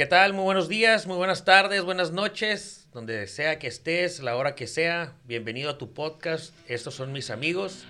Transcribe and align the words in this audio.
¿Qué 0.00 0.06
tal? 0.06 0.32
Muy 0.32 0.44
buenos 0.44 0.70
días, 0.70 1.06
muy 1.06 1.18
buenas 1.18 1.44
tardes, 1.44 1.82
buenas 1.82 2.10
noches, 2.10 2.88
donde 2.94 3.26
sea 3.26 3.58
que 3.58 3.66
estés, 3.66 4.20
la 4.20 4.34
hora 4.34 4.54
que 4.54 4.66
sea. 4.66 5.12
Bienvenido 5.26 5.68
a 5.68 5.76
tu 5.76 5.92
podcast. 5.92 6.54
Estos 6.66 6.94
son 6.94 7.12
mis 7.12 7.28
amigos. 7.28 7.84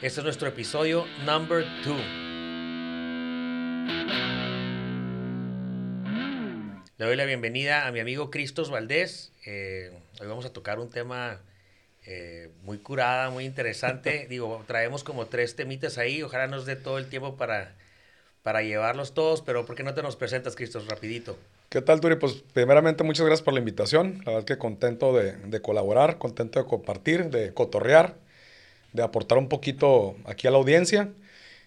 Este 0.00 0.20
es 0.20 0.24
nuestro 0.24 0.48
episodio 0.48 1.04
number 1.26 1.66
two. 1.84 1.98
Le 6.96 7.04
doy 7.04 7.16
la 7.16 7.26
bienvenida 7.26 7.86
a 7.86 7.92
mi 7.92 8.00
amigo 8.00 8.30
Cristos 8.30 8.70
Valdés. 8.70 9.34
Eh, 9.44 9.92
hoy 10.22 10.28
vamos 10.28 10.46
a 10.46 10.54
tocar 10.54 10.78
un 10.78 10.88
tema 10.88 11.42
eh, 12.06 12.48
muy 12.62 12.78
curada, 12.78 13.28
muy 13.28 13.44
interesante. 13.44 14.26
Digo, 14.30 14.64
traemos 14.66 15.04
como 15.04 15.26
tres 15.26 15.54
temitas 15.54 15.98
ahí. 15.98 16.22
Ojalá 16.22 16.46
nos 16.46 16.64
dé 16.64 16.76
todo 16.76 16.96
el 16.96 17.10
tiempo 17.10 17.36
para 17.36 17.76
para 18.42 18.62
llevarlos 18.62 19.14
todos, 19.14 19.40
pero 19.42 19.64
¿por 19.64 19.76
qué 19.76 19.82
no 19.82 19.94
te 19.94 20.02
nos 20.02 20.16
presentas, 20.16 20.56
Cristos, 20.56 20.88
rapidito? 20.88 21.36
¿Qué 21.68 21.80
tal, 21.80 22.00
Turi? 22.00 22.16
Pues 22.16 22.42
primeramente 22.52 23.04
muchas 23.04 23.24
gracias 23.24 23.42
por 23.42 23.54
la 23.54 23.60
invitación. 23.60 24.20
La 24.26 24.32
verdad 24.32 24.44
que 24.44 24.58
contento 24.58 25.12
de, 25.12 25.32
de, 25.32 25.62
colaborar, 25.62 26.18
contento 26.18 26.58
de 26.58 26.66
compartir, 26.66 27.30
de 27.30 27.54
cotorrear, 27.54 28.16
de 28.92 29.02
aportar 29.02 29.38
un 29.38 29.48
poquito 29.48 30.16
aquí 30.24 30.48
a 30.48 30.50
la 30.50 30.58
audiencia. 30.58 31.10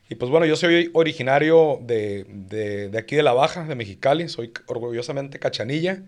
Y 0.10 0.16
pues 0.16 0.30
bueno, 0.30 0.46
yo 0.46 0.56
soy 0.56 0.92
originario 0.94 1.80
de, 1.82 2.26
de, 2.30 2.90
de 2.90 2.98
aquí 2.98 3.16
de 3.16 3.24
La 3.24 3.34
Baja, 3.34 3.64
de 3.64 3.74
Mexicali, 3.74 4.30
soy 4.30 4.52
orgullosamente 4.68 5.40
cachanilla. 5.40 6.04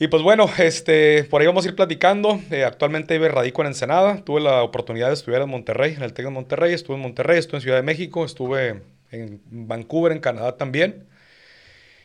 Y 0.00 0.08
pues 0.08 0.22
bueno, 0.22 0.50
este, 0.58 1.24
por 1.24 1.42
ahí 1.42 1.46
vamos 1.46 1.66
a 1.66 1.68
ir 1.68 1.76
platicando. 1.76 2.40
Eh, 2.50 2.64
actualmente 2.64 3.16
radico 3.28 3.60
en 3.60 3.68
Ensenada. 3.68 4.24
Tuve 4.24 4.40
la 4.40 4.62
oportunidad 4.62 5.08
de 5.08 5.14
estudiar 5.14 5.42
en 5.42 5.50
Monterrey, 5.50 5.94
en 5.94 6.02
el 6.02 6.14
TEC 6.14 6.24
de 6.24 6.30
Monterrey. 6.30 6.72
Estuve 6.72 6.96
en 6.96 7.02
Monterrey, 7.02 7.38
estuve 7.38 7.58
en 7.58 7.62
Ciudad 7.62 7.76
de 7.76 7.82
México, 7.82 8.24
estuve 8.24 8.80
en 9.10 9.40
Vancouver, 9.50 10.12
en 10.12 10.20
Canadá 10.20 10.56
también. 10.56 11.06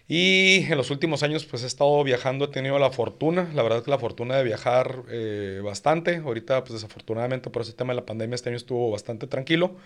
Y 0.07 0.65
en 0.69 0.77
los 0.77 0.91
últimos 0.91 1.23
años 1.23 1.45
pues 1.45 1.63
he 1.63 1.67
estado 1.67 2.03
viajando, 2.03 2.45
he 2.45 2.47
tenido 2.49 2.77
la 2.77 2.91
fortuna, 2.91 3.49
la 3.55 3.63
verdad 3.63 3.83
que 3.83 3.89
la 3.89 3.97
fortuna 3.97 4.37
de 4.37 4.43
viajar 4.43 5.03
eh, 5.09 5.61
bastante. 5.63 6.17
Ahorita 6.17 6.63
pues 6.63 6.73
desafortunadamente 6.73 7.49
por 7.49 7.63
ese 7.63 7.73
tema 7.73 7.93
de 7.93 8.01
la 8.01 8.05
pandemia 8.05 8.35
este 8.35 8.49
año 8.49 8.57
estuvo 8.57 8.91
bastante 8.91 9.25
tranquilo. 9.27 9.77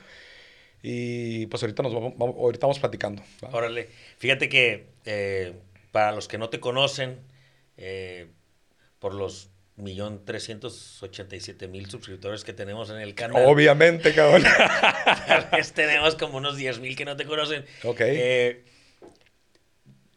Y 0.81 1.45
pues 1.47 1.61
ahorita, 1.63 1.83
nos 1.83 1.93
vamos, 1.93 2.13
ahorita 2.19 2.67
vamos 2.67 2.79
platicando. 2.79 3.21
Órale, 3.51 3.89
fíjate 4.17 4.47
que 4.47 4.87
eh, 5.05 5.53
para 5.91 6.11
los 6.13 6.27
que 6.27 6.37
no 6.37 6.49
te 6.49 6.59
conocen, 6.59 7.19
eh, 7.77 8.27
por 8.99 9.13
los 9.13 9.48
millón 9.79 10.25
trescientos 10.25 11.01
ochenta 11.01 11.35
y 11.35 11.39
siete 11.39 11.67
mil 11.67 11.89
suscriptores 11.89 12.43
que 12.43 12.53
tenemos 12.53 12.89
en 12.89 12.97
el 12.97 13.15
canal. 13.15 13.43
Obviamente, 13.45 14.13
cabrón. 14.13 14.43
Tal 15.27 15.49
vez 15.51 15.73
tenemos 15.73 16.15
como 16.15 16.37
unos 16.37 16.57
diez 16.57 16.79
mil 16.79 16.95
que 16.95 17.05
no 17.05 17.15
te 17.15 17.25
conocen. 17.25 17.65
Ok. 17.83 18.01
Eh, 18.01 18.63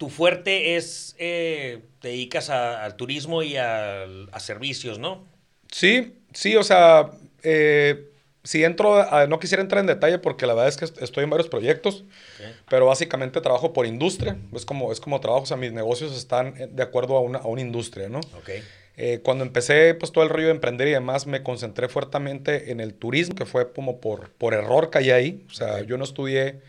tu 0.03 0.11
fuerte 0.11 0.75
es, 0.77 1.15
eh, 1.19 1.81
te 2.01 2.09
dedicas 2.09 2.51
al 2.51 2.97
turismo 2.97 3.45
y 3.45 3.57
a, 3.57 4.03
a, 4.33 4.41
servicios, 4.41 4.99
¿no? 4.99 5.25
Sí, 5.71 6.15
sí, 6.35 6.57
o 6.57 6.65
sea, 6.65 7.13
eh, 7.45 8.11
si 8.43 8.65
entro, 8.65 8.97
a, 8.97 9.29
no 9.29 9.39
quisiera 9.39 9.63
entrar 9.63 9.81
en 9.81 9.87
detalle 9.87 10.19
porque 10.19 10.45
la 10.47 10.55
verdad 10.55 10.69
es 10.69 10.77
que 10.77 11.05
estoy 11.05 11.23
en 11.23 11.31
varios 11.31 11.49
proyectos, 11.49 12.05
okay. 12.35 12.53
pero 12.69 12.87
básicamente 12.87 13.41
trabajo 13.41 13.73
por 13.73 13.87
industria, 13.87 14.37
es 14.53 14.65
como, 14.65 14.91
es 14.91 14.99
como 14.99 15.21
trabajo, 15.21 15.45
o 15.45 15.47
sea, 15.47 15.57
mis 15.57 15.73
negocios 15.73 16.17
están 16.17 16.55
de 16.75 16.83
acuerdo 16.83 17.17
a 17.17 17.21
una, 17.21 17.39
a 17.39 17.47
una 17.47 17.61
industria, 17.61 18.09
¿no? 18.09 18.19
Okay. 18.41 18.65
Eh, 18.97 19.21
cuando 19.23 19.45
empecé 19.45 19.95
pues 19.95 20.13
todo 20.13 20.25
el 20.25 20.31
rollo 20.31 20.47
de 20.47 20.53
emprender 20.53 20.89
y 20.89 20.93
demás, 20.93 21.27
me 21.27 21.43
concentré 21.43 21.89
fuertemente 21.89 22.71
en 22.71 22.81
el 22.81 22.95
turismo, 22.95 23.35
que 23.35 23.47
fue 23.47 23.73
como 23.73 24.01
por, 24.01 24.31
por 24.33 24.55
error 24.55 24.91
caí 24.91 25.11
ahí. 25.11 25.45
O 25.51 25.55
sea, 25.55 25.83
yo 25.83 25.97
no 25.97 26.05
estudié 26.05 26.61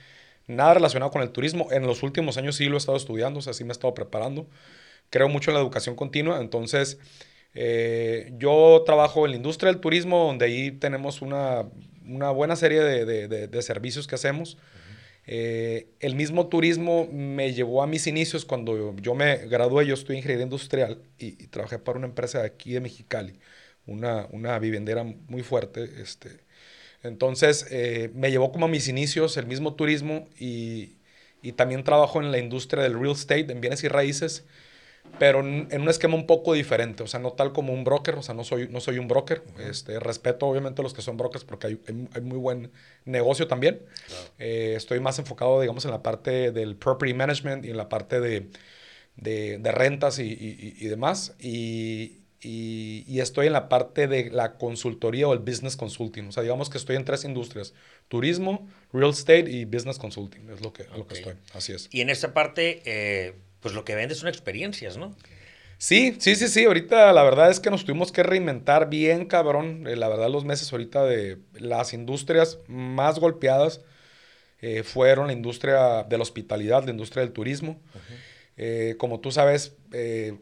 nada 0.47 0.75
relacionado 0.75 1.11
con 1.11 1.21
el 1.21 1.31
turismo. 1.31 1.67
En 1.71 1.85
los 1.85 2.03
últimos 2.03 2.37
años 2.37 2.55
sí 2.55 2.65
lo 2.65 2.75
he 2.75 2.77
estado 2.77 2.97
estudiando, 2.97 3.39
o 3.39 3.41
sea, 3.41 3.53
sí 3.53 3.63
me 3.63 3.69
he 3.69 3.73
estado 3.73 3.93
preparando. 3.93 4.47
Creo 5.09 5.29
mucho 5.29 5.51
en 5.51 5.55
la 5.55 5.61
educación 5.61 5.95
continua, 5.95 6.39
entonces 6.39 6.97
eh, 7.53 8.33
yo 8.37 8.83
trabajo 8.85 9.25
en 9.25 9.31
la 9.31 9.37
industria 9.37 9.71
del 9.71 9.81
turismo, 9.81 10.27
donde 10.27 10.45
ahí 10.45 10.71
tenemos 10.71 11.21
una, 11.21 11.65
una 12.07 12.31
buena 12.31 12.55
serie 12.55 12.81
de, 12.81 13.05
de, 13.05 13.27
de, 13.27 13.47
de, 13.47 13.61
servicios 13.61 14.07
que 14.07 14.15
hacemos. 14.15 14.57
Eh, 15.25 15.87
el 15.99 16.15
mismo 16.15 16.47
turismo 16.47 17.07
me 17.11 17.53
llevó 17.53 17.81
a 17.81 17.87
mis 17.87 18.07
inicios 18.07 18.43
cuando 18.45 18.95
yo 18.97 19.15
me 19.15 19.37
gradué, 19.47 19.85
yo 19.85 19.93
estudié 19.93 20.17
ingeniería 20.19 20.43
industrial 20.43 21.01
y, 21.17 21.31
trabajé 21.47 21.79
para 21.79 21.97
una 21.97 22.07
empresa 22.07 22.39
de 22.41 22.47
aquí 22.47 22.73
de 22.73 22.81
Mexicali, 22.81 23.39
una, 23.85 24.27
una 24.31 24.59
vivendera 24.59 25.03
muy 25.03 25.43
fuerte. 25.43 25.89
Este, 26.01 26.41
entonces 27.03 27.67
eh, 27.71 28.11
me 28.13 28.31
llevó 28.31 28.51
como 28.51 28.65
a 28.65 28.69
mis 28.69 28.87
inicios 28.87 29.37
el 29.37 29.47
mismo 29.47 29.75
turismo 29.75 30.27
y, 30.39 30.97
y, 31.41 31.53
también 31.53 31.83
trabajo 31.83 32.21
en 32.21 32.31
la 32.31 32.39
industria 32.39 32.83
del 32.83 32.99
real 32.99 33.13
estate, 33.13 33.51
en 33.51 33.61
bienes 33.61 33.83
y 33.83 33.87
raíces, 33.87 34.45
pero 35.19 35.41
en, 35.41 35.67
un 35.81 35.89
esquema 35.89 36.15
un 36.15 36.25
poco 36.25 36.53
diferente, 36.53 37.03
o 37.03 37.07
sea, 37.07 37.19
no 37.19 37.33
tal 37.33 37.53
como 37.53 37.71
un 37.71 37.83
broker, 37.83 38.15
o 38.15 38.23
sea, 38.23 38.33
no 38.33 38.43
soy, 38.43 38.67
no 38.67 38.79
soy 38.79 38.97
un 38.97 39.07
broker, 39.07 39.43
este, 39.59 39.99
respeto 39.99 40.47
obviamente 40.47 40.81
a 40.81 40.83
los 40.83 40.93
que 40.93 41.01
son 41.01 41.17
brokers 41.17 41.45
porque 41.45 41.67
hay, 41.67 41.79
hay, 41.87 42.07
hay 42.13 42.21
muy 42.21 42.37
buen 42.37 42.71
negocio 43.05 43.47
también, 43.47 43.81
Claro. 44.07 44.23
eh, 44.39 44.73
estoy 44.75 44.99
más 44.99 45.19
enfocado, 45.19 45.61
digamos, 45.61 45.85
en 45.85 45.91
la 45.91 46.01
parte 46.01 46.51
del 46.51 46.75
property 46.75 47.13
management 47.13 47.65
y 47.65 47.69
en 47.69 47.77
la 47.77 47.89
parte 47.89 48.19
de, 48.19 48.47
de, 49.15 49.59
de 49.59 49.71
rentas 49.71 50.19
y, 50.19 50.23
y, 50.23 50.75
y, 50.79 50.87
demás, 50.87 51.35
y, 51.39 52.19
y, 52.41 53.19
estoy 53.19 53.47
en 53.47 53.53
la 53.53 53.69
parte 53.69 54.07
de 54.07 54.31
la 54.31 54.57
consultoría 54.57 55.27
o 55.27 55.33
el 55.33 55.39
business 55.39 55.77
consulting, 55.77 56.27
o 56.29 56.31
sea, 56.31 56.43
digamos 56.43 56.69
que 56.69 56.77
estoy 56.77 56.95
en 56.95 57.05
tres 57.05 57.23
industrias, 57.23 57.73
turismo, 58.07 58.67
real 58.91 59.11
estate 59.11 59.49
y 59.49 59.65
business 59.65 59.99
consulting, 59.99 60.49
es 60.49 60.61
lo 60.61 60.73
que, 60.73 60.83
okay. 60.83 60.97
lo 60.97 61.07
que 61.07 61.13
estoy, 61.13 61.33
así 61.53 61.71
es. 61.71 61.87
Y 61.91 62.01
en 62.01 62.09
esta 62.09 62.33
parte... 62.33 62.81
Eh 62.85 63.35
pues 63.63 63.73
lo 63.73 63.83
que 63.83 63.95
vendes 63.95 64.19
son 64.19 64.29
experiencias, 64.29 64.97
¿no? 64.97 65.15
Sí, 65.79 66.15
sí, 66.19 66.35
sí, 66.35 66.47
sí. 66.47 66.65
Ahorita 66.65 67.11
la 67.13 67.23
verdad 67.23 67.49
es 67.49 67.59
que 67.59 67.71
nos 67.71 67.83
tuvimos 67.83 68.11
que 68.11 68.21
reinventar 68.21 68.89
bien, 68.89 69.25
cabrón. 69.25 69.87
Eh, 69.87 69.95
la 69.95 70.07
verdad, 70.07 70.29
los 70.29 70.45
meses 70.45 70.71
ahorita 70.71 71.03
de 71.03 71.39
las 71.55 71.93
industrias 71.93 72.59
más 72.67 73.19
golpeadas 73.19 73.81
eh, 74.61 74.83
fueron 74.83 75.27
la 75.27 75.33
industria 75.33 76.03
de 76.03 76.17
la 76.17 76.21
hospitalidad, 76.21 76.83
la 76.83 76.91
industria 76.91 77.23
del 77.23 77.33
turismo. 77.33 77.71
Uh 77.71 77.97
-huh. 77.97 78.17
eh, 78.57 78.95
como 78.97 79.19
tú 79.19 79.31
sabes, 79.31 79.75
eh, 79.91 80.37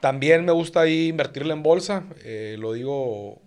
también 0.00 0.44
me 0.44 0.52
gusta 0.52 0.80
ahí 0.80 1.08
invertirle 1.08 1.52
en 1.52 1.62
bolsa. 1.62 2.04
Eh, 2.24 2.56
lo 2.58 2.72
digo 2.72 3.42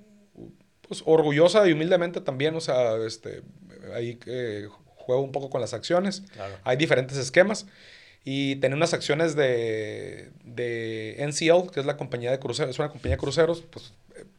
pues, 0.87 1.01
orgullosa 1.05 1.67
y 1.67 1.73
humildemente 1.73 2.21
también. 2.21 2.55
O 2.55 2.61
sea, 2.61 2.95
este, 3.05 3.41
ahí 3.95 4.19
eh, 4.27 4.67
juego 4.85 5.21
un 5.21 5.31
poco 5.31 5.49
con 5.49 5.61
las 5.61 5.73
acciones. 5.73 6.21
Claro. 6.33 6.55
Hay 6.63 6.77
diferentes 6.77 7.17
esquemas 7.17 7.65
y 8.25 8.55
tenía 8.57 8.77
unas 8.77 8.93
acciones 8.93 9.35
de, 9.35 10.29
de 10.43 11.15
NCL, 11.19 11.71
que 11.71 11.81
es 11.81 11.85
la 11.85 11.97
compañía 11.97 12.31
de 12.31 12.39
cruceros, 12.39 12.71
es 12.71 12.79
una 12.79 12.89
compañía 12.89 13.17
de 13.17 13.19
cruceros, 13.19 13.63
pues 13.69 13.93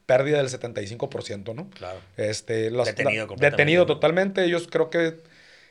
pérdida 0.07 0.39
del 0.39 0.49
75%, 0.49 1.55
¿no? 1.55 1.69
Claro. 1.71 1.99
Este, 2.17 2.71
los, 2.71 2.87
detenido, 2.87 3.27
la, 3.27 3.51
detenido 3.51 3.87
totalmente. 3.87 4.45
Ellos 4.45 4.69
creo 4.71 4.89
que 4.89 5.17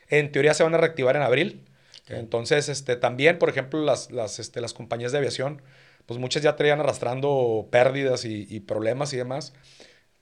en 0.09 0.31
teoría 0.31 0.53
se 0.53 0.63
van 0.63 0.75
a 0.75 0.77
reactivar 0.77 1.15
en 1.15 1.23
abril. 1.23 1.61
Entonces, 2.09 2.69
este, 2.69 2.97
también, 2.97 3.39
por 3.39 3.49
ejemplo, 3.49 3.81
las, 3.81 4.11
las, 4.11 4.37
este, 4.39 4.61
las 4.61 4.73
compañías 4.73 5.11
de 5.11 5.19
aviación, 5.19 5.61
pues 6.05 6.19
muchas 6.19 6.43
ya 6.43 6.55
traían 6.55 6.81
arrastrando 6.81 7.67
pérdidas 7.71 8.25
y, 8.25 8.45
y 8.49 8.59
problemas 8.59 9.13
y 9.13 9.17
demás 9.17 9.53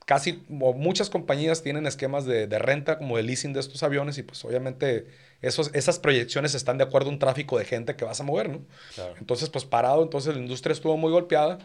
casi 0.05 0.43
o 0.59 0.73
muchas 0.73 1.09
compañías 1.09 1.61
tienen 1.63 1.85
esquemas 1.85 2.25
de, 2.25 2.47
de, 2.47 2.59
renta 2.59 2.97
como 2.97 3.17
de 3.17 3.23
leasing 3.23 3.53
de 3.53 3.59
estos 3.59 3.83
aviones 3.83 4.17
y 4.17 4.23
pues 4.23 4.43
obviamente 4.43 5.07
esos, 5.41 5.71
esas 5.73 5.99
proyecciones 5.99 6.55
están 6.55 6.77
de 6.77 6.83
acuerdo 6.83 7.09
a 7.09 7.13
un 7.13 7.19
tráfico 7.19 7.57
de 7.57 7.65
gente 7.65 7.95
que 7.95 8.05
vas 8.05 8.19
a 8.19 8.23
mover, 8.23 8.49
¿no? 8.49 8.61
Claro. 8.95 9.15
Entonces 9.19 9.49
pues 9.49 9.65
parado, 9.65 10.03
entonces 10.03 10.35
la 10.35 10.41
industria 10.41 10.73
estuvo 10.73 10.97
muy 10.97 11.11
golpeada. 11.11 11.59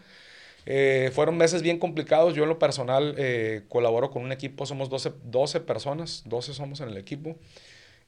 Eh, 0.68 1.10
fueron 1.14 1.36
meses 1.36 1.62
bien 1.62 1.78
complicados. 1.78 2.34
Yo 2.34 2.42
en 2.42 2.48
lo 2.48 2.58
personal 2.58 3.14
eh, 3.18 3.62
colaboro 3.68 4.10
con 4.10 4.24
un 4.24 4.32
equipo, 4.32 4.66
somos 4.66 4.90
12, 4.90 5.12
12 5.24 5.60
personas, 5.60 6.22
12 6.26 6.54
somos 6.54 6.80
en 6.80 6.88
el 6.88 6.96
equipo. 6.96 7.36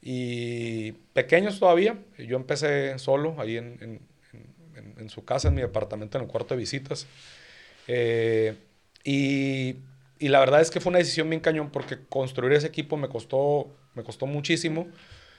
Y 0.01 0.91
pequeños 1.13 1.59
todavía. 1.59 1.97
Yo 2.17 2.35
empecé 2.35 2.99
solo 2.99 3.35
ahí 3.39 3.57
en, 3.57 3.77
en, 3.81 4.01
en, 4.75 4.95
en 4.99 5.09
su 5.09 5.23
casa, 5.23 5.47
en 5.47 5.55
mi 5.55 5.61
departamento, 5.61 6.17
en 6.17 6.25
el 6.25 6.29
cuarto 6.29 6.53
de 6.53 6.59
visitas. 6.59 7.07
Eh, 7.87 8.55
y 9.03 9.77
y 10.19 10.27
la 10.27 10.39
verdad 10.39 10.59
es 10.59 10.69
que 10.69 10.81
fue 10.81 10.89
una 10.89 10.99
decisión 10.99 11.29
bien 11.29 11.39
cañón 11.39 11.71
porque 11.71 11.97
construir 12.07 12.53
ese 12.53 12.67
equipo 12.67 12.97
me 12.97 13.07
costó, 13.07 13.73
me 13.95 14.03
costó 14.03 14.25
muchísimo. 14.25 14.87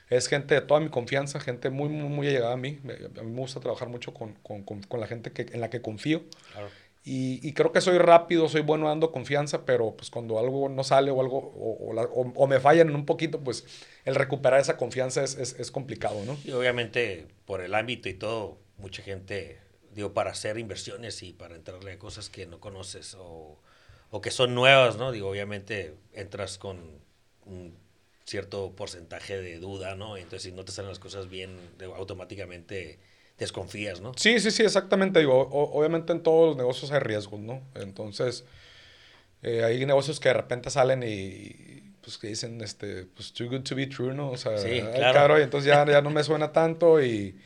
Es 0.08 0.26
gente 0.26 0.54
de 0.54 0.62
toda 0.62 0.80
mi 0.80 0.88
confianza, 0.88 1.38
gente 1.38 1.70
muy, 1.70 1.88
muy, 1.88 2.08
muy 2.08 2.28
allegada 2.28 2.54
a 2.54 2.56
mí. 2.56 2.80
A 3.18 3.22
mí 3.22 3.30
me 3.30 3.40
gusta 3.40 3.60
trabajar 3.60 3.88
mucho 3.88 4.12
con, 4.12 4.34
con, 4.42 4.64
con, 4.64 4.82
con 4.82 4.98
la 4.98 5.06
gente 5.06 5.32
que, 5.32 5.42
en 5.52 5.60
la 5.60 5.70
que 5.70 5.82
confío. 5.82 6.24
Claro. 6.52 6.68
Y, 7.04 7.46
y, 7.46 7.52
creo 7.54 7.72
que 7.72 7.80
soy 7.80 7.96
rápido, 7.96 8.48
soy 8.48 8.60
bueno 8.60 8.88
dando 8.88 9.10
confianza, 9.10 9.64
pero 9.64 9.96
pues 9.96 10.10
cuando 10.10 10.38
algo 10.38 10.68
no 10.68 10.84
sale 10.84 11.10
o 11.10 11.20
algo, 11.20 11.38
o, 11.38 11.88
o, 11.88 11.92
la, 11.94 12.02
o, 12.02 12.30
o 12.34 12.46
me 12.46 12.60
fallan 12.60 12.88
en 12.88 12.94
un 12.94 13.06
poquito, 13.06 13.40
pues 13.40 13.64
el 14.04 14.14
recuperar 14.14 14.60
esa 14.60 14.76
confianza 14.76 15.24
es, 15.24 15.34
es, 15.36 15.58
es, 15.58 15.70
complicado, 15.70 16.22
¿no? 16.26 16.36
Y 16.44 16.50
obviamente 16.50 17.26
por 17.46 17.62
el 17.62 17.74
ámbito 17.74 18.10
y 18.10 18.14
todo, 18.14 18.58
mucha 18.76 19.02
gente, 19.02 19.60
digo, 19.94 20.12
para 20.12 20.32
hacer 20.32 20.58
inversiones 20.58 21.22
y 21.22 21.32
para 21.32 21.56
entrarle 21.56 21.92
a 21.92 21.98
cosas 21.98 22.28
que 22.28 22.46
no 22.46 22.60
conoces 22.60 23.16
o 23.18 23.58
o 24.10 24.20
que 24.20 24.30
son 24.30 24.54
nuevas, 24.54 24.96
¿no? 24.96 25.12
Digo, 25.12 25.28
obviamente 25.28 25.94
entras 26.12 26.58
con 26.58 26.78
un 27.46 27.74
cierto 28.24 28.72
porcentaje 28.76 29.40
de 29.40 29.58
duda, 29.58 29.94
¿no? 29.96 30.16
Entonces, 30.16 30.42
si 30.42 30.52
no 30.52 30.64
te 30.64 30.72
salen 30.72 30.90
las 30.90 30.98
cosas 30.98 31.28
bien, 31.28 31.58
automáticamente 31.96 32.98
desconfías, 33.38 34.00
¿no? 34.00 34.12
Sí, 34.16 34.38
sí, 34.38 34.50
sí, 34.50 34.62
exactamente. 34.62 35.18
Digo, 35.20 35.48
obviamente 35.50 36.12
en 36.12 36.22
todos 36.22 36.48
los 36.48 36.56
negocios 36.56 36.92
hay 36.92 37.00
riesgos, 37.00 37.40
¿no? 37.40 37.62
Entonces, 37.74 38.44
eh, 39.42 39.64
hay 39.64 39.84
negocios 39.86 40.20
que 40.20 40.28
de 40.28 40.34
repente 40.34 40.70
salen 40.70 41.02
y, 41.02 41.94
pues 42.02 42.18
que 42.18 42.28
dicen, 42.28 42.60
este, 42.60 43.06
pues 43.06 43.32
too 43.32 43.48
good 43.48 43.62
to 43.62 43.74
be 43.74 43.86
true, 43.86 44.14
¿no? 44.14 44.30
O 44.30 44.36
sea, 44.36 44.58
sí, 44.58 44.80
claro. 44.94 45.38
y 45.38 45.42
entonces 45.42 45.66
ya, 45.66 45.84
ya 45.90 46.02
no 46.02 46.10
me 46.10 46.22
suena 46.22 46.52
tanto 46.52 47.02
y, 47.02 47.40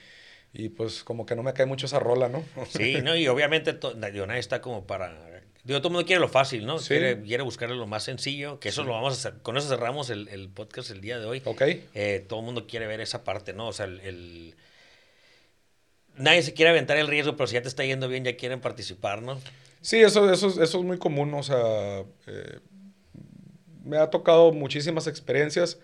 y, 0.52 0.69
pues 0.70 1.05
como 1.05 1.25
que 1.25 1.37
no 1.37 1.43
me 1.43 1.52
cae 1.52 1.67
mucho 1.67 1.87
esa 1.87 1.99
rola, 1.99 2.28
¿no? 2.28 2.44
sí, 2.69 3.00
no, 3.02 3.17
y 3.17 3.28
obviamente 3.28 3.78
nadie 3.96 4.38
está 4.38 4.60
como 4.60 4.87
para... 4.87 5.33
Digo, 5.64 5.81
todo 5.81 5.88
el 5.88 5.94
mundo 5.94 6.06
quiere 6.06 6.20
lo 6.20 6.28
fácil, 6.28 6.66
¿no? 6.66 6.76
Quiere, 6.76 7.22
quiere 7.22 7.43
buscar 7.43 7.70
lo 7.70 7.87
más 7.87 8.05
sencillo, 8.05 8.61
que 8.61 8.69
eso 8.69 8.84
lo 8.84 8.93
vamos 8.93 9.14
a 9.14 9.16
hacer. 9.16 9.43
Con 9.43 9.56
eso 9.56 9.69
cerramos 9.69 10.11
el, 10.11 10.28
el 10.28 10.50
podcast 10.50 10.90
el 10.90 11.00
día 11.00 11.19
de 11.19 11.25
hoy. 11.25 11.43
Ok. 11.44 11.62
Eh, 11.94 12.25
todo 12.28 12.40
el 12.40 12.46
mundo 12.46 12.66
quiere 12.66 12.87
ver 12.87 13.00
esa 13.00 13.25
parte, 13.25 13.55
¿no? 13.55 13.69
O 13.69 13.72
sea, 13.72 13.87
el 13.87 14.55
nadie 16.16 16.43
se 16.43 16.55
quiere 16.55 16.70
aventar 16.70 16.96
el 16.96 17.06
riesgo, 17.06 17.37
pero 17.37 17.46
si 17.46 17.55
ya 17.55 17.62
te 17.62 17.69
está 17.69 17.84
yendo 17.84 18.08
bien, 18.08 18.25
ya 18.25 18.37
quieren 18.37 18.61
participar, 18.61 19.22
¿no? 19.22 19.40
Sí, 19.81 19.99
eso, 20.00 20.31
eso, 20.32 20.49
eso 20.49 20.78
es 20.78 20.84
muy 20.84 20.99
común, 20.99 21.32
o 21.34 21.43
sea, 21.43 22.05
eh, 22.26 22.60
me 23.84 23.99
ha 23.99 24.08
tocado 24.08 24.52
muchísimas 24.52 25.06
experiencias 25.06 25.78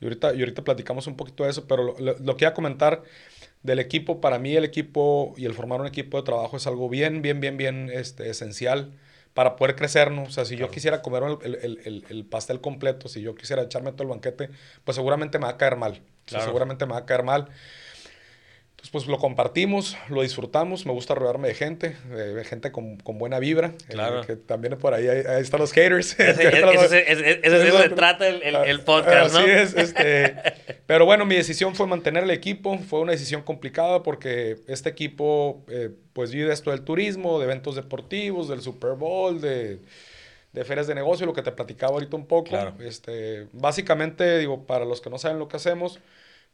y 0.00 0.04
ahorita, 0.04 0.34
y 0.34 0.40
ahorita 0.40 0.62
platicamos 0.62 1.06
un 1.06 1.16
poquito 1.16 1.44
de 1.44 1.50
eso, 1.50 1.66
pero 1.66 1.98
lo, 1.98 2.18
lo, 2.18 2.36
que 2.36 2.44
iba 2.44 2.50
a 2.50 2.54
comentar 2.54 3.02
del 3.62 3.78
equipo, 3.78 4.20
para 4.20 4.38
mí 4.38 4.54
el 4.54 4.64
equipo 4.64 5.32
y 5.38 5.46
el 5.46 5.54
formar 5.54 5.80
un 5.80 5.86
equipo 5.86 6.18
de 6.18 6.24
trabajo 6.24 6.58
es 6.58 6.66
algo 6.66 6.90
bien, 6.90 7.22
bien, 7.22 7.40
bien, 7.40 7.56
bien 7.56 7.90
este, 7.92 8.28
esencial 8.28 8.92
para 9.36 9.54
poder 9.54 9.76
crecer, 9.76 10.10
¿no? 10.10 10.22
O 10.22 10.30
sea, 10.30 10.46
si 10.46 10.56
yo 10.56 10.70
quisiera 10.70 11.02
comer 11.02 11.22
el, 11.42 11.56
el, 11.56 11.80
el, 11.84 12.04
el, 12.08 12.24
pastel 12.24 12.62
completo, 12.62 13.06
si 13.06 13.20
yo 13.20 13.34
quisiera 13.34 13.60
echarme 13.60 13.92
todo 13.92 14.04
el 14.04 14.08
banquete, 14.08 14.48
pues 14.82 14.94
seguramente 14.94 15.38
me 15.38 15.44
va 15.44 15.50
a 15.50 15.56
caer 15.58 15.76
mal. 15.76 16.00
seguramente 16.24 16.86
me 16.86 16.92
va 16.92 17.00
a 17.00 17.04
caer 17.04 17.22
mal 17.22 17.50
pues 18.90 19.06
lo 19.06 19.18
compartimos, 19.18 19.96
lo 20.08 20.22
disfrutamos. 20.22 20.86
Me 20.86 20.92
gusta 20.92 21.14
rodearme 21.14 21.48
de 21.48 21.54
gente, 21.54 21.96
de 22.08 22.44
gente 22.44 22.72
con, 22.72 22.96
con 22.98 23.18
buena 23.18 23.38
vibra. 23.38 23.68
Eh, 23.88 23.92
claro. 23.92 24.22
que 24.26 24.36
también 24.36 24.78
por 24.78 24.94
ahí, 24.94 25.08
ahí, 25.08 25.40
están 25.40 25.60
los 25.60 25.72
haters. 25.72 26.18
Ese, 26.18 26.30
ese, 27.42 27.72
se 27.72 27.88
trata 27.90 28.28
el, 28.28 28.42
el, 28.42 28.80
podcast, 28.80 29.32
¿no? 29.34 29.40
Así 29.40 29.50
es. 29.50 29.74
Este, 29.74 30.36
pero 30.86 31.04
bueno, 31.06 31.24
mi 31.24 31.34
decisión 31.34 31.74
fue 31.74 31.86
mantener 31.86 32.24
el 32.24 32.30
equipo. 32.30 32.78
Fue 32.78 33.00
una 33.00 33.12
decisión 33.12 33.42
complicada 33.42 34.02
porque 34.02 34.58
este 34.66 34.90
equipo, 34.90 35.64
eh, 35.68 35.90
pues 36.12 36.32
vive 36.32 36.52
esto 36.52 36.70
del 36.70 36.82
turismo, 36.82 37.38
de 37.38 37.44
eventos 37.44 37.76
deportivos, 37.76 38.48
del 38.48 38.60
Super 38.60 38.92
Bowl, 38.92 39.40
de 39.40 39.80
de 40.56 40.64
ferias 40.64 40.86
de 40.86 40.94
negocio, 40.94 41.26
lo 41.26 41.34
que 41.34 41.42
te 41.42 41.52
platicaba 41.52 41.92
ahorita 41.92 42.16
un 42.16 42.26
poco. 42.26 42.48
Claro. 42.48 42.72
Este, 42.80 43.46
básicamente, 43.52 44.38
digo, 44.38 44.64
para 44.64 44.86
los 44.86 45.02
que 45.02 45.10
no 45.10 45.18
saben 45.18 45.38
lo 45.38 45.48
que 45.48 45.58
hacemos, 45.58 46.00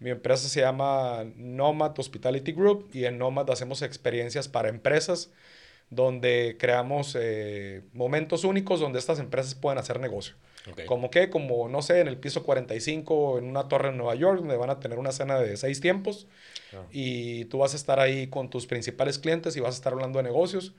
mi 0.02 0.10
empresa 0.10 0.48
se 0.48 0.60
llama 0.60 1.24
Nomad 1.36 1.98
Hospitality 1.98 2.52
Group 2.52 2.90
y 2.92 3.04
en 3.04 3.18
Nomad 3.18 3.50
hacemos 3.50 3.82
experiencias 3.82 4.48
para 4.48 4.68
empresas 4.68 5.30
donde 5.90 6.56
creamos 6.58 7.16
eh, 7.20 7.82
momentos 7.92 8.44
únicos 8.44 8.80
donde 8.80 8.98
estas 8.98 9.18
empresas 9.18 9.54
pueden 9.54 9.78
hacer 9.78 10.00
negocio. 10.00 10.34
Como 10.86 11.10
que, 11.10 11.28
como 11.28 11.68
no 11.68 11.82
sé, 11.82 12.00
en 12.00 12.08
el 12.08 12.16
piso 12.16 12.44
45 12.44 13.38
en 13.38 13.44
una 13.44 13.68
torre 13.68 13.88
en 13.88 13.96
Nueva 13.96 14.14
York, 14.14 14.38
donde 14.38 14.56
van 14.56 14.70
a 14.70 14.78
tener 14.78 14.98
una 14.98 15.10
cena 15.10 15.38
de 15.38 15.56
seis 15.56 15.80
tiempos 15.80 16.28
y 16.90 17.46
tú 17.46 17.58
vas 17.58 17.74
a 17.74 17.76
estar 17.76 18.00
ahí 18.00 18.28
con 18.28 18.48
tus 18.48 18.66
principales 18.66 19.18
clientes 19.18 19.56
y 19.56 19.60
vas 19.60 19.74
a 19.74 19.78
estar 19.78 19.92
hablando 19.92 20.18
de 20.18 20.22
negocios. 20.22 20.72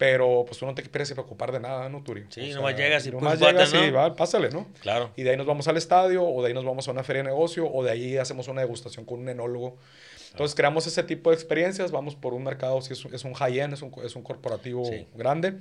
Pero 0.00 0.44
pues 0.46 0.56
tú 0.56 0.64
no 0.64 0.74
te 0.74 0.82
quieres 0.82 1.12
preocupar 1.12 1.52
de 1.52 1.60
nada, 1.60 1.90
¿no, 1.90 2.02
Turi? 2.02 2.24
Sí, 2.30 2.52
nomás 2.54 2.74
llegas 2.74 3.06
y 3.06 3.10
nomás 3.10 3.38
pues, 3.38 3.52
llegas 3.52 3.74
y 3.74 3.90
va, 3.90 4.16
pásale, 4.16 4.48
¿no? 4.48 4.66
Claro. 4.80 5.10
Y 5.14 5.24
de 5.24 5.30
ahí 5.32 5.36
nos 5.36 5.44
vamos 5.44 5.68
al 5.68 5.76
estadio, 5.76 6.24
o 6.24 6.40
de 6.40 6.48
ahí 6.48 6.54
nos 6.54 6.64
vamos 6.64 6.88
a 6.88 6.92
una 6.92 7.02
feria 7.02 7.22
de 7.22 7.28
negocio, 7.28 7.70
o 7.70 7.84
de 7.84 7.90
ahí 7.90 8.16
hacemos 8.16 8.48
una 8.48 8.62
degustación 8.62 9.04
con 9.04 9.20
un 9.20 9.28
enólogo. 9.28 9.76
Entonces 10.30 10.54
creamos 10.54 10.86
ese 10.86 11.02
tipo 11.02 11.28
de 11.28 11.36
experiencias, 11.36 11.90
vamos 11.90 12.14
por 12.16 12.32
un 12.32 12.42
mercado, 12.42 12.80
si 12.80 12.94
es, 12.94 13.04
es 13.12 13.24
un 13.24 13.34
high-end, 13.34 13.74
es 13.74 13.82
un, 13.82 13.92
es 14.02 14.16
un 14.16 14.22
corporativo 14.22 14.84
grande. 15.14 15.58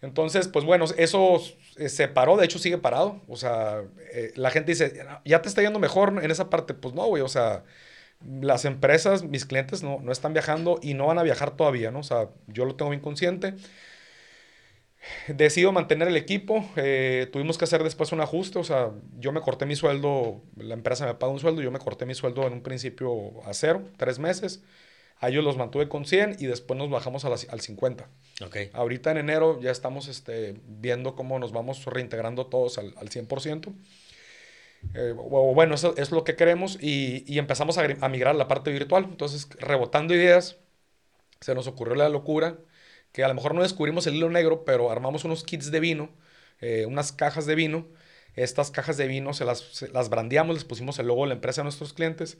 Entonces, 0.00 0.46
pues 0.46 0.64
bueno, 0.64 0.84
eso 0.96 1.42
eh, 1.76 1.88
se 1.88 2.06
paró, 2.06 2.36
de 2.36 2.44
hecho 2.44 2.60
sigue 2.60 2.78
parado. 2.78 3.20
O 3.26 3.36
sea, 3.36 3.82
eh, 4.12 4.30
la 4.36 4.52
gente 4.52 4.70
dice, 4.70 5.04
ya 5.24 5.42
te 5.42 5.48
está 5.48 5.60
yendo 5.60 5.80
mejor 5.80 6.20
en 6.22 6.30
esa 6.30 6.50
parte. 6.50 6.72
Pues 6.72 6.94
no, 6.94 7.04
güey, 7.06 7.20
o 7.24 7.28
sea, 7.28 7.64
las 8.40 8.64
empresas, 8.64 9.22
mis 9.24 9.44
clientes 9.44 9.82
no, 9.82 10.00
no, 10.00 10.12
están 10.12 10.32
viajando 10.32 10.78
y 10.82 10.94
no 10.94 11.06
van 11.06 11.18
a 11.18 11.22
viajar 11.22 11.56
todavía, 11.56 11.90
¿no? 11.90 12.00
O 12.00 12.04
sea, 12.04 12.30
yo 12.46 12.64
lo 12.64 12.74
tengo 12.76 12.90
bien 12.90 13.02
consciente. 13.02 13.54
Decido 15.28 15.72
mantener 15.72 16.08
el 16.08 16.16
equipo. 16.16 16.68
Eh, 16.76 17.28
tuvimos 17.32 17.58
que 17.58 17.64
hacer 17.64 17.82
después 17.82 18.12
un 18.12 18.20
ajuste. 18.20 18.58
O 18.58 18.64
sea, 18.64 18.90
yo 19.18 19.32
me 19.32 19.40
corté 19.40 19.66
mi 19.66 19.76
sueldo. 19.76 20.42
La 20.56 20.74
empresa 20.74 21.06
me 21.06 21.14
paga 21.14 21.32
un 21.32 21.40
sueldo. 21.40 21.62
Yo 21.62 21.70
me 21.70 21.78
corté 21.78 22.06
mi 22.06 22.14
sueldo 22.14 22.46
en 22.46 22.54
un 22.54 22.62
principio 22.62 23.42
a 23.44 23.52
cero, 23.54 23.82
tres 23.96 24.18
meses. 24.18 24.62
A 25.20 25.28
ellos 25.28 25.44
los 25.44 25.56
mantuve 25.56 25.88
con 25.88 26.04
100 26.04 26.36
y 26.38 26.46
después 26.46 26.76
nos 26.76 26.90
bajamos 26.90 27.24
a 27.24 27.28
al 27.28 27.60
50. 27.60 28.08
Okay. 28.46 28.70
Ahorita 28.72 29.10
en 29.10 29.18
enero 29.18 29.60
ya 29.60 29.70
estamos 29.70 30.08
este, 30.08 30.60
viendo 30.66 31.14
cómo 31.14 31.38
nos 31.38 31.52
vamos 31.52 31.84
reintegrando 31.86 32.46
todos 32.46 32.78
al, 32.78 32.94
al 32.96 33.08
100%. 33.08 33.72
Eh, 34.94 35.14
o 35.16 35.54
bueno, 35.54 35.74
eso 35.74 35.94
es 35.96 36.10
lo 36.10 36.24
que 36.24 36.36
queremos 36.36 36.78
y, 36.80 37.24
y 37.26 37.38
empezamos 37.38 37.78
a, 37.78 38.08
migrar 38.08 38.34
a 38.34 38.38
la 38.38 38.48
parte 38.48 38.70
virtual. 38.70 39.04
Entonces, 39.04 39.48
rebotando 39.58 40.14
ideas, 40.14 40.58
se 41.40 41.54
nos 41.54 41.66
ocurrió 41.66 41.94
la 41.94 42.08
locura 42.08 42.58
que 43.12 43.22
a 43.24 43.28
lo 43.28 43.34
mejor 43.34 43.54
no 43.54 43.62
descubrimos 43.62 44.06
el 44.06 44.16
hilo 44.16 44.30
negro, 44.30 44.64
pero 44.64 44.90
armamos 44.90 45.24
unos 45.24 45.44
kits 45.44 45.70
de 45.70 45.80
vino, 45.80 46.10
eh, 46.60 46.84
unas 46.86 47.12
cajas 47.12 47.46
de 47.46 47.54
vino. 47.54 47.86
Estas 48.34 48.72
cajas 48.72 48.96
de 48.96 49.06
vino 49.06 49.32
se 49.34 49.44
las, 49.44 49.82
las 49.92 50.08
brandeamos, 50.08 50.54
les 50.56 50.64
pusimos 50.64 50.98
el 50.98 51.06
logo 51.06 51.22
de 51.22 51.28
la 51.28 51.34
empresa 51.34 51.60
a 51.60 51.64
nuestros 51.64 51.92
clientes, 51.92 52.38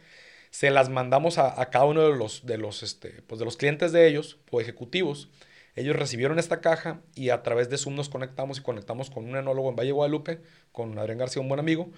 se 0.50 0.70
las 0.70 0.88
mandamos 0.88 1.38
a, 1.38 1.60
a 1.60 1.70
cada 1.70 1.84
uno 1.84 2.02
de 2.02 2.16
los, 2.16 2.44
de, 2.46 2.58
los, 2.58 2.82
este, 2.82 3.22
pues 3.28 3.38
de 3.38 3.44
los 3.44 3.56
clientes 3.56 3.92
de 3.92 4.08
ellos 4.08 4.38
o 4.50 4.60
ejecutivos. 4.60 5.30
Ellos 5.76 5.96
recibieron 5.96 6.38
esta 6.38 6.60
caja 6.60 7.00
y 7.14 7.30
a 7.30 7.42
través 7.42 7.68
de 7.68 7.78
Zoom 7.78 7.96
nos 7.96 8.08
conectamos 8.08 8.58
y 8.58 8.62
conectamos 8.62 9.10
con 9.10 9.28
un 9.28 9.36
enólogo 9.36 9.70
en 9.70 9.76
Valle 9.76 9.92
Guadalupe, 9.92 10.40
con 10.72 10.98
Adrián 10.98 11.18
García, 11.18 11.42
un 11.42 11.48
buen 11.48 11.60
amigo, 11.60 11.90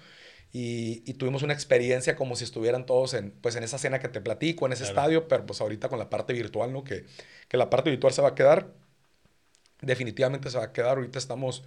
y, 0.59 1.13
tuvimos 1.15 1.43
una 1.43 1.53
experiencia 1.53 2.17
como 2.17 2.35
si 2.35 2.45
estuvieran 2.45 2.87
todos 2.87 3.13
en, 3.13 3.31
pues, 3.31 3.57
en 3.57 3.63
esa 3.63 3.77
cena 3.77 3.99
que 3.99 4.09
te 4.09 4.23
platico, 4.23 4.65
en 4.65 4.73
ese 4.73 4.85
estadio, 4.85 5.29
pero 5.29 5.45
pues 5.45 5.61
ahorita 5.61 5.91
con 5.91 5.99
la 5.99 6.09
parte 6.09 6.33
virtual, 6.33 6.73
¿no? 6.73 6.83
Que, 6.83 7.05
que 7.49 7.59
la 7.59 7.69
parte 7.69 7.91
virtual 7.91 8.15
se 8.15 8.23
va 8.23 8.29
a 8.29 8.35
quedar, 8.35 8.73
definitivamente 9.83 10.49
se 10.49 10.57
va 10.57 10.65
a 10.65 10.73
quedar, 10.73 10.97
ahorita 10.97 11.19
estamos, 11.19 11.65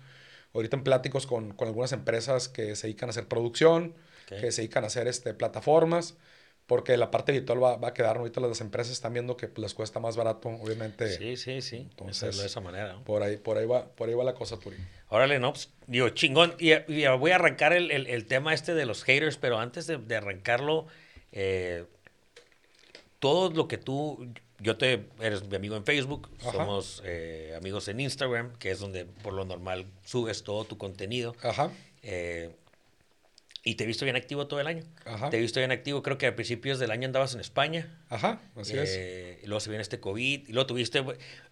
ahorita 0.56 0.78
en 0.78 0.84
pláticos 0.84 1.28
con, 1.28 1.54
con 1.54 1.68
algunas 1.68 1.92
empresas 1.92 2.50
que 2.50 2.76
se 2.76 2.88
dedican 2.88 3.10
a 3.10 3.12
hacer 3.12 3.28
producción, 3.28 3.94
que 4.26 4.52
se 4.52 4.64
dedican 4.64 4.84
a 4.84 4.88
hacer 4.88 5.08
este, 5.08 5.36
plataformas, 5.36 6.16
porque 6.70 6.96
la 6.98 7.10
parte 7.10 7.32
virtual 7.32 7.64
va, 7.64 7.78
va, 7.78 7.88
a 7.88 7.94
quedar, 7.96 8.18
ahorita 8.18 8.40
las 8.42 8.62
empresas 8.62 8.94
están 8.94 9.12
viendo 9.12 9.36
que 9.36 9.48
pues, 9.48 9.64
les 9.64 9.74
cuesta 9.74 10.00
más 10.00 10.16
barato, 10.16 10.50
obviamente. 10.50 11.18
Sí, 11.18 11.36
sí, 11.36 11.64
sí, 11.64 11.78
entonces, 11.78 12.38
de 12.38 12.46
esa 12.46 12.62
manera. 12.62 12.96
Por, 13.06 13.24
ahí, 13.24 13.38
por, 13.38 13.58
ahí 13.58 13.66
va, 13.66 13.88
por 13.88 14.08
ahí 14.08 14.14
va 14.14 14.24
la 14.24 14.36
cosa, 14.36 14.60
Turi. 14.60 14.78
Órale, 15.08 15.40
no, 15.40 15.52
pues, 15.52 15.72
digo, 15.88 16.10
chingón. 16.10 16.54
Y, 16.60 16.76
voy 17.18 17.32
a 17.32 17.36
arrancar 17.36 17.74
el, 17.74 17.90
el, 17.90 18.26
tema 18.28 18.54
este 18.54 18.76
de 18.76 18.86
los 18.86 19.04
haters, 19.04 19.38
pero 19.38 19.58
antes 19.58 19.88
de, 19.88 19.98
de 19.98 20.16
arrancarlo, 20.16 20.86
eh, 21.32 21.86
todo 23.18 23.50
lo 23.50 23.68
que 23.68 23.80
tú, 23.80 24.32
yo 24.60 24.78
te, 24.78 25.08
eres 25.20 25.44
mi 25.48 25.56
amigo 25.56 25.76
en 25.76 25.86
Facebook, 25.86 26.30
somos 26.40 27.02
eh, 27.04 27.56
amigos 27.58 27.88
en 27.88 28.00
Instagram, 28.00 28.56
que 28.60 28.70
es 28.70 28.80
donde 28.80 29.06
por 29.06 29.34
lo 29.34 29.44
normal 29.44 29.88
subes 30.06 30.44
todo 30.44 30.66
tu 30.66 30.78
contenido. 30.78 31.36
Ajá. 31.42 31.72
Eh, 32.04 32.52
y 33.64 33.76
te 33.76 33.84
he 33.84 33.88
visto 33.88 34.06
bien 34.06 34.16
activo 34.16 34.48
todo 34.48 34.60
el 34.60 34.68
año. 34.68 34.84
Ajá. 35.06 35.30
Te 35.30 35.38
he 35.38 35.42
visto 35.42 35.60
bien 35.60 35.72
activo, 35.72 36.02
creo 36.02 36.18
que 36.18 36.28
a 36.28 36.36
principios 36.36 36.80
del 36.80 36.92
año 36.92 37.06
andabas 37.06 37.34
en 37.34 37.42
España. 37.42 38.00
Ajá, 38.10 38.42
así 38.56 38.78
es. 38.78 39.40
Y 39.44 39.48
luego 39.48 39.60
se 39.60 39.70
viene 39.70 39.82
este 39.82 40.00
COVID, 40.00 40.48
y 40.48 40.52
luego 40.52 40.68
tuviste, 40.68 41.04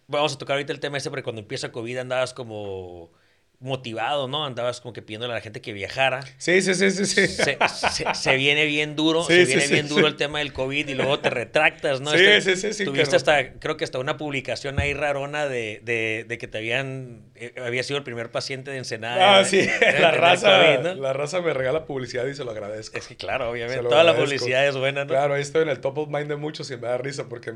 vamos 0.06 0.34
a 0.34 0.38
tocar 0.38 0.54
ahorita 0.54 0.72
el 0.72 0.80
tema 0.80 0.96
este, 0.96 1.10
porque 1.10 1.22
cuando 1.22 1.42
empieza 1.42 1.72
COVID 1.72 1.98
andabas 1.98 2.34
como 2.34 3.12
motivado, 3.60 4.28
¿no? 4.28 4.44
Andabas 4.44 4.80
como 4.80 4.92
que 4.92 5.02
pidiéndole 5.02 5.32
a 5.32 5.36
la 5.36 5.40
gente 5.40 5.60
que 5.60 5.72
viajara. 5.72 6.20
Sí, 6.38 6.62
sí, 6.62 6.74
sí, 6.74 6.90
sí. 6.92 7.04
sí. 7.06 8.04
Se, 8.14 8.36
viene 8.36 8.66
bien 8.66 8.94
duro, 8.94 9.24
se 9.24 9.44
viene 9.44 9.66
bien 9.66 9.88
duro 9.88 10.06
el 10.06 10.16
tema 10.16 10.38
del 10.38 10.52
COVID 10.52 10.86
y 10.86 10.94
luego 10.94 11.18
te 11.18 11.28
retractas, 11.28 12.00
¿no? 12.00 12.12
Sí, 12.12 12.24
este, 12.24 12.56
sí, 12.56 12.72
sí, 12.72 12.84
Tuviste 12.84 13.16
hasta, 13.16 13.54
creo 13.54 13.76
que 13.76 13.82
hasta 13.82 13.98
una 13.98 14.16
publicación 14.16 14.78
ahí 14.78 14.94
rarona 14.94 15.48
de, 15.48 15.80
de, 15.82 16.24
de 16.28 16.38
que 16.38 16.46
te 16.46 16.58
habían, 16.58 17.22
eh, 17.34 17.52
había 17.64 17.82
sido 17.82 17.98
el 17.98 18.04
primer 18.04 18.30
paciente 18.30 18.70
de 18.70 18.78
Ensenada. 18.78 19.40
Ah, 19.40 19.44
sí, 19.44 19.68
la 20.00 20.12
raza, 20.12 20.78
la 20.94 21.12
raza 21.12 21.40
me 21.40 21.52
regala 21.52 21.84
publicidad 21.84 22.26
y 22.26 22.34
se 22.34 22.44
lo 22.44 22.52
agradezco. 22.52 22.96
Es 22.96 23.08
que 23.08 23.16
claro, 23.16 23.50
obviamente, 23.50 23.82
toda 23.82 24.04
la 24.04 24.16
publicidad 24.16 24.68
es 24.68 24.76
buena, 24.76 25.04
¿no? 25.04 25.10
Claro, 25.10 25.34
ahí 25.34 25.42
estoy 25.42 25.62
en 25.62 25.70
el 25.70 25.80
top 25.80 25.98
of 25.98 26.08
mind 26.08 26.28
de 26.28 26.36
muchos 26.36 26.70
y 26.70 26.76
me 26.76 26.86
da 26.86 26.96
risa 26.98 27.28
porque 27.28 27.52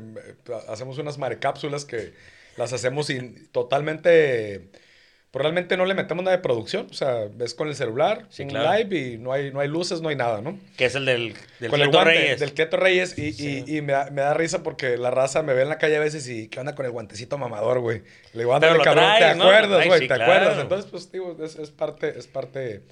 hacemos 0.67 0.97
unas 0.97 1.17
marecápsulas 1.17 1.85
que 1.85 2.13
las 2.57 2.73
hacemos 2.73 3.07
sin, 3.07 3.47
totalmente 3.47 4.67
realmente 5.41 5.77
no 5.77 5.85
le 5.85 5.93
metemos 5.95 6.23
nada 6.23 6.37
de 6.37 6.43
producción. 6.43 6.87
O 6.91 6.93
sea, 6.93 7.27
ves 7.33 7.53
con 7.53 7.67
el 7.67 7.75
celular, 7.75 8.27
un 8.39 8.47
live 8.47 8.97
y 8.97 9.17
no 9.17 9.33
hay, 9.33 9.51
no 9.51 9.59
hay 9.59 9.67
luces, 9.67 10.01
no 10.01 10.09
hay 10.09 10.15
nada, 10.15 10.41
¿no? 10.41 10.59
Que 10.77 10.85
es 10.85 10.95
el 10.95 11.05
del, 11.05 11.33
del 11.59 11.71
Cleto 11.71 12.03
Reyes. 12.03 12.39
Del 12.39 12.53
Cleto 12.53 12.77
Reyes. 12.77 13.17
Y, 13.17 13.77
y, 13.77 13.81
me, 13.81 13.93
da, 13.93 14.09
me, 14.11 14.21
da, 14.21 14.33
risa 14.33 14.63
porque 14.63 14.97
la 14.97 15.11
raza 15.11 15.41
me 15.41 15.53
ve 15.53 15.63
en 15.63 15.69
la 15.69 15.77
calle 15.77 15.97
a 15.97 15.99
veces 15.99 16.27
y 16.29 16.47
¿qué 16.49 16.59
onda 16.59 16.75
con 16.75 16.85
el 16.85 16.91
guantecito 16.91 17.37
mamador, 17.37 17.79
güey? 17.79 18.03
Le 18.33 18.39
digo, 18.39 18.53
ándale, 18.53 18.83
cabrón, 18.83 19.05
¿te 19.17 19.25
acuerdas, 19.25 19.87
güey? 19.87 20.07
¿Te 20.07 20.13
acuerdas? 20.13 20.59
Entonces, 20.59 20.91
pues, 20.91 21.11
digo, 21.11 21.37
es, 21.43 21.55
es, 21.55 21.71
parte, 21.71 22.17
es 22.17 22.27
parte 22.27 22.83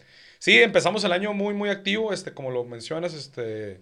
Sí, 0.42 0.60
empezamos 0.60 1.04
el 1.04 1.12
año 1.12 1.34
muy, 1.34 1.54
muy 1.54 1.70
activo, 1.70 2.12
este, 2.12 2.34
como 2.34 2.50
lo 2.50 2.64
mencionas, 2.64 3.14
este, 3.14 3.80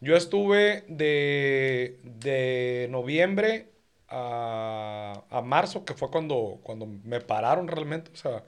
yo 0.00 0.14
estuve 0.14 0.84
de, 0.88 1.96
de 2.02 2.86
noviembre 2.90 3.68
a, 4.10 5.24
a, 5.30 5.42
marzo, 5.42 5.84
que 5.84 5.94
fue 5.94 6.10
cuando, 6.10 6.60
cuando 6.62 6.86
me 6.86 7.20
pararon 7.20 7.68
realmente, 7.68 8.10
o 8.12 8.16
sea, 8.16 8.44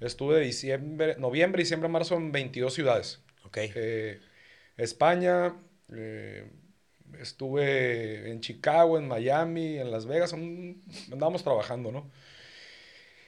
estuve 0.00 0.36
de 0.36 0.42
diciembre, 0.42 1.16
noviembre, 1.18 1.62
diciembre, 1.62 1.88
marzo 1.88 2.16
en 2.16 2.32
22 2.32 2.72
ciudades. 2.74 3.22
Ok. 3.44 3.58
Eh, 3.60 4.20
España, 4.76 5.56
eh, 5.94 6.50
estuve 7.20 8.30
en 8.30 8.40
Chicago, 8.40 8.98
en 8.98 9.08
Miami, 9.08 9.78
en 9.78 9.90
Las 9.90 10.06
Vegas, 10.06 10.32
andábamos 10.32 11.42
trabajando, 11.42 11.92
¿no? 11.92 12.10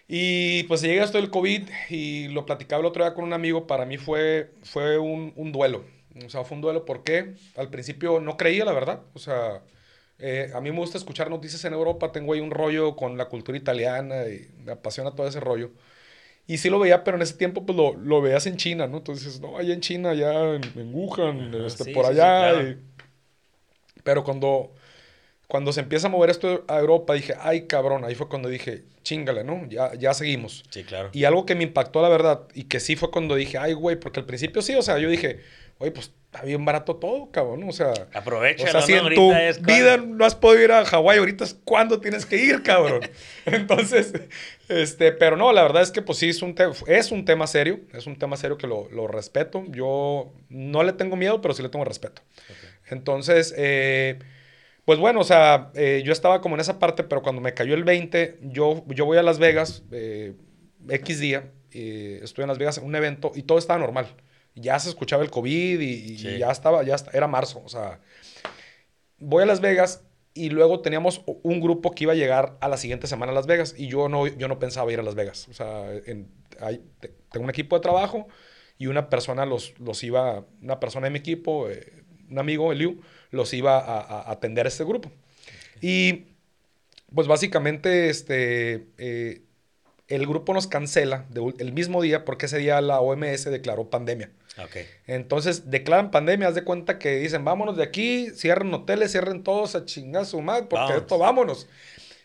Y 0.09 0.65
pues 0.65 0.83
llega 0.83 1.05
esto 1.05 1.19
del 1.19 1.31
COVID 1.31 1.69
y 1.89 2.29
lo 2.29 2.45
platicaba 2.45 2.81
el 2.81 2.87
otro 2.87 3.05
día 3.05 3.15
con 3.15 3.25
un 3.25 3.33
amigo, 3.33 3.67
para 3.67 3.87
mí 3.87 3.97
fue, 3.97 4.51
fue 4.65 4.99
un, 4.99 5.33
un 5.37 5.53
duelo. 5.53 5.85
O 6.25 6.29
sea, 6.29 6.43
fue 6.45 6.57
un 6.57 6.63
duelo 6.63 6.85
porque 6.85 7.35
al 7.57 7.71
principio 7.71 8.19
no 8.21 8.37
creía, 8.37 8.65
la 8.65 8.73
verdad. 8.73 9.03
O 9.15 9.21
sea, 9.21 9.63
eh, 10.21 10.51
a 10.55 10.61
mí 10.61 10.71
me 10.71 10.79
gusta 10.79 10.99
escuchar 10.99 11.31
noticias 11.31 11.65
en 11.65 11.73
Europa, 11.73 12.13
tengo 12.13 12.33
ahí 12.33 12.41
un 12.41 12.51
rollo 12.51 12.97
con 12.97 13.17
la 13.17 13.27
cultura 13.27 13.57
italiana 13.57 14.27
y 14.27 14.49
me 14.65 14.73
apasiona 14.73 15.15
todo 15.15 15.27
ese 15.27 15.41
rollo. 15.41 15.71
Y 16.47 16.59
sí 16.59 16.69
lo 16.69 16.79
veía, 16.79 17.05
pero 17.05 17.17
en 17.17 17.23
ese 17.23 17.35
tiempo 17.35 17.65
pues 17.65 17.77
lo, 17.77 17.95
lo 17.95 18.21
veías 18.21 18.47
en 18.47 18.57
China, 18.57 18.87
¿no? 18.87 18.99
Entonces, 18.99 19.41
no, 19.41 19.57
allá 19.57 19.73
en 19.73 19.81
China, 19.81 20.11
allá 20.11 20.55
en, 20.55 20.95
Wuhan, 20.95 21.55
este, 21.65 21.93
por 21.93 22.07
allá. 22.07 22.77
Pero 24.03 24.25
cuando 24.25 24.73
cuando 25.51 25.73
se 25.73 25.81
empieza 25.81 26.07
a 26.07 26.11
mover 26.11 26.31
esto 26.31 26.65
a 26.69 26.79
Europa, 26.79 27.13
dije, 27.13 27.35
ay, 27.41 27.67
cabrón, 27.67 28.05
ahí 28.05 28.15
fue 28.15 28.29
cuando 28.29 28.49
dije, 28.49 28.85
chingale, 29.03 29.43
¿no? 29.43 29.67
Ya, 29.69 29.93
ya 29.95 30.15
seguimos. 30.15 30.63
Sí, 30.71 30.85
claro. 30.85 31.11
Y 31.13 31.25
algo 31.25 31.45
que 31.45 31.57
me 31.57 31.65
impactó, 31.65 32.01
la 32.01 32.09
verdad, 32.09 32.47
y 32.55 32.65
que 32.65 32.79
sí 32.79 32.95
fue 32.95 33.11
cuando 33.11 33.35
dije, 33.35 33.59
ay, 33.59 33.73
güey, 33.73 33.97
porque 33.97 34.21
al 34.21 34.27
principio 34.27 34.63
sí, 34.63 34.77
o 34.77 34.83
sea, 34.83 34.99
yo 34.99 35.11
dije, 35.11 35.41
oye, 35.79 35.91
pues 35.91 36.13
está 36.33 36.47
bien 36.47 36.65
barato 36.65 36.95
todo, 36.95 37.29
cabrón, 37.33 37.65
O 37.69 37.73
sea, 37.73 37.93
aprovecha. 38.15 38.65
O 38.65 38.69
sea, 38.69 38.83
si 38.83 38.93
en 38.93 39.15
tu 39.15 39.33
vida 39.63 39.97
no 39.97 40.25
has 40.25 40.37
podido 40.37 40.63
ir 40.63 40.73
a 40.73 40.85
Hawái, 40.85 41.19
ahorita 41.19 41.43
es 41.43 41.55
cuando 41.65 42.01
tienes 42.01 42.25
que 42.25 42.37
ir, 42.37 42.63
cabrón. 42.63 43.01
Entonces, 43.47 44.13
este, 44.69 45.11
pero 45.11 45.37
no, 45.37 45.53
la 45.53 45.63
verdad 45.63 45.83
es 45.83 45.91
que 45.91 46.03
pues 46.03 46.19
sí, 46.19 46.29
es 46.29 46.41
un, 46.43 46.55
es 46.87 47.11
un 47.11 47.25
tema 47.25 47.49
serio, 47.49 47.81
es 47.93 48.07
un 48.07 48.17
tema 48.17 48.37
serio 48.37 48.59
que 48.59 48.69
lo, 48.69 48.89
lo, 48.91 49.09
respeto. 49.09 49.65
Yo 49.71 50.33
no 50.49 50.85
le 50.85 50.93
tengo 50.93 51.17
miedo, 51.17 51.41
pero 51.41 51.53
sí 51.53 51.65
le 51.65 51.69
tengo 51.69 51.85
respeto. 51.85 52.23
Entonces, 52.89 53.53
eh 53.57 54.21
pues 54.85 54.99
bueno, 54.99 55.21
o 55.21 55.25
sea, 55.25 55.71
eh, 55.75 56.03
yo 56.05 56.13
estaba 56.13 56.41
como 56.41 56.57
en 56.57 56.61
esa 56.61 56.81
parte, 56.81 57.05
pero 57.05 57.23
cuando 57.23 57.41
me 57.41 57.55
cayó 57.55 57.75
el 57.75 57.85
20, 57.85 58.39
yo, 58.43 58.83
yo 58.89 59.05
voy 59.05 59.19
a 59.19 59.23
Las 59.23 59.39
Vegas, 59.39 59.85
eh, 59.93 60.35
X 60.89 61.21
día, 61.21 61.53
estoy 61.71 62.43
en 62.43 62.49
Las 62.49 62.59
Vegas 62.59 62.79
en 62.79 62.85
un 62.85 62.97
evento 62.97 63.31
y 63.35 63.43
todo 63.43 63.59
estaba 63.59 63.79
normal. 63.79 64.09
Ya 64.55 64.79
se 64.79 64.89
escuchaba 64.89 65.23
el 65.23 65.31
COVID 65.31 65.81
y, 65.81 66.17
ya 66.17 66.51
estaba, 66.51 66.83
ya 66.83 66.97
era 67.13 67.27
marzo, 67.27 67.63
o 67.65 67.69
sea, 67.69 68.01
voy 69.19 69.43
a 69.43 69.47
Las 69.47 69.61
Vegas 69.61 70.03
y 70.35 70.51
luego 70.51 70.81
teníamos 70.81 71.23
un 71.27 71.61
grupo 71.61 71.93
que 71.93 72.05
iba 72.05 72.13
a 72.13 72.17
llegar 72.17 72.57
a 72.61 72.69
la 72.69 72.77
siguiente 72.77 73.07
semana 73.07 73.33
a 73.33 73.35
Las 73.35 73.47
Vegas 73.47 73.75
y 73.77 73.89
yo 73.89 74.09
no, 74.09 74.27
yo 74.27 74.49
no 74.49 74.59
pensaba 74.59 74.93
ir 74.93 75.01
a 75.01 75.03
Las 75.03 75.15
Vegas. 75.15 75.49
O 75.49 75.55
sea, 75.55 75.87
hay, 76.61 76.83
tengo 77.31 77.45
un 77.45 77.51
equipo 77.51 77.77
de 77.77 77.83
trabajo 77.83 78.29
y 78.79 78.87
una 78.87 79.11
persona 79.11 79.45
los, 79.45 79.79
los 79.79 80.03
iba, 80.05 80.47
una 80.63 80.81
persona 80.81 81.07
de 81.07 81.11
mi 81.11 81.19
equipo, 81.19 81.69
eh, 81.69 82.03
un 82.31 82.39
amigo, 82.39 82.73
Eliu, 82.73 83.01
los 83.31 83.53
iba 83.53 83.79
a, 83.79 84.31
atender 84.31 84.67
a 84.67 84.69
este 84.69 84.85
grupo. 84.85 85.11
Y 85.81 86.27
pues 87.15 87.27
básicamente 87.27 88.09
este, 88.09 88.87
eh, 88.99 89.43
el 90.11 90.27
grupo 90.27 90.53
nos 90.53 90.67
cancela 90.67 91.25
el 91.59 91.73
mismo 91.73 92.03
día 92.03 92.25
porque 92.25 92.47
ese 92.47 92.59
día 92.59 92.81
la 92.81 93.01
OMS 93.01 93.45
declaró 93.45 93.89
pandemia. 93.89 94.31
Okay. 94.63 94.87
Entonces 95.07 95.71
declaran 95.71 96.11
pandemia, 96.11 96.49
haz 96.49 96.55
de 96.57 96.65
cuenta 96.65 96.99
que 96.99 97.17
dicen, 97.17 97.45
vámonos 97.45 97.77
de 97.77 97.85
aquí, 97.85 98.31
cierren 98.35 98.75
hoteles, 98.75 99.13
cierren 99.13 99.43
todos 99.45 99.77
a 99.77 99.85
chingar 99.85 100.27
su 100.27 100.41
madre, 100.43 100.67
porque 100.69 100.97
esto 100.97 101.17
vámonos. 101.17 101.69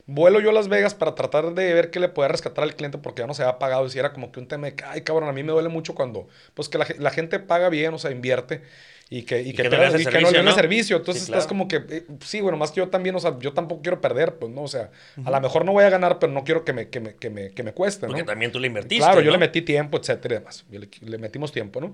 Vuelo 0.08 0.40
yo 0.40 0.50
a 0.50 0.54
Las 0.54 0.68
Vegas 0.68 0.94
para 0.94 1.16
tratar 1.16 1.54
de 1.54 1.74
ver 1.74 1.92
qué 1.92 2.00
le 2.00 2.10
podía 2.10 2.28
rescatar 2.28 2.64
al 2.64 2.76
cliente 2.76 2.98
porque 2.98 3.22
ya 3.22 3.28
no 3.28 3.34
se 3.34 3.44
había 3.44 3.60
pagado. 3.60 3.86
Y 3.86 3.90
si 3.92 4.00
era 4.00 4.14
como 4.14 4.32
que 4.32 4.40
un 4.40 4.48
tema 4.48 4.70
de, 4.70 4.76
ay 4.86 5.02
cabrón, 5.02 5.30
a 5.30 5.34
mí 5.34 5.44
me 5.44 5.52
duele 5.52 5.70
mucho 5.70 5.96
cuando, 5.96 6.28
pues 6.56 6.68
que 6.68 6.78
la, 6.78 6.88
la 6.98 7.12
gente 7.12 7.40
paga 7.40 7.70
bien, 7.70 7.94
o 7.94 8.00
sea, 8.00 8.12
invierte 8.12 8.62
y 9.10 9.22
que, 9.24 9.42
y, 9.42 9.54
que, 9.54 9.64
no 9.64 9.70
le 9.70 9.92
servicio, 9.92 10.54
servicio. 10.56 10.98
Entonces 10.98 11.24
estás 11.24 11.46
como 11.46 11.68
que, 11.68 11.84
eh, 11.90 12.06
sí, 12.22 12.42
bueno, 12.42 12.58
más 12.58 12.72
que 12.72 12.78
yo 12.78 12.90
también, 12.90 13.16
o 13.16 13.20
sea, 13.20 13.38
yo 13.40 13.54
tampoco 13.54 13.84
quiero 13.84 14.02
perder, 14.02 14.36
pues, 14.40 14.52
¿no? 14.52 14.64
O 14.64 14.68
sea, 14.68 14.90
a 15.24 15.30
lo 15.30 15.42
mejor 15.42 15.64
no 15.64 15.74
voy 15.74 15.84
a 15.84 15.90
ganar, 15.90 16.18
pero 16.18 16.34
no 16.34 16.44
quiero 16.44 16.66
que 16.66 16.74
me, 16.74 16.90
que 16.90 17.00
me, 17.00 17.16
que 17.16 17.30
me, 17.30 17.52
que 17.52 17.62
me 17.62 17.74
cueste, 17.74 18.08
Porque 18.08 18.24
también 18.24 18.52
tú 18.52 18.60
le 18.60 18.68
invertiste, 18.68 19.06
Claro, 19.06 19.22
yo 19.22 19.32
le 19.32 19.38
metí 19.38 19.62
tiempo, 19.62 19.98
etcétera 19.98 20.36
y 20.36 20.38
demás. 20.40 20.66
Le, 20.72 20.90
le, 21.02 21.18
metimos 21.20 21.52
tiempo, 21.52 21.80
¿no? 21.82 21.94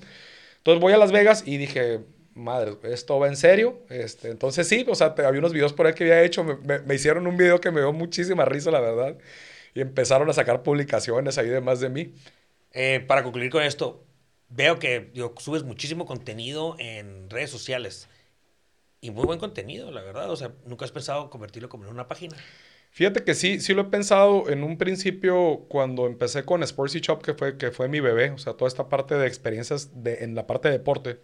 Entonces 0.57 0.81
voy 0.81 0.93
a 0.93 0.97
Las 0.97 1.11
Vegas 1.11 1.43
y 1.45 1.57
dije, 1.57 1.99
madre, 2.33 2.77
esto 2.83 3.19
va 3.19 3.27
en 3.27 3.35
serio. 3.35 3.81
Este, 3.89 4.29
entonces 4.29 4.65
sí, 4.67 4.85
o 4.87 4.95
sea, 4.95 5.13
había 5.17 5.39
unos 5.39 5.51
videos 5.51 5.73
por 5.73 5.87
ahí 5.87 5.93
que 5.93 6.05
había 6.05 6.23
hecho, 6.23 6.45
me, 6.45 6.79
me, 6.79 6.95
hicieron 6.95 7.27
un 7.27 7.35
video 7.35 7.59
que 7.59 7.71
me 7.71 7.81
dio 7.81 7.91
muchísima 7.91 8.45
risa, 8.45 8.71
la 8.71 8.79
verdad. 8.79 9.17
Y 9.73 9.81
empezaron 9.81 10.29
a 10.29 10.33
sacar 10.33 10.63
publicaciones 10.63 11.37
ahí 11.37 11.49
de 11.49 11.59
más 11.59 11.81
de 11.81 11.89
mí. 11.89 12.13
Eh, 12.73 13.03
para 13.05 13.23
concluir 13.23 13.49
con 13.49 13.63
esto, 13.63 14.05
veo 14.51 14.79
que 14.79 15.11
subes 15.39 15.63
muchísimo 15.63 16.05
contenido 16.05 16.75
en 16.79 17.29
redes 17.29 17.49
sociales. 17.49 18.07
Y 18.99 19.09
muy 19.09 19.25
buen 19.25 19.39
contenido, 19.39 19.91
la 19.91 20.01
verdad. 20.01 20.29
O 20.29 20.35
sea, 20.35 20.51
¿nunca 20.65 20.85
has 20.85 20.91
pensado 20.91 21.29
convertirlo 21.29 21.69
como 21.69 21.85
en 21.85 21.91
una 21.91 22.07
página? 22.07 22.35
Fíjate 22.91 23.23
que 23.23 23.33
sí, 23.33 23.59
sí 23.61 23.73
lo 23.73 23.83
he 23.83 23.85
pensado 23.85 24.49
en 24.49 24.63
un 24.63 24.77
principio 24.77 25.65
cuando 25.69 26.05
empecé 26.05 26.43
con 26.43 26.61
Sportsy 26.61 26.99
Shop, 26.99 27.23
que 27.23 27.33
fue, 27.33 27.57
que 27.57 27.71
fue 27.71 27.87
mi 27.87 28.01
bebé. 28.01 28.31
O 28.31 28.37
sea, 28.37 28.53
toda 28.53 28.67
esta 28.67 28.89
parte 28.89 29.15
de 29.15 29.25
experiencias 29.27 30.03
de, 30.03 30.23
en 30.23 30.35
la 30.35 30.45
parte 30.45 30.67
de 30.67 30.77
deporte. 30.77 31.19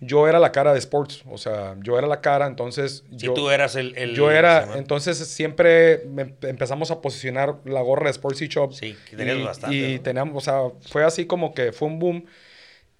Yo 0.00 0.28
era 0.28 0.38
la 0.38 0.52
cara 0.52 0.72
de 0.72 0.78
sports, 0.78 1.24
o 1.28 1.38
sea, 1.38 1.76
yo 1.82 1.98
era 1.98 2.06
la 2.06 2.20
cara, 2.20 2.46
entonces... 2.46 3.04
Sí, 3.16 3.28
tú 3.34 3.50
eras 3.50 3.74
el... 3.74 4.14
yo 4.14 4.30
era, 4.30 4.78
entonces 4.78 5.18
siempre 5.18 6.02
empezamos 6.42 6.92
a 6.92 7.00
posicionar 7.00 7.56
la 7.64 7.80
gorra 7.80 8.06
de 8.06 8.12
Sportsy 8.12 8.46
Shop. 8.46 8.72
Sí, 8.72 8.96
que 9.10 9.16
tenías 9.16 9.42
bastante. 9.42 9.76
Y 9.76 9.98
teníamos, 9.98 10.36
o 10.36 10.40
sea, 10.40 10.78
fue 10.88 11.04
así 11.04 11.26
como 11.26 11.52
que 11.52 11.72
fue 11.72 11.88
un 11.88 11.98
boom. 11.98 12.26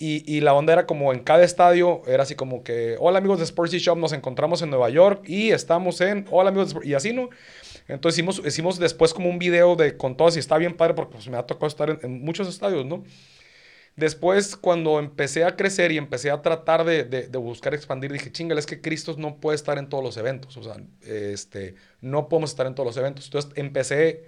Y, 0.01 0.23
y, 0.33 0.41
la 0.43 0.55
onda 0.55 0.73
era 0.73 0.87
como 0.87 1.13
en 1.13 1.19
cada 1.19 1.43
estadio, 1.43 2.03
era 2.07 2.23
así 2.23 2.37
como 2.37 2.63
que, 2.63 2.97
hola 3.01 3.19
amigos 3.19 3.41
de 3.41 3.47
Sportsy 3.47 3.79
Shop, 3.79 3.99
nos 3.99 4.13
encontramos 4.13 4.63
en 4.63 4.71
Nueva 4.71 4.91
York 4.91 5.29
y 5.29 5.51
estamos 5.51 6.01
en, 6.01 6.25
hola 6.31 6.51
amigos 6.51 6.73
de 6.73 6.87
y 6.87 6.95
así, 6.95 7.13
¿no? 7.13 7.31
Entonces 7.89 8.17
hicimos, 8.17 8.41
hicimos 8.47 8.79
después 8.79 9.13
como 9.13 9.29
un 9.29 9.41
video 9.41 9.75
de 9.75 9.97
con 9.97 10.17
todos 10.17 10.37
y 10.37 10.39
está 10.39 10.57
bien 10.57 10.77
padre 10.77 10.95
porque 10.95 11.15
pues, 11.15 11.29
me 11.29 11.37
ha 11.37 11.45
tocado 11.45 11.67
estar 11.67 11.99
en, 12.01 12.21
muchos 12.23 12.49
estadios, 12.49 12.87
¿no? 12.87 13.03
Después, 13.97 14.57
cuando 14.57 15.01
empecé 15.01 15.43
a 15.45 15.57
crecer 15.57 15.91
y 15.91 15.99
empecé 15.99 16.31
a 16.31 16.43
tratar 16.43 16.85
de, 16.85 17.03
de, 17.03 17.27
de 17.27 17.39
buscar 17.39 17.75
expandir, 17.75 18.13
dije, 18.13 18.31
chingale, 18.31 18.61
es 18.61 18.67
que 18.67 18.81
Cristo 18.81 19.17
no 19.19 19.41
puede 19.41 19.57
estar 19.57 19.79
en 19.79 19.89
todos 19.89 20.05
los 20.05 20.17
eventos, 20.17 20.57
o 20.57 20.63
sea, 20.63 20.77
este, 21.03 21.75
no 22.01 22.29
podemos 22.29 22.51
estar 22.51 22.69
en 22.69 22.77
todos 22.77 22.87
los 22.87 22.97
eventos. 22.97 23.25
Entonces 23.25 23.51
empecé 23.57 24.27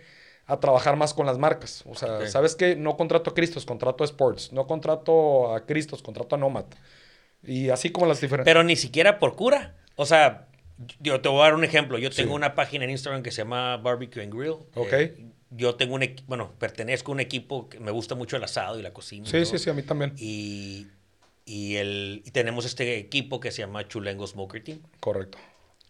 a 0.51 0.59
trabajar 0.59 0.97
más 0.97 1.15
con 1.15 1.27
las 1.27 1.39
marcas. 1.39 1.85
O 1.87 1.95
sea, 1.95 2.27
¿sabes 2.27 2.57
qué? 2.57 2.75
No 2.75 2.97
contrato 2.97 3.31
a 3.31 3.35
Cristos, 3.35 3.65
contrato 3.65 4.03
a 4.03 4.07
Sports. 4.07 4.53
No 4.53 4.67
contrato 4.67 5.55
a 5.55 5.65
Cristos, 5.65 6.03
contrato 6.03 6.35
a 6.35 6.39
Nomad. 6.39 6.65
Y 7.45 7.71
así 7.71 7.91
como 7.91 8.07
las 8.07 8.21
diferentes. 8.21 8.51
Pero 8.51 8.65
ni 8.65 8.77
siquiera 8.77 9.19
por 9.19 9.37
cura. 9.37 9.77
O 9.97 10.07
sea, 10.07 10.49
yo 10.99 11.21
te 11.21 11.29
voy 11.29 11.41
a 11.41 11.45
dar 11.45 11.55
un 11.55 11.65
ejemplo. 11.65 11.99
Yo 11.99 12.11
tengo 12.11 12.35
una 12.35 12.55
página 12.55 12.85
en 12.85 12.91
Instagram 12.91 13.23
que 13.23 13.31
se 13.31 13.39
llama 13.39 13.77
Barbecue 13.77 14.23
and 14.23 14.35
Grill. 14.35 14.57
Ok. 14.75 14.93
Eh, 14.93 15.27
yo 15.51 15.75
tengo 15.75 15.95
un 15.95 16.03
equipo, 16.03 16.29
bueno, 16.29 16.53
pertenezco 16.59 17.13
a 17.13 17.15
un 17.15 17.21
equipo 17.21 17.69
que 17.69 17.81
me 17.81 17.91
gusta 17.91 18.15
mucho 18.15 18.37
el 18.37 18.45
asado 18.45 18.79
y 18.79 18.83
la 18.83 18.93
cocina. 18.93 19.27
Sí, 19.29 19.45
sí, 19.45 19.59
sí, 19.59 19.71
a 19.71 19.73
mí 19.73 19.83
también. 19.83 20.15
Y, 20.17 20.87
y, 21.45 21.77
el, 21.77 22.23
y 22.25 22.31
tenemos 22.31 22.65
este 22.65 22.99
equipo 22.99 23.41
que 23.41 23.51
se 23.51 23.63
llama 23.63 23.87
Chulengo 23.87 24.27
Smoker 24.27 24.63
Team. 24.63 24.81
Correcto. 25.01 25.39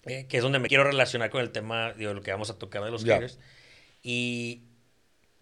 Eh, 0.04 0.26
que 0.28 0.38
es 0.38 0.42
donde 0.42 0.58
me 0.58 0.68
quiero 0.68 0.84
relacionar 0.84 1.30
con 1.30 1.42
el 1.42 1.50
tema 1.50 1.92
de 1.92 2.12
lo 2.12 2.22
que 2.22 2.30
vamos 2.30 2.48
a 2.48 2.58
tocar 2.58 2.82
de 2.82 2.90
los 2.90 3.04
yeah. 3.04 3.20
Y, 4.02 4.62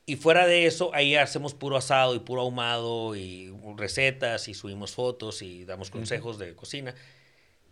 y 0.07 0.17
fuera 0.17 0.47
de 0.47 0.67
eso, 0.67 0.95
ahí 0.95 1.15
hacemos 1.17 1.55
puro 1.55 1.77
asado 1.77 2.15
y 2.15 2.21
puro 2.21 2.43
ahumado 2.43 3.15
y 3.15 3.55
recetas 3.77 4.49
y 4.49 4.55
subimos 4.55 4.93
fotos 4.93 5.43
y 5.43 5.65
damos 5.65 5.91
consejos 5.91 6.39
de 6.39 6.55
cocina. 6.55 6.95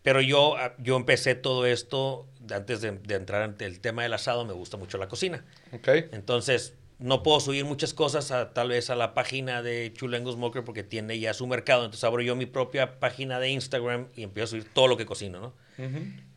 Pero 0.02 0.20
yo, 0.20 0.56
ah, 0.56 0.74
yo 0.78 0.96
empecé 0.96 1.34
todo 1.34 1.66
esto 1.66 2.28
antes 2.50 2.80
de, 2.80 2.88
entrar 2.88 3.42
ante 3.42 3.64
el 3.64 3.80
tema 3.80 4.04
del 4.04 4.12
asado, 4.12 4.44
me 4.44 4.52
gusta 4.52 4.76
mucho 4.76 4.98
la 4.98 5.08
cocina. 5.08 5.44
Okay. 5.72 6.06
Entonces, 6.12 6.74
no 6.98 7.22
puedo 7.22 7.40
subir 7.40 7.64
muchas 7.64 7.92
cosas 7.92 8.30
a, 8.30 8.52
tal 8.54 8.68
vez 8.68 8.88
a 8.88 8.96
la 8.96 9.14
página 9.14 9.62
de 9.62 9.92
Chulengo 9.92 10.32
Smoker 10.32 10.64
porque 10.64 10.82
tiene 10.82 11.18
ya 11.18 11.34
su 11.34 11.46
mercado. 11.46 11.84
Entonces 11.84 12.04
abro 12.04 12.22
yo 12.22 12.36
mi 12.36 12.46
propia 12.46 12.98
página 13.00 13.38
de 13.40 13.50
Instagram 13.50 14.08
y 14.14 14.22
empiezo 14.22 14.44
a 14.44 14.50
subir 14.50 14.72
todo 14.72 14.88
lo 14.88 14.96
que 14.96 15.06
cocino, 15.06 15.40
¿no? 15.40 15.54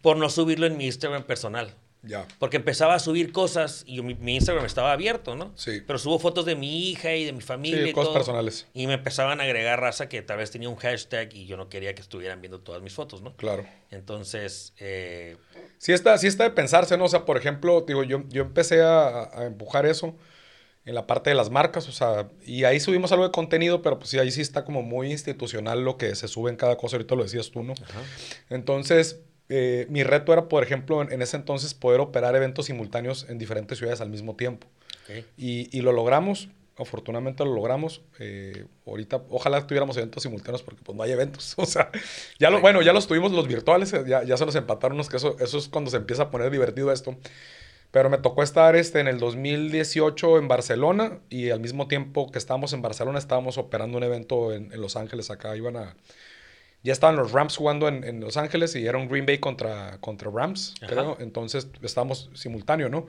Por 0.02 0.18
no 0.18 0.30
subirlo 0.30 0.66
en 0.66 0.76
mi 0.76 0.86
Instagram 0.86 1.24
personal. 1.24 1.76
Ya. 2.02 2.26
Porque 2.40 2.58
empezaba 2.58 2.96
a 2.96 3.00
subir 3.00 3.32
cosas 3.32 3.84
y 3.86 4.02
mi, 4.02 4.36
Instagram 4.36 4.66
estaba 4.66 4.94
abierto, 4.94 5.36
¿no? 5.36 5.52
Sí. 5.56 5.82
Pero 5.86 6.00
subo 6.00 6.18
fotos 6.18 6.46
de 6.46 6.56
mi 6.56 6.90
hija 6.90 7.14
y 7.16 7.26
de 7.26 7.34
mi 7.34 7.42
familia. 7.42 7.84
Sí, 7.84 7.90
y 7.90 7.94
cosas 7.94 8.14
personales. 8.14 8.68
Y 8.74 8.88
me 8.88 8.94
empezaban 8.94 9.42
a 9.42 9.44
agregar 9.44 9.82
raza 9.82 10.08
que 10.08 10.22
tal 10.22 10.38
vez 10.38 10.50
tenía 10.52 10.70
un 10.70 10.78
hashtag 10.78 11.34
y 11.34 11.46
yo 11.46 11.58
no 11.58 11.68
quería 11.68 11.94
que 11.96 12.02
estuvieran 12.02 12.42
viendo 12.42 12.62
todas 12.62 12.82
mis 12.82 12.94
fotos, 12.94 13.22
¿no? 13.22 13.36
Claro. 13.36 13.66
Entonces. 13.92 14.74
Eh... 14.78 15.38
Sí, 15.78 15.92
está, 15.92 16.18
sí 16.18 16.28
está 16.28 16.46
de 16.46 16.52
pensarse, 16.52 16.98
¿no? 16.98 17.06
O 17.06 17.10
sea, 17.10 17.26
por 17.26 17.38
ejemplo, 17.38 17.84
digo, 17.86 18.04
yo, 18.04 18.24
yo 18.30 18.44
empecé 18.44 18.82
a, 18.82 19.30
a 19.38 19.46
empujar 19.46 19.86
eso 19.86 20.16
en 20.86 20.96
la 20.96 21.06
parte 21.06 21.30
de 21.30 21.36
las 21.36 21.52
marcas, 21.52 21.88
o 21.88 21.92
sea, 21.92 22.30
y 22.44 22.64
ahí 22.64 22.80
subimos 22.80 23.12
algo 23.12 23.24
de 23.24 23.32
contenido, 23.32 23.82
pero 23.82 24.00
pues 24.00 24.10
sí, 24.10 24.18
ahí 24.18 24.32
sí 24.32 24.42
está 24.42 24.66
como 24.66 24.82
muy 24.82 25.12
institucional 25.12 25.84
lo 25.84 25.98
que 25.98 26.16
se 26.16 26.28
sube 26.28 26.50
en 26.50 26.56
cada 26.56 26.78
cosa, 26.78 26.96
ahorita 26.96 27.16
lo 27.16 27.24
decías 27.24 27.52
tú, 27.52 27.62
¿no? 27.62 27.76
Entonces, 28.50 29.20
eh, 29.50 29.88
mi 29.90 30.04
reto 30.04 30.32
era, 30.32 30.48
por 30.48 30.64
ejemplo, 30.64 31.02
en, 31.02 31.22
ese 31.22 31.38
entonces 31.38 31.74
poder 31.74 32.00
operar 32.00 32.36
eventos 32.36 32.68
simultáneos 32.68 33.26
en 33.30 33.38
diferentes 33.38 33.78
ciudades 33.78 34.02
al 34.02 34.10
mismo 34.10 34.36
tiempo. 34.36 34.68
Y, 35.38 35.76
y, 35.76 35.82
lo 35.82 35.92
logramos, 35.92 36.50
afortunadamente 36.78 37.44
lo 37.44 37.54
logramos. 37.56 38.02
Eh, 38.20 38.66
ahorita, 38.86 39.24
ojalá 39.30 39.66
tuviéramos 39.66 39.98
eventos 39.98 40.22
simultáneos 40.22 40.62
porque 40.62 40.82
pues 40.84 40.96
no 40.96 41.04
hay 41.04 41.12
eventos. 41.12 41.56
O 41.58 41.66
sea, 41.66 41.90
ya 42.40 42.52
lo, 42.52 42.62
bueno, 42.62 42.82
ya 42.84 42.94
los 42.94 43.08
tuvimos 43.08 43.32
los 43.32 43.48
virtuales, 43.48 43.92
ya, 44.08 44.24
ya 44.24 44.38
se 44.38 44.46
nos 44.46 44.56
empataron 44.56 44.96
unos 44.96 45.10
que 45.10 45.18
eso, 45.18 45.36
eso 45.40 45.58
es 45.58 45.68
cuando 45.68 45.90
se 45.90 45.98
empieza 45.98 46.24
a 46.24 46.30
poner 46.30 46.52
divertido 46.52 46.92
esto. 46.92 47.18
Pero 47.92 48.10
me 48.10 48.20
tocó 48.20 48.44
estar 48.44 48.76
este, 48.76 49.00
en 49.00 49.08
el 49.08 49.20
2018 49.20 50.38
en 50.38 50.48
Barcelona 50.48 51.20
y 51.30 51.50
al 51.50 51.60
mismo 51.60 51.88
tiempo 51.88 52.32
que 52.32 52.38
estábamos 52.38 52.72
en 52.74 52.84
Barcelona 52.84 53.18
estábamos 53.18 53.58
operando 53.58 53.98
un 53.98 54.04
evento 54.04 54.54
en, 54.54 54.70
Los 54.80 54.96
Ángeles. 54.96 55.32
Acá 55.32 55.56
iban 55.56 55.76
a... 55.76 55.96
Ya 56.84 56.94
estaban 56.94 57.16
los 57.16 57.32
Rams 57.34 57.58
jugando 57.58 57.88
en, 57.88 58.22
Los 58.22 58.38
Ángeles 58.38 58.76
y 58.76 58.86
era 58.86 58.98
un 58.98 59.10
Green 59.10 59.26
Bay 59.26 59.40
contra, 59.40 59.98
contra 60.00 60.32
Rams, 60.32 60.76
creo. 60.80 61.18
Entonces 61.20 61.68
estábamos 61.82 62.30
simultáneo, 62.34 62.90
¿no? 62.90 63.08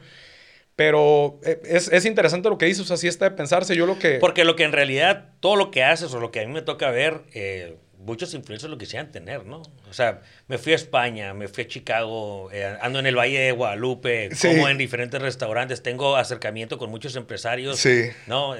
Pero 0.75 1.39
eh, 1.45 1.61
es, 1.65 1.93
es, 1.93 2.05
interesante 2.07 2.49
lo 2.49 2.57
que 2.57 2.67
dices, 2.67 2.83
o 2.83 2.87
sea, 2.87 2.97
sí 2.97 3.07
está 3.07 3.27
de 3.27 3.37
pensarse. 3.37 3.77
Yo 3.77 3.87
lo 3.87 3.99
que... 3.99 4.15
Porque 4.15 4.45
lo 4.45 4.57
que 4.57 4.65
en 4.65 4.73
realidad, 4.73 5.29
todo 5.41 5.55
lo 5.55 5.71
que 5.71 5.85
haces 5.85 6.15
o 6.15 6.21
lo 6.21 6.31
que 6.31 6.41
a 6.41 6.47
mí 6.47 6.53
me 6.53 6.63
toca 6.63 6.91
ver... 6.91 7.23
Eh, 7.35 7.77
muchos 8.01 8.33
influencers 8.35 8.71
lo 8.71 8.79
quisieran 8.79 9.11
tener, 9.13 9.45
¿no? 9.45 9.63
O 9.89 9.93
sea, 9.93 10.23
me 10.49 10.59
fui 10.59 10.73
a 10.73 10.77
España, 10.77 11.35
me 11.35 11.49
fui 11.49 11.65
a 11.65 11.67
Chicago, 11.67 12.51
eh, 12.53 12.77
ando 12.81 12.99
en 12.99 13.07
el 13.07 13.17
Valle 13.17 13.39
de 13.39 13.53
Guadalupe, 13.53 14.31
como 14.41 14.69
en 14.69 14.79
diferentes 14.79 15.21
restaurantes, 15.21 15.83
tengo 15.83 16.17
acercamiento 16.17 16.79
con 16.79 16.91
muchos 16.91 17.15
empresarios, 17.17 17.79
sí. 17.79 18.07
¿no? 18.27 18.55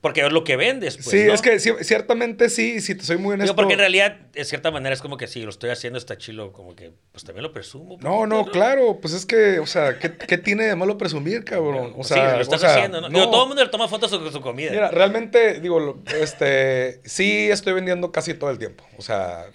porque 0.00 0.24
es 0.24 0.32
lo 0.32 0.44
que 0.44 0.56
vendes, 0.56 0.96
pues, 0.96 1.08
Sí, 1.08 1.18
es 1.18 1.42
que 1.42 1.58
ciertamente 1.58 2.48
sí, 2.48 2.80
si 2.80 2.94
te 2.94 3.04
soy 3.04 3.18
muy 3.18 3.34
honesto. 3.34 3.56
porque 3.56 3.74
en 3.74 3.80
realidad, 3.80 4.16
de 4.32 4.44
cierta 4.44 4.70
manera, 4.70 4.94
es 4.94 5.02
como 5.02 5.16
que 5.16 5.26
sí, 5.26 5.42
lo 5.42 5.50
estoy 5.50 5.70
haciendo, 5.70 5.98
está 5.98 6.16
chilo, 6.16 6.52
como 6.52 6.74
que, 6.76 6.92
pues 7.12 7.24
también 7.24 7.42
lo 7.42 7.52
presumo. 7.52 7.98
No, 8.00 8.26
no, 8.26 8.46
claro, 8.46 8.98
pues 9.00 9.14
es 9.14 9.26
que, 9.26 9.58
o 9.58 9.66
sea, 9.66 9.98
¿qué, 9.98 10.12
¿qué, 10.16 10.38
tiene 10.38 10.64
de 10.64 10.76
malo 10.76 10.98
presumir, 10.98 11.44
cabrón? 11.44 11.94
O 11.96 12.04
sea, 12.04 12.30
sí, 12.30 12.36
lo 12.36 12.42
estás 12.42 12.64
haciendo, 12.64 13.00
¿no? 13.00 13.08
Digo, 13.08 13.30
todo 13.30 13.42
el 13.42 13.48
mundo 13.48 13.64
le 13.64 13.70
toma 13.70 13.88
fotos 13.88 14.10
con 14.10 14.32
su 14.32 14.40
comida. 14.40 14.70
Mira, 14.70 14.90
realmente, 14.90 15.60
digo, 15.60 16.02
este, 16.20 17.00
sí 17.04 17.50
estoy 17.50 17.72
vendiendo 17.72 18.12
casi 18.12 18.34
todo 18.34 18.50
el 18.50 18.58
tiempo. 18.58 18.83
O 18.96 19.02
sea, 19.02 19.46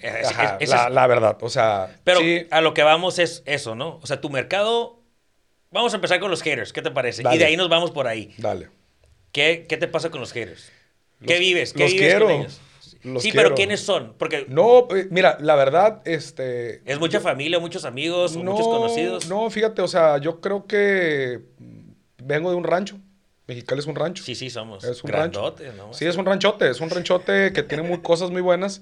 la, 0.89 1.07
verdad. 1.07 1.37
O 1.41 1.49
sea, 1.49 1.99
pero 2.03 2.19
a 2.51 2.61
lo 2.61 2.73
que 2.73 2.83
vamos 2.83 3.19
es 3.19 3.43
eso, 3.45 3.75
¿no? 3.75 3.99
O 4.01 4.07
sea, 4.07 4.21
tu 4.21 4.29
mercado. 4.29 4.99
Vamos 5.71 5.93
a 5.93 5.97
empezar 5.97 6.19
con 6.19 6.31
los 6.31 6.41
haters. 6.41 6.73
¿Qué 6.73 6.81
te 6.81 6.89
parece? 6.89 7.21
Y 7.31 7.37
de 7.37 7.45
ahí 7.45 7.55
nos 7.55 7.69
vamos 7.69 7.91
por 7.91 8.07
ahí. 8.07 8.33
Dale. 8.37 8.69
¿Qué, 9.31 9.67
qué 9.69 9.77
te 9.77 9.87
pasa 9.87 10.09
con 10.09 10.19
los 10.19 10.31
haters? 10.31 10.71
¿Qué 11.25 11.37
vives? 11.37 11.73
¿Qué 11.73 11.83
los 11.83 11.91
vives 11.91 12.07
quiero. 12.07 12.25
con 12.25 12.35
ellos? 12.35 12.61
sí, 13.19 13.31
pero 13.33 13.53
¿quiénes 13.55 13.79
son? 13.79 14.13
Porque 14.17 14.45
no, 14.49 14.87
eh, 14.95 15.07
mira, 15.09 15.37
la 15.39 15.55
verdad, 15.55 16.01
este 16.05 16.81
es 16.85 16.99
mucha 16.99 17.19
familia, 17.19 17.59
muchos 17.59 17.85
amigos, 17.85 18.35
muchos 18.35 18.67
conocidos. 18.67 19.27
No, 19.27 19.49
fíjate, 19.49 19.81
o 19.81 19.87
sea, 19.87 20.17
yo 20.17 20.41
creo 20.41 20.65
que 20.65 21.41
vengo 22.17 22.49
de 22.49 22.55
un 22.55 22.63
rancho. 22.63 22.99
Mexicali 23.47 23.79
es 23.79 23.87
un 23.87 23.95
rancho. 23.95 24.23
Sí, 24.23 24.35
sí, 24.35 24.49
somos. 24.49 24.83
Es 24.83 25.03
un 25.03 25.09
rancho. 25.09 25.55
¿no? 25.75 25.93
Sí, 25.93 26.05
es 26.05 26.17
un 26.17 26.25
ranchote, 26.25 26.69
es 26.69 26.81
un 26.81 26.89
ranchote 26.89 27.51
que 27.51 27.63
tiene 27.63 27.83
muy, 27.83 27.97
cosas 28.01 28.29
muy 28.29 28.41
buenas. 28.41 28.81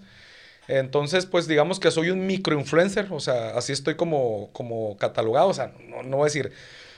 Entonces, 0.67 1.25
pues 1.25 1.47
digamos 1.47 1.79
que 1.79 1.91
soy 1.91 2.09
un 2.09 2.25
microinfluencer, 2.27 3.07
o 3.12 3.19
sea, 3.19 3.51
así 3.51 3.71
estoy 3.71 3.95
como, 3.95 4.50
como 4.51 4.97
catalogado, 4.97 5.47
o 5.50 5.53
sea, 5.53 5.74
no, 5.88 6.03
no 6.03 6.17
voy 6.17 6.25
a 6.25 6.25
decir, 6.25 6.51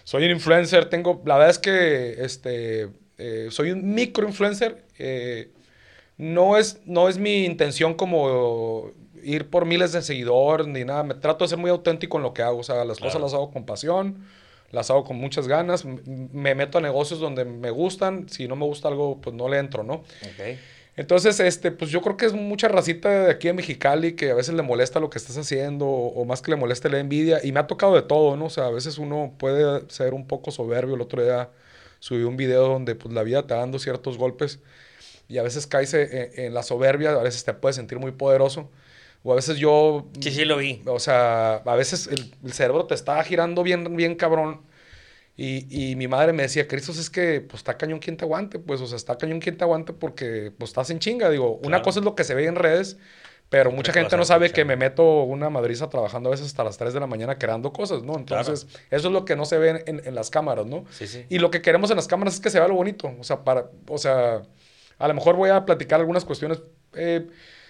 soy 0.03 0.25
un 0.25 0.31
influencer, 0.31 0.89
tengo, 0.89 1.21
la 1.25 1.35
verdad 1.35 1.51
es 1.51 1.59
que 1.59 2.23
este, 2.23 2.89
eh, 3.17 3.49
soy 3.51 3.71
un 3.71 3.93
microinfluencer, 3.93 4.83
eh, 4.97 5.51
no, 6.17 6.57
es, 6.57 6.81
no 6.85 7.09
es 7.09 7.19
mi 7.19 7.45
intención 7.45 7.93
como 7.93 8.91
ir 9.23 9.49
por 9.49 9.65
miles 9.65 9.91
de 9.91 10.01
seguidores 10.01 10.65
ni 10.65 10.83
nada, 10.83 11.03
me 11.03 11.13
trato 11.13 11.45
de 11.45 11.49
ser 11.49 11.59
muy 11.59 11.69
auténtico 11.69 12.17
en 12.17 12.23
lo 12.23 12.33
que 12.33 12.41
hago, 12.41 12.59
o 12.59 12.63
sea, 12.63 12.83
las 12.85 12.99
cosas 12.99 13.21
las 13.21 13.33
hago 13.33 13.51
con 13.51 13.65
pasión, 13.65 14.25
las 14.71 14.89
hago 14.89 15.03
con 15.03 15.17
muchas 15.17 15.47
ganas, 15.47 15.85
me 15.85 16.55
meto 16.55 16.77
a 16.79 16.81
negocios 16.81 17.19
donde 17.19 17.45
me 17.45 17.69
gustan, 17.69 18.29
si 18.29 18.47
no 18.47 18.55
me 18.55 18.65
gusta 18.65 18.87
algo, 18.87 19.19
pues 19.21 19.35
no 19.35 19.47
le 19.47 19.59
entro, 19.59 19.83
¿no? 19.83 20.03
Okay. 20.33 20.59
Entonces, 20.99 21.39
este, 21.39 21.71
pues 21.71 21.91
yo 21.91 22.01
creo 22.01 22.17
que 22.17 22.25
es 22.25 22.33
mucha 22.33 22.67
racita 22.67 23.09
de 23.23 23.31
aquí 23.31 23.47
en 23.47 23.55
Mexicali 23.55 24.17
que 24.17 24.31
a 24.31 24.33
veces 24.33 24.53
le 24.53 24.63
molesta 24.63 24.99
lo 24.99 25.09
que 25.09 25.17
estás 25.17 25.37
haciendo 25.37 25.87
o, 25.87 26.25
más 26.25 26.41
que 26.41 26.51
le 26.51 26.57
moleste 26.57 26.89
la 26.89 26.99
envidia. 26.99 27.39
Y 27.41 27.53
me 27.53 27.61
ha 27.61 27.67
tocado 27.67 27.95
de 27.95 28.01
todo, 28.01 28.35
¿no? 28.35 28.47
O 28.47 28.49
sea, 28.49 28.65
a 28.65 28.69
veces 28.69 28.97
uno 28.97 29.33
puede 29.39 29.89
ser 29.89 30.13
un 30.13 30.27
poco 30.27 30.51
soberbio. 30.51 30.95
El 30.95 31.01
otro 31.01 31.23
día 31.23 31.51
subí 31.99 32.23
un 32.23 32.35
video 32.35 32.67
donde 32.67 32.95
pues 32.95 33.13
la 33.13 33.23
vida 33.23 33.47
te 33.47 33.53
va 33.53 33.61
dando 33.61 33.79
ciertos 33.79 34.17
golpes 34.17 34.59
y 35.29 35.37
a 35.37 35.43
veces 35.43 35.67
caes 35.67 35.93
en, 35.93 36.53
la 36.53 36.63
soberbia, 36.63 37.11
a 37.11 37.23
veces 37.23 37.45
te 37.45 37.53
puedes 37.53 37.77
sentir 37.77 37.97
muy 37.97 38.11
poderoso. 38.11 38.69
O 39.23 39.31
a 39.31 39.35
veces 39.35 39.55
yo... 39.55 40.05
Sí, 40.19 40.31
sí, 40.31 40.43
lo 40.43 40.57
vi. 40.57 40.81
O 40.85 40.99
sea, 40.99 41.61
a 41.65 41.75
veces 41.75 42.07
el, 42.07 42.35
el 42.43 42.51
cerebro 42.51 42.87
te 42.87 42.95
está 42.95 43.23
girando 43.23 43.63
bien, 43.63 43.95
bien 43.95 44.15
cabrón 44.15 44.67
y, 45.41 45.91
y, 45.91 45.95
mi 45.95 46.09
madre 46.09 46.33
me 46.33 46.43
decía, 46.43 46.67
Cristo, 46.67 46.91
es 46.91 47.09
que 47.09 47.39
pues 47.39 47.61
está 47.61 47.77
cañón 47.77 47.99
quien 47.99 48.17
te 48.17 48.25
aguante, 48.25 48.59
pues, 48.59 48.81
o 48.81 48.87
sea, 48.87 48.97
está 48.97 49.17
cañón 49.17 49.39
quien 49.39 49.55
te 49.55 49.63
aguante 49.63 49.93
porque 49.93 50.51
pues 50.57 50.71
estás 50.71 50.89
en 50.89 50.99
chinga. 50.99 51.29
Digo, 51.29 51.61
una 51.63 51.81
cosa 51.81 51.99
es 51.99 52.05
lo 52.05 52.13
que 52.13 52.25
se 52.25 52.35
ve 52.35 52.45
en 52.45 52.55
redes, 52.55 52.97
pero 53.47 53.71
mucha 53.71 53.93
gente 53.93 54.17
no 54.17 54.25
sabe 54.25 54.51
que 54.51 54.65
me 54.65 54.75
meto 54.75 55.23
una 55.23 55.49
madriza 55.49 55.89
trabajando 55.89 56.27
a 56.27 56.31
veces 56.31 56.47
hasta 56.47 56.65
las 56.65 56.77
3 56.77 56.93
de 56.93 56.99
la 56.99 57.07
mañana 57.07 57.37
creando 57.37 57.71
cosas, 57.71 58.03
¿no? 58.03 58.17
Entonces, 58.17 58.67
eso 58.91 59.07
es 59.07 59.13
lo 59.13 59.23
que 59.23 59.37
no 59.37 59.45
se 59.45 59.57
ve 59.57 59.83
en, 59.85 60.01
en, 60.05 60.13
las 60.13 60.29
cámaras, 60.29 60.65
¿no? 60.65 60.83
Sí, 60.91 61.07
sí. 61.07 61.25
Y 61.29 61.39
lo 61.39 61.49
que 61.51 61.61
queremos 61.61 61.89
en 61.89 61.95
las 61.95 62.07
cámaras 62.07 62.33
es 62.33 62.41
que 62.41 62.49
se 62.49 62.59
vea 62.59 62.67
lo 62.67 62.75
bonito. 62.75 63.09
O 63.17 63.23
sea, 63.23 63.45
para, 63.45 63.69
o 63.87 63.97
sea, 63.97 64.41
a 64.97 65.07
lo 65.07 65.13
mejor 65.13 65.37
voy 65.37 65.51
a 65.51 65.63
platicar 65.63 66.01
algunas 66.01 66.25
cuestiones. 66.25 66.61
Eh, 66.95 67.27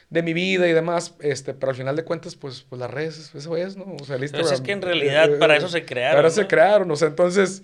de 0.09 0.23
mi 0.23 0.33
vida 0.33 0.67
y 0.67 0.73
demás, 0.73 1.15
este, 1.19 1.53
pero 1.53 1.71
al 1.71 1.75
final 1.75 1.95
de 1.95 2.03
cuentas, 2.03 2.35
pues, 2.35 2.65
pues 2.67 2.79
las 2.79 2.89
redes, 2.89 3.31
eso 3.35 3.57
es, 3.57 3.77
¿no? 3.77 3.95
O 3.99 4.05
sea, 4.05 4.17
listo. 4.17 4.37
Pero 4.37 4.51
es 4.51 4.61
que 4.61 4.71
en 4.71 4.81
realidad 4.81 5.29
para 5.37 5.55
eso 5.55 5.69
se 5.69 5.85
crearon. 5.85 6.17
Para 6.17 6.27
eso 6.29 6.41
se 6.41 6.47
crearon, 6.47 6.89
o 6.89 6.95
sea, 6.95 7.09
entonces, 7.09 7.63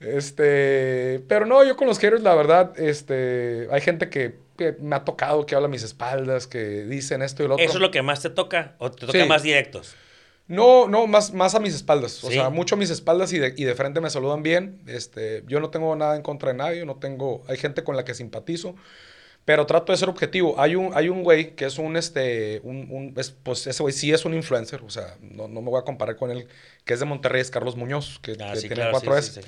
este, 0.00 1.22
pero 1.28 1.44
no, 1.44 1.62
yo 1.64 1.76
con 1.76 1.86
los 1.86 1.98
haters, 1.98 2.22
la 2.22 2.34
verdad, 2.34 2.78
este, 2.78 3.68
hay 3.70 3.80
gente 3.80 4.08
que, 4.08 4.42
me 4.78 4.94
ha 4.94 5.04
tocado, 5.04 5.46
que 5.46 5.56
habla 5.56 5.66
a 5.66 5.70
mis 5.70 5.82
espaldas, 5.82 6.46
que 6.46 6.84
dicen 6.84 7.22
esto 7.22 7.42
y 7.42 7.48
lo 7.48 7.54
otro. 7.54 7.64
¿Eso 7.64 7.74
es 7.74 7.80
lo 7.80 7.90
que 7.90 8.02
más 8.02 8.22
te 8.22 8.30
toca 8.30 8.76
o 8.78 8.90
te 8.90 9.04
toca 9.06 9.26
más 9.26 9.42
directos? 9.42 9.96
No, 10.46 10.88
no, 10.88 11.06
más, 11.06 11.32
más 11.32 11.54
a 11.54 11.60
mis 11.60 11.74
espaldas. 11.74 12.22
O 12.22 12.30
sea, 12.30 12.50
mucho 12.50 12.76
a 12.76 12.78
mis 12.78 12.90
espaldas 12.90 13.32
y 13.32 13.38
de, 13.38 13.54
y 13.56 13.64
de 13.64 13.74
frente 13.74 14.00
me 14.00 14.10
saludan 14.10 14.42
bien. 14.42 14.80
Este, 14.86 15.42
yo 15.48 15.58
no 15.58 15.70
tengo 15.70 15.96
nada 15.96 16.14
en 16.16 16.22
contra 16.22 16.52
de 16.52 16.58
nadie, 16.58 16.86
no 16.86 16.96
tengo, 16.96 17.42
hay 17.48 17.56
gente 17.56 17.82
con 17.82 17.96
la 17.96 18.04
que 18.04 18.14
simpatizo. 18.14 18.76
Pero 19.44 19.66
trato 19.66 19.92
de 19.92 19.98
ser 19.98 20.08
objetivo. 20.08 20.58
Hay 20.58 20.74
un, 20.74 20.92
hay 20.94 21.10
un 21.10 21.22
güey 21.22 21.54
que 21.54 21.66
es 21.66 21.78
un, 21.78 21.96
este, 21.96 22.60
un, 22.64 22.88
un 22.90 23.14
pues 23.42 23.66
ese 23.66 23.82
güey 23.82 23.92
sí 23.92 24.12
es 24.12 24.24
un 24.24 24.32
influencer, 24.32 24.82
o 24.82 24.90
sea, 24.90 25.16
no, 25.20 25.48
no, 25.48 25.60
me 25.60 25.70
voy 25.70 25.80
a 25.80 25.84
comparar 25.84 26.16
con 26.16 26.30
él, 26.30 26.48
que 26.84 26.94
es 26.94 27.00
de 27.00 27.06
Monterrey, 27.06 27.42
es 27.42 27.50
Carlos 27.50 27.76
Muñoz, 27.76 28.18
que, 28.20 28.36
ah, 28.40 28.54
tiene 28.58 28.90
cuatro 28.90 29.20
sí, 29.20 29.40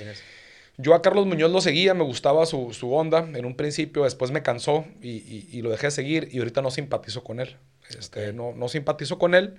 Yo 0.76 0.94
a 0.94 1.00
Carlos 1.00 1.24
Muñoz 1.24 1.50
lo 1.50 1.62
seguía, 1.62 1.94
me 1.94 2.04
gustaba 2.04 2.44
su, 2.44 2.74
su 2.74 2.92
onda 2.92 3.26
en 3.32 3.46
un 3.46 3.56
principio, 3.56 4.04
después 4.04 4.30
me 4.32 4.42
cansó 4.42 4.84
y, 5.00 5.46
y, 5.50 5.62
lo 5.62 5.70
dejé 5.70 5.86
de 5.86 5.92
seguir 5.92 6.28
y 6.30 6.38
ahorita 6.38 6.60
no 6.60 6.70
simpatizo 6.70 7.24
con 7.24 7.40
él. 7.40 7.56
Este, 7.98 8.34
no, 8.34 8.52
no 8.52 8.68
simpatizo 8.68 9.18
con 9.18 9.34
él. 9.34 9.56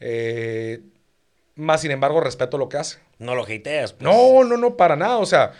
Eh, 0.00 0.80
más 1.56 1.80
sin 1.80 1.90
embargo, 1.90 2.20
respeto 2.20 2.56
lo 2.56 2.68
que 2.68 2.76
hace. 2.76 2.98
No 3.18 3.34
lo 3.34 3.42
hateas. 3.42 3.92
Pues. 3.92 4.02
No, 4.02 4.44
no, 4.44 4.56
no, 4.56 4.76
para 4.76 4.96
nada. 4.96 5.18
O 5.18 5.26
sea, 5.26 5.52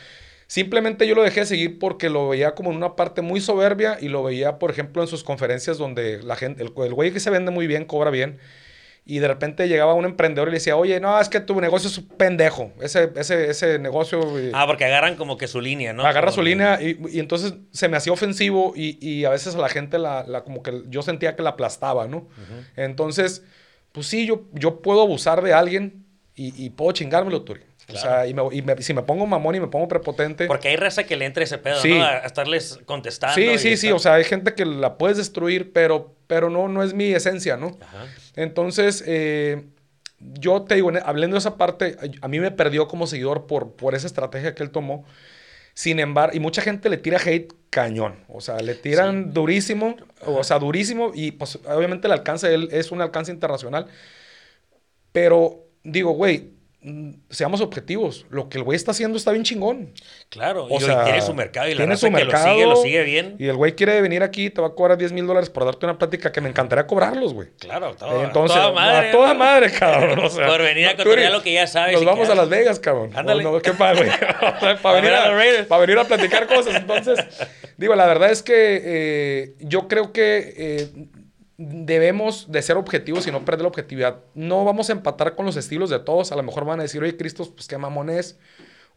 Simplemente 0.48 1.06
yo 1.06 1.14
lo 1.14 1.22
dejé 1.22 1.40
de 1.40 1.46
seguir 1.46 1.78
porque 1.78 2.08
lo 2.08 2.30
veía 2.30 2.54
como 2.54 2.70
en 2.70 2.78
una 2.78 2.96
parte 2.96 3.20
muy 3.20 3.38
soberbia 3.38 3.98
y 4.00 4.08
lo 4.08 4.22
veía, 4.22 4.58
por 4.58 4.70
ejemplo, 4.70 5.02
en 5.02 5.08
sus 5.08 5.22
conferencias 5.22 5.76
donde 5.76 6.22
la 6.22 6.36
gente, 6.36 6.62
el, 6.62 6.70
güey 6.70 7.12
que 7.12 7.20
se 7.20 7.28
vende 7.28 7.50
muy 7.50 7.66
bien, 7.66 7.84
cobra 7.84 8.10
bien. 8.10 8.38
Y 9.04 9.18
de 9.18 9.28
repente 9.28 9.68
llegaba 9.68 9.92
un 9.92 10.06
emprendedor 10.06 10.48
y 10.48 10.52
le 10.52 10.56
decía, 10.56 10.74
oye, 10.76 11.00
no, 11.00 11.20
es 11.20 11.28
que 11.28 11.40
tu 11.40 11.60
negocio 11.60 11.90
es 11.90 11.98
un 11.98 12.08
pendejo. 12.08 12.72
Ese, 12.80 13.10
ese, 13.16 13.50
ese 13.50 13.78
negocio. 13.78 14.22
Ah, 14.54 14.66
porque 14.66 14.86
agarran 14.86 15.16
como 15.16 15.36
que 15.36 15.48
su 15.48 15.60
línea, 15.60 15.92
¿no? 15.92 16.06
Agarra 16.06 16.32
su 16.32 16.42
línea 16.42 16.80
y, 16.80 16.98
y, 17.10 17.20
entonces 17.20 17.52
se 17.70 17.88
me 17.88 17.98
hacía 17.98 18.14
ofensivo 18.14 18.72
y, 18.74 18.98
y 19.06 19.26
a 19.26 19.30
veces 19.30 19.54
a 19.54 19.58
la 19.58 19.68
gente 19.68 19.98
la, 19.98 20.24
la, 20.26 20.44
como 20.44 20.62
que 20.62 20.82
yo 20.88 21.02
sentía 21.02 21.36
que 21.36 21.42
la 21.42 21.50
aplastaba, 21.50 22.06
¿no? 22.06 22.26
Entonces, 22.74 23.44
pues 23.92 24.06
sí, 24.06 24.26
yo, 24.26 24.44
yo 24.54 24.80
puedo 24.80 25.02
abusar 25.02 25.42
de 25.42 25.52
alguien 25.52 26.06
y, 26.34 26.64
y 26.64 26.70
puedo 26.70 26.92
chingármelo, 26.92 27.42
Turi. 27.42 27.60
O 27.90 27.96
sea, 27.96 28.26
y, 28.26 28.34
si 28.80 28.92
me 28.92 29.02
pongo 29.02 29.26
mamón 29.26 29.54
y 29.54 29.60
me 29.60 29.66
pongo 29.68 29.88
prepotente. 29.88 30.46
Porque 30.46 30.68
hay 30.68 30.76
raza 30.76 31.04
que 31.04 31.16
le 31.16 31.24
entre 31.24 31.44
ese 31.44 31.58
pedo, 31.58 31.82
¿no? 31.82 32.04
A 32.04 32.18
estarles 32.18 32.78
contestando. 32.84 33.34
Sí, 33.34 33.58
sí, 33.58 33.76
sí. 33.76 33.90
O 33.90 33.98
sea, 33.98 34.14
hay 34.14 34.24
gente 34.24 34.54
que 34.54 34.66
la 34.66 34.98
puedes 34.98 35.16
destruir, 35.16 35.72
pero, 35.72 36.14
pero 36.26 36.50
no, 36.50 36.68
no 36.68 36.82
es 36.82 36.92
mi 36.92 37.12
esencia, 37.12 37.56
¿no? 37.56 37.78
Ajá. 37.80 38.06
Entonces, 38.36 39.02
eh, 39.06 39.64
yo 40.18 40.62
te 40.62 40.74
digo, 40.74 40.90
hablando 41.04 41.34
de 41.34 41.38
esa 41.38 41.56
parte, 41.56 41.96
a 42.20 42.28
mí 42.28 42.40
me 42.40 42.50
perdió 42.50 42.88
como 42.88 43.06
seguidor 43.06 43.46
por, 43.46 43.74
por 43.74 43.94
esa 43.94 44.06
estrategia 44.06 44.54
que 44.54 44.62
él 44.62 44.70
tomó. 44.70 45.04
Sin 45.74 46.00
embargo, 46.00 46.36
y 46.36 46.40
mucha 46.40 46.60
gente 46.60 46.88
le 46.88 46.96
tira 46.96 47.18
hate 47.24 47.54
cañón. 47.70 48.24
O 48.28 48.40
sea, 48.40 48.58
le 48.58 48.74
tiran 48.74 49.32
durísimo. 49.32 49.96
O 50.26 50.42
sea, 50.42 50.58
durísimo. 50.58 51.12
Y 51.14 51.30
pues 51.32 51.58
obviamente 51.66 52.08
el 52.08 52.12
alcance 52.12 52.48
de 52.48 52.54
él 52.56 52.68
es 52.72 52.90
un 52.90 53.00
alcance 53.00 53.30
internacional. 53.30 53.86
Pero 55.12 55.66
digo, 55.84 56.10
güey, 56.12 56.50
seamos 57.28 57.60
objetivos. 57.60 58.24
Lo 58.30 58.48
que 58.48 58.58
el 58.58 58.64
güey 58.64 58.76
está 58.76 58.92
haciendo 58.92 59.18
está 59.18 59.32
bien 59.32 59.42
chingón. 59.42 59.92
Claro, 60.28 60.66
O 60.66 60.76
y 60.76 60.80
sea, 60.80 61.04
tiene 61.04 61.20
su 61.20 61.34
mercado 61.34 61.66
y 61.66 61.72
la 61.72 61.78
tiene 61.78 61.92
raza 61.94 62.06
su 62.06 62.06
que 62.06 62.24
mercado, 62.24 62.46
lo 62.46 62.52
sigue, 62.54 62.66
lo 62.66 62.76
sigue 62.76 63.02
bien. 63.02 63.36
Y 63.38 63.46
el 63.48 63.56
güey 63.56 63.74
quiere 63.74 64.00
venir 64.00 64.22
aquí, 64.22 64.48
te 64.50 64.60
va 64.60 64.68
a 64.68 64.70
cobrar 64.70 64.96
10 64.96 65.12
mil 65.12 65.26
dólares 65.26 65.50
por 65.50 65.64
darte 65.64 65.86
una 65.86 65.98
plática 65.98 66.30
que 66.30 66.40
me 66.40 66.48
encantaría 66.48 66.86
cobrarlos, 66.86 67.34
güey. 67.34 67.48
Claro, 67.58 67.94
todo, 67.96 68.22
Entonces, 68.22 68.56
toda 68.56 68.72
madre. 68.72 69.08
a 69.08 69.12
toda 69.12 69.34
madre, 69.34 69.72
cabrón. 69.72 70.18
o 70.20 70.30
sea, 70.30 70.46
Por 70.46 70.62
venir 70.62 70.86
a 70.86 70.96
cotorrear 70.96 71.32
lo 71.32 71.42
que 71.42 71.52
ya 71.52 71.66
sabes 71.66 71.94
Nos 71.94 72.04
vamos 72.04 72.28
a 72.28 72.34
Las. 72.34 72.48
Vegas, 72.48 72.78
cabrón. 72.78 73.10
Ándale. 73.14 73.42
No, 73.42 73.58
qué 73.60 73.72
padre. 73.72 74.10
Sea, 74.60 74.78
para, 74.80 75.00
venir 75.00 75.12
a 75.12 75.26
a, 75.26 75.64
para 75.66 75.80
venir 75.80 75.98
a 75.98 76.04
platicar 76.04 76.46
cosas. 76.46 76.76
Entonces, 76.76 77.18
digo, 77.76 77.94
la 77.94 78.06
verdad 78.06 78.30
es 78.30 78.42
que 78.42 78.80
eh, 78.84 79.54
yo 79.60 79.88
creo 79.88 80.12
que 80.12 80.54
eh, 80.56 80.88
debemos 81.58 82.50
de 82.50 82.62
ser 82.62 82.76
objetivos 82.76 83.26
y 83.26 83.32
no 83.32 83.44
perder 83.44 83.62
la 83.62 83.68
objetividad. 83.68 84.20
No 84.34 84.64
vamos 84.64 84.88
a 84.88 84.92
empatar 84.92 85.34
con 85.34 85.44
los 85.44 85.56
estilos 85.56 85.90
de 85.90 85.98
todos. 85.98 86.32
A 86.32 86.36
lo 86.36 86.42
mejor 86.44 86.64
van 86.64 86.78
a 86.78 86.84
decir, 86.84 87.02
oye, 87.02 87.16
Cristo, 87.16 87.52
pues 87.54 87.66
qué 87.66 87.76
mamón 87.76 88.10
es. 88.10 88.38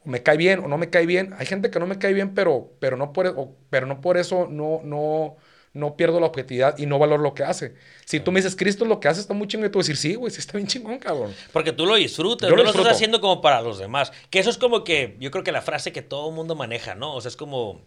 O 0.06 0.10
me 0.10 0.24
cae 0.24 0.38
bien 0.38 0.60
o 0.60 0.68
no 0.68 0.78
me 0.78 0.90
cae 0.90 1.06
bien. 1.06 1.34
Hay 1.38 1.46
gente 1.48 1.72
que 1.72 1.80
no 1.80 1.88
me 1.88 1.98
cae 1.98 2.14
bien, 2.14 2.34
pero, 2.36 2.72
pero, 2.80 2.98
no, 2.98 3.14
por, 3.14 3.28
o- 3.28 3.56
pero 3.70 3.88
no 3.88 4.00
por 4.00 4.18
eso 4.18 4.48
no, 4.48 4.80
no, 4.84 5.38
no 5.74 5.96
pierdo 5.98 6.20
la 6.20 6.28
objetividad 6.28 6.78
y 6.78 6.86
no 6.86 7.00
valoro 7.00 7.24
lo 7.24 7.34
que 7.34 7.44
hace. 7.44 7.74
Si 8.06 8.20
tú 8.20 8.32
me 8.32 8.40
dices, 8.40 8.56
Cristo, 8.56 8.86
lo 8.86 9.00
que 9.00 9.08
hace 9.08 9.22
está 9.22 9.34
muy 9.34 9.48
chingón, 9.48 9.68
y 9.68 9.72
tú 9.72 9.80
decir, 9.80 9.98
sí, 9.98 10.14
güey, 10.14 10.32
sí 10.32 10.40
está 10.40 10.58
bien 10.58 10.68
chingón, 10.68 11.00
cabrón. 11.00 11.34
Porque 11.52 11.72
tú 11.72 11.88
lo 11.88 11.96
disfrutas, 11.96 12.48
Yo 12.50 12.56
no 12.56 12.64
lo 12.64 12.72
lo 12.72 12.80
estás 12.80 12.96
haciendo 12.96 13.22
como 13.22 13.42
para 13.42 13.62
los 13.62 13.80
demás. 13.80 14.12
Que 14.30 14.38
eso 14.40 14.52
es 14.52 14.58
como 14.60 14.84
que, 14.84 15.18
yo 15.20 15.32
creo 15.32 15.44
que 15.44 15.52
la 15.52 15.62
frase 15.64 15.92
que 15.92 16.04
todo 16.04 16.30
el 16.30 16.36
mundo 16.36 16.56
maneja, 16.56 16.94
¿no? 16.94 17.16
O 17.16 17.22
sea, 17.22 17.30
es 17.30 17.36
como, 17.38 17.82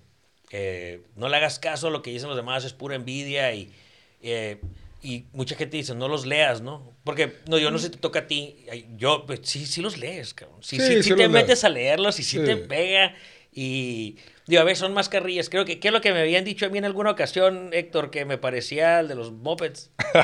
eh, 0.51 1.03
no 1.17 1.29
le 1.29 1.37
hagas 1.37 1.59
caso 1.61 1.89
a 1.89 1.91
lo 1.91 2.03
que 2.03 2.11
dicen 2.11 2.29
los 2.29 2.37
demás, 2.37 2.65
es 2.65 2.73
pura 2.73 2.95
envidia 2.97 3.53
y, 3.55 3.73
eh, 4.25 4.61
y 5.03 5.25
mucha 5.33 5.55
gente 5.55 5.77
dice, 5.77 5.95
no 5.95 6.09
los 6.09 6.27
leas, 6.27 6.61
¿no? 6.63 6.95
Porque, 7.05 7.35
no, 7.49 7.59
yo 7.59 7.71
no 7.71 7.79
sé 7.79 7.87
si 7.87 7.93
te 7.93 7.99
toca 7.99 8.21
a 8.21 8.27
ti, 8.27 8.57
yo, 8.97 9.25
pues, 9.27 9.41
sí, 9.45 9.67
sí 9.67 9.83
los 9.83 9.99
lees, 9.99 10.33
cabrón. 10.35 10.63
Sí, 10.63 10.81
Sí, 10.81 10.83
sí, 10.97 11.03
sí 11.03 11.11
te 11.11 11.17
leo. 11.17 11.29
metes 11.29 11.63
a 11.65 11.69
leerlos 11.69 12.19
y 12.21 12.23
sí, 12.23 12.39
te 12.41 12.57
pega 12.57 13.15
y... 13.53 14.17
Digo, 14.47 14.61
a 14.61 14.65
ver, 14.65 14.77
son 14.77 14.93
mascarrillas. 14.93 15.49
Creo 15.49 15.65
que, 15.65 15.81
¿qué 15.81 15.89
es 15.89 15.95
lo 15.95 16.03
que 16.03 16.13
me 16.13 16.21
habían 16.21 16.45
dicho 16.45 16.67
a 16.67 16.69
mí 16.69 16.77
en 16.79 16.85
alguna 16.85 17.11
ocasión, 17.11 17.71
Héctor, 17.73 18.11
que 18.11 18.27
me 18.27 18.37
parecía 18.37 19.01
el 19.01 19.09
de 19.09 19.15
los 19.15 19.33
mopeds? 19.33 19.91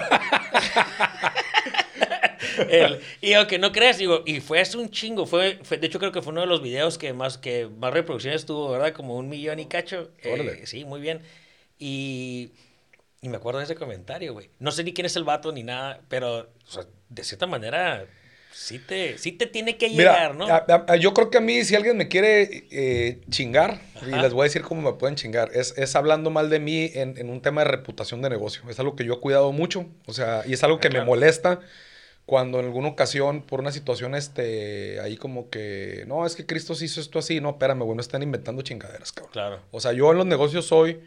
El- 2.68 3.00
y 3.20 3.32
aunque 3.34 3.58
no 3.58 3.72
creas, 3.72 3.98
digo, 3.98 4.22
y 4.26 4.40
fue 4.40 4.60
hace 4.60 4.76
un 4.78 4.90
chingo, 4.90 5.26
fue, 5.26 5.58
fue- 5.62 5.78
de 5.78 5.86
hecho 5.86 5.98
creo 5.98 6.12
que 6.12 6.22
fue 6.22 6.32
uno 6.32 6.40
de 6.42 6.46
los 6.46 6.62
videos 6.62 6.98
que 6.98 7.12
más, 7.12 7.38
que 7.38 7.68
más 7.68 7.92
reproducciones 7.92 8.46
tuvo, 8.46 8.70
¿verdad? 8.70 8.92
Como 8.92 9.16
un 9.16 9.28
millón 9.28 9.58
y 9.58 9.66
cacho. 9.66 10.10
Eh, 10.22 10.62
sí, 10.64 10.84
muy 10.84 11.00
bien. 11.00 11.20
Y, 11.78 12.50
y 13.22 13.28
me 13.28 13.36
acuerdo 13.36 13.58
de 13.58 13.64
ese 13.64 13.74
comentario, 13.74 14.32
güey. 14.32 14.50
No 14.58 14.70
sé 14.72 14.82
ni 14.84 14.92
quién 14.94 15.06
es 15.06 15.16
el 15.16 15.24
vato 15.24 15.52
ni 15.52 15.62
nada, 15.62 16.00
pero 16.08 16.38
o 16.38 16.70
sea, 16.70 16.84
de 17.08 17.22
cierta 17.24 17.46
manera 17.46 18.06
sí 18.52 18.78
te, 18.78 19.18
sí 19.18 19.32
te 19.32 19.46
tiene 19.46 19.76
que 19.76 19.90
llegar, 19.90 20.34
Mira, 20.34 20.46
¿no? 20.46 20.74
a- 20.74 20.84
a- 20.88 20.96
yo 20.96 21.12
creo 21.14 21.30
que 21.30 21.38
a 21.38 21.40
mí, 21.40 21.62
si 21.64 21.74
alguien 21.76 21.96
me 21.96 22.08
quiere 22.08 22.64
eh, 22.70 23.20
chingar, 23.30 23.80
y 24.06 24.10
les 24.10 24.32
voy 24.32 24.42
a 24.42 24.44
decir 24.44 24.62
cómo 24.62 24.80
me 24.90 24.96
pueden 24.98 25.16
chingar, 25.16 25.50
es, 25.54 25.76
es 25.76 25.94
hablando 25.96 26.30
mal 26.30 26.48
de 26.50 26.58
mí 26.60 26.90
en, 26.94 27.16
en 27.18 27.30
un 27.30 27.40
tema 27.42 27.62
de 27.62 27.70
reputación 27.70 28.22
de 28.22 28.30
negocio. 28.30 28.62
Es 28.70 28.80
algo 28.80 28.96
que 28.96 29.04
yo 29.04 29.14
he 29.14 29.20
cuidado 29.20 29.52
mucho, 29.52 29.86
o 30.06 30.12
sea, 30.12 30.42
y 30.46 30.54
es 30.54 30.64
algo 30.64 30.80
que 30.80 30.88
me 30.90 31.04
molesta 31.04 31.60
cuando 32.26 32.60
en 32.60 32.66
alguna 32.66 32.88
ocasión, 32.88 33.42
por 33.42 33.60
una 33.60 33.72
situación, 33.72 34.14
este, 34.14 35.00
ahí 35.00 35.16
como 35.16 35.50
que, 35.50 36.04
no, 36.06 36.24
es 36.26 36.36
que 36.36 36.46
Cristo 36.46 36.74
sí 36.76 36.84
hizo 36.86 37.00
esto 37.00 37.18
así, 37.18 37.40
no, 37.40 37.50
espérame, 37.50 37.80
güey, 37.82 37.96
no 37.96 38.00
están 38.00 38.22
inventando 38.22 38.62
chingaderas, 38.62 39.10
cabrón. 39.12 39.32
Claro. 39.32 39.60
O 39.72 39.80
sea, 39.80 39.92
yo 39.92 40.10
en 40.12 40.18
los 40.18 40.26
negocios 40.26 40.64
soy. 40.66 41.00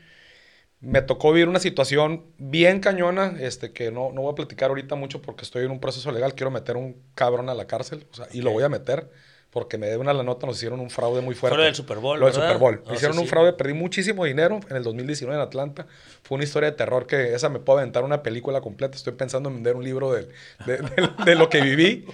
Me 0.86 1.02
tocó 1.02 1.32
vivir 1.32 1.48
una 1.48 1.60
situación 1.60 2.24
bien 2.38 2.82
cañona, 2.82 3.36
este, 3.40 3.72
que 3.72 3.90
no, 3.90 4.12
no 4.12 4.22
voy 4.22 4.34
a 4.34 4.36
platicar 4.36 4.70
ahorita 4.70 4.96
mucho 4.96 5.22
porque 5.22 5.44
estoy 5.46 5.64
en 5.64 5.72
un 5.72 5.80
proceso 5.80 6.12
legal. 6.12 6.36
Quiero 6.36 6.52
meter 6.52 6.76
un 6.76 6.98
cabrón 7.16 7.48
a 7.50 7.54
la 7.54 7.66
cárcel, 7.68 8.06
o 8.12 8.16
sea, 8.16 8.28
y 8.34 8.42
lo 8.42 8.52
voy 8.52 8.64
a 8.64 8.70
meter 8.70 9.10
porque 9.50 9.78
me 9.78 9.86
debe 9.86 10.00
una 10.00 10.14
la 10.14 10.24
nota, 10.24 10.46
nos 10.48 10.58
hicieron 10.58 10.80
un 10.80 10.90
fraude 10.90 11.22
muy 11.22 11.36
Fue 11.36 11.42
fuerte. 11.50 11.58
lo 11.58 11.64
del 11.64 11.76
Super 11.76 12.00
Bowl, 12.00 12.20
Lo 12.20 12.26
del. 12.26 12.36
Super 12.36 12.58
Bowl. 12.58 12.84
Ah, 12.88 12.94
hicieron 12.96 13.16
sí, 13.16 13.22
un 13.22 13.28
fraude, 13.30 13.54
perdí 13.54 13.74
muchísimo 13.74 14.26
dinero 14.26 14.60
en 14.70 14.76
el 14.76 14.84
2019 14.84 15.40
en 15.40 15.48
Atlanta. 15.48 15.86
Fue 16.24 16.36
una 16.36 16.44
historia 16.44 16.72
de 16.72 16.76
terror 16.76 17.06
que 17.08 17.34
esa 17.36 17.50
me 17.50 17.60
puedo 17.60 17.78
aventar 17.80 18.04
una 18.04 18.24
película 18.24 18.62
completa. 18.62 18.98
Estoy 18.98 19.14
pensando 19.14 19.50
en 19.50 19.56
vender 19.56 19.76
un 19.76 19.84
libro 19.86 20.12
de, 20.12 20.28
de- 20.66 20.78
de- 20.78 21.10
de 21.24 21.36
lo 21.36 21.50
que 21.50 21.62
viví. 21.62 22.06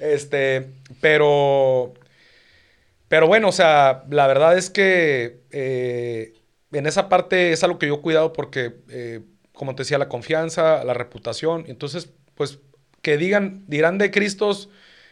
Este, 0.00 0.66
pero, 1.00 1.94
pero 3.08 3.26
bueno, 3.28 3.48
o 3.48 3.52
sea, 3.52 4.04
la 4.10 4.26
verdad 4.26 4.58
es 4.58 4.68
que 4.68 5.40
eh, 5.52 6.34
en 6.72 6.86
esa 6.86 7.08
parte 7.08 7.52
es 7.52 7.64
algo 7.64 7.78
que 7.78 7.86
yo 7.86 7.96
he 7.96 8.00
cuidado 8.00 8.32
porque, 8.32 8.76
eh, 8.88 9.20
como 9.52 9.74
te 9.74 9.82
decía, 9.82 9.98
la 9.98 10.08
confianza, 10.08 10.84
la 10.84 10.94
reputación. 10.94 11.64
Entonces, 11.68 12.10
pues, 12.34 12.58
que 13.02 13.16
digan, 13.16 13.64
dirán 13.66 13.98
de 13.98 14.10
Cristos 14.10 14.68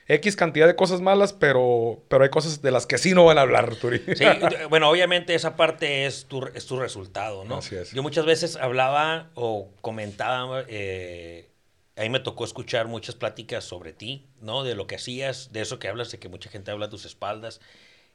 X 0.08 0.36
cantidad 0.36 0.66
de 0.66 0.74
cosas 0.74 1.02
malas, 1.02 1.34
pero, 1.34 2.02
pero 2.08 2.24
hay 2.24 2.30
cosas 2.30 2.62
de 2.62 2.70
las 2.70 2.86
que 2.86 2.96
sí 2.96 3.12
no 3.12 3.26
van 3.26 3.36
a 3.36 3.42
hablar, 3.42 3.76
Turi. 3.76 4.02
Sí, 4.16 4.24
bueno, 4.70 4.88
obviamente 4.88 5.34
esa 5.34 5.54
parte 5.54 6.06
es 6.06 6.24
tu, 6.24 6.46
es 6.54 6.64
tu 6.64 6.80
resultado, 6.80 7.44
¿no? 7.44 7.56
Así 7.56 7.76
es. 7.76 7.92
Yo 7.92 8.02
muchas 8.02 8.24
veces 8.24 8.56
hablaba 8.56 9.30
o 9.34 9.68
comentaba, 9.82 10.64
eh, 10.66 11.50
ahí 11.96 12.08
me 12.08 12.20
tocó 12.20 12.46
escuchar 12.46 12.88
muchas 12.88 13.16
pláticas 13.16 13.64
sobre 13.64 13.92
ti, 13.92 14.26
¿no? 14.40 14.64
De 14.64 14.74
lo 14.74 14.86
que 14.86 14.94
hacías, 14.96 15.52
de 15.52 15.60
eso 15.60 15.78
que 15.78 15.88
hablas, 15.88 16.10
de 16.10 16.18
que 16.18 16.30
mucha 16.30 16.48
gente 16.48 16.70
habla 16.70 16.86
a 16.86 16.90
tus 16.90 17.04
espaldas. 17.04 17.60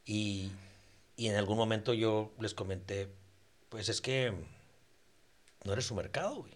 Y, 0.04 0.52
y 1.16 1.28
en 1.28 1.36
algún 1.36 1.58
momento 1.58 1.94
yo 1.94 2.34
les 2.40 2.56
comenté, 2.56 3.10
pues 3.74 3.90
es 3.90 4.02
que 4.02 4.32
no 5.64 5.74
eres 5.74 5.86
su 5.86 5.96
mercado, 5.96 6.36
güey. 6.42 6.54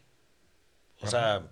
O 1.01 1.08
sea, 1.08 1.47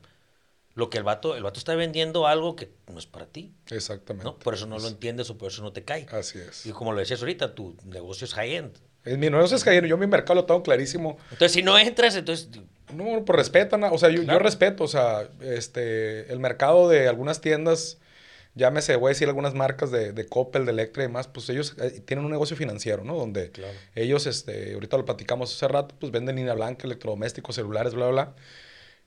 lo 0.75 0.91
que 0.91 0.99
el 0.99 1.04
vato, 1.04 1.36
el 1.36 1.41
vato 1.41 1.58
está 1.58 1.73
vendiendo 1.73 2.28
algo 2.28 2.56
que 2.56 2.69
no 2.88 2.99
es 2.99 3.08
para 3.08 3.25
ti, 3.25 3.51
Exactamente. 3.71 4.25
¿no? 4.25 4.38
Por 4.38 4.54
eso 4.54 4.67
no 4.67 4.78
lo 4.78 4.88
entiendes 4.88 5.28
o 5.32 5.39
por 5.39 5.49
eso 5.51 5.63
no 5.63 5.73
te 5.73 5.84
cae. 5.84 6.06
Así 6.12 6.38
es. 6.38 6.67
Y 6.67 6.71
como 6.71 6.93
lo 6.93 6.99
decías 6.99 7.19
ahorita, 7.19 7.56
tu 7.56 7.75
negocio 7.84 8.25
es 8.25 8.36
high-end. 8.36 8.78
Mi 9.06 9.17
negocio 9.32 9.58
es 9.58 9.63
que 9.63 9.88
yo 9.88 9.97
mi 9.97 10.06
mercado 10.06 10.36
lo 10.36 10.45
tengo 10.45 10.62
clarísimo. 10.62 11.17
Entonces, 11.32 11.54
si 11.54 11.63
no 11.63 11.80
entras, 11.80 12.15
entonces... 12.15 12.47
No, 12.93 13.25
por 13.25 13.38
respeto, 13.38 13.75
na- 13.80 13.91
o 13.91 13.97
sea, 13.97 14.10
yo, 14.10 14.21
yo 14.21 14.38
respeto, 14.38 14.84
o 14.84 14.88
sea, 14.88 15.28
este, 15.41 16.32
el 16.32 16.39
mercado 16.39 16.89
de 16.89 17.08
algunas 17.08 17.41
tiendas, 17.41 17.97
llámese, 18.56 18.96
voy 18.96 19.10
a 19.10 19.13
decir 19.13 19.28
algunas 19.28 19.54
marcas 19.54 19.91
de, 19.91 20.12
de 20.13 20.26
Coppel, 20.28 20.65
de 20.65 20.72
Electra 20.72 21.04
y 21.04 21.08
demás, 21.08 21.28
pues 21.28 21.48
ellos 21.50 21.76
eh, 21.82 22.02
tienen 22.06 22.26
un 22.26 22.32
negocio 22.32 22.56
financiero, 22.58 23.04
¿no? 23.04 23.15
Donde 23.15 23.52
Claro. 23.52 23.74
ellos, 23.96 24.26
este, 24.28 24.74
ahorita 24.74 24.98
lo 24.98 25.06
platicamos 25.06 25.54
hace 25.54 25.68
rato, 25.68 25.94
pues 26.00 26.12
venden 26.12 26.36
línea 26.38 26.54
blanca, 26.54 26.88
electrodomésticos, 26.88 27.56
celulares, 27.56 27.94
bla, 27.94 28.08
bla, 28.10 28.24
bla. 28.26 28.36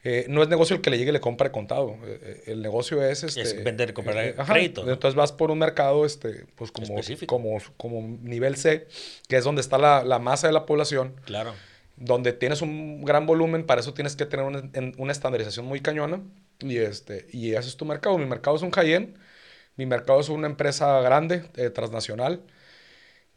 Eh, 0.05 0.27
no 0.29 0.43
es 0.45 0.49
negocio 0.49 0.77
el 0.77 0.81
que 0.83 0.91
le 0.91 0.97
llegue 0.99 1.11
y 1.11 1.13
le 1.13 1.21
compre 1.21 1.51
contado. 1.51 1.97
Eh, 2.05 2.21
eh, 2.23 2.43
el 2.53 2.63
negocio 2.63 3.03
es, 3.05 3.25
este, 3.25 3.41
Es 3.43 3.65
vender 3.65 3.93
comprar 3.95 4.17
a 4.39 4.43
ajá. 4.43 4.53
crédito, 4.53 4.85
¿no? 4.85 4.93
Entonces 4.93 5.17
vas 5.17 5.33
por 5.33 5.51
un 5.51 5.59
mercado, 5.59 6.07
este, 6.07 6.47
pues 6.55 6.71
como, 6.71 6.87
Específico. 7.01 7.35
como, 7.35 7.59
como 7.77 8.17
nivel 8.23 8.55
C, 8.57 8.87
que 9.29 9.37
es 9.37 9.43
donde 9.45 9.61
está 9.61 9.77
la, 9.77 10.05
la 10.05 10.21
masa 10.21 10.47
de 10.47 10.53
la 10.53 10.67
población 10.67 11.15
Claro. 11.25 11.53
donde 11.97 12.33
tienes 12.33 12.63
un 12.63 13.05
gran 13.05 13.27
volumen, 13.27 13.67
para 13.67 13.81
eso 13.81 13.93
tienes 13.93 14.15
que 14.15 14.25
tener 14.25 14.47
una, 14.47 14.63
una 14.99 15.11
estandarización 15.11 15.67
muy 15.67 15.81
cañona 15.81 16.21
y, 16.61 16.77
este, 16.77 17.27
y 17.33 17.55
ese 17.55 17.69
es 17.69 17.77
tu 17.77 17.85
mercado. 17.85 18.17
Mi 18.19 18.27
mercado 18.27 18.55
es 18.57 18.63
un 18.63 18.71
high-end, 18.71 19.17
mi 19.79 19.87
mercado 19.87 20.21
es 20.21 20.29
una 20.29 20.47
empresa 20.49 21.01
grande, 21.01 21.45
eh, 21.57 21.71
transnacional, 21.71 22.43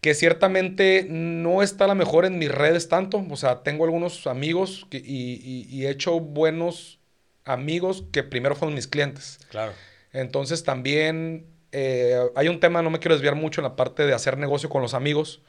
que 0.01 0.15
ciertamente 0.15 1.05
no 1.07 1.61
está 1.61 1.85
a 1.85 1.87
la 1.87 1.95
mejor 1.95 2.25
en 2.25 2.39
mis 2.39 2.51
redes 2.51 2.89
tanto. 2.89 3.23
O 3.29 3.35
sea, 3.37 3.61
tengo 3.63 3.85
algunos 3.85 4.25
amigos 4.27 4.87
que- 4.89 4.97
y, 4.97 5.33
y- 5.43 5.67
y 5.69 5.85
he 5.85 5.89
hecho 5.91 6.19
buenos 6.19 6.99
amigos 7.45 8.03
que 8.11 8.23
primero 8.23 8.55
fueron 8.55 8.73
mis 8.75 8.87
clientes. 8.87 9.39
Claro. 9.49 9.73
Entonces 10.11 10.63
también 10.63 11.45
eh, 11.71 12.17
hay 12.35 12.49
un 12.49 12.59
tema, 12.59 12.81
no 12.81 12.89
me 12.89 12.99
quiero 12.99 13.15
desviar 13.15 13.35
mucho 13.35 13.61
en 13.61 13.63
la 13.63 13.75
parte 13.77 14.05
de 14.05 14.13
hacer 14.13 14.37
negocio 14.37 14.67
con 14.69 14.81
los 14.81 14.93
amigos. 14.93 15.41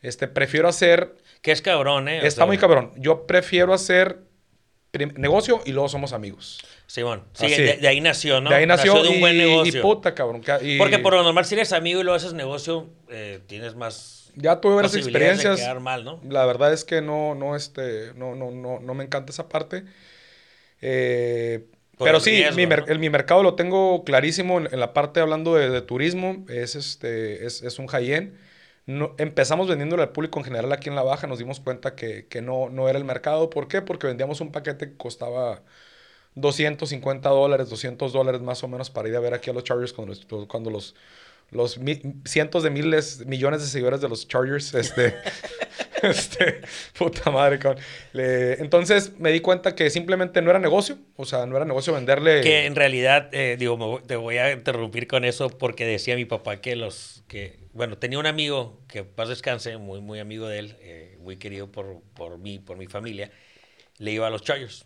Este, 0.00 0.28
prefiero 0.28 0.68
hacer 0.68 1.16
Que 1.42 1.52
es 1.52 1.60
cabrón, 1.60 2.08
¿eh? 2.08 2.20
O 2.22 2.24
Está 2.24 2.40
sea, 2.42 2.46
muy 2.46 2.56
cabrón. 2.56 2.92
Yo 2.96 3.26
prefiero 3.26 3.74
hacer 3.74 4.20
negocio 5.16 5.60
y 5.66 5.72
luego 5.72 5.88
somos 5.88 6.12
amigos. 6.12 6.60
Simón. 6.88 7.22
Sí, 7.34 7.48
de, 7.50 7.76
de 7.76 7.86
ahí 7.88 8.00
nació, 8.00 8.40
¿no? 8.40 8.48
De 8.50 8.56
ahí 8.56 8.66
nació, 8.66 9.02
de 9.02 9.10
un 9.10 9.16
y, 9.16 9.20
buen 9.20 9.34
y 9.36 9.38
negocio. 9.38 9.82
puta, 9.82 10.14
cabrón. 10.14 10.42
y 10.62 10.78
Porque 10.78 10.98
por 10.98 11.12
lo 11.12 11.22
normal, 11.22 11.44
si 11.44 11.54
eres 11.54 11.72
amigo 11.72 12.00
y 12.00 12.04
lo 12.04 12.14
haces 12.14 12.32
negocio, 12.32 12.88
eh, 13.10 13.40
tienes 13.46 13.74
más 13.76 14.32
Ya 14.34 14.60
tuve 14.60 14.74
varias 14.74 14.94
experiencias. 14.96 15.58
de 15.58 15.62
quedar 15.64 15.80
mal, 15.80 16.02
¿no? 16.04 16.18
La 16.28 16.46
verdad 16.46 16.72
es 16.72 16.84
que 16.84 17.02
no, 17.02 17.34
no, 17.34 17.54
este, 17.56 18.14
no, 18.14 18.34
no, 18.34 18.50
no, 18.50 18.80
no 18.80 18.94
me 18.94 19.04
encanta 19.04 19.30
esa 19.32 19.48
parte. 19.48 19.84
Eh, 20.80 21.66
pero 21.98 22.20
sí, 22.20 22.30
riesgo, 22.30 22.56
mi, 22.56 22.66
mer- 22.66 22.86
¿no? 22.86 22.92
el- 22.92 22.98
mi 22.98 23.10
mercado 23.10 23.42
lo 23.42 23.54
tengo 23.54 24.04
clarísimo 24.04 24.58
en, 24.58 24.68
en 24.72 24.80
la 24.80 24.94
parte 24.94 25.20
hablando 25.20 25.54
de, 25.56 25.68
de 25.70 25.82
turismo. 25.82 26.46
Es, 26.48 26.74
este, 26.74 27.44
es, 27.46 27.62
es 27.62 27.78
un 27.78 27.86
high-end. 27.88 28.34
No, 28.86 29.14
empezamos 29.18 29.68
vendiéndole 29.68 30.02
al 30.04 30.12
público 30.12 30.38
en 30.38 30.44
general 30.46 30.72
aquí 30.72 30.88
en 30.88 30.94
La 30.94 31.02
Baja. 31.02 31.26
Nos 31.26 31.38
dimos 31.38 31.60
cuenta 31.60 31.94
que, 31.94 32.26
que 32.28 32.40
no, 32.40 32.70
no 32.70 32.88
era 32.88 32.98
el 32.98 33.04
mercado. 33.04 33.50
¿Por 33.50 33.68
qué? 33.68 33.82
Porque 33.82 34.06
vendíamos 34.06 34.40
un 34.40 34.52
paquete 34.52 34.90
que 34.90 34.96
costaba 34.96 35.62
250 36.34 37.28
dólares, 37.28 37.68
200 37.70 38.12
dólares 38.12 38.40
más 38.40 38.62
o 38.64 38.68
menos 38.68 38.90
para 38.90 39.08
ir 39.08 39.16
a 39.16 39.20
ver 39.20 39.34
aquí 39.34 39.50
a 39.50 39.52
los 39.52 39.64
Chargers 39.64 39.92
cuando 39.92 40.14
los, 40.14 40.46
cuando 40.46 40.70
los, 40.70 40.94
los 41.50 41.78
mi- 41.78 42.00
cientos 42.24 42.62
de 42.62 42.70
miles, 42.70 43.24
millones 43.26 43.60
de 43.62 43.66
seguidores 43.66 44.00
de 44.00 44.08
los 44.08 44.28
Chargers 44.28 44.74
este, 44.74 45.14
Este, 46.02 46.60
puta 46.96 47.30
madre. 47.32 47.58
Le- 48.12 48.54
entonces 48.60 49.18
me 49.18 49.32
di 49.32 49.40
cuenta 49.40 49.74
que 49.74 49.90
simplemente 49.90 50.40
no 50.42 50.50
era 50.50 50.60
negocio. 50.60 50.96
O 51.16 51.24
sea, 51.24 51.44
no 51.46 51.56
era 51.56 51.64
negocio 51.64 51.92
venderle. 51.92 52.40
Que 52.40 52.66
en 52.66 52.76
realidad, 52.76 53.30
eh, 53.32 53.56
digo, 53.58 53.76
me 53.76 53.84
voy- 53.84 54.02
te 54.02 54.14
voy 54.14 54.36
a 54.38 54.52
interrumpir 54.52 55.08
con 55.08 55.24
eso 55.24 55.48
porque 55.48 55.84
decía 55.86 56.14
mi 56.14 56.24
papá 56.24 56.60
que 56.60 56.76
los 56.76 57.24
que, 57.26 57.58
bueno, 57.72 57.98
tenía 57.98 58.18
un 58.20 58.26
amigo 58.26 58.80
que 58.86 59.02
paz 59.02 59.28
descanse, 59.28 59.76
muy, 59.76 60.00
muy 60.00 60.20
amigo 60.20 60.46
de 60.46 60.58
él, 60.60 60.76
eh, 60.80 61.18
muy 61.20 61.36
querido 61.36 61.70
por, 61.72 62.00
por 62.14 62.38
mí, 62.38 62.60
por 62.60 62.76
mi 62.76 62.86
familia, 62.86 63.32
le 63.98 64.12
iba 64.12 64.28
a 64.28 64.30
los 64.30 64.42
Chargers. 64.42 64.84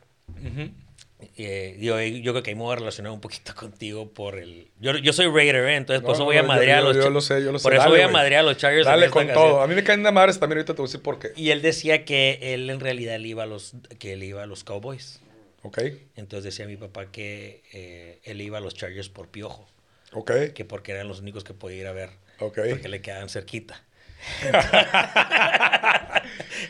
Eh, 1.37 1.77
yo 1.81 2.33
creo 2.33 2.43
que 2.43 2.51
ahí 2.51 2.55
me 2.57 2.63
voy 2.63 2.73
a 2.73 2.77
relacionar 2.77 3.13
un 3.13 3.21
poquito 3.21 3.55
contigo 3.57 4.11
por 4.13 4.39
el... 4.39 4.69
Yo, 4.81 4.97
yo 4.97 5.13
soy 5.13 5.27
Raider, 5.27 5.69
¿eh? 5.69 5.77
entonces 5.77 6.03
por 6.03 6.13
eso 6.13 6.21
no, 6.21 6.27
voy 6.27 6.37
a 6.37 6.43
madrear 6.43 6.79
a 6.79 6.83
los 6.83 6.97
yo 6.97 7.11
lo 7.11 7.21
sé, 7.21 7.43
yo 7.43 7.53
lo 7.53 7.59
sé. 7.59 7.63
Por 7.63 7.75
eso 7.75 7.83
Dale, 7.85 7.95
voy 7.95 8.01
a 8.03 8.09
madrear 8.09 8.41
a 8.41 8.43
los 8.45 8.57
Chargers. 8.57 8.87
Dale 8.87 9.11
con 9.11 9.27
todo. 9.29 9.61
A 9.61 9.67
mí 9.67 9.75
me 9.75 9.85
caen 9.85 10.03
de 10.03 10.13
madres 10.13 10.39
también, 10.39 10.59
ahorita 10.59 10.75
te 10.75 10.79
voy 10.79 10.87
a 10.87 10.89
decir 10.89 11.03
por 11.03 11.19
qué. 11.19 11.33
Y 11.37 11.51
él 11.51 11.63
decía 11.63 12.05
que 12.05 12.39
él 12.55 12.69
en 12.71 12.81
realidad 12.81 13.19
le 13.19 13.29
iba 13.29 13.43
a 13.43 13.47
los, 13.47 13.75
que 13.99 14.15
él 14.15 14.23
iba 14.23 14.43
a 14.43 14.47
los 14.47 14.65
Cowboys. 14.65 15.21
Ok, 15.65 15.81
Entonces 16.17 16.43
decía 16.43 16.67
mi 16.67 16.77
papá 16.77 17.07
que 17.07 17.63
eh, 17.73 18.19
él 18.25 18.41
iba 18.41 18.59
a 18.59 18.61
los 18.61 18.75
Chargers 18.75 19.09
por 19.09 19.29
piojo, 19.29 19.69
ok, 20.13 20.33
que 20.55 20.65
porque 20.65 20.91
eran 20.91 21.07
los 21.07 21.21
únicos 21.21 21.45
que 21.45 21.55
podía 21.55 21.83
ir 21.83 21.87
a 21.87 21.93
ver, 21.93 22.11
ok. 22.41 22.59
porque 22.69 22.89
le 22.89 23.01
quedaban 23.01 23.29
cerquita. 23.29 23.85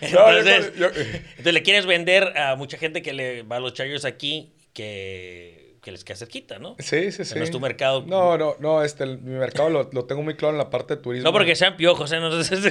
No, 0.03 0.09
yo- 0.09 0.38
entonces, 0.38 0.73
yo- 0.77 0.87
entonces 0.88 1.53
le 1.53 1.62
quieres 1.62 1.87
vender 1.87 2.37
a 2.37 2.57
mucha 2.57 2.77
gente 2.79 3.03
que 3.03 3.12
le 3.12 3.43
va 3.43 3.57
a 3.57 3.61
los 3.61 3.75
Chargers 3.75 4.05
aquí 4.05 4.53
que, 4.73 5.77
que 5.83 5.93
les 5.93 6.03
queda 6.05 6.17
cerquita, 6.17 6.59
¿no? 6.59 6.77
Sí, 6.79 7.12
sí, 7.12 7.25
sí. 7.25 7.35
no 7.37 7.45
es 7.45 7.51
tu 7.51 7.61
mercado. 7.61 8.05
No, 8.07 8.37
no, 8.38 8.57
no, 8.59 8.83
este, 8.83 9.05
el- 9.05 9.19
mi 9.19 9.38
mercado 9.38 9.69
lo, 9.69 9.91
lo 9.93 10.05
tengo 10.07 10.23
muy 10.23 10.35
claro 10.35 10.55
en 10.55 10.59
la 10.59 10.71
parte 10.71 10.97
de 10.97 11.03
turismo. 11.03 11.29
No 11.29 11.33
porque 11.33 11.55
sean 11.55 11.77
piojos, 11.77 12.11
¿eh? 12.12 12.21
No 12.21 12.43
sé 12.43 12.57
si 12.57 12.71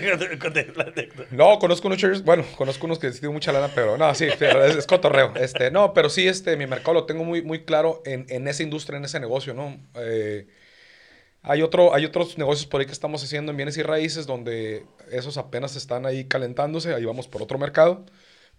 No, 1.32 1.60
conozco 1.60 1.88
unos 1.88 2.00
Chargers, 2.00 2.24
bueno, 2.24 2.44
conozco 2.58 2.86
unos 2.86 3.00
que 3.00 3.12
tienen 3.12 3.34
mucha 3.34 3.52
lana, 3.52 3.70
pero 3.74 3.98
no, 3.98 4.14
sí, 4.16 4.28
pero 4.40 4.64
es, 4.66 4.76
es 4.76 4.88
cotorreo. 4.88 5.34
Este, 5.36 5.72
no, 5.72 5.94
pero 5.94 6.10
sí, 6.10 6.28
este, 6.28 6.58
mi 6.58 6.68
mercado 6.68 6.94
lo 6.94 7.06
tengo 7.06 7.24
muy, 7.24 7.42
muy 7.44 7.64
claro 7.64 8.02
en, 8.06 8.26
en 8.30 8.48
esa 8.48 8.64
industria, 8.64 8.98
en 8.98 9.06
ese 9.06 9.20
negocio, 9.20 9.54
¿no? 9.54 9.78
Eh, 9.96 10.48
hay, 11.42 11.62
otro, 11.62 11.94
hay 11.94 12.06
otros 12.06 12.38
negocios 12.38 12.68
por 12.68 12.82
ahí 12.82 12.86
que 12.86 12.92
estamos 12.92 13.24
haciendo 13.24 13.52
en 13.52 13.58
bienes 13.58 13.78
y 13.78 13.84
raíces 13.84 14.28
donde 14.28 14.86
esos 15.12 15.38
apenas 15.38 15.76
están 15.76 16.06
ahí 16.06 16.26
calentándose, 16.26 16.94
ahí 16.94 17.06
vamos 17.06 17.28
por 17.28 17.42
otro 17.42 17.58
mercado, 17.58 18.06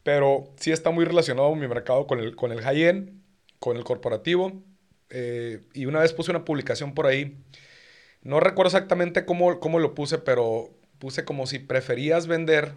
pero 0.02 0.52
sí 0.58 0.72
está 0.72 0.90
muy 0.90 1.04
relacionado 1.04 1.54
mi 1.54 1.68
mercado 1.68 2.06
con 2.06 2.18
el, 2.20 2.34
con 2.34 2.52
el 2.52 2.60
high-end, 2.60 3.22
con 3.58 3.76
el 3.76 3.84
corporativo, 3.84 4.62
eh, 5.10 5.60
y 5.74 5.86
una 5.86 6.00
vez 6.00 6.12
puse 6.12 6.30
una 6.30 6.44
publicación 6.44 6.94
por 6.94 7.06
ahí, 7.06 7.38
no 8.22 8.40
recuerdo 8.40 8.68
exactamente 8.68 9.24
cómo, 9.24 9.60
cómo 9.60 9.78
lo 9.78 9.94
puse, 9.94 10.18
pero 10.18 10.70
puse 10.98 11.24
como 11.24 11.46
si 11.46 11.58
preferías 11.58 12.26
vender, 12.26 12.74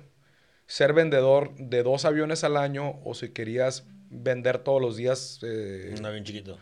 ser 0.67 0.93
vendedor 0.93 1.55
de 1.55 1.83
dos 1.83 2.05
aviones 2.05 2.43
al 2.43 2.57
año 2.57 2.99
o 3.03 3.13
si 3.13 3.29
querías 3.29 3.85
vender 4.09 4.59
todos 4.59 4.81
los 4.81 4.97
días. 4.97 5.39
eh, 5.43 5.93
Un 5.97 6.05
avión 6.05 6.23
chiquito. 6.23 6.57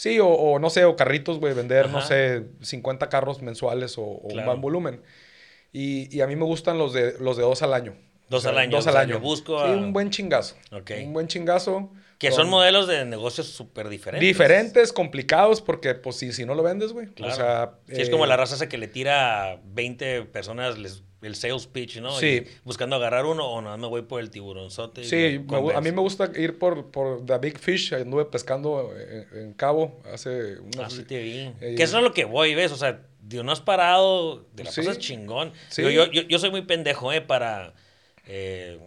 Sí, 0.00 0.18
o, 0.18 0.28
o 0.28 0.58
no 0.58 0.70
sé, 0.70 0.86
o 0.86 0.96
carritos, 0.96 1.38
güey, 1.40 1.52
vender, 1.52 1.90
no 1.90 2.00
sé, 2.00 2.44
50 2.62 3.10
carros 3.10 3.42
mensuales 3.42 3.98
o, 3.98 4.02
o 4.02 4.28
un 4.32 4.44
buen 4.46 4.60
volumen. 4.62 5.02
Y, 5.74 6.08
y 6.16 6.22
a 6.22 6.26
mí 6.26 6.36
me 6.36 6.44
gustan 6.46 6.78
los 6.78 6.94
de, 6.94 7.18
los 7.20 7.36
de 7.36 7.42
dos 7.42 7.60
al 7.62 7.74
año. 7.74 7.94
Dos 8.30 8.46
al 8.46 8.56
año, 8.56 8.70
Dos 8.78 8.86
al 8.86 8.96
año. 8.96 9.16
yo 9.16 9.20
busco 9.20 9.58
Sí, 9.62 9.70
a- 9.70 9.74
un 9.76 9.92
buen 9.92 10.08
chingazo. 10.08 10.56
Ok. 10.72 10.92
Un 11.04 11.12
buen 11.12 11.26
chingazo. 11.28 11.92
Que 12.18 12.32
son 12.32 12.48
modelos 12.48 12.86
de 12.88 13.04
negocios 13.04 13.48
súper 13.48 13.90
diferentes. 13.90 14.26
Diferentes, 14.26 14.90
complicados, 14.94 15.60
porque 15.60 15.94
pues 15.94 16.16
si, 16.16 16.32
si 16.32 16.46
no 16.46 16.54
lo 16.54 16.62
vendes, 16.62 16.92
güey. 16.94 17.08
Claro. 17.08 17.32
O 17.32 17.36
sea, 17.36 17.72
Sí, 17.88 18.00
es 18.00 18.08
eh, 18.08 18.10
como 18.10 18.24
la 18.24 18.38
raza 18.38 18.54
esa 18.54 18.70
que 18.70 18.78
le 18.78 18.88
tira 18.88 19.52
a 19.52 19.60
20 19.64 20.22
personas 20.22 20.78
les- 20.78 21.02
el 21.22 21.34
sales 21.34 21.66
pitch, 21.66 21.98
¿no? 22.00 22.12
Sí. 22.18 22.26
Y 22.26 22.46
buscando 22.64 22.96
agarrar 22.96 23.26
uno 23.26 23.46
o 23.46 23.60
nada, 23.60 23.76
me 23.76 23.86
voy 23.86 24.02
por 24.02 24.20
el 24.20 24.30
tiburonzote. 24.30 25.04
Sí, 25.04 25.38
me 25.48 25.74
a 25.74 25.80
mí 25.80 25.92
me 25.92 26.00
gusta 26.00 26.30
ir 26.36 26.58
por, 26.58 26.90
por 26.90 27.24
The 27.26 27.38
Big 27.38 27.58
Fish. 27.58 27.92
Anduve 27.94 28.24
pescando 28.24 28.92
en, 28.96 29.26
en 29.38 29.52
Cabo 29.54 30.00
hace 30.12 30.58
unos... 30.58 30.78
Así 30.78 31.04
te 31.04 31.22
vi. 31.22 31.52
Eh, 31.60 31.74
que 31.76 31.82
eso 31.82 31.98
es 31.98 32.02
lo 32.02 32.12
que 32.12 32.24
voy, 32.24 32.54
¿ves? 32.54 32.72
O 32.72 32.76
sea, 32.76 33.02
digo, 33.20 33.42
no 33.42 33.52
has 33.52 33.60
parado, 33.60 34.46
de 34.54 34.64
la 34.64 34.70
Sí. 34.70 34.80
cosa 34.80 34.92
es 34.92 34.98
chingón. 34.98 35.52
Sí. 35.68 35.82
Yo, 35.82 36.06
yo, 36.10 36.22
yo 36.22 36.38
soy 36.38 36.50
muy 36.50 36.62
pendejo, 36.62 37.12
¿eh? 37.12 37.20
Para... 37.20 37.74
eh, 38.26 38.78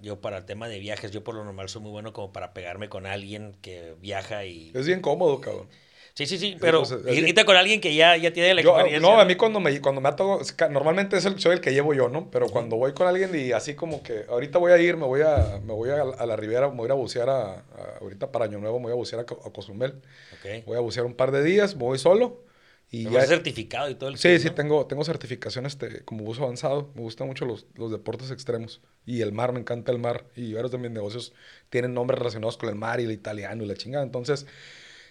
yo 0.00 0.20
para 0.20 0.38
el 0.38 0.44
tema 0.44 0.66
de 0.68 0.80
viajes, 0.80 1.12
yo 1.12 1.22
por 1.22 1.36
lo 1.36 1.44
normal 1.44 1.68
soy 1.68 1.80
muy 1.82 1.92
bueno 1.92 2.12
como 2.12 2.32
para 2.32 2.52
pegarme 2.54 2.88
con 2.88 3.06
alguien 3.06 3.54
que 3.62 3.94
viaja 4.00 4.44
y... 4.44 4.72
Es 4.74 4.84
bien 4.84 5.00
cómodo, 5.00 5.40
cabrón. 5.40 5.68
Sí, 6.14 6.26
sí, 6.26 6.36
sí, 6.38 6.56
pero 6.60 6.82
irte 7.10 7.44
con 7.44 7.56
alguien 7.56 7.80
que 7.80 7.94
ya, 7.94 8.16
ya 8.16 8.32
tiene 8.32 8.52
la 8.54 8.60
Yo, 8.60 8.76
experiencia. 8.76 9.10
no, 9.12 9.18
a 9.20 9.24
mí 9.24 9.34
cuando 9.34 9.60
me, 9.60 9.80
cuando 9.80 10.00
me 10.00 10.10
ca- 10.56 10.68
normalmente 10.68 11.16
es 11.16 11.24
el, 11.24 11.40
soy 11.40 11.54
el 11.54 11.60
que 11.60 11.72
llevo 11.72 11.94
yo, 11.94 12.08
¿no? 12.08 12.30
Pero 12.30 12.48
cuando 12.48 12.76
voy 12.76 12.92
con 12.92 13.06
alguien 13.06 13.30
y 13.34 13.52
así 13.52 13.74
como 13.74 14.02
que 14.02 14.26
ahorita 14.28 14.58
voy 14.58 14.72
a 14.72 14.78
ir, 14.78 14.96
me 14.96 15.06
voy 15.06 15.22
a, 15.22 15.60
me 15.64 15.72
voy 15.72 15.90
a, 15.90 16.02
a 16.02 16.26
la 16.26 16.36
Riviera, 16.36 16.68
me 16.68 16.76
voy 16.76 16.84
a 16.84 16.86
ir 16.88 16.92
a 16.92 16.94
bucear 16.94 17.28
a, 17.30 17.52
a- 17.52 17.64
ahorita 18.00 18.30
para 18.30 18.44
Año 18.44 18.58
Nuevo, 18.58 18.78
me 18.78 18.84
voy 18.84 18.92
a 18.92 18.96
bucear 18.96 19.22
a, 19.22 19.26
Co- 19.26 19.40
a 19.44 19.52
Cozumel. 19.52 20.02
Ok. 20.32 20.66
Voy 20.66 20.76
a 20.76 20.80
bucear 20.80 21.06
un 21.06 21.14
par 21.14 21.30
de 21.32 21.42
días, 21.42 21.76
me 21.76 21.82
voy 21.84 21.98
solo 21.98 22.44
y 22.90 23.04
ya... 23.08 23.26
certificado 23.26 23.88
y 23.88 23.94
todo 23.94 24.10
el 24.10 24.18
Sí, 24.18 24.38
sí, 24.38 24.48
¿no? 24.48 24.54
tengo, 24.54 24.86
tengo 24.86 25.02
certificación 25.04 25.64
este, 25.66 26.04
como 26.04 26.24
buzo 26.24 26.44
avanzado. 26.44 26.90
Me 26.94 27.00
gustan 27.00 27.26
mucho 27.26 27.46
los, 27.46 27.66
los 27.74 27.90
deportes 27.90 28.30
extremos. 28.30 28.82
Y 29.06 29.22
el 29.22 29.32
mar, 29.32 29.52
me 29.52 29.60
encanta 29.60 29.92
el 29.92 29.98
mar. 29.98 30.26
Y 30.36 30.52
varios 30.52 30.70
de 30.72 30.78
mis 30.78 30.90
negocios 30.90 31.32
tienen 31.70 31.94
nombres 31.94 32.18
relacionados 32.18 32.58
con 32.58 32.68
el 32.68 32.74
mar 32.74 33.00
y 33.00 33.04
el 33.04 33.12
italiano 33.12 33.64
y 33.64 33.66
la 33.66 33.74
chingada. 33.76 34.04
Entonces, 34.04 34.46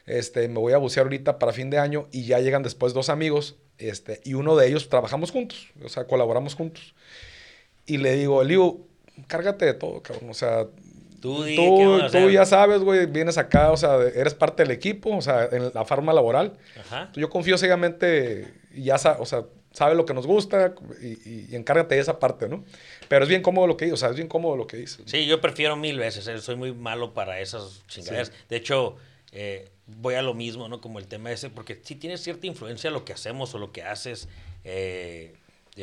este, 0.06 0.48
me 0.48 0.60
voy 0.60 0.74
a 0.74 0.78
bucear 0.78 1.06
ahorita 1.06 1.40
para 1.40 1.54
fin 1.54 1.70
de 1.70 1.78
año 1.78 2.08
y 2.12 2.26
ya 2.26 2.40
llegan 2.40 2.64
después 2.64 2.94
dos 2.94 3.10
amigos. 3.10 3.56
Este, 3.78 4.22
y 4.24 4.36
uno 4.36 4.56
de 4.56 4.68
ellos 4.68 4.90
trabajamos 4.90 5.32
juntos, 5.32 5.68
o 5.84 5.90
sea, 5.90 6.06
colaboramos 6.06 6.54
juntos. 6.56 6.94
Y 7.86 7.98
le 7.98 8.16
digo, 8.16 8.44
Liu, 8.44 8.86
cárgate 9.28 9.66
de 9.66 9.74
todo, 9.74 10.02
cabrón. 10.02 10.30
O 10.30 10.34
sea, 10.34 10.68
Tú, 11.20 11.36
tú, 11.38 11.46
¿qué 11.46 11.86
vamos 11.86 12.04
a 12.16 12.20
tú 12.20 12.30
ya 12.32 12.46
sabes, 12.46 12.82
güey, 12.82 13.06
vienes 13.06 13.38
acá, 13.38 13.72
o 13.72 13.78
sea, 13.78 13.98
eres 14.16 14.34
parte 14.34 14.64
del 14.64 14.72
equipo, 14.72 15.16
o 15.16 15.22
sea, 15.22 15.48
en 15.52 15.72
la 15.72 15.86
forma 15.86 16.14
laboral. 16.14 16.58
Ajá. 16.80 17.12
Yo 17.16 17.30
confío 17.30 17.60
ciegamente 17.60 18.52
y 18.74 18.86
ya 18.86 18.96
o 19.20 19.26
sea, 19.28 19.46
sabe 19.72 19.94
lo 19.94 20.06
que 20.08 20.16
nos 20.16 20.26
gusta 20.26 20.74
y, 21.00 21.08
y- 21.52 21.56
encárgate 21.56 21.94
de 21.94 22.02
esa 22.02 22.18
parte, 22.18 22.50
¿no? 22.50 22.64
Pero 23.08 23.24
es 23.24 23.30
bien 23.30 23.44
cómodo 23.44 23.68
lo 23.68 23.78
que 23.78 23.86
dice, 23.86 23.94
o 23.94 23.98
sea, 23.98 24.10
es 24.10 24.16
bien 24.16 24.28
cómodo 24.28 24.56
lo 24.58 24.66
que 24.66 24.78
dice. 24.78 25.04
Sí, 25.06 25.28
yo 25.28 25.40
prefiero 25.42 25.76
mil 25.76 26.00
veces. 26.00 26.28
eh, 26.28 26.40
Soy 26.40 26.56
muy 26.56 26.74
malo 26.74 27.14
para 27.14 27.40
esas 27.40 27.84
chingaderas. 27.88 28.32
De 28.50 28.56
hecho, 28.58 28.96
eh, 29.32 29.70
voy 29.98 30.16
a 30.16 30.22
lo 30.22 30.34
mismo, 30.34 30.68
¿no? 30.68 30.82
Como 30.82 31.00
el 31.00 31.08
tema 31.08 31.32
ese, 31.32 31.50
porque 31.50 31.80
sí 31.84 31.96
tiene 31.96 32.18
cierta 32.18 32.48
influencia 32.48 32.92
lo 32.92 33.04
que 33.06 33.14
hacemos 33.14 33.54
o 33.56 33.58
lo 33.58 33.72
que 33.72 33.84
haces. 33.84 34.28
Eh, 34.64 35.34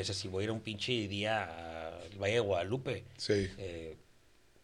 sé, 0.05 0.15
si 0.15 0.29
voy 0.29 0.43
a 0.43 0.45
ir 0.45 0.51
a 0.51 0.53
un 0.53 0.61
pinche 0.61 0.93
día 1.09 1.45
al 2.11 2.19
Valle 2.19 2.35
de 2.35 2.41
Guadalupe, 2.41 3.05
Sí. 3.17 3.49
eh, 3.59 3.97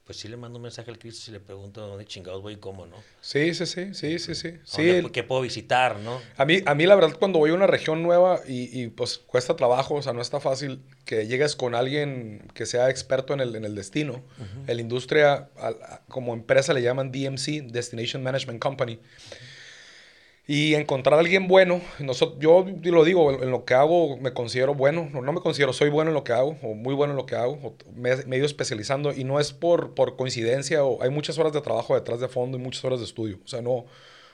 pues 0.05 0.19
sí 0.19 0.29
le 0.29 0.37
mando 0.37 0.59
un 0.59 0.63
mensaje 0.65 0.91
al 0.91 0.99
Cristo 0.99 1.31
y 1.31 1.33
le 1.33 1.41
pregunto 1.41 1.81
dónde 1.87 2.05
chingados 2.05 2.43
voy 2.43 2.55
y 2.55 2.57
cómo, 2.57 2.85
¿no? 2.87 2.97
Sí, 3.23 3.55
sí, 3.55 3.65
sí, 3.65 3.95
sí, 3.95 4.19
sí, 4.19 4.35
sí. 4.35 4.49
¿A 4.49 4.61
Sí, 4.65 4.87
dónde- 4.89 5.11
¿Qué 5.13 5.23
puedo 5.23 5.41
visitar, 5.41 5.99
no? 6.01 6.21
A 6.37 6.45
mí, 6.45 6.61
a 6.67 6.75
mí 6.75 6.85
la 6.87 6.95
verdad 6.95 7.17
cuando 7.19 7.39
voy 7.39 7.51
a 7.51 7.55
una 7.55 7.67
región 7.67 8.03
nueva 8.03 8.41
y, 8.47 8.83
y, 8.83 8.89
pues 8.89 9.17
cuesta 9.19 9.57
trabajo, 9.57 9.95
o 9.95 10.03
sea, 10.03 10.13
no 10.13 10.21
está 10.21 10.41
fácil 10.41 10.83
que 11.07 11.27
llegues 11.27 11.57
con 11.57 11.75
alguien 11.75 12.47
que 12.55 12.67
sea 12.67 12.91
experto 12.91 13.33
en 13.33 13.41
el, 13.41 13.57
en 13.57 13.65
el 13.65 13.75
destino. 13.75 14.23
En 14.67 14.77
la 14.77 14.83
industria, 14.83 15.49
al- 15.57 15.83
a- 15.83 16.03
como 16.09 16.35
empresa 16.35 16.75
le 16.75 16.83
llaman 16.83 17.11
DMC, 17.11 17.63
Destination 17.63 18.23
Management 18.23 18.61
Company. 18.61 18.99
Y 20.47 20.75
encontrar 20.75 21.15
a 21.15 21.21
alguien 21.21 21.49
bueno, 21.49 21.81
nosotros, 22.01 22.39
yo 22.39 22.67
lo 22.93 23.05
digo, 23.05 23.33
en, 23.43 23.51
lo 23.51 23.65
que 23.65 23.73
hago 23.73 24.19
me 24.19 24.35
considero 24.35 24.75
bueno, 24.75 25.09
no, 25.11 25.23
no 25.23 25.33
me 25.33 25.41
considero, 25.41 25.73
soy 25.73 25.89
bueno 25.89 26.11
en 26.11 26.15
lo 26.15 26.23
que 26.23 26.35
hago, 26.35 26.59
o 26.63 26.75
muy 26.75 26.93
bueno 26.95 27.13
en 27.15 27.17
lo 27.17 27.25
que 27.25 27.35
hago, 27.35 27.55
o 27.63 27.75
me, 27.95 28.15
me 28.27 28.37
he 28.37 28.39
ido 28.41 28.47
especializando 28.47 29.13
y 29.15 29.25
no 29.25 29.41
es 29.41 29.55
por, 29.55 29.95
por 29.95 30.17
coincidencia, 30.17 30.85
o 30.85 31.03
hay 31.03 31.09
muchas 31.09 31.39
horas 31.39 31.55
de 31.55 31.63
trabajo 31.63 31.95
detrás 31.95 32.21
de 32.21 32.29
fondo 32.29 32.59
y 32.59 32.61
muchas 32.61 32.85
horas 32.85 32.99
de 32.99 33.07
estudio, 33.07 33.39
o 33.43 33.49
sea, 33.49 33.63
no, 33.63 33.87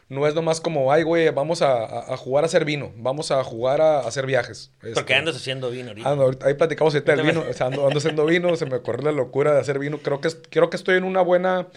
no 0.09 0.27
es 0.27 0.35
nomás 0.35 0.61
como, 0.61 0.90
ay, 0.90 1.05
güey, 1.05 1.31
vamos 1.31 1.62
a, 1.62 1.70
a- 1.85 2.12
a 2.14 2.16
jugar 2.16 2.42
a 2.42 2.46
hacer 2.46 2.64
vino, 2.64 2.90
vamos 2.96 3.31
a 3.31 3.44
jugar 3.44 3.81
a, 3.81 4.01
a 4.01 4.09
hacer 4.09 4.27
viajes. 4.27 4.73
Porque 4.81 4.99
Este, 4.99 5.14
andas 5.14 5.37
haciendo 5.37 5.70
vino 5.70 5.90
ahorita. 5.90 6.11
Ando, 6.11 6.33
ahí 6.44 6.55
platicamos 6.55 6.92
ahorita 6.92 7.14
del 7.14 7.25
vino, 7.25 7.44
o 7.49 7.53
sea, 7.53 7.68
ando, 7.68 7.87
ando 7.87 7.99
haciendo 7.99 8.27
vino, 8.27 8.57
se 8.57 8.66
me 8.66 8.75
ocurrió 8.75 9.05
la 9.05 9.12
locura 9.12 9.55
de 9.55 9.61
hacer 9.61 9.79
vino. 9.79 9.99
Creo 9.99 10.20
que, 10.20 10.29
creo 10.51 10.68
que 10.70 10.77
estoy 10.77 10.96
en 10.96 11.05
una 11.05 11.20
buena, 11.23 11.68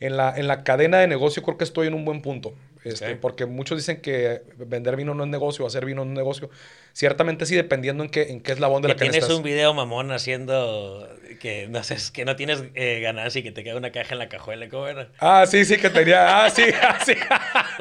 en 0.00 0.16
la, 0.16 0.34
en 0.34 0.46
la 0.46 0.64
cadena 0.64 0.98
de 1.00 1.06
negocio, 1.08 1.42
creo 1.42 1.58
que 1.58 1.64
estoy 1.64 1.88
en 1.88 1.92
un 1.92 2.06
buen 2.06 2.22
punto. 2.22 2.54
Este, 2.86 3.14
Ok. 3.14 3.20
Porque 3.20 3.46
muchos 3.46 3.76
dicen 3.78 4.00
que 4.00 4.42
vender 4.58 4.94
vino 4.96 5.12
no 5.14 5.24
es 5.24 5.30
negocio, 5.30 5.66
hacer 5.66 5.84
vino 5.84 6.04
no 6.04 6.12
es 6.12 6.16
negocio. 6.16 6.50
Ciertamente 6.92 7.44
sí, 7.44 7.56
dependiendo 7.56 8.04
en 8.04 8.10
qué, 8.10 8.30
en 8.30 8.40
qué 8.40 8.52
eslabón 8.52 8.82
de 8.82 8.88
que 8.88 8.94
la 8.94 8.96
cadena 8.96 9.10
tienes 9.12 9.24
estás. 9.24 9.36
un 9.36 9.42
video 9.42 9.74
mamón 9.74 10.12
haciendo 10.12 11.08
que 11.40 11.66
no 11.68 11.82
sé, 11.82 11.96
que 12.12 12.24
no 12.24 12.36
tienes 12.36 12.62
eh, 12.74 13.00
ganancia 13.00 13.40
y 13.40 13.42
que 13.42 13.52
te 13.52 13.64
queda 13.64 13.76
una 13.76 13.90
caja 13.90 14.14
en 14.14 14.18
la 14.18 14.28
cajuela, 14.28 14.68
¿cómo 14.68 14.86
era? 14.86 15.08
Ah, 15.18 15.44
sí, 15.46 15.64
sí, 15.64 15.76
que 15.78 15.90
tenía, 15.90 16.44
ah, 16.44 16.50
sí, 16.50 16.64
ah, 16.82 16.98
sí. 17.04 17.14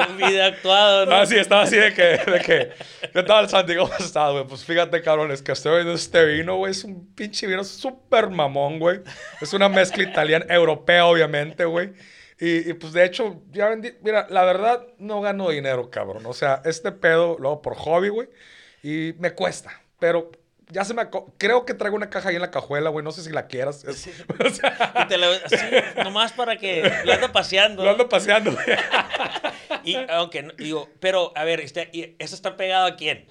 Un 0.10 0.18
video 0.18 0.46
actuado, 0.46 1.06
¿no? 1.06 1.16
Ah, 1.16 1.26
sí, 1.26 1.36
estaba 1.38 1.64
así 1.64 1.78
de 1.78 1.94
que, 1.94 2.04
de 2.04 2.42
que, 2.44 2.72
¿qué 3.14 3.24
tal, 3.24 3.48
Santi? 3.48 3.76
¿Cómo 3.76 3.94
estás, 4.00 4.32
güey? 4.32 4.46
Pues 4.46 4.66
fíjate, 4.66 5.02
cabrón, 5.02 5.32
es 5.32 5.42
que 5.42 5.52
estoy 5.52 5.76
viendo 5.76 5.94
este 5.94 6.26
vino, 6.26 6.58
güey, 6.58 6.72
es 6.72 6.84
un 6.84 7.14
pinche 7.14 7.48
vino 7.48 7.64
súper 7.64 8.30
mamón, 8.30 8.80
güey. 8.80 9.02
Es 9.40 9.54
una 9.54 9.70
mezcla 9.70 10.04
italiana, 10.04 10.46
europea, 10.50 11.06
obviamente, 11.06 11.66
güey. 11.66 11.92
Y, 12.40 12.70
y, 12.70 12.74
pues 12.74 12.92
de 12.94 13.06
hecho, 13.06 13.42
ya 13.52 13.70
vendí, 13.70 13.94
mira, 14.02 14.28
la 14.30 14.44
verdad, 14.44 14.86
no 14.98 15.22
gano 15.22 15.50
dinero, 15.50 15.90
cabrón. 15.90 16.26
O 16.26 16.34
sea, 16.34 16.62
este 16.66 16.92
pedo 16.92 17.38
lo 17.40 17.50
hago 17.50 17.62
por 17.62 17.76
hobby, 17.76 18.10
güey, 18.10 18.28
y 18.84 19.14
me 19.20 19.32
cuesta. 19.32 19.82
Pero 20.00 20.32
ya 20.70 20.84
se 20.84 20.94
me... 20.94 21.04
Creo 21.38 21.64
que 21.66 21.74
traigo 21.74 21.96
una 21.96 22.10
caja 22.10 22.30
ahí 22.30 22.36
en 22.36 22.42
la 22.42 22.52
cajuela, 22.52 22.90
güey. 22.90 23.06
No 23.06 23.12
sé 23.14 23.22
si 23.24 23.30
la 23.30 23.48
quieras. 23.48 23.86
Es- 23.86 24.10
o 24.46 24.50
sea, 24.50 24.94
Y 25.04 25.08
te 25.08 25.18
la- 25.18 25.30
así, 25.46 25.66
nomás 26.04 26.34
para 26.34 26.58
que 26.58 26.92
lo 27.06 27.14
ando 27.14 27.32
paseando. 27.32 27.84
lo 27.86 27.92
ando 27.92 28.10
paseando, 28.10 28.52
güey. 28.52 28.66
Y 29.84 29.96
aunque, 30.10 30.48
digo, 30.58 30.90
pero, 31.00 31.32
a 31.36 31.44
ver, 31.44 31.60
este, 31.60 31.90
¿y 31.94 32.16
¿eso 32.18 32.34
está 32.34 32.58
pegado 32.58 32.88
a 32.88 32.96
quién? 32.96 33.28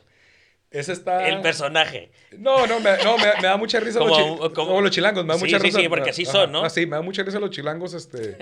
Ese 0.74 0.92
está... 0.92 1.26
El 1.28 1.40
personaje. 1.40 2.10
No, 2.36 2.66
no, 2.66 2.80
me, 2.80 2.96
no, 3.04 3.16
me, 3.16 3.26
me 3.40 3.48
da 3.48 3.56
mucha 3.56 3.80
risa 3.80 3.98
Como- 4.00 4.10
los, 4.38 4.48
chi- 4.50 4.54
como- 4.54 4.80
los 4.80 4.90
chilangos. 4.90 5.24
Me 5.24 5.32
da 5.34 5.38
Sí, 5.38 5.44
mucha 5.44 5.58
sí, 5.58 5.62
risa. 5.64 5.78
sí, 5.80 5.88
porque 5.88 6.10
así 6.10 6.24
son, 6.24 6.52
¿no? 6.52 6.64
Ah, 6.64 6.70
sí, 6.70 6.84
me 6.86 6.96
da 6.96 7.02
mucha 7.02 7.22
risa 7.22 7.38
los 7.38 7.50
chilangos. 7.50 7.94
Este, 7.94 8.36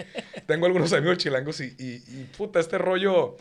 tengo 0.46 0.66
algunos 0.66 0.92
amigos 0.94 1.18
chilangos 1.18 1.60
y, 1.60 1.74
y, 1.78 2.02
y, 2.08 2.28
puta, 2.36 2.58
este 2.58 2.78
rollo... 2.78 3.36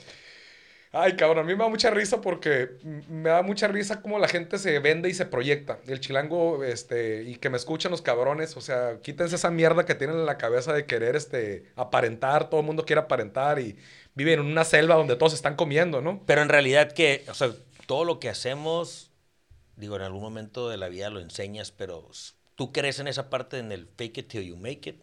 Ay, 0.94 1.14
cabrón, 1.16 1.46
a 1.46 1.48
mí 1.48 1.54
me 1.56 1.64
da 1.64 1.70
mucha 1.70 1.90
risa 1.90 2.20
porque 2.20 2.72
me 2.84 3.30
da 3.30 3.42
mucha 3.44 3.70
risa 3.70 4.02
cómo 4.02 4.20
la 4.20 4.28
gente 4.28 4.58
se 4.58 4.78
vende 4.80 5.08
y 5.08 5.14
se 5.14 5.26
proyecta. 5.26 5.80
El 5.88 6.02
chilango, 6.02 6.66
este, 6.66 7.24
y 7.24 7.38
que 7.38 7.50
me 7.50 7.56
escuchan 7.56 7.92
los 7.92 8.02
cabrones, 8.02 8.58
o 8.58 8.62
sea, 8.62 8.98
quítense 9.02 9.38
esa 9.38 9.52
mierda 9.52 9.86
que 9.86 9.96
tienen 9.96 10.18
en 10.18 10.26
la 10.26 10.38
cabeza 10.38 10.74
de 10.74 10.86
querer, 10.86 11.16
este, 11.16 11.64
aparentar, 11.78 12.50
todo 12.50 12.60
el 12.60 12.66
mundo 12.66 12.84
quiere 12.84 13.00
aparentar 13.00 13.60
y 13.60 13.78
viven 14.16 14.42
en 14.42 14.46
una 14.48 14.66
selva 14.66 14.96
donde 14.96 15.16
todos 15.16 15.34
están 15.34 15.56
comiendo, 15.56 16.02
¿no? 16.02 16.24
Pero 16.26 16.42
en 16.42 16.50
realidad 16.50 16.92
que, 16.92 17.24
o 17.30 17.34
sea, 17.34 17.52
todo 17.92 18.06
lo 18.06 18.22
que 18.22 18.30
hacemos, 18.30 19.12
digo, 19.76 19.98
en 19.98 20.02
algún 20.04 20.22
momento 20.22 20.70
de 20.70 20.78
la 20.78 20.88
vida 20.88 21.10
lo 21.10 21.20
enseñas, 21.20 21.72
pero 21.74 22.10
¿tú 22.56 22.72
crees 22.72 23.00
en 23.00 23.10
esa 23.10 23.30
parte 23.30 23.58
en 23.58 23.74
el 23.74 23.86
fake 23.98 24.20
it 24.20 24.28
till 24.30 24.44
you 24.44 24.56
make 24.56 24.90
it? 24.90 24.96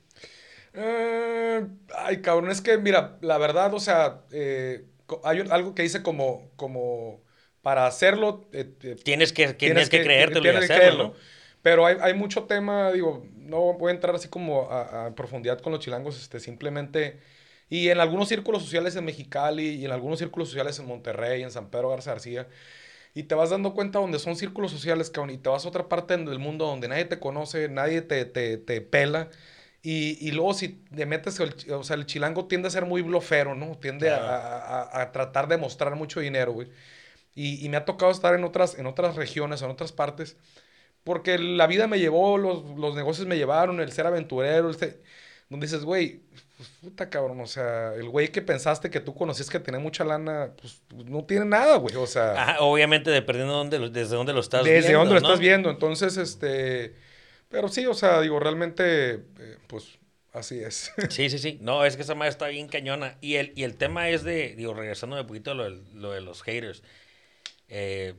Eh, 0.72 1.66
ay, 1.94 2.22
cabrón, 2.22 2.50
es 2.50 2.62
que 2.62 2.78
mira, 2.78 3.18
la 3.20 3.36
verdad, 3.36 3.74
o 3.74 3.78
sea, 3.78 4.22
eh, 4.32 4.86
hay 5.22 5.40
un- 5.40 5.52
algo 5.52 5.74
que 5.74 5.82
dice 5.82 6.02
como, 6.02 6.50
como 6.56 7.20
para 7.60 7.86
hacerlo, 7.86 8.48
eh, 8.54 8.64
Tienes 9.04 9.34
que, 9.34 9.52
tienes 9.52 9.90
que, 9.90 10.02
creértelo 10.02 10.40
y 10.48 10.50
tienes 10.50 10.66
que 10.66 10.72
hacerlo. 10.72 11.14
Pero 11.60 11.84
hay, 11.84 11.98
hay 12.00 12.14
mucho 12.14 12.44
tema, 12.44 12.90
digo, 12.92 13.26
no 13.34 13.74
voy 13.74 13.90
a 13.90 13.94
entrar 13.96 14.14
así 14.14 14.28
como 14.28 14.70
a, 14.70 15.08
a 15.08 15.14
profundidad 15.14 15.58
con 15.60 15.72
los 15.74 15.82
chilangos, 15.82 16.18
este, 16.18 16.40
simplemente, 16.40 17.20
y 17.70 17.88
en 17.90 18.00
algunos 18.00 18.28
círculos 18.28 18.62
sociales 18.62 18.96
en 18.96 19.04
Mexicali, 19.04 19.76
y 19.76 19.84
en 19.84 19.92
algunos 19.92 20.18
círculos 20.18 20.48
sociales 20.48 20.78
en 20.78 20.86
Monterrey, 20.86 21.42
en 21.42 21.50
San 21.50 21.70
Pedro 21.70 21.90
Garza 21.90 22.12
García, 22.12 22.48
y 23.14 23.24
te 23.24 23.34
vas 23.34 23.50
dando 23.50 23.74
cuenta 23.74 23.98
donde 23.98 24.18
son 24.18 24.36
círculos 24.36 24.70
sociales, 24.70 25.10
cabrón, 25.10 25.30
y 25.34 25.38
te 25.38 25.48
vas 25.48 25.64
a 25.64 25.68
otra 25.68 25.88
parte 25.88 26.16
del 26.16 26.38
mundo 26.38 26.66
donde 26.66 26.88
nadie 26.88 27.04
te 27.06 27.18
conoce, 27.18 27.68
nadie 27.68 28.02
te, 28.02 28.24
te, 28.24 28.58
te 28.58 28.80
pela, 28.80 29.30
y, 29.82 30.18
y 30.26 30.32
luego 30.32 30.54
si 30.54 30.68
te 30.70 31.06
metes, 31.06 31.38
el, 31.40 31.54
o 31.72 31.84
sea, 31.84 31.96
el 31.96 32.06
chilango 32.06 32.46
tiende 32.46 32.68
a 32.68 32.70
ser 32.70 32.84
muy 32.86 33.02
blofero, 33.02 33.54
¿no? 33.54 33.76
Tiende 33.78 34.10
a- 34.10 34.18
a, 34.18 35.02
a- 35.02 35.12
tratar 35.12 35.48
de 35.48 35.56
mostrar 35.56 35.94
mucho 35.96 36.20
dinero, 36.20 36.52
güey. 36.52 36.68
Y, 37.34 37.64
y 37.64 37.68
me 37.68 37.76
ha 37.76 37.84
tocado 37.84 38.10
estar 38.12 38.34
en 38.34 38.44
otras, 38.44 38.78
en 38.78 38.86
otras 38.86 39.16
regiones, 39.16 39.62
en 39.62 39.70
otras 39.70 39.92
partes, 39.92 40.36
porque 41.04 41.38
la 41.38 41.66
vida 41.66 41.86
me 41.88 41.98
llevó, 41.98 42.38
los, 42.38 42.64
los 42.78 42.94
negocios 42.96 43.26
me 43.26 43.36
llevaron, 43.36 43.80
el 43.80 43.92
ser 43.92 44.06
aventurero, 44.06 44.70
este, 44.70 45.00
donde 45.48 45.66
dices, 45.66 45.84
güey, 45.84 46.22
pues, 46.58 46.68
puta 46.82 47.08
cabrón, 47.08 47.40
o 47.40 47.46
sea, 47.46 47.94
el 47.94 48.10
güey 48.10 48.28
que 48.28 48.42
pensaste 48.42 48.90
que 48.90 49.00
tú 49.00 49.14
conocías 49.14 49.48
que 49.48 49.58
tenía 49.60 49.80
mucha 49.80 50.04
lana, 50.04 50.50
pues 50.60 50.82
no 51.06 51.24
tiene 51.24 51.46
nada, 51.46 51.76
güey, 51.78 51.96
o 51.96 52.06
sea, 52.06 52.32
Ajá, 52.42 52.60
obviamente 52.60 53.10
dependiendo 53.10 53.54
de 53.54 53.58
dónde 53.58 53.78
lo- 53.78 53.88
desde 53.90 54.14
dónde 54.16 54.32
lo 54.34 54.40
estás 54.40 54.64
desde 54.64 54.80
viendo. 54.88 54.98
dónde 54.98 55.14
lo 55.14 55.18
estás 55.20 55.40
viendo, 55.40 55.70
entonces, 55.70 56.16
este, 56.18 56.94
pero 57.48 57.68
sí, 57.68 57.86
o 57.86 57.94
sea, 57.94 58.20
digo, 58.20 58.38
realmente, 58.40 59.12
eh, 59.14 59.56
pues, 59.68 59.98
así 60.34 60.60
es. 60.60 60.92
Sí, 61.10 61.30
sí, 61.30 61.38
sí. 61.38 61.58
No, 61.62 61.84
es 61.84 61.96
que 61.96 62.02
esa 62.02 62.14
madre 62.14 62.30
está 62.30 62.48
bien 62.48 62.68
cañona. 62.68 63.16
Y 63.22 63.36
el, 63.36 63.52
y 63.56 63.62
el 63.62 63.76
tema 63.76 64.10
es 64.10 64.22
de, 64.24 64.54
digo, 64.56 64.74
regresando 64.74 65.16
de 65.16 65.24
poquito 65.24 65.52
a 65.52 65.54
lo, 65.54 65.68
lo 65.70 66.12
de 66.12 66.20
los 66.20 66.42
haters. 66.42 66.82
eh, 67.68 68.14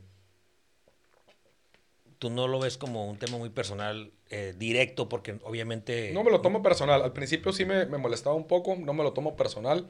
tú 2.20 2.30
no 2.30 2.48
lo 2.48 2.60
ves 2.60 2.78
como 2.78 3.10
un 3.10 3.18
tema 3.18 3.38
muy 3.38 3.50
personal, 3.50 4.12
eh, 4.30 4.54
directo, 4.58 5.10
porque 5.10 5.40
obviamente... 5.44 6.12
No 6.14 6.24
me 6.24 6.32
lo 6.32 6.42
tomo 6.42 6.62
personal. 6.62 7.02
Al 7.02 7.14
principio 7.14 7.52
sí 7.54 7.66
me, 7.66 7.86
me 7.86 7.98
molestaba 7.98 8.36
un 8.36 8.46
poco, 8.48 8.76
no 8.78 8.94
me 8.94 9.04
lo 9.04 9.14
tomo 9.14 9.36
personal. 9.36 9.88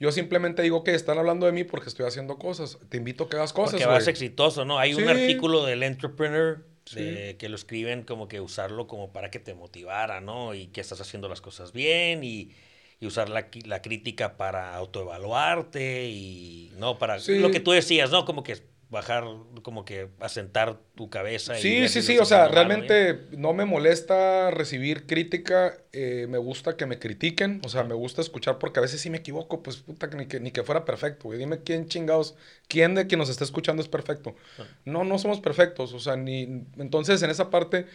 Yo 0.00 0.10
simplemente 0.10 0.62
digo 0.62 0.82
que 0.82 0.94
están 0.94 1.18
hablando 1.18 1.46
de 1.46 1.52
mí 1.52 1.62
porque 1.64 1.88
estoy 1.88 2.04
haciendo 2.06 2.36
cosas. 2.36 2.78
Te 2.88 2.96
invito 2.96 3.24
a 3.24 3.28
que 3.28 3.36
hagas 3.36 3.52
cosas. 3.52 3.74
Porque 3.74 3.86
vas 3.86 4.08
exitoso, 4.08 4.64
¿no? 4.64 4.78
Hay 4.78 4.94
un 4.94 5.04
Sí. 5.04 5.08
artículo 5.08 5.64
del 5.64 5.84
Entrepreneur 5.84 6.66
de- 6.92 7.30
Sí. 7.30 7.36
que 7.38 7.48
lo 7.48 7.54
escriben 7.54 8.02
como 8.02 8.26
que 8.26 8.40
usarlo 8.40 8.88
como 8.88 9.12
para 9.12 9.30
que 9.30 9.38
te 9.38 9.54
motivara, 9.54 10.20
¿no? 10.20 10.54
Y 10.54 10.66
que 10.66 10.80
estás 10.80 11.00
haciendo 11.00 11.28
las 11.28 11.40
cosas 11.40 11.72
bien 11.72 12.24
y, 12.24 12.50
y 12.98 13.06
usar 13.06 13.28
la, 13.28 13.46
la 13.64 13.80
crítica 13.82 14.36
para 14.36 14.74
autoevaluarte 14.74 16.08
y, 16.08 16.72
¿no? 16.78 16.98
Para 16.98 17.20
Sí. 17.20 17.38
lo 17.38 17.52
que 17.52 17.60
tú 17.60 17.70
decías, 17.70 18.10
¿no? 18.10 18.24
Como 18.24 18.42
que 18.42 18.56
bajar, 18.92 19.24
como 19.62 19.86
que 19.86 20.10
asentar 20.20 20.78
tu 20.94 21.08
cabeza. 21.08 21.58
y 21.58 21.62
Sí, 21.62 21.80
ver 21.80 21.88
sí, 21.88 22.02
sí, 22.02 22.18
o 22.18 22.26
sea, 22.26 22.46
realmente 22.48 23.22
no 23.30 23.54
me 23.54 23.64
molesta 23.64 24.50
recibir 24.50 25.06
crítica, 25.06 25.78
eh, 25.92 26.26
me 26.28 26.36
gusta 26.36 26.76
que 26.76 26.84
me 26.84 26.98
critiquen, 26.98 27.62
o 27.64 27.70
sea, 27.70 27.84
me 27.84 27.94
gusta 27.94 28.20
escuchar 28.20 28.58
porque 28.58 28.80
a 28.80 28.82
veces 28.82 29.00
sí 29.00 29.08
me 29.08 29.16
equivoco, 29.16 29.62
pues 29.62 29.78
puta, 29.78 30.10
que 30.10 30.16
ni 30.18 30.26
que, 30.26 30.40
ni 30.40 30.50
que 30.50 30.62
fuera 30.62 30.84
perfecto, 30.84 31.28
güey, 31.28 31.38
dime 31.38 31.62
quién 31.62 31.88
chingados, 31.88 32.36
quién 32.68 32.94
de 32.94 33.06
quien 33.06 33.18
nos 33.18 33.30
está 33.30 33.44
escuchando 33.44 33.80
es 33.80 33.88
perfecto. 33.88 34.36
No, 34.84 35.04
no 35.04 35.18
somos 35.18 35.40
perfectos, 35.40 35.94
o 35.94 35.98
sea, 35.98 36.16
ni, 36.16 36.42
entonces 36.76 37.22
en 37.22 37.30
esa 37.30 37.48
parte 37.48 37.86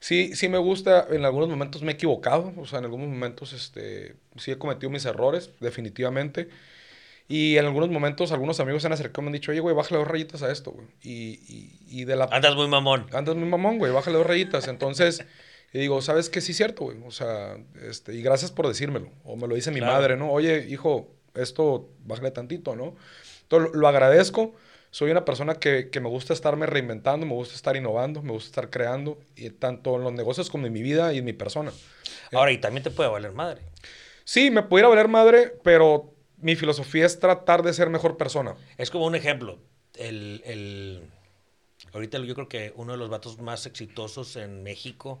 sí, 0.00 0.34
sí 0.34 0.48
me 0.48 0.58
gusta, 0.58 1.08
en 1.10 1.26
algunos 1.26 1.50
momentos 1.50 1.82
me 1.82 1.92
he 1.92 1.94
equivocado, 1.94 2.54
o 2.56 2.64
sea, 2.64 2.78
en 2.78 2.86
algunos 2.86 3.08
momentos, 3.08 3.52
este, 3.52 4.16
sí 4.38 4.50
he 4.50 4.56
cometido 4.56 4.88
mis 4.88 5.04
errores, 5.04 5.50
definitivamente. 5.60 6.48
Y 7.30 7.58
en 7.58 7.66
algunos 7.66 7.90
momentos 7.90 8.32
algunos 8.32 8.58
amigos 8.58 8.82
se 8.82 8.86
han 8.86 8.94
acercado 8.94 9.20
y 9.20 9.24
me 9.24 9.28
han 9.28 9.32
dicho, 9.34 9.50
oye, 9.50 9.60
güey, 9.60 9.74
bájale 9.76 9.98
dos 9.98 10.08
rayitas 10.08 10.42
a 10.42 10.50
esto, 10.50 10.70
güey. 10.72 10.86
Y, 11.02 11.40
y, 11.46 12.00
y 12.00 12.04
de 12.06 12.16
la 12.16 12.24
Andas 12.30 12.54
muy 12.56 12.68
mamón. 12.68 13.06
andas 13.12 13.36
muy 13.36 13.46
mamón, 13.48 13.78
güey, 13.78 13.92
bájale 13.92 14.16
dos 14.16 14.26
rayitas. 14.26 14.66
Entonces, 14.66 15.22
y 15.74 15.78
digo, 15.78 16.00
¿sabes 16.00 16.30
qué? 16.30 16.40
Sí 16.40 16.52
es 16.52 16.56
cierto, 16.56 16.84
güey. 16.84 16.96
O 17.06 17.10
sea, 17.10 17.58
este, 17.86 18.14
y 18.14 18.22
gracias 18.22 18.50
por 18.50 18.66
decírmelo. 18.66 19.10
O 19.24 19.36
me 19.36 19.46
lo 19.46 19.54
dice 19.54 19.70
mi 19.70 19.80
Claro. 19.80 19.92
madre, 19.92 20.16
¿no? 20.16 20.32
Oye, 20.32 20.66
hijo, 20.70 21.10
esto, 21.34 21.90
bájale 22.04 22.30
tantito, 22.30 22.74
¿no? 22.74 22.96
Entonces, 23.42 23.72
lo, 23.74 23.78
lo 23.80 23.88
agradezco. 23.88 24.54
Soy 24.90 25.10
una 25.10 25.26
persona 25.26 25.56
que, 25.56 25.90
que 25.90 26.00
me 26.00 26.08
gusta 26.08 26.32
estarme 26.32 26.64
reinventando, 26.64 27.26
me 27.26 27.34
gusta 27.34 27.54
estar 27.54 27.76
innovando, 27.76 28.22
me 28.22 28.32
gusta 28.32 28.46
estar 28.48 28.70
creando, 28.70 29.18
y 29.36 29.50
tanto 29.50 29.96
en 29.96 30.02
los 30.04 30.14
negocios 30.14 30.48
como 30.48 30.66
en 30.66 30.72
mi 30.72 30.80
vida 30.82 31.12
y 31.12 31.18
en 31.18 31.26
mi 31.26 31.34
persona. 31.34 31.72
Ahora, 32.32 32.52
y 32.52 32.58
también 32.58 32.82
te 32.84 32.90
puede 32.90 33.10
valer 33.10 33.32
madre. 33.32 33.60
Sí, 34.24 34.50
me 34.50 34.62
pudiera 34.62 34.88
valer 34.88 35.08
madre, 35.08 35.52
pero 35.62 36.14
mi 36.40 36.56
filosofía 36.56 37.06
es 37.06 37.18
tratar 37.20 37.62
de 37.62 37.72
ser 37.72 37.90
mejor 37.90 38.16
persona. 38.16 38.54
Es 38.76 38.90
como 38.90 39.06
un 39.06 39.14
ejemplo. 39.14 39.58
El, 39.94 40.42
el- 40.44 41.10
ahorita 41.92 42.18
yo 42.18 42.34
creo 42.34 42.48
que 42.48 42.72
uno 42.76 42.92
de 42.92 42.98
los 42.98 43.08
vatos 43.08 43.38
más 43.38 43.66
exitosos 43.66 44.36
en 44.36 44.62
México 44.62 45.20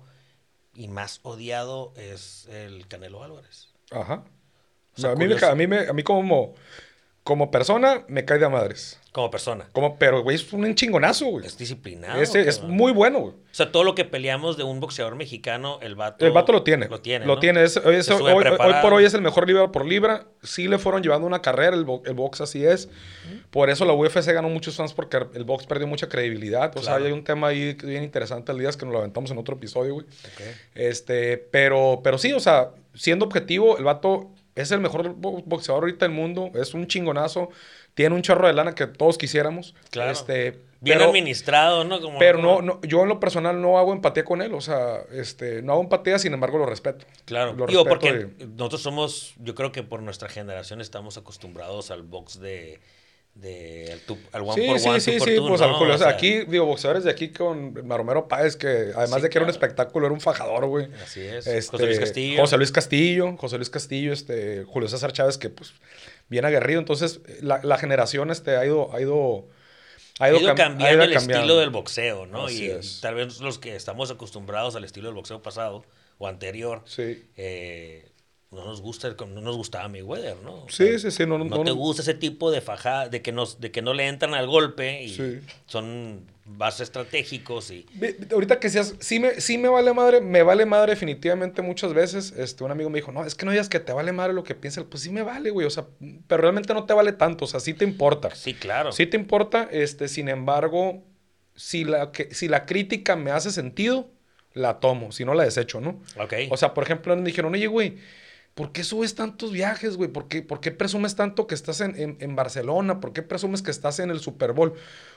y 0.74 0.88
más 0.88 1.20
odiado 1.22 1.92
es 1.96 2.46
el 2.50 2.86
Canelo 2.86 3.22
Álvarez. 3.22 3.68
Ajá. 3.90 4.24
O 4.96 5.00
sea, 5.00 5.12
a, 5.12 5.14
mí 5.14 5.26
a, 5.32 5.54
mí 5.54 5.66
me, 5.66 5.78
a 5.88 5.92
mí 5.92 6.02
como, 6.02 6.54
como 7.28 7.50
persona 7.50 8.04
me 8.08 8.24
cae 8.24 8.38
de 8.38 8.46
a 8.46 8.48
madres. 8.48 8.98
Como 9.12 9.30
persona. 9.30 9.68
Como, 9.72 9.98
pero, 9.98 10.22
güey, 10.22 10.36
es 10.36 10.50
un 10.50 10.74
chingonazo, 10.74 11.26
güey. 11.26 11.44
Es 11.44 11.58
disciplinado. 11.58 12.22
Ese 12.22 12.48
es 12.48 12.62
muy 12.62 12.90
bueno, 12.90 13.18
güey. 13.20 13.32
O 13.34 13.54
sea, 13.54 13.70
todo 13.70 13.84
lo 13.84 13.94
que 13.94 14.06
peleamos 14.06 14.56
de 14.56 14.62
un 14.64 14.80
boxeador 14.80 15.14
mexicano, 15.14 15.78
el 15.82 15.94
vato... 15.94 16.24
El 16.24 16.32
vato 16.32 16.52
lo 16.52 16.62
tiene. 16.62 16.88
Lo 16.88 17.02
tiene, 17.02 17.26
Lo 17.26 17.34
¿no? 17.34 17.40
tiene. 17.40 17.62
Es- 17.64 17.76
es- 17.76 18.06
Se 18.06 18.14
hoy, 18.14 18.44
por 18.80 18.94
hoy 18.94 19.04
es 19.04 19.12
el 19.12 19.20
mejor 19.20 19.46
libra 19.46 19.70
por 19.70 19.84
libra. 19.84 20.24
Sí 20.42 20.68
le 20.68 20.78
fueron 20.78 21.02
llevando 21.02 21.26
una 21.26 21.42
carrera, 21.42 21.76
el, 21.76 21.84
bo- 21.84 22.02
el 22.06 22.14
box 22.14 22.40
así 22.40 22.64
es. 22.64 22.88
Por 23.50 23.68
eso 23.68 23.84
la 23.84 23.92
UFC 23.92 24.32
ganó 24.32 24.48
muchos 24.48 24.76
fans 24.76 24.94
porque 24.94 25.18
el 25.34 25.44
box 25.44 25.66
perdió 25.66 25.86
mucha 25.86 26.08
credibilidad. 26.08 26.74
O 26.78 26.82
sea, 26.82 26.94
hay 26.94 27.12
un 27.12 27.24
tema 27.24 27.48
ahí 27.48 27.74
bien 27.74 28.04
interesante 28.04 28.52
al 28.52 28.58
día 28.58 28.70
que 28.70 28.86
nos 28.86 28.92
lo 28.94 29.00
aventamos 29.00 29.30
en 29.30 29.36
otro 29.36 29.54
episodio, 29.56 29.92
güey. 29.94 30.06
Ok. 30.06 30.42
Este, 30.74 31.36
pero, 31.36 32.00
pero 32.02 32.16
sí, 32.16 32.32
o 32.32 32.40
sea, 32.40 32.70
siendo 32.94 33.26
objetivo, 33.26 33.76
el 33.76 33.84
vato 33.84 34.30
es 34.60 34.70
el 34.72 34.80
mejor 34.80 35.14
bo- 35.14 35.42
boxeador 35.44 35.84
ahorita 35.84 36.04
del 36.06 36.14
mundo, 36.14 36.50
es 36.54 36.74
un 36.74 36.86
chingonazo, 36.86 37.50
tiene 37.94 38.14
un 38.14 38.22
chorro 38.22 38.46
de 38.46 38.52
lana 38.52 38.74
que 38.74 38.86
todos 38.86 39.18
quisiéramos. 39.18 39.74
Claro. 39.90 40.10
Este, 40.12 40.58
Bien 40.80 40.98
pero, 40.98 41.10
administrado, 41.10 41.82
¿no? 41.84 42.00
Como, 42.00 42.18
pero 42.20 42.38
no, 42.38 42.56
como- 42.56 42.62
no, 42.62 42.80
yo 42.82 43.02
en 43.02 43.08
lo 43.08 43.18
personal 43.18 43.60
no 43.60 43.78
hago 43.78 43.92
empatía 43.92 44.24
con 44.24 44.42
él, 44.42 44.54
o 44.54 44.60
sea, 44.60 45.00
este, 45.12 45.60
no 45.62 45.72
hago 45.72 45.82
empatía, 45.82 46.18
sin 46.20 46.32
embargo 46.34 46.58
lo 46.58 46.66
respeto. 46.66 47.04
Claro. 47.24 47.52
Lo 47.54 47.66
Digo, 47.66 47.82
respeto 47.84 47.88
porque 47.88 48.46
nosotros 48.56 48.82
somos, 48.82 49.34
yo 49.38 49.54
creo 49.56 49.72
que 49.72 49.82
por 49.82 50.02
nuestra 50.02 50.28
generación 50.28 50.80
estamos 50.80 51.16
acostumbrados 51.16 51.90
al 51.90 52.02
box 52.02 52.38
de, 52.38 52.78
de 53.34 53.90
al, 53.92 54.00
tu- 54.00 54.18
al 54.32 54.42
one 54.42 54.54
Sí, 54.60 54.66
por 54.68 54.78
sí, 54.80 54.88
one, 54.88 55.00
sí, 55.00 55.20
sí, 55.20 55.36
two, 55.36 55.46
pues 55.48 55.60
¿no? 55.60 55.66
al 55.68 55.72
Julio, 55.74 55.92
O 55.92 55.96
o 55.96 55.98
sea, 55.98 56.08
sea, 56.08 56.16
aquí, 56.16 56.40
digo, 56.48 56.64
boxeadores 56.66 57.04
de 57.04 57.10
aquí 57.12 57.28
con 57.28 57.86
Maromero 57.86 58.26
Páez, 58.26 58.56
que 58.56 58.66
además 58.96 59.16
Sí, 59.16 59.20
de 59.22 59.30
que 59.30 59.38
era 59.38 59.44
un 59.44 59.50
espectáculo, 59.50 60.06
era 60.06 60.12
un 60.12 60.20
fajador, 60.20 60.66
güey. 60.66 60.88
Así 61.04 61.20
es. 61.20 61.46
Este, 61.46 61.70
José 61.70 61.86
Luis 61.86 62.00
Castillo. 62.00 62.40
José 62.40 62.56
Luis 62.56 62.72
Castillo, 62.72 63.36
José 63.36 63.56
Luis 63.56 63.70
Castillo, 63.70 64.12
este, 64.12 64.64
Julio 64.64 64.88
César 64.88 65.12
Chávez, 65.12 65.38
que 65.38 65.50
pues 65.50 65.72
bien 66.28 66.44
aguerrido. 66.44 66.80
Entonces, 66.80 67.20
la, 67.40 67.60
la 67.62 67.78
generación 67.78 68.30
este, 68.32 68.56
ha 68.56 68.66
ido, 68.66 68.92
ha 68.92 69.00
ido, 69.00 69.46
ha 70.18 70.28
ido 70.30 70.40
cam- 70.40 70.56
cambiando 70.56 70.84
ha 70.86 70.92
ido 70.94 71.02
el 71.04 71.12
cambiando. 71.12 71.44
estilo 71.44 71.60
del 71.60 71.70
boxeo, 71.70 72.26
¿no? 72.26 72.46
Así 72.46 72.64
y, 72.64 72.70
es. 72.70 72.98
y 72.98 73.00
tal 73.02 73.14
vez 73.14 73.38
los 73.40 73.60
que 73.60 73.76
estamos 73.76 74.10
acostumbrados 74.10 74.74
al 74.74 74.82
estilo 74.82 75.06
del 75.06 75.14
boxeo 75.14 75.40
pasado 75.42 75.84
o 76.18 76.26
anterior, 76.26 76.82
Sí. 76.86 77.24
eh, 77.36 78.07
no 78.50 78.64
nos 78.64 78.80
gusta, 78.80 79.14
no 79.18 79.40
nos 79.42 79.56
gustaba 79.56 79.88
Mayweather, 79.88 80.36
¿no? 80.42 80.64
sí, 80.68 80.98
sí, 80.98 81.10
sí. 81.10 81.26
No, 81.26 81.38
no, 81.38 81.64
te 81.64 81.70
gusta 81.70 82.00
ese 82.00 82.14
tipo 82.14 82.50
de 82.50 82.62
fajada, 82.62 83.08
de 83.08 83.20
que, 83.20 83.30
nos, 83.30 83.60
de 83.60 83.70
que 83.70 83.82
no 83.82 83.92
le 83.92 84.08
entran 84.08 84.34
al 84.34 84.46
golpe 84.46 85.02
y 85.04 85.42
son 85.66 86.24
bases 86.46 86.82
estratégicos 86.82 87.70
y... 87.70 87.84
Ahorita 88.32 88.58
que 88.58 88.70
seas, 88.70 88.94
sí 89.00 89.20
me, 89.20 89.40
sí 89.42 89.58
me 89.58 89.68
vale 89.68 89.92
madre, 89.92 90.22
me 90.22 90.42
vale 90.42 90.64
madre 90.64 90.92
definitivamente 90.92 91.60
muchas 91.60 91.92
veces. 91.92 92.32
Este, 92.38 92.64
un 92.64 92.70
amigo 92.70 92.88
me 92.88 93.00
dijo, 93.00 93.12
no, 93.12 93.24
es 93.26 93.34
que 93.34 93.44
no 93.44 93.52
digas 93.52 93.68
que 93.68 93.80
te 93.80 93.92
vale 93.92 94.12
madre 94.12 94.32
lo 94.32 94.44
que 94.44 94.54
piensa. 94.54 94.82
Pues 94.84 95.02
sí 95.02 95.10
me 95.10 95.20
vale, 95.20 95.50
güey, 95.50 95.66
o 95.66 95.70
sea, 95.70 95.86
pero 96.26 96.40
realmente 96.40 96.72
no 96.72 96.86
te 96.86 96.94
vale 96.94 97.12
tanto, 97.12 97.44
o 97.44 97.48
sea, 97.48 97.60
sí 97.60 97.74
te 97.74 97.84
importa. 97.84 98.34
Sí, 98.34 98.54
claro. 98.54 98.92
Sí 98.92 99.04
te 99.04 99.18
importa, 99.18 99.68
este, 99.70 100.08
sin 100.08 100.30
embargo, 100.30 101.04
si 101.54 101.84
la, 101.84 102.12
que, 102.12 102.34
si 102.34 102.48
la 102.48 102.64
crítica 102.64 103.14
me 103.14 103.30
hace 103.30 103.50
sentido, 103.50 104.08
la 104.54 104.80
tomo, 104.80 105.12
si 105.12 105.26
no 105.26 105.34
la 105.34 105.44
desecho, 105.44 105.82
¿no? 105.82 106.00
Ok. 106.18 106.32
O 106.48 106.56
sea, 106.56 106.72
por 106.72 106.84
ejemplo, 106.84 107.14
me 107.14 107.24
dijeron, 107.24 107.52
oye, 107.52 107.66
güey, 107.66 107.98
¿por 108.54 108.72
qué 108.72 108.84
subes 108.84 109.14
tantos 109.14 109.52
viajes, 109.52 109.96
güey? 109.96 110.10
¿Por 110.10 110.28
qué, 110.28 110.42
¿Por 110.42 110.60
qué, 110.60 110.70
presumes 110.70 111.14
tanto 111.16 111.46
que 111.46 111.54
estás 111.54 111.80
en, 111.80 112.16
en, 112.18 112.36
Barcelona? 112.36 113.00
¿Por 113.00 113.12
qué 113.12 113.22
presumes 113.22 113.62
que 113.62 113.70
estás 113.70 113.98
en 114.00 114.10
el 114.10 114.20
Super 114.20 114.52
Bowl? 114.52 114.74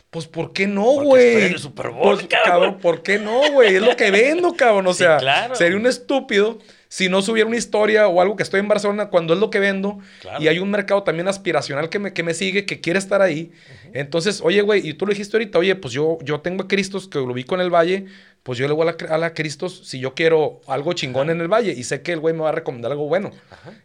Pues, 0.09 0.27
¿por 0.27 0.53
qué 0.53 0.67
no, 0.67 0.83
güey? 0.83 1.45
en 1.45 1.53
el 1.53 1.59
Super 1.59 1.89
Bowl, 1.89 2.17
pues, 2.17 2.27
cabrón. 2.43 2.79
¿Por 2.79 3.01
qué 3.01 3.17
no, 3.17 3.51
güey? 3.51 3.75
Es 3.75 3.81
lo 3.81 3.95
que 3.95 4.11
vendo, 4.11 4.53
cabrón. 4.53 4.87
O 4.87 4.93
sea, 4.93 5.53
sería 5.55 5.77
un 5.77 5.87
estúpido 5.87 6.59
si 6.91 7.07
no 7.07 7.21
subiera 7.21 7.47
una 7.47 7.55
historia 7.55 8.09
o 8.09 8.19
algo 8.19 8.35
que 8.35 8.43
estoy 8.43 8.59
en 8.59 8.67
Barcelona 8.67 9.07
cuando 9.07 9.33
es 9.33 9.39
lo 9.39 9.49
que 9.49 9.59
vendo 9.59 9.99
y 10.41 10.49
hay 10.49 10.59
un 10.59 10.69
mercado 10.69 11.03
también 11.03 11.29
aspiracional 11.29 11.87
que 11.87 11.99
me, 11.99 12.11
que 12.11 12.21
me 12.21 12.33
sigue, 12.33 12.65
que 12.65 12.81
quiere 12.81 12.99
estar 12.99 13.21
ahí. 13.21 13.53
Entonces, 13.93 14.41
oye, 14.43 14.61
güey, 14.61 14.85
y 14.85 14.93
tú 14.95 15.05
lo 15.05 15.11
dijiste 15.13 15.37
ahorita, 15.37 15.57
oye, 15.57 15.73
pues 15.77 15.93
yo, 15.93 16.17
yo 16.21 16.41
tengo 16.41 16.63
a 16.63 16.67
Cristos 16.67 17.07
que 17.07 17.17
lo 17.17 17.33
vi 17.33 17.45
con 17.45 17.61
el 17.61 17.69
Valle, 17.69 18.07
pues 18.43 18.59
yo 18.59 18.67
le 18.67 18.73
voy 18.73 18.89
a 18.89 19.17
la, 19.17 19.25
a 19.25 19.33
Cristos 19.33 19.87
si 19.87 20.01
yo 20.01 20.15
quiero 20.15 20.59
algo 20.67 20.91
chingón 20.91 21.29
en 21.29 21.39
el 21.39 21.47
Valle 21.47 21.71
y 21.71 21.85
sé 21.85 22.01
que 22.01 22.11
el 22.11 22.19
güey 22.19 22.33
me 22.33 22.41
va 22.41 22.49
a 22.49 22.51
recomendar 22.51 22.91
algo 22.91 23.07
bueno. 23.07 23.31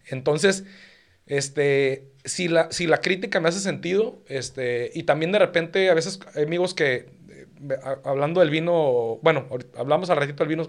Entonces, 0.07 0.65
este, 1.27 2.09
si 2.25 2.49
la, 2.49 2.73
si 2.73 2.89
la 2.89 3.01
crítica 3.01 3.39
me 3.39 3.51
hace 3.51 3.61
sentido, 3.61 4.19
este, 4.27 4.91
y 4.95 5.05
también 5.05 5.31
de 5.31 5.39
repente 5.39 5.91
a 5.91 5.95
veces 5.95 6.19
hay 6.35 6.43
amigos 6.43 6.75
que, 6.75 7.09
eh, 7.31 7.47
hablando 8.03 8.41
del 8.41 8.51
vino, 8.51 9.21
bueno, 9.23 9.47
hablamos 9.77 10.11
al 10.11 10.17
ratito 10.17 10.43
del 10.43 10.49
vino, 10.49 10.69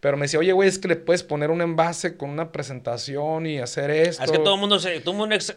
pero 0.00 0.16
me 0.16 0.24
decía, 0.24 0.38
oye, 0.38 0.52
güey, 0.52 0.68
es 0.68 0.78
que 0.78 0.88
le 0.88 0.96
puedes 0.96 1.22
poner 1.22 1.50
un 1.50 1.62
envase 1.62 2.16
con 2.16 2.30
una 2.30 2.52
presentación 2.52 3.46
y 3.46 3.58
hacer 3.58 3.90
esto. 3.90 4.22
Es 4.22 4.30
que 4.30 4.38
todo 4.38 4.54
el 4.54 4.60
mundo, 4.60 4.78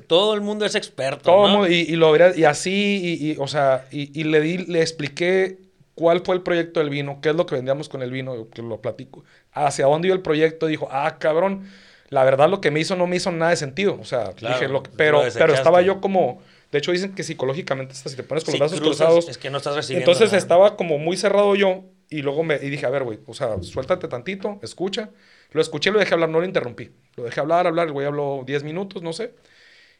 todo, 0.07 0.33
el 0.33 0.41
mundo 0.41 0.65
es 0.65 0.75
experto. 0.75 1.23
Todo 1.23 1.67
y, 1.67 1.81
y, 1.81 1.95
lo 1.95 2.15
y 2.35 2.43
así, 2.45 3.17
y, 3.21 3.35
o 3.37 3.47
sea, 3.47 3.85
y, 3.91 4.23
le, 4.23 4.39
di, 4.39 4.57
le 4.59 4.81
expliqué 4.81 5.59
cuál 5.93 6.21
fue 6.21 6.35
el 6.35 6.41
proyecto 6.41 6.79
del 6.79 6.89
vino, 6.89 7.19
qué 7.21 7.29
es 7.29 7.35
lo 7.35 7.45
que 7.45 7.55
vendíamos 7.55 7.89
con 7.89 8.01
el 8.01 8.11
vino, 8.11 8.47
que 8.49 8.61
lo 8.61 8.81
platico, 8.81 9.25
hacia 9.51 9.85
dónde 9.85 10.07
iba 10.07 10.15
el 10.15 10.21
proyecto, 10.21 10.67
dijo, 10.67 10.87
ah, 10.89 11.17
cabrón, 11.19 11.69
la 12.07 12.23
verdad 12.23 12.49
lo 12.49 12.61
que 12.61 12.71
me 12.71 12.79
hizo 12.79 12.95
no 12.95 13.05
me 13.05 13.17
hizo 13.17 13.31
nada 13.31 13.51
de 13.51 13.57
sentido, 13.57 13.97
o 13.99 14.05
sea, 14.05 14.31
dije, 14.39 14.69
lo 14.69 14.81
pero, 14.83 15.21
pero 15.37 15.53
estaba 15.53 15.81
yo 15.81 15.99
como, 15.99 16.41
de 16.71 16.77
hecho 16.77 16.93
dicen 16.93 17.13
que 17.13 17.23
psicológicamente, 17.23 17.93
si 17.93 18.15
te 18.15 18.23
pones 18.23 18.45
con 18.45 18.53
los 18.53 18.59
brazos 18.59 18.79
cruzados, 18.79 19.27
es 19.27 19.37
que 19.37 19.49
no 19.49 19.57
estás 19.57 19.75
recibiendo 19.75 20.09
entonces 20.09 20.31
estaba 20.33 20.77
como 20.77 20.97
muy 20.97 21.17
cerrado 21.17 21.53
yo 21.55 21.83
y 22.09 22.21
luego 22.21 22.43
me 22.43 22.55
y 22.55 22.69
dije, 22.69 22.85
a 22.85 22.89
ver, 22.89 23.03
güey, 23.03 23.19
o 23.27 23.33
sea, 23.33 23.61
suéltate 23.61 24.07
tantito, 24.07 24.59
escucha. 24.63 25.11
Lo 25.51 25.61
escuché, 25.61 25.91
lo 25.91 25.99
dejé 25.99 26.13
hablar, 26.13 26.29
no 26.29 26.39
lo 26.39 26.45
interrumpí. 26.45 26.91
Lo 27.15 27.23
dejé 27.23 27.39
hablar, 27.39 27.67
hablar, 27.67 27.87
el 27.87 27.93
güey 27.93 28.07
habló 28.07 28.43
10 28.45 28.63
minutos, 28.63 29.01
no 29.03 29.13
sé. 29.13 29.35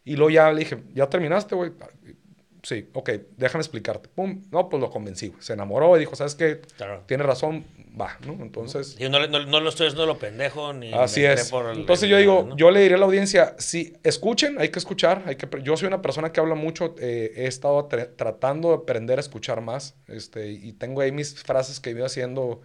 Y 0.06 0.16
luego 0.16 0.32
ya 0.32 0.52
le 0.52 0.60
dije, 0.60 0.84
¿ya 0.94 1.10
terminaste, 1.10 1.56
güey? 1.56 1.72
Sí, 2.64 2.90
ok, 2.94 3.12
déjame 3.38 3.62
explicarte. 3.62 4.10
Pum, 4.10 4.44
no, 4.52 4.70
pues 4.70 4.82
lo 4.82 4.90
convencí. 4.90 5.34
Se 5.40 5.54
enamoró 5.54 5.96
y 5.96 6.00
dijo, 6.00 6.16
¿sabes 6.16 6.36
qué? 6.36 6.62
Tiene 7.06 7.24
razón, 7.24 7.66
va, 8.00 8.18
¿no? 8.26 8.34
Entonces... 8.44 8.98
Yo 8.98 9.10
no, 9.10 9.26
no, 9.28 9.60
lo 9.60 9.70
estoy 9.70 9.88
haciendo 9.88 10.06
lo 10.06 10.18
pendejo 10.18 10.74
ni... 10.74 10.94
Así 10.94 11.24
es. 11.24 11.52
Entonces 11.74 12.10
yo 12.10 12.18
digo, 12.18 12.50
yo 12.58 12.72
le 12.72 12.82
diría 12.82 12.98
a 12.98 13.00
la 13.00 13.06
audiencia, 13.06 13.56
sí, 13.58 13.94
escuchen, 14.04 14.60
hay 14.60 14.70
que 14.70 14.80
escuchar. 14.80 15.24
Hay 15.26 15.36
que, 15.36 15.48
yo 15.64 15.78
soy 15.78 15.88
una 15.88 16.02
persona 16.02 16.32
que 16.32 16.40
habla 16.40 16.56
mucho, 16.56 16.96
eh, 17.00 17.32
he 17.36 17.48
estado 17.48 17.86
tratando 17.86 18.70
de 18.70 18.76
aprender 18.76 19.20
a 19.20 19.22
escuchar 19.22 19.62
más. 19.62 19.96
Este, 20.08 20.52
y 20.52 20.74
tengo 20.74 21.02
ahí 21.02 21.12
mis 21.12 21.42
frases 21.42 21.80
que 21.80 21.92
he 21.92 21.94
ido 21.94 22.06
haciendo 22.06 22.62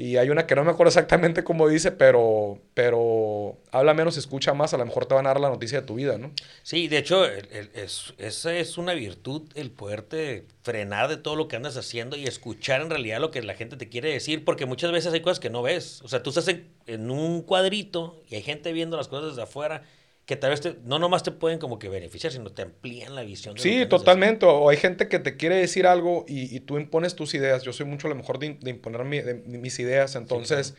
y 0.00 0.16
hay 0.16 0.30
una 0.30 0.46
que 0.46 0.54
no 0.54 0.64
me 0.64 0.70
acuerdo 0.70 0.88
exactamente 0.88 1.44
cómo 1.44 1.68
dice, 1.68 1.92
pero, 1.92 2.58
pero 2.72 3.58
habla 3.70 3.92
menos, 3.92 4.16
escucha 4.16 4.54
más, 4.54 4.72
a 4.72 4.78
lo 4.78 4.86
mejor 4.86 5.04
te 5.04 5.14
van 5.14 5.26
a 5.26 5.28
dar 5.28 5.40
la 5.40 5.50
noticia 5.50 5.82
de 5.82 5.86
tu 5.86 5.96
vida, 5.96 6.16
¿no? 6.16 6.32
Sí, 6.62 6.88
de 6.88 6.96
hecho, 6.96 7.26
es, 7.26 8.14
esa 8.16 8.56
es 8.56 8.78
una 8.78 8.94
virtud, 8.94 9.42
el 9.54 9.70
poderte 9.70 10.46
frenar 10.62 11.10
de 11.10 11.18
todo 11.18 11.36
lo 11.36 11.48
que 11.48 11.56
andas 11.56 11.76
haciendo 11.76 12.16
y 12.16 12.24
escuchar 12.24 12.80
en 12.80 12.88
realidad 12.88 13.20
lo 13.20 13.30
que 13.30 13.42
la 13.42 13.52
gente 13.52 13.76
te 13.76 13.90
quiere 13.90 14.10
decir, 14.10 14.42
porque 14.42 14.64
muchas 14.64 14.90
veces 14.90 15.12
hay 15.12 15.20
cosas 15.20 15.38
que 15.38 15.50
no 15.50 15.60
ves. 15.60 16.00
O 16.00 16.08
sea, 16.08 16.22
tú 16.22 16.30
estás 16.30 16.48
en, 16.48 16.66
en 16.86 17.10
un 17.10 17.42
cuadrito 17.42 18.22
y 18.30 18.36
hay 18.36 18.42
gente 18.42 18.72
viendo 18.72 18.96
las 18.96 19.08
cosas 19.08 19.32
desde 19.32 19.42
afuera 19.42 19.82
que 20.30 20.36
tal 20.36 20.50
vez 20.50 20.62
no 20.84 21.00
nomás 21.00 21.24
te 21.24 21.32
pueden 21.32 21.58
como 21.58 21.80
que 21.80 21.88
beneficiar, 21.88 22.32
sino 22.32 22.52
te 22.52 22.62
amplían 22.62 23.16
la 23.16 23.22
visión. 23.22 23.58
sí, 23.58 23.84
totalmente. 23.86 24.46
O 24.46 24.68
hay 24.68 24.76
gente 24.76 25.08
que 25.08 25.18
te 25.18 25.36
quiere 25.36 25.56
decir 25.56 25.88
algo 25.88 26.24
y, 26.28 26.60
tú 26.60 26.78
impones 26.78 27.16
tus 27.16 27.34
ideas. 27.34 27.64
Yo 27.64 27.72
soy 27.72 27.84
mucho 27.84 28.06
a 28.06 28.10
lo 28.10 28.14
mejor 28.14 28.38
de, 28.38 28.46
imponer 28.70 29.04
mis 29.04 29.80
ideas. 29.80 30.14
Entonces, 30.14 30.76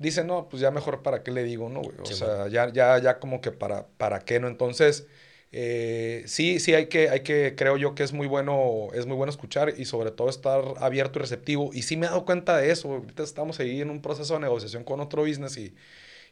dicen, 0.00 0.26
no, 0.26 0.48
pues 0.48 0.60
ya 0.60 0.72
mejor 0.72 1.04
para 1.04 1.22
qué 1.22 1.30
le 1.30 1.44
digo, 1.44 1.68
¿no? 1.68 1.80
O 1.80 2.06
sea, 2.06 2.48
ya, 2.48 2.72
ya, 2.72 2.98
ya 2.98 3.20
como 3.20 3.40
que 3.40 3.52
para, 3.52 3.86
para 3.86 4.18
qué, 4.18 4.40
¿no? 4.40 4.48
Entonces, 4.48 5.06
eh, 5.52 6.24
sí, 6.26 6.58
sí 6.58 6.74
hay 6.74 6.86
que, 6.86 7.08
hay 7.08 7.20
que, 7.20 7.54
creo 7.56 7.76
yo 7.76 7.94
que 7.94 8.02
es 8.02 8.12
muy 8.12 8.26
bueno, 8.26 8.88
es 8.94 9.06
muy 9.06 9.16
bueno 9.16 9.30
escuchar 9.30 9.74
y 9.78 9.84
sobre 9.84 10.10
todo 10.10 10.28
estar 10.28 10.60
abierto 10.78 11.20
y 11.20 11.22
receptivo. 11.22 11.70
Y 11.72 11.82
sí 11.82 11.96
me 11.96 12.06
he 12.06 12.08
dado 12.08 12.24
cuenta 12.24 12.56
de 12.56 12.72
eso. 12.72 12.88
Ahorita 12.88 13.22
estamos 13.22 13.60
ahí 13.60 13.80
en 13.80 13.90
un 13.90 14.02
proceso 14.02 14.34
de 14.34 14.40
negociación 14.40 14.82
con 14.82 14.98
otro 14.98 15.22
business 15.22 15.56
y 15.56 15.72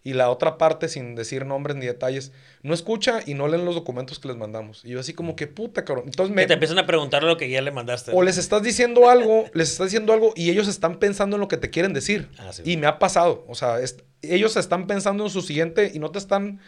y 0.05 0.15
la 0.15 0.31
otra 0.31 0.59
parte, 0.59 0.89
sin 0.89 1.15
decir 1.15 1.45
nombres 1.45 1.77
ni 1.77 1.87
detalles, 1.87 2.33
no 2.63 2.73
escucha 2.73 3.21
y 3.27 3.35
no 3.35 3.49
leen 3.49 3.65
los 3.65 3.75
documentos 3.75 4.19
que 4.19 4.29
les 4.29 4.37
mandamos. 4.37 4.85
Y 4.85 4.91
yo 4.91 5.01
así 5.01 5.13
como 5.13 5.37
que 5.37 5.47
puta, 5.47 5.85
cabrón. 5.85 6.05
Entonces 6.07 6.35
me... 6.35 6.47
te 6.47 6.55
empiezan 6.55 6.79
a 6.79 6.87
preguntar 6.87 7.23
lo 7.23 7.37
que 7.37 7.51
ya 7.51 7.61
le 7.61 7.71
mandaste. 7.71 8.13
O 8.15 8.23
les 8.23 8.39
estás 8.39 8.63
diciendo 8.63 9.09
algo, 9.09 9.47
les 9.55 9.71
estás 9.71 9.89
diciendo 9.89 10.13
algo 10.13 10.33
y 10.37 10.51
ellos 10.51 10.69
están 10.69 10.99
pensando 10.99 11.37
en 11.37 11.41
lo 11.41 11.49
que 11.49 11.57
te 11.57 11.71
quieren 11.71 11.93
decir. 11.93 12.29
Ah, 12.39 12.51
y 12.65 12.77
me 12.77 12.87
ha 12.87 12.99
pasado. 12.99 13.45
O 13.49 13.55
sea, 13.55 13.77
ellos 14.23 14.57
están 14.57 14.87
pensando 14.87 15.25
en 15.25 15.31
su 15.31 15.43
siguiente 15.43 15.91
y 15.93 15.99
no 15.99 16.11
te 16.11 16.19
están 16.19 16.61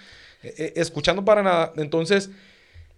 eh, 0.43 0.55
eh, 0.59 0.73
escuchando 0.77 1.25
para 1.25 1.43
nada. 1.43 1.73
Entonces 1.77 2.31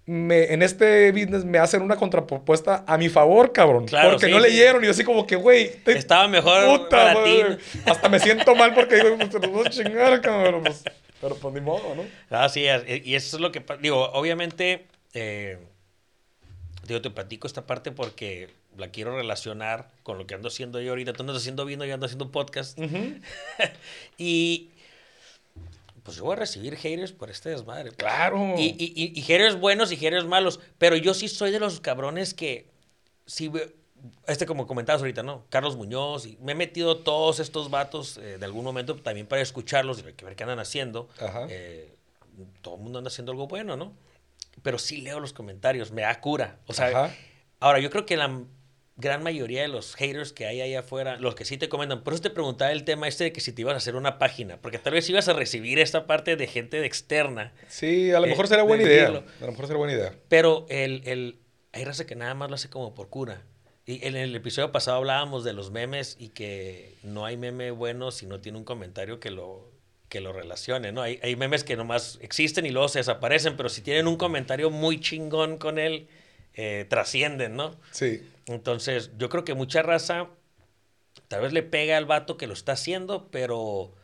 me, 0.05 0.53
en 0.53 0.63
este 0.63 1.13
business 1.13 1.45
me 1.45 1.59
hacen 1.59 1.83
una 1.83 1.97
contrapropuesta 1.97 2.85
a 2.87 2.99
mi 2.99 3.09
favor, 3.09 3.53
cabrón. 3.53 3.87
porque 3.87 4.29
no 4.29 4.41
leyeron 4.41 4.83
y 4.83 4.87
yo 4.87 4.91
así 4.91 5.05
como 5.05 5.27
que, 5.27 5.37
güey. 5.37 5.71
Estaba 5.87 6.29
mejor 6.29 6.89
ti. 6.89 7.43
Hasta 7.87 8.09
me 8.09 8.19
siento 8.19 8.55
mal 8.55 8.75
porque 8.75 8.97
digo, 8.97 9.17
pues 9.17 9.31
te 9.31 9.39
los 9.39 9.51
voy 9.51 9.67
a 9.67 9.71
chingar, 9.71 10.21
cabrón. 10.21 10.63
Pues, 10.65 10.83
pero 11.21 11.37
pues 11.37 11.55
ni 11.55 11.61
modo, 11.61 11.95
¿no? 11.95 12.05
Ah, 12.31 12.49
sí, 12.49 12.65
y 13.05 13.15
eso 13.15 13.37
es 13.37 13.41
lo 13.41 13.53
que... 13.53 13.65
Digo, 13.81 14.11
obviamente, 14.13 14.87
eh, 15.15 15.59
digo, 16.87 17.01
te 17.01 17.11
platico 17.11 17.47
esta 17.47 17.65
parte 17.65 17.93
porque 17.93 18.49
la 18.77 18.89
quiero 18.89 19.15
relacionar 19.17 19.89
con 20.03 20.19
lo 20.19 20.27
que 20.27 20.35
ando 20.35 20.49
haciendo 20.49 20.81
yo 20.81 20.91
ahorita. 20.91 21.13
Tú 21.13 21.23
andas 21.23 21.37
haciendo 21.37 21.65
vino, 21.65 21.85
yo 21.85 21.95
ando 21.95 22.07
haciendo 22.07 22.33
podcast. 22.33 22.77
y 24.19 24.71
pues 26.03 26.17
yo 26.17 26.25
voy 26.25 26.35
a 26.35 26.37
recibir 26.37 26.77
haters 26.77 27.13
por 27.13 27.31
este 27.31 27.51
desmadre. 27.51 27.93
Claro. 27.93 28.55
Y, 28.57 28.75
y, 28.79 29.13
y, 29.15 29.23
haters 29.23 29.59
buenos 29.59 29.93
y 29.93 29.97
haters 29.97 30.25
malos. 30.25 30.61
Pero 30.79 30.97
yo 30.97 31.15
sí 31.15 31.29
soy 31.29 31.51
de 31.51 31.61
los 31.61 31.81
cabrones 31.81 32.35
que, 32.35 32.69
si, 33.27 33.51
este 34.27 34.47
como 34.47 34.67
comentabas 34.67 35.01
ahorita, 35.03 35.23
¿no? 35.23 35.45
Carlos 35.49 35.77
Muñoz, 35.77 36.27
y 36.27 36.37
me 36.41 36.53
he 36.53 36.55
metido 36.55 36.99
todos 36.99 37.39
estos 37.41 37.71
vatos 37.71 38.19
eh, 38.19 38.39
de 38.39 38.45
algún 38.45 38.65
momento 38.65 38.97
también 38.97 39.27
para 39.27 39.43
escucharlos 39.43 40.01
y 40.01 40.03
ver 40.03 40.15
qué 40.15 40.43
andan 40.43 40.59
haciendo. 40.59 41.09
Ajá. 41.21 41.47
Eh, 41.49 41.95
todo 42.63 42.77
el 42.77 42.81
mundo 42.81 42.99
anda 42.99 43.09
haciendo 43.09 43.33
algo 43.33 43.47
bueno, 43.47 43.77
¿no? 43.77 43.93
Pero 44.63 44.79
sí 44.79 45.01
leo 45.01 45.21
los 45.21 45.33
comentarios, 45.33 45.93
me 45.93 46.03
da 46.03 46.21
cura. 46.21 46.59
O 46.67 46.73
sea, 46.73 47.15
ahora 47.61 47.79
yo 47.79 47.91
creo 47.91 48.05
que 48.07 48.17
la 48.17 48.45
gran 48.97 49.23
mayoría 49.23 49.63
de 49.63 49.69
los 49.69 49.95
haters 49.95 50.33
que 50.33 50.47
hay 50.47 50.61
ahí 50.61 50.75
afuera, 50.75 51.17
los 51.17 51.35
que 51.35 51.45
sí 51.45 51.57
te 51.57 51.69
comentan, 51.69 52.03
por 52.05 52.13
eso 52.13 52.23
te 52.23 52.31
preguntaba 52.31 52.73
el 52.73 52.85
tema 52.85 53.09
este 53.09 53.25
de 53.25 53.33
que 53.33 53.41
si 53.41 53.53
te 53.53 53.63
ibas 53.63 53.75
a 53.75 53.79
hacer 53.79 53.97
una 53.97 54.19
página, 54.19 54.59
porque 54.59 54.79
tal 54.79 54.93
vez 54.93 55.09
ibas 55.09 55.29
a 55.29 55.33
recibir 55.33 55.79
esta 55.79 56.07
parte 56.07 56.37
de 56.37 56.47
gente 56.47 56.81
de 56.81 56.87
externa. 56.87 57.53
Sí, 57.69 58.13
a 58.13 58.21
lo 58.21 58.27
mejor 58.27 58.49
será 58.49 58.63
buena 58.63 58.83
idea. 58.83 59.07
A 59.07 59.11
lo 59.11 59.51
mejor 59.51 59.67
será 59.67 59.79
buena 59.79 59.95
idea. 59.95 60.15
Pero 60.29 60.67
el, 60.69 61.03
el, 61.07 61.39
hay 61.73 61.85
raza 61.85 62.07
que 62.07 62.15
nada 62.15 62.35
más 62.35 62.51
lo 62.51 62.57
hace 62.57 62.69
como 62.69 62.95
por 62.95 63.09
cura. 63.09 63.43
Y 63.85 64.07
en 64.07 64.15
el 64.15 64.35
episodio 64.37 64.71
pasado 64.71 64.99
hablábamos 64.99 65.43
de 65.43 65.53
los 65.53 65.73
memes 65.73 66.17
y 66.21 66.29
que 66.29 66.95
no 67.03 67.27
hay 67.27 67.37
meme 67.37 67.73
bueno 67.73 68.13
si 68.13 68.27
no 68.27 68.41
tiene 68.41 68.59
un 68.59 68.65
comentario 68.65 69.19
que 69.19 69.31
lo, 69.31 69.73
que 70.09 70.21
lo 70.21 70.33
relacione, 70.33 70.93
¿no? 70.93 71.03
Hay, 71.03 71.19
hay 71.23 71.35
memes 71.35 71.65
que 71.65 71.75
nomás 71.75 72.19
existen 72.21 72.65
y 72.67 72.71
luego 72.71 72.89
se 72.89 73.01
desaparecen, 73.01 73.57
pero 73.57 73.69
si 73.69 73.81
tienen 73.81 74.07
un 74.07 74.17
comentario 74.17 74.71
muy 74.71 75.01
chingón 75.01 75.59
con 75.59 75.79
él, 75.79 76.07
eh, 76.55 76.85
trascienden, 76.89 77.57
¿no? 77.57 77.75
Sí. 77.91 78.23
Entonces, 78.47 79.11
yo 79.19 79.29
creo 79.29 79.45
que 79.45 79.55
mucha 79.55 79.83
raza 79.83 80.29
tal 81.29 81.43
vez 81.43 81.53
le 81.53 81.63
pega 81.63 81.97
al 81.97 82.07
vato 82.07 82.37
que 82.37 82.47
lo 82.47 82.55
está 82.55 82.73
haciendo, 82.73 83.29
pero 83.31 83.95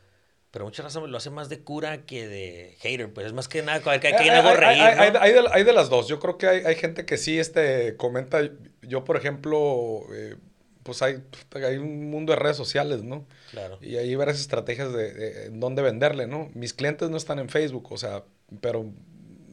pero 0.51 0.64
mucha 0.64 0.82
raza 0.82 1.01
lo 1.01 1.16
hace 1.16 1.28
más 1.28 1.49
de 1.51 1.61
cura 1.61 2.07
que 2.07 2.26
de 2.26 2.76
hater, 2.80 3.12
pues 3.12 3.26
es 3.26 3.32
más 3.34 3.49
que 3.49 3.62
nada, 3.62 3.80
que, 3.80 4.01
que 4.01 4.14
hay, 4.14 4.28
algo 4.30 4.55
reír, 4.55 4.80
hay, 4.80 4.99
hay, 4.99 5.32
de, 5.32 5.47
hay, 5.51 5.62
de, 5.62 5.72
las 5.74 5.91
dos, 5.91 6.09
yo 6.09 6.18
creo 6.18 6.39
que 6.39 6.47
hay, 6.47 6.74
gente 6.74 7.05
que 7.05 7.18
sí 7.18 7.39
este, 7.39 7.97
comenta, 7.97 8.41
yo 8.80 9.05
por 9.05 9.18
ejemplo, 9.18 10.05
eh, 10.14 10.36
pues 10.82 11.03
hay, 11.03 11.22
hay 11.53 11.76
un 11.76 12.11
mundo 12.11 12.32
de 12.32 12.39
redes 12.39 12.57
sociales, 12.57 13.03
¿no? 13.03 13.26
Claro. 13.51 13.78
Y 13.82 13.97
ahí 13.97 14.14
varias 14.14 14.41
estrategias 14.41 14.91
de, 14.95 15.12
de 15.12 15.51
dónde 15.51 15.82
venderle, 15.82 16.26
¿no? 16.26 16.51
Mis 16.55 16.72
clientes 16.72 17.11
no 17.11 17.18
están 17.18 17.39
en 17.41 17.51
Facebook, 17.51 17.93
o 17.93 17.99
sea, 17.99 18.24
pero 18.62 18.91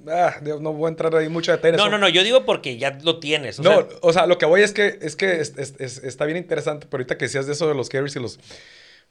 ah, 0.10 0.36
Dios, 0.42 0.62
no 0.62 0.74
voy 0.74 0.88
a 0.88 0.90
entrar 0.90 1.16
ahí 1.16 1.30
mucho 1.30 1.52
detalle. 1.52 1.78
No, 1.78 1.90
no, 1.90 1.98
no, 1.98 2.10
yo 2.10 2.24
digo 2.24 2.46
porque 2.46 2.78
ya 2.78 2.98
lo 3.04 3.20
tienes. 3.20 3.60
O 3.60 3.64
No, 3.64 3.70
sea, 3.72 3.88
o 4.02 4.14
sea, 4.14 4.26
lo 4.28 4.38
que 4.38 4.46
voy 4.46 4.62
es 4.62 4.72
que, 4.74 5.00
es 5.02 5.16
que 5.16 5.40
es- 5.42 5.54
es- 5.58 5.76
es- 5.80 6.04
está 6.04 6.26
bien 6.26 6.38
interesante, 6.38 6.88
pero 6.90 7.02
ahorita 7.02 7.18
que 7.18 7.26
decías 7.26 7.48
de 7.48 7.54
eso 7.54 7.68
de 7.68 7.76
los 7.76 7.90
carries 7.90 8.16
y 8.16 8.20
los... 8.20 8.40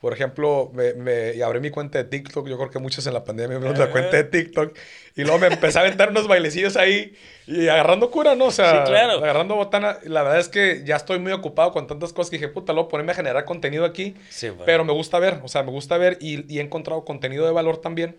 Por 0.00 0.12
ejemplo, 0.12 0.70
me, 0.74 0.92
me- 0.92 1.34
y 1.34 1.40
abrí 1.40 1.60
mi 1.60 1.70
cuenta 1.70 1.96
de 1.96 2.04
TikTok. 2.04 2.46
Yo 2.46 2.58
creo 2.58 2.68
que 2.70 2.78
muchos 2.78 3.06
en 3.06 3.14
la 3.14 3.24
pandemia 3.24 3.58
me 3.58 3.70
la 3.72 3.90
cuenta 3.90 4.16
de 4.18 4.24
TikTok. 4.24 4.76
Y 5.16 5.22
luego 5.22 5.38
me 5.38 5.46
empecé 5.46 5.78
a 5.78 5.80
aventar 5.82 6.10
unos 6.10 6.28
bailecillos 6.28 6.76
ahí 6.76 7.14
y 7.46 7.68
agarrando 7.68 8.10
cura, 8.10 8.34
¿no? 8.34 8.46
O 8.46 8.50
sea, 8.50 8.84
Sí, 8.84 8.90
claro. 8.90 9.12
agarrando 9.12 9.54
botana. 9.54 9.98
La 10.02 10.22
verdad 10.22 10.40
es 10.40 10.48
que 10.50 10.82
ya 10.84 10.96
estoy 10.96 11.20
muy 11.20 11.32
ocupado 11.32 11.72
con 11.72 11.86
tantas 11.86 12.12
cosas 12.12 12.28
que 12.28 12.36
dije, 12.36 12.48
puta, 12.48 12.74
luego 12.74 12.88
ponerme 12.88 13.12
a 13.12 13.14
generar 13.14 13.46
contenido 13.46 13.86
aquí. 13.86 14.14
Sí, 14.28 14.48
bueno. 14.50 14.64
Pero 14.66 14.84
me 14.84 14.92
gusta 14.92 15.18
ver, 15.20 15.40
o 15.42 15.48
sea, 15.48 15.62
me 15.62 15.70
gusta 15.70 15.96
ver 15.96 16.18
y, 16.20 16.52
y 16.54 16.58
he 16.58 16.62
encontrado 16.62 17.02
contenido 17.06 17.46
de 17.46 17.52
valor 17.52 17.78
también. 17.78 18.16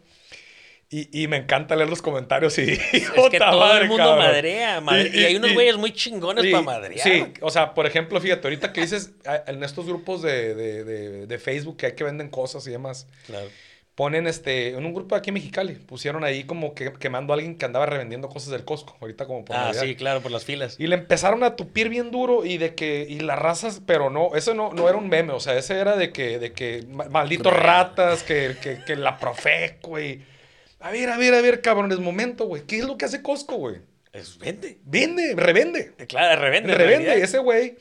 Y, 0.97 1.23
y 1.23 1.27
me 1.27 1.37
encanta 1.37 1.75
leer 1.75 1.89
los 1.89 2.01
comentarios 2.01 2.57
y... 2.57 2.61
es 2.93 3.09
que 3.31 3.37
todo 3.39 3.77
el 3.77 3.87
mundo 3.87 4.15
madrea, 4.15 4.79
madre- 4.81 5.11
y, 5.13 5.23
hay 5.25 5.35
unos 5.35 5.51
y- 5.51 5.53
güeyes 5.53 5.77
muy 5.77 5.91
chingones 5.91 6.45
para 6.51 6.63
madrear. 6.63 7.01
Sí, 7.01 7.25
o 7.41 7.49
sea, 7.49 7.73
por 7.73 7.85
ejemplo, 7.85 8.21
fíjate, 8.21 8.47
ahorita 8.47 8.71
que 8.71 8.81
dices 8.81 9.11
en 9.47 9.63
estos 9.63 9.85
grupos 9.87 10.21
de, 10.21 10.55
de- 10.55 10.83
de- 10.83 11.27
de 11.27 11.39
Facebook 11.39 11.77
que 11.77 11.87
hay 11.87 11.91
que 11.95 12.03
venden 12.03 12.29
cosas 12.29 12.65
y 12.67 12.71
demás, 12.71 13.07
Claro. 13.25 13.47
ponen 13.95 14.27
este, 14.27 14.69
en 14.69 14.85
un 14.85 14.93
grupo 14.93 15.15
aquí 15.15 15.31
en 15.31 15.35
Mexicali, 15.35 15.73
pusieron 15.73 16.23
ahí 16.23 16.43
como 16.43 16.73
que 16.75 16.93
quemando 16.93 17.33
a 17.33 17.35
alguien 17.35 17.57
que 17.57 17.65
andaba 17.65 17.85
revendiendo 17.85 18.29
cosas 18.29 18.51
del 18.51 18.63
Costco, 18.63 18.95
ahorita 19.01 19.25
como 19.25 19.43
por 19.43 19.55
Ah, 19.55 19.65
Navidad. 19.65 19.81
sí, 19.83 19.95
claro, 19.95 20.21
por 20.21 20.31
las 20.31 20.45
filas. 20.45 20.75
Y 20.79 20.87
le 20.87 20.95
empezaron 20.95 21.43
a 21.43 21.55
tupir 21.55 21.89
bien 21.89 22.11
duro 22.11 22.45
y 22.45 22.57
de 22.57 22.75
que, 22.75 23.05
y 23.09 23.19
las 23.21 23.39
razas, 23.39 23.81
pero 23.85 24.09
no, 24.09 24.35
eso 24.35 24.53
no, 24.53 24.71
no 24.71 24.87
era 24.87 24.97
un 24.97 25.09
meme, 25.09 25.33
o 25.33 25.39
sea, 25.39 25.57
ese 25.57 25.79
era 25.79 25.97
de 25.97 26.11
que, 26.13 26.39
de 26.39 26.51
que 26.53 26.85
ma- 26.89 27.09
malditos 27.09 27.51
ratas, 27.53 28.23
que, 28.23 28.55
que, 28.61 28.79
que 28.85 28.95
la 28.95 29.17
Profeco, 29.17 29.89
güey. 29.89 30.33
A 30.85 30.91
ver, 30.91 31.09
a 31.09 31.17
ver, 31.17 31.33
a 31.33 31.41
ver, 31.41 31.61
cabrón, 31.61 31.91
es 31.91 31.97
momento, 31.97 32.45
güey. 32.45 32.61
¿Qué 32.67 32.77
es 32.77 32.85
lo 32.85 32.95
que 32.95 33.05
hace 33.05 33.23
Costco, 33.23 33.55
güey? 33.55 33.77
Es 34.13 34.37
vende. 34.37 34.77
Vende, 34.83 35.33
revende. 35.35 35.93
Claro, 36.07 36.39
revende. 36.39 36.73
en 36.73 36.77
Revende. 36.77 37.23
Ese 37.23 37.39
güey, 37.39 37.75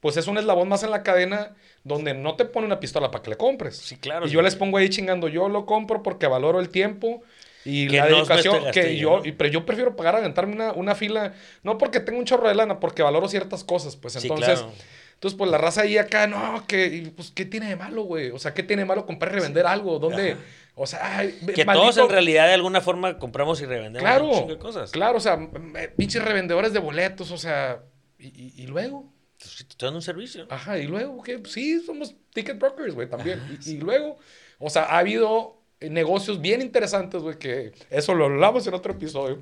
pues 0.00 0.18
es 0.18 0.26
un 0.26 0.36
eslabón 0.36 0.68
más 0.68 0.82
en 0.82 0.90
la 0.90 1.02
cadena 1.02 1.56
donde 1.84 2.12
no 2.12 2.36
te 2.36 2.44
pone 2.44 2.66
una 2.66 2.78
pistola 2.78 3.10
para 3.10 3.22
que 3.22 3.30
le 3.30 3.36
compres. 3.38 3.78
Sí, 3.78 3.96
claro, 3.96 4.26
Y 4.26 4.28
sí. 4.28 4.34
yo 4.34 4.42
les 4.42 4.56
pongo 4.56 4.76
ahí 4.76 4.90
chingando, 4.90 5.28
yo 5.28 5.48
lo 5.48 5.64
compro 5.64 6.02
porque 6.02 6.26
valoro 6.26 6.60
el 6.60 6.68
tiempo 6.68 7.22
y 7.64 7.88
Que 7.88 7.96
la 7.96 8.10
no 8.10 8.16
dedicación. 8.16 8.70
que 8.72 8.98
yo, 8.98 9.20
¿no? 9.20 9.24
y- 9.24 9.32
pero 9.32 9.48
yo 9.48 9.64
prefiero 9.64 9.96
pagar 9.96 10.16
a 10.16 10.18
aventarme 10.18 10.52
una, 10.52 10.72
una 10.72 10.94
fila, 10.94 11.32
no 11.62 11.78
porque 11.78 12.00
tengo 12.00 12.18
un 12.18 12.26
chorro 12.26 12.46
de 12.46 12.54
lana, 12.54 12.78
porque 12.78 13.02
valoro 13.02 13.26
ciertas 13.26 13.64
cosas. 13.64 13.96
Pues 13.96 14.12
Sí, 14.12 14.20
entonces, 14.28 14.58
claro. 14.60 14.74
Entonces 15.20 15.36
pues 15.36 15.50
la 15.50 15.58
raza 15.58 15.82
ahí 15.82 15.98
acá, 15.98 16.26
no, 16.26 16.64
que, 16.66 17.12
pues, 17.14 17.30
¿qué 17.30 17.44
tiene 17.44 17.68
de 17.68 17.76
malo, 17.76 18.04
güey? 18.04 18.30
O 18.30 18.38
sea, 18.38 18.54
¿qué 18.54 18.62
tiene 18.62 18.82
de 18.82 18.86
malo 18.86 19.04
comprar 19.04 19.32
y 19.32 19.34
revender 19.34 19.66
algo? 19.66 19.98
¿Dónde? 19.98 20.32
Ajá. 20.32 20.40
O 20.76 20.86
sea, 20.86 21.18
ay, 21.18 21.38
Que 21.54 21.66
maldito- 21.66 21.74
todos 21.92 21.98
en 21.98 22.08
realidad 22.08 22.46
de 22.46 22.54
alguna 22.54 22.80
forma 22.80 23.18
compramos 23.18 23.60
y 23.60 23.66
revendemos 23.66 24.00
Claro, 24.00 24.24
un 24.24 24.32
chingo 24.34 24.48
de 24.54 24.58
cosas. 24.58 24.90
claro, 24.92 25.18
o 25.18 25.20
sea, 25.20 25.34
m- 25.34 25.88
pinches 25.88 26.24
revendedores 26.24 26.72
de 26.72 26.78
boletos, 26.78 27.30
o 27.32 27.36
sea, 27.36 27.82
y, 28.18 28.28
y- 28.28 28.62
y 28.62 28.66
luego, 28.66 29.12
Pues, 29.38 29.50
si 29.50 29.64
te 29.64 29.76
dando 29.84 29.98
un 29.98 30.02
servicio. 30.02 30.46
ajá, 30.48 30.78
y 30.78 30.86
luego, 30.86 31.22
que 31.22 31.42
sí, 31.44 31.80
somos 31.80 32.14
ticket 32.32 32.58
brokers, 32.58 32.94
güey, 32.94 33.10
también. 33.10 33.42
y, 33.66 33.72
y 33.72 33.76
luego, 33.78 34.16
o 34.58 34.70
sea, 34.70 34.84
ha 34.84 34.98
habido 34.98 35.58
eh, 35.58 35.59
negocios 35.88 36.40
bien 36.40 36.60
interesantes, 36.60 37.22
güey, 37.22 37.38
que 37.38 37.72
eso 37.90 38.14
lo 38.14 38.26
hablamos 38.26 38.66
en 38.66 38.74
otro 38.74 38.92
episodio, 38.92 39.38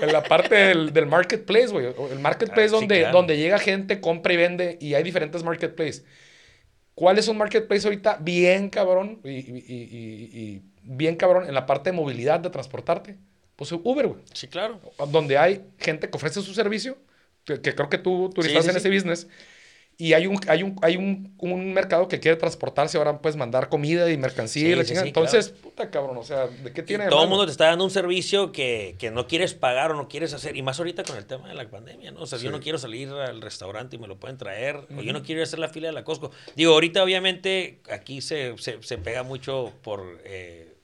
en 0.00 0.12
la 0.12 0.22
parte 0.22 0.54
del, 0.54 0.92
del 0.92 1.06
marketplace, 1.06 1.66
güey, 1.68 1.86
el 2.12 2.18
marketplace 2.20 2.66
Ah, 2.66 2.68
sí, 2.68 2.74
donde, 2.76 2.98
claro. 3.00 3.16
donde 3.18 3.36
llega 3.36 3.58
gente, 3.58 4.00
compra 4.00 4.32
y 4.32 4.36
vende, 4.36 4.78
y 4.80 4.94
hay 4.94 5.02
diferentes 5.02 5.42
marketplaces. 5.42 6.04
¿Cuál 6.94 7.18
es 7.18 7.26
un 7.26 7.38
marketplace 7.38 7.86
ahorita 7.86 8.18
bien 8.20 8.68
cabrón 8.68 9.20
y, 9.24 9.30
y- 9.30 9.64
y- 10.32 10.62
bien 10.84 11.16
cabrón 11.16 11.46
en 11.48 11.54
la 11.54 11.64
parte 11.66 11.90
de 11.90 11.96
movilidad, 11.96 12.38
de 12.40 12.50
transportarte? 12.50 13.16
Pues 13.56 13.72
Uber, 13.72 14.06
güey 14.08 14.20
Sí, 14.34 14.46
claro. 14.48 14.80
donde 15.08 15.38
hay 15.38 15.62
gente 15.78 16.08
que 16.10 16.16
ofrece 16.16 16.42
su 16.42 16.54
servicio, 16.54 16.98
que, 17.44 17.60
que 17.60 17.74
creo 17.74 17.88
que 17.88 17.98
tú, 17.98 18.30
tú 18.34 18.42
Sí, 18.42 18.48
estás 18.48 18.64
sí, 18.64 18.70
en 18.70 18.76
ese 18.76 18.90
business, 18.90 19.26
y 19.98 20.14
hay 20.14 20.26
un, 20.26 20.40
hay 20.48 20.62
un, 20.64 20.76
hay 20.82 20.96
un, 20.96 21.34
un 21.38 21.72
mercado 21.72 22.08
que 22.08 22.18
quiere 22.18 22.36
transportarse, 22.36 22.98
ahora 22.98 23.18
puedes 23.18 23.36
mandar 23.36 23.68
comida 23.68 24.10
y 24.10 24.16
mercancía 24.16 24.62
y 24.68 24.70
Sí, 24.70 24.74
la 24.74 24.82
sí, 24.82 24.88
chingada. 24.88 25.04
sí, 25.04 25.08
Entonces, 25.08 25.48
puta 25.50 25.90
cabrón, 25.90 26.16
o 26.16 26.24
sea, 26.24 26.46
¿de 26.48 26.72
qué 26.72 26.82
tiene 26.82 27.06
todo 27.08 27.22
el 27.22 27.28
mundo 27.28 27.44
te 27.44 27.52
está 27.52 27.66
dando 27.66 27.84
un 27.84 27.90
servicio 27.90 28.50
que, 28.50 28.96
que 28.98 29.10
no 29.12 29.26
quieres 29.28 29.54
pagar 29.54 29.92
o 29.92 29.94
no 29.94 30.08
quieres 30.08 30.32
hacer. 30.32 30.56
Y 30.56 30.62
más 30.62 30.78
ahorita 30.78 31.04
con 31.04 31.16
el 31.16 31.26
tema 31.26 31.48
de 31.48 31.54
la 31.54 31.68
pandemia, 31.68 32.10
¿no? 32.10 32.22
O 32.22 32.26
sea, 32.26 32.38
yo 32.38 32.50
no 32.50 32.58
quiero 32.60 32.78
salir 32.78 33.10
al 33.10 33.40
restaurante 33.40 33.96
y 33.96 33.98
me 33.98 34.08
lo 34.08 34.16
pueden 34.18 34.38
traer. 34.38 34.76
O 34.96 35.02
yo 35.02 35.12
no 35.12 35.22
quiero 35.22 35.40
ir 35.40 35.42
a 35.42 35.44
hacer 35.44 35.58
la 35.60 35.68
fila 35.68 35.86
de 35.88 35.92
la 35.92 36.02
Costco. 36.04 36.32
Digo, 36.56 36.72
ahorita 36.72 37.02
obviamente 37.04 37.80
aquí 37.90 38.20
se, 38.22 38.56
se, 38.58 38.82
se 38.82 38.98
pega 38.98 39.22
mucho 39.22 39.72
por, 39.82 40.20
eh, 40.24 40.74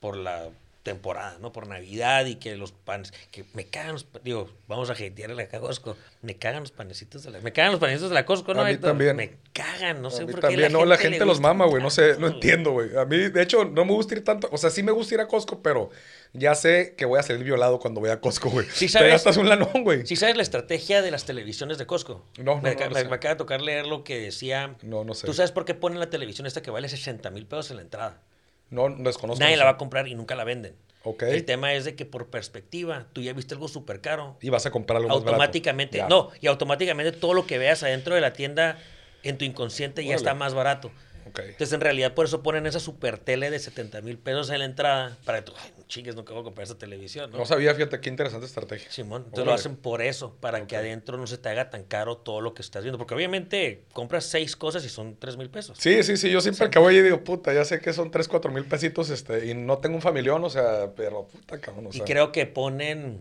por 0.00 0.16
la 0.16 0.48
temporada, 0.86 1.36
¿no? 1.40 1.50
Por 1.52 1.66
Navidad 1.66 2.24
y 2.26 2.36
que 2.36 2.54
los 2.54 2.70
panes, 2.70 3.12
que 3.32 3.44
me 3.54 3.66
cagan 3.66 3.94
los, 3.94 4.06
digo, 4.22 4.48
vamos 4.68 4.88
a 4.88 4.92
hatear 4.92 5.32
a 5.32 5.34
la 5.34 5.48
Costco, 5.48 5.96
me 6.22 6.36
cagan 6.36 6.60
los 6.60 6.70
panecitos 6.70 7.24
de 7.24 7.32
la, 7.32 7.40
me 7.40 7.52
cagan 7.52 7.72
los 7.72 7.80
panecitos 7.80 8.08
de 8.08 8.14
la 8.14 8.24
Costco, 8.24 8.54
¿no? 8.54 8.60
A 8.60 8.64
mí 8.66 8.70
Héctor? 8.70 8.90
también. 8.90 9.16
Me 9.16 9.32
cagan, 9.52 10.00
no 10.00 10.08
A 10.08 10.10
sé 10.12 10.24
mí 10.24 10.30
por 10.30 10.40
qué 10.40 10.46
también, 10.48 10.72
no, 10.72 10.84
la 10.84 10.94
le 10.94 11.02
gente 11.02 11.24
los 11.26 11.40
mama, 11.40 11.66
güey, 11.66 11.82
no 11.82 11.90
sé, 11.90 12.16
no 12.20 12.28
entiendo, 12.28 12.70
güey. 12.70 12.96
A 12.96 13.04
mí, 13.04 13.16
de 13.16 13.42
hecho, 13.42 13.64
no 13.64 13.84
me 13.84 13.92
gusta 13.94 14.14
ir 14.14 14.22
tanto, 14.22 14.48
o 14.52 14.58
sea, 14.58 14.70
sí 14.70 14.84
me 14.84 14.92
gusta 14.92 15.14
ir 15.14 15.20
a 15.20 15.26
Costco, 15.26 15.60
pero 15.60 15.90
ya 16.32 16.54
sé 16.54 16.94
que 16.96 17.04
voy 17.04 17.18
a 17.18 17.24
salir 17.24 17.42
violado 17.42 17.80
cuando 17.80 18.00
voy 18.00 18.10
a 18.10 18.20
Costco, 18.20 18.48
güey. 18.48 18.66
Sí, 18.72 18.86
Te 18.86 18.92
¿sabes? 18.92 19.10
gastas 19.10 19.36
un 19.38 19.48
lanón, 19.48 19.82
güey. 19.82 20.06
¿Sí 20.06 20.14
sabes 20.14 20.36
la 20.36 20.42
estrategia 20.44 21.02
de 21.02 21.10
las 21.10 21.24
televisiones 21.24 21.78
de 21.78 21.86
Costco? 21.86 22.24
No, 22.38 22.56
no, 22.56 22.62
me, 22.62 22.76
no, 22.76 22.90
me 22.90 23.16
acaba 23.16 23.34
de 23.34 23.36
tocar 23.36 23.60
leer 23.60 23.86
lo 23.86 24.04
que 24.04 24.20
decía. 24.20 24.76
No, 24.82 25.02
no 25.02 25.14
sé. 25.14 25.26
¿Tú 25.26 25.34
sabes 25.34 25.50
por 25.50 25.64
qué 25.64 25.74
ponen 25.74 25.98
la 25.98 26.10
televisión 26.10 26.46
esta 26.46 26.62
que 26.62 26.70
vale 26.70 26.88
60 26.88 27.28
mil 27.30 27.46
pesos 27.46 27.70
en 27.70 27.76
la 27.76 27.82
entrada? 27.82 28.22
No, 28.70 28.88
desconozco. 28.90 29.42
Nadie 29.42 29.56
la 29.56 29.64
va 29.64 29.70
a 29.70 29.76
comprar 29.76 30.08
y 30.08 30.14
nunca 30.14 30.34
la 30.34 30.44
venden. 30.44 30.74
Ok. 31.04 31.22
El 31.22 31.44
tema 31.44 31.72
es 31.74 31.84
de 31.84 31.94
que 31.94 32.04
por 32.04 32.30
perspectiva, 32.30 33.06
tú 33.12 33.22
ya 33.22 33.32
viste 33.32 33.54
algo 33.54 33.68
súper 33.68 34.00
caro. 34.00 34.36
Y 34.40 34.48
vas 34.50 34.66
a 34.66 34.70
comprar 34.72 34.96
algo 34.96 35.08
más 35.08 35.18
barato. 35.18 35.30
Automáticamente, 35.34 35.98
Ya. 35.98 36.08
no, 36.08 36.30
y 36.40 36.48
automáticamente 36.48 37.12
todo 37.12 37.32
lo 37.32 37.46
que 37.46 37.58
veas 37.58 37.82
adentro 37.84 38.14
de 38.16 38.20
la 38.20 38.32
tienda 38.32 38.78
en 39.22 39.38
tu 39.38 39.44
inconsciente 39.44 40.04
ya 40.04 40.14
está 40.16 40.34
más 40.34 40.54
barato. 40.54 40.90
Ok. 41.28 41.40
Entonces, 41.40 41.72
en 41.72 41.80
realidad, 41.80 42.14
por 42.14 42.26
eso 42.26 42.42
ponen 42.42 42.66
esa 42.66 42.80
super 42.80 43.18
tele 43.18 43.50
de 43.50 43.58
70 43.58 44.00
mil 44.00 44.18
pesos 44.18 44.50
en 44.50 44.60
la 44.60 44.64
entrada 44.64 45.16
para 45.24 45.38
que 45.38 45.44
tú, 45.50 45.52
ay, 45.60 45.72
chingues, 45.86 46.14
nunca 46.16 46.32
voy 46.32 46.40
a 46.40 46.44
comprar 46.44 46.64
esa 46.64 46.78
televisión, 46.78 47.30
¿no? 47.30 47.38
No 47.38 47.46
sabía, 47.46 47.74
fíjate, 47.74 48.00
qué 48.00 48.08
interesante 48.08 48.46
estrategia. 48.46 48.90
Simón, 48.90 49.22
entonces 49.22 49.42
Órale. 49.42 49.50
lo 49.50 49.54
hacen 49.54 49.76
por 49.76 50.02
eso, 50.02 50.36
para 50.40 50.66
que 50.66 50.76
adentro 50.76 51.16
no 51.18 51.26
se 51.26 51.38
te 51.38 51.48
haga 51.48 51.70
tan 51.70 51.84
caro 51.84 52.18
todo 52.18 52.40
lo 52.40 52.54
que 52.54 52.62
estás 52.62 52.82
viendo. 52.82 52.98
Porque 52.98 53.14
obviamente 53.14 53.84
compras 53.92 54.26
seis 54.26 54.56
cosas 54.56 54.84
y 54.84 54.88
son 54.88 55.16
tres 55.16 55.36
mil 55.36 55.50
pesos. 55.50 55.78
Sí, 55.78 56.02
sí, 56.02 56.16
sí, 56.16 56.30
yo 56.30 56.40
siempre 56.40 56.68
voy 56.78 56.96
y 56.96 57.02
digo, 57.02 57.22
puta, 57.24 57.52
ya 57.52 57.64
sé 57.64 57.80
que 57.80 57.92
son 57.92 58.10
3, 58.10 58.28
4 58.28 58.50
mil 58.52 58.64
pesitos, 58.64 59.10
este, 59.10 59.46
y 59.46 59.54
no 59.54 59.78
tengo 59.78 59.96
un 59.96 60.02
familión, 60.02 60.42
o 60.44 60.50
sea, 60.50 60.92
pero 60.94 61.26
puta 61.28 61.60
cabrón, 61.60 61.86
o 61.86 61.90
y 61.92 62.00
creo 62.00 62.32
que 62.32 62.46
ponen 62.46 63.20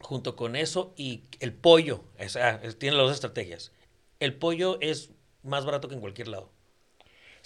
junto 0.00 0.36
con 0.36 0.56
eso 0.56 0.92
y 0.96 1.24
el 1.40 1.52
pollo, 1.52 2.04
o 2.18 2.28
sea, 2.28 2.60
es- 2.62 2.78
tiene 2.78 2.96
las 2.96 3.06
dos 3.06 3.14
estrategias. 3.14 3.72
El 4.20 4.34
pollo 4.34 4.78
es 4.80 5.10
más 5.42 5.64
barato 5.64 5.88
que 5.88 5.94
en 5.94 6.00
cualquier 6.00 6.28
lado. 6.28 6.50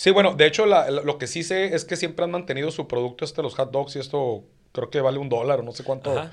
Sí, 0.00 0.12
bueno, 0.12 0.32
de 0.32 0.46
hecho, 0.46 0.64
la- 0.64 0.90
lo 0.90 1.18
que 1.18 1.26
sí 1.26 1.42
sé 1.42 1.74
es 1.74 1.84
que 1.84 1.94
siempre 1.94 2.24
han 2.24 2.30
mantenido 2.30 2.70
su 2.70 2.88
producto, 2.88 3.22
este, 3.22 3.42
los 3.42 3.54
hot 3.54 3.70
dogs, 3.70 3.96
y 3.96 3.98
esto 3.98 4.44
creo 4.72 4.88
que 4.88 5.02
vale 5.02 5.18
un 5.18 5.28
dólar 5.28 5.60
o 5.60 5.62
no 5.62 5.72
sé 5.72 5.84
cuánto. 5.84 6.18
Ajá. 6.18 6.30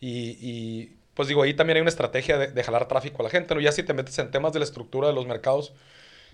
Y, 0.00 0.36
y, 0.38 0.96
pues 1.14 1.26
digo, 1.26 1.42
ahí 1.42 1.54
también 1.54 1.78
hay 1.78 1.80
una 1.80 1.88
estrategia 1.88 2.36
de, 2.36 2.48
de 2.48 2.62
jalar 2.62 2.88
tráfico 2.88 3.22
a 3.22 3.24
la 3.24 3.30
gente, 3.30 3.54
¿no? 3.54 3.62
Ya 3.62 3.72
si 3.72 3.82
te 3.82 3.94
metes 3.94 4.18
en 4.18 4.30
temas 4.30 4.52
de 4.52 4.58
la 4.58 4.66
estructura 4.66 5.08
de 5.08 5.14
los 5.14 5.26
mercados, 5.26 5.72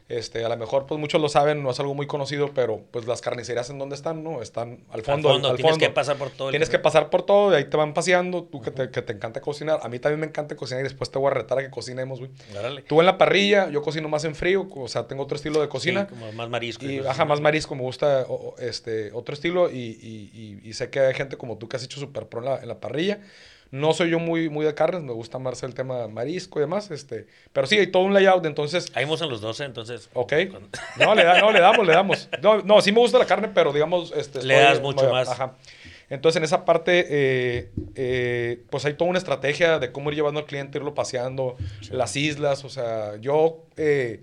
este, 0.09 0.45
a 0.45 0.49
lo 0.49 0.57
mejor, 0.57 0.87
pues 0.87 1.01
muchos 1.01 1.21
lo 1.21 1.29
saben, 1.29 1.63
no 1.63 1.71
es 1.71 1.81
algo 1.81 1.95
muy 1.95 2.07
conocido, 2.07 2.51
pero 2.55 2.83
pues 2.91 3.07
las 3.07 3.21
carnicerías 3.21 3.71
en 3.71 3.79
dónde 3.79 3.95
están, 3.95 4.23
¿no? 4.23 4.43
Están 4.43 4.85
al 4.91 5.03
fondo. 5.03 5.29
Al 5.29 5.35
fondo, 5.37 5.49
al 5.51 5.57
tienes 5.57 5.73
fondo. 5.73 5.87
que 5.87 5.93
pasar 5.93 6.17
por 6.17 6.31
todo 6.31 6.49
el- 6.49 6.53
Tienes 6.53 6.69
que 6.69 6.79
pasar 6.79 7.09
por 7.11 7.23
todo 7.23 7.53
y 7.53 7.57
ahí 7.57 7.65
te 7.65 7.77
van 7.77 7.95
paseando, 7.95 8.43
tú 8.45 8.61
que, 8.61 8.71
te, 8.71 8.91
que 8.91 9.01
te 9.03 9.13
encanta 9.13 9.41
cocinar. 9.41 9.81
A 9.83 9.89
mí 9.89 9.99
también 9.99 10.21
me 10.21 10.27
encanta 10.27 10.55
cocinar 10.57 10.81
y 10.81 10.85
después 10.85 11.11
te 11.11 11.19
voy 11.19 11.31
a 11.31 11.35
retar 11.35 11.59
a 11.59 11.63
que 11.63 11.71
cocinemos, 11.71 12.19
güey. 12.19 12.31
Tú 12.89 13.01
en 13.01 13.07
la 13.07 13.17
parrilla, 13.17 13.71
yo 13.71 13.81
cocino 13.83 14.09
más 14.09 14.25
en 14.25 14.35
frío, 14.35 14.69
o 14.75 14.89
sea, 14.89 15.07
tengo 15.07 15.23
otro 15.23 15.37
estilo 15.37 15.61
de 15.61 15.69
cocina. 15.69 16.03
Sí, 16.03 16.15
como 16.15 16.31
más 16.33 16.49
marisco. 16.51 16.85
Y, 16.85 16.99
cosas 16.99 17.13
ajá, 17.13 17.25
más 17.25 17.41
marisco, 17.41 17.75
me 17.75 17.83
gusta 17.83 18.27
o- 18.29 18.55
este, 18.59 19.13
otro 19.13 19.35
estilo 19.35 19.71
y, 19.71 19.77
y- 19.79 20.59
y- 20.63 20.69
y 20.69 20.73
sé 20.75 20.91
que 20.91 21.01
hay 21.01 21.15
gente 21.15 21.37
como 21.37 21.57
tú 21.59 21.69
que 21.69 21.77
has 21.77 21.85
hecho 21.85 21.99
súper 22.01 22.27
pro 22.27 22.41
en 22.41 22.47
la, 22.47 22.57
en 22.59 22.69
la 22.69 22.81
parrilla. 22.81 23.21
No 23.73 23.95
soy 23.95 24.11
yo 24.11 24.19
muy, 24.19 24.51
muy 24.51 24.67
de 24.67 24.75
carnes, 24.75 25.03
me 25.03 25.13
gusta 25.13 25.39
más 25.39 25.63
el 25.63 25.73
tema 25.75 26.07
marisco 26.07 26.59
y 26.59 26.63
demás, 26.63 26.91
este, 26.91 27.27
pero 27.55 27.67
sí, 27.67 27.79
hay 27.79 27.87
todo 27.87 28.03
un 28.03 28.13
layout, 28.13 28.45
entonces, 28.45 28.93
Ahí 28.95 29.05
vamos 29.05 29.23
a 29.23 29.27
los 29.27 29.41
12, 29.41 29.65
entonces. 29.65 30.11
ok, 30.13 30.33
cuando- 30.51 30.69
no, 31.01 31.15
le, 31.15 31.25
da, 31.25 31.41
no, 31.41 31.51
le 31.51 31.59
damos, 31.61 31.87
le 31.87 31.93
damos. 31.95 32.29
No, 32.43 32.59
no, 32.63 32.83
sí 32.83 32.93
me 32.93 32.99
gusta 33.01 33.19
la 33.19 33.25
carne, 33.25 33.49
pero 33.49 33.73
digamos, 33.73 34.13
este, 34.15 34.43
Le 34.45 34.57
das 34.61 34.81
mucho 34.83 35.11
más. 35.11 35.27
Ajá. 35.29 35.57
Entonces, 36.11 36.37
en 36.37 36.45
esa 36.45 36.67
parte, 36.67 37.07
eh, 37.09 37.71
eh, 37.95 38.63
pues 38.69 38.85
hay 38.85 38.93
toda 38.93 39.09
una 39.09 39.19
estrategia 39.19 39.79
de 39.79 39.91
cómo 39.91 40.11
ir 40.11 40.17
llevando 40.17 40.41
al 40.41 40.47
cliente, 40.47 40.77
irlo 40.77 40.93
paseando, 40.93 41.57
las 41.91 42.15
islas, 42.17 42.65
o 42.67 42.69
sea, 42.69 43.17
yo, 43.17 43.65
eh, 43.79 44.23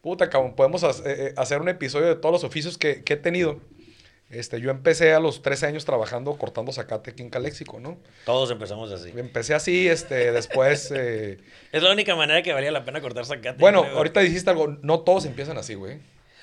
puta, 0.00 0.30
cabrón, 0.30 0.54
podemos 0.56 0.82
eh, 0.82 0.88
eh, 1.04 1.34
hacer 1.36 1.60
un 1.60 1.68
episodio 1.68 2.06
de 2.06 2.14
todos 2.14 2.32
los 2.32 2.44
oficios 2.44 2.78
que, 2.78 3.04
que 3.04 3.12
he 3.12 3.16
tenido. 3.18 3.60
Este, 4.28 4.60
yo 4.60 4.70
empecé 4.70 5.14
a 5.14 5.20
los 5.20 5.40
13 5.42 5.66
años 5.66 5.84
trabajando 5.84 6.36
cortando 6.36 6.72
zacate 6.72 7.12
aquí 7.12 7.22
en 7.22 7.30
Caléxico, 7.30 7.78
¿no? 7.78 7.96
Todos 8.24 8.50
empezamos 8.50 8.90
así. 8.90 9.12
Empecé 9.16 9.54
así, 9.54 9.88
este, 9.88 10.32
después... 10.32 10.90
eh, 10.94 11.38
Es 11.72 11.82
la 11.82 11.92
única 11.92 12.16
manera 12.16 12.42
que 12.42 12.52
valía 12.52 12.72
la 12.72 12.84
pena 12.84 13.00
cortar 13.00 13.24
zacate. 13.24 13.60
bueno, 13.60 13.82
creo. 13.84 13.96
ahorita 13.96 14.20
dijiste 14.20 14.50
algo, 14.50 14.66
no 14.82 15.00
todos 15.00 15.26
empiezan 15.26 15.58
así, 15.58 15.74
güey. 15.74 16.00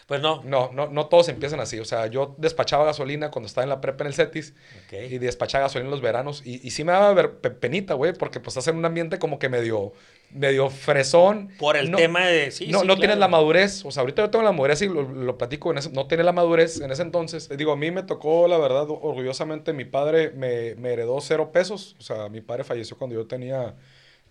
Pues 0.07 0.21
no. 0.21 0.43
No, 0.43 0.69
no, 0.73 0.89
no 0.89 1.05
todos 1.07 1.29
empiezan 1.29 1.61
así. 1.61 1.79
O 1.79 1.85
sea, 1.85 2.07
yo 2.07 2.35
despachaba 2.37 2.83
gasolina 2.83 3.31
cuando 3.31 3.47
estaba 3.47 3.63
en 3.63 3.69
la 3.69 3.79
prepa 3.79 4.03
en 4.03 4.07
el 4.09 4.13
CETIS 4.13 4.53
y 4.91 5.17
despachaba 5.17 5.63
gasolina 5.63 5.87
en 5.87 5.91
los 5.91 6.01
veranos. 6.01 6.41
Y, 6.45 6.59
y 6.65 6.71
sí 6.71 6.83
me 6.83 6.91
daba 6.91 7.31
penita, 7.39 7.93
güey, 7.93 8.11
porque 8.13 8.41
pues 8.41 8.49
estás 8.57 8.67
en 8.67 8.75
un 8.77 8.83
ambiente 8.85 9.17
como 9.17 9.39
que 9.39 9.47
medio, 9.47 9.93
medio 10.33 10.69
fresón. 10.69 11.49
Por 11.59 11.77
el 11.77 11.91
No- 11.91 11.97
tema 11.97 12.25
de. 12.25 12.51
Sí, 12.51 12.67
no, 12.67 12.81
sí, 12.81 12.87
no 12.87 12.97
tienes 12.97 13.17
la 13.17 13.27
madurez. 13.27 13.83
O 13.85 13.91
sea, 13.91 14.01
ahorita 14.01 14.23
yo 14.23 14.29
tengo 14.29 14.43
la 14.43 14.51
madurez 14.51 14.81
y 14.81 14.89
lo, 14.89 15.03
lo 15.03 15.37
platico. 15.37 15.71
En 15.71 15.77
ese, 15.77 15.89
no 15.91 16.07
tiene 16.07 16.23
la 16.23 16.31
madurez 16.31 16.81
en 16.81 16.91
ese 16.91 17.01
entonces. 17.03 17.49
Digo, 17.57 17.71
a 17.71 17.77
mí 17.77 17.91
me 17.91 18.03
tocó, 18.03 18.47
la 18.47 18.57
verdad, 18.57 18.85
orgullosamente, 18.89 19.73
mi 19.73 19.85
padre 19.85 20.31
me, 20.31 20.75
me 20.75 20.93
heredó 20.93 21.19
cero 21.21 21.51
pesos. 21.51 21.95
O 21.99 22.01
sea, 22.03 22.29
mi 22.29 22.41
padre 22.41 22.63
falleció 22.63 22.97
cuando 22.97 23.15
yo 23.15 23.25
tenía 23.27 23.75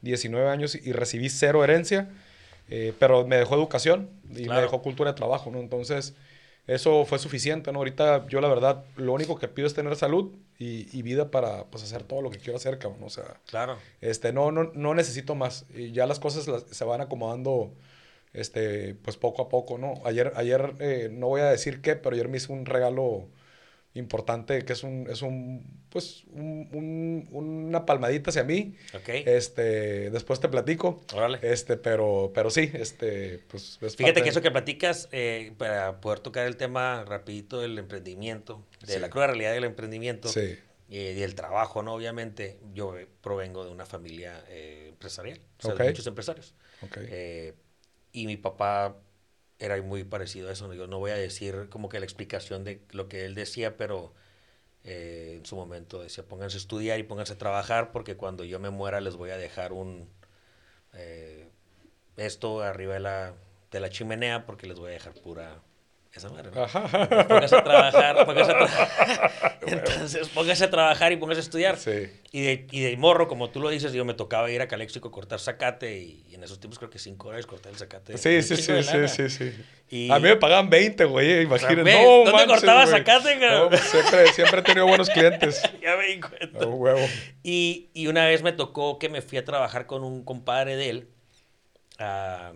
19 0.01 0.49
años 0.49 0.75
y 0.75 0.93
recibí 0.93 1.29
cero 1.29 1.63
herencia. 1.65 2.11
eh, 2.71 2.93
pero 2.99 3.27
me 3.27 3.37
dejó 3.37 3.55
educación 3.57 4.09
y 4.31 4.45
Claro. 4.45 4.55
me 4.55 4.63
dejó 4.63 4.81
cultura 4.83 5.11
de 5.13 5.17
trabajo, 5.17 5.51
¿no? 5.51 5.59
Entonces, 5.61 6.15
eso 6.67 7.05
fue 7.05 7.19
suficiente, 7.19 7.73
¿no? 7.73 7.79
Ahorita 7.81 8.27
yo, 8.29 8.41
la 8.41 8.49
verdad, 8.49 8.85
lo 8.97 9.13
único 9.13 9.39
que 9.39 9.49
pido 9.49 9.67
es 9.67 9.75
tener 9.75 9.97
salud 9.97 10.33
y, 10.59 10.87
y 10.97 11.03
vida 11.03 11.31
para, 11.31 11.65
pues, 11.67 11.83
hacer 11.83 12.05
todo 12.05 12.23
lo 12.23 12.31
que 12.31 12.39
quiero 12.39 12.57
hacer, 12.57 12.79
cabrón. 12.79 13.03
O 13.05 13.11
sea, 13.11 13.41
Claro. 13.47 13.77
este, 14.01 14.33
no, 14.33 14.53
no, 14.53 14.71
no 14.75 14.95
necesito 14.95 15.35
más. 15.35 15.67
Y 15.75 15.93
ya 15.93 16.07
las 16.07 16.21
cosas 16.21 16.47
las- 16.49 16.65
se 16.71 16.85
van 16.85 17.01
acomodando, 17.01 17.73
este, 18.33 18.95
pues 18.95 19.17
poco 19.17 19.43
a 19.43 19.49
poco, 19.49 19.77
¿no? 19.79 19.95
Ayer, 20.05 20.33
ayer 20.37 20.75
eh, 20.81 21.09
no 21.13 21.29
voy 21.29 21.41
a 21.43 21.51
decir 21.51 21.81
qué, 21.83 21.97
pero 21.97 22.15
ayer 22.15 22.29
me 22.29 22.37
hizo 22.39 22.53
un 22.53 22.65
regalo 22.67 23.27
importante 23.95 24.65
que 24.65 24.73
es 24.73 24.83
un, 24.85 25.07
es 25.11 25.21
un, 25.23 25.83
pues, 25.91 26.25
un- 26.33 26.69
un- 26.73 27.29
una 27.31 27.85
palmadita 27.85 28.31
hacia 28.31 28.43
mí. 28.45 28.75
Ok. 28.95 29.09
Este, 29.09 30.11
después 30.11 30.41
te 30.41 30.49
platico. 30.49 31.03
Órale. 31.15 31.39
Este, 31.43 31.77
pero, 31.77 32.31
pero 32.35 32.51
sí, 32.51 32.71
este, 32.73 33.41
pues. 33.49 33.79
es 33.83 33.97
Fíjate 33.97 34.23
que 34.23 34.31
eso 34.31 34.41
que 34.41 34.51
platicas, 34.51 35.09
eh, 35.13 35.53
para 35.59 36.01
poder 36.01 36.21
tocar 36.21 36.47
el 36.47 36.57
tema 36.57 37.05
rapidito 37.07 37.61
del 37.61 37.79
emprendimiento, 37.79 38.65
de 38.87 38.95
Sí. 38.95 38.99
la 38.99 39.11
cruda 39.11 39.27
realidad 39.27 39.53
del 39.53 39.65
emprendimiento 39.65 40.29
Sí. 40.29 40.41
eh, 40.91 41.13
y 41.17 41.21
del 41.21 41.35
trabajo, 41.35 41.83
¿no? 41.83 41.95
Obviamente, 41.95 42.59
yo 42.75 42.97
eh, 42.99 43.07
provengo 43.21 43.65
de 43.65 43.71
una 43.73 43.85
familia 43.85 44.43
eh, 44.49 44.87
empresarial, 44.89 45.39
o 45.59 45.63
sea, 45.63 45.75
de 45.75 45.85
muchos 45.85 46.07
empresarios. 46.07 46.55
Ok. 46.83 46.97
Eh, 47.03 47.55
y 48.13 48.27
mi 48.27 48.37
papá 48.39 48.97
era 49.63 49.81
muy 49.83 50.05
parecido 50.05 50.49
a 50.49 50.53
eso. 50.53 50.73
Yo 50.75 50.87
no 50.89 50.99
voy 50.99 51.13
a 51.13 51.15
decir 51.15 51.69
como 51.71 51.89
que 51.89 52.01
la 52.01 52.05
explicación 52.05 52.65
de 52.65 52.83
lo 52.91 53.09
que 53.09 53.25
él 53.25 53.35
decía, 53.35 53.77
pero 53.77 54.13
eh, 54.85 55.37
en 55.39 55.47
su 55.47 55.57
momento 55.57 56.03
decía, 56.03 56.25
pónganse 56.25 56.57
a 56.57 56.61
estudiar 56.61 56.99
y 56.99 57.05
pónganse 57.05 57.35
a 57.35 57.39
trabajar 57.39 57.93
porque 57.93 58.17
cuando 58.17 58.45
yo 58.45 58.59
me 58.61 58.71
muera 58.71 59.01
les 59.01 59.17
voy 59.17 59.31
a 59.31 59.37
dejar 59.39 59.73
un... 59.73 60.09
eh, 60.95 61.49
esto 62.17 62.63
arriba 62.63 62.95
de 62.95 63.01
la, 63.01 63.35
de 63.71 63.81
la 63.81 63.91
chimenea 63.91 64.47
porque 64.47 64.67
les 64.67 64.79
voy 64.79 64.91
a 64.91 64.95
dejar 64.95 65.15
pura... 65.15 65.63
Esa 66.15 66.29
madre, 66.29 66.51
¿no? 66.55 66.63
Ajá. 66.65 66.83
Póngase 67.27 67.57
a 67.57 67.65
trabajar, 67.65 68.27
póngase 68.27 68.51
a 68.53 68.55
trabajar. 68.59 69.59
Entonces, 69.67 70.29
póngase 70.29 70.65
a 70.65 70.71
trabajar 70.71 71.11
y 71.13 71.17
póngase 71.17 71.41
a 71.41 71.43
estudiar. 71.43 71.79
Sí. 71.79 72.11
Y 72.33 72.43
de, 72.43 72.67
y 72.71 72.81
de 72.83 72.97
morro, 72.99 73.29
como 73.29 73.49
tú 73.49 73.61
lo 73.61 73.71
dices, 73.71 73.95
yo 73.95 74.05
me 74.05 74.13
tocaba 74.13 74.51
ir 74.51 74.61
a 74.61 74.69
Caléxico 74.69 75.09
a 75.09 75.11
cortar 75.11 75.41
zacate 75.41 76.01
y, 76.01 76.23
y 76.29 76.35
en 76.35 76.45
esos 76.45 76.61
tiempos 76.61 76.79
creo 76.79 76.91
que 76.91 76.99
cinco 76.99 77.29
horas 77.29 77.47
cortar 77.47 77.73
el 77.73 77.79
zacate. 77.79 78.19
Sí, 78.19 78.43
sí, 78.43 78.57
sí, 78.57 78.83
sí, 78.83 79.09
sí, 79.09 79.31
sí. 79.31 79.65
Y- 79.89 80.11
A 80.11 80.17
mí 80.19 80.29
me 80.29 80.37
pagaban 80.37 80.69
20, 80.69 81.03
güey, 81.07 81.43
imagínate. 81.45 81.83
ve, 81.83 82.03
no, 82.03 82.11
¿dónde 82.11 82.33
manches, 82.33 82.49
cortabas 82.59 82.91
güey. 82.91 83.03
zacate? 83.05 83.37
No, 83.37 83.71
siempre, 83.79 84.27
siempre 84.35 84.61
he 84.61 84.63
tenido 84.63 84.87
buenos 84.87 85.09
clientes. 85.09 85.63
ya 85.83 85.97
me 85.97 86.09
di 86.09 86.21
cuenta. 86.21 86.63
A 86.65 86.67
huevo. 86.67 87.07
Y, 87.43 87.89
y 87.95 88.07
una 88.09 88.27
vez 88.27 88.43
me 88.43 88.53
tocó 88.53 88.99
que 88.99 89.09
me 89.09 89.23
fui 89.23 89.39
a 89.39 89.47
trabajar 89.47 89.87
con 89.87 90.05
un 90.05 90.25
compadre 90.25 90.77
de 90.77 90.91
él 90.91 91.09
a, 91.99 92.53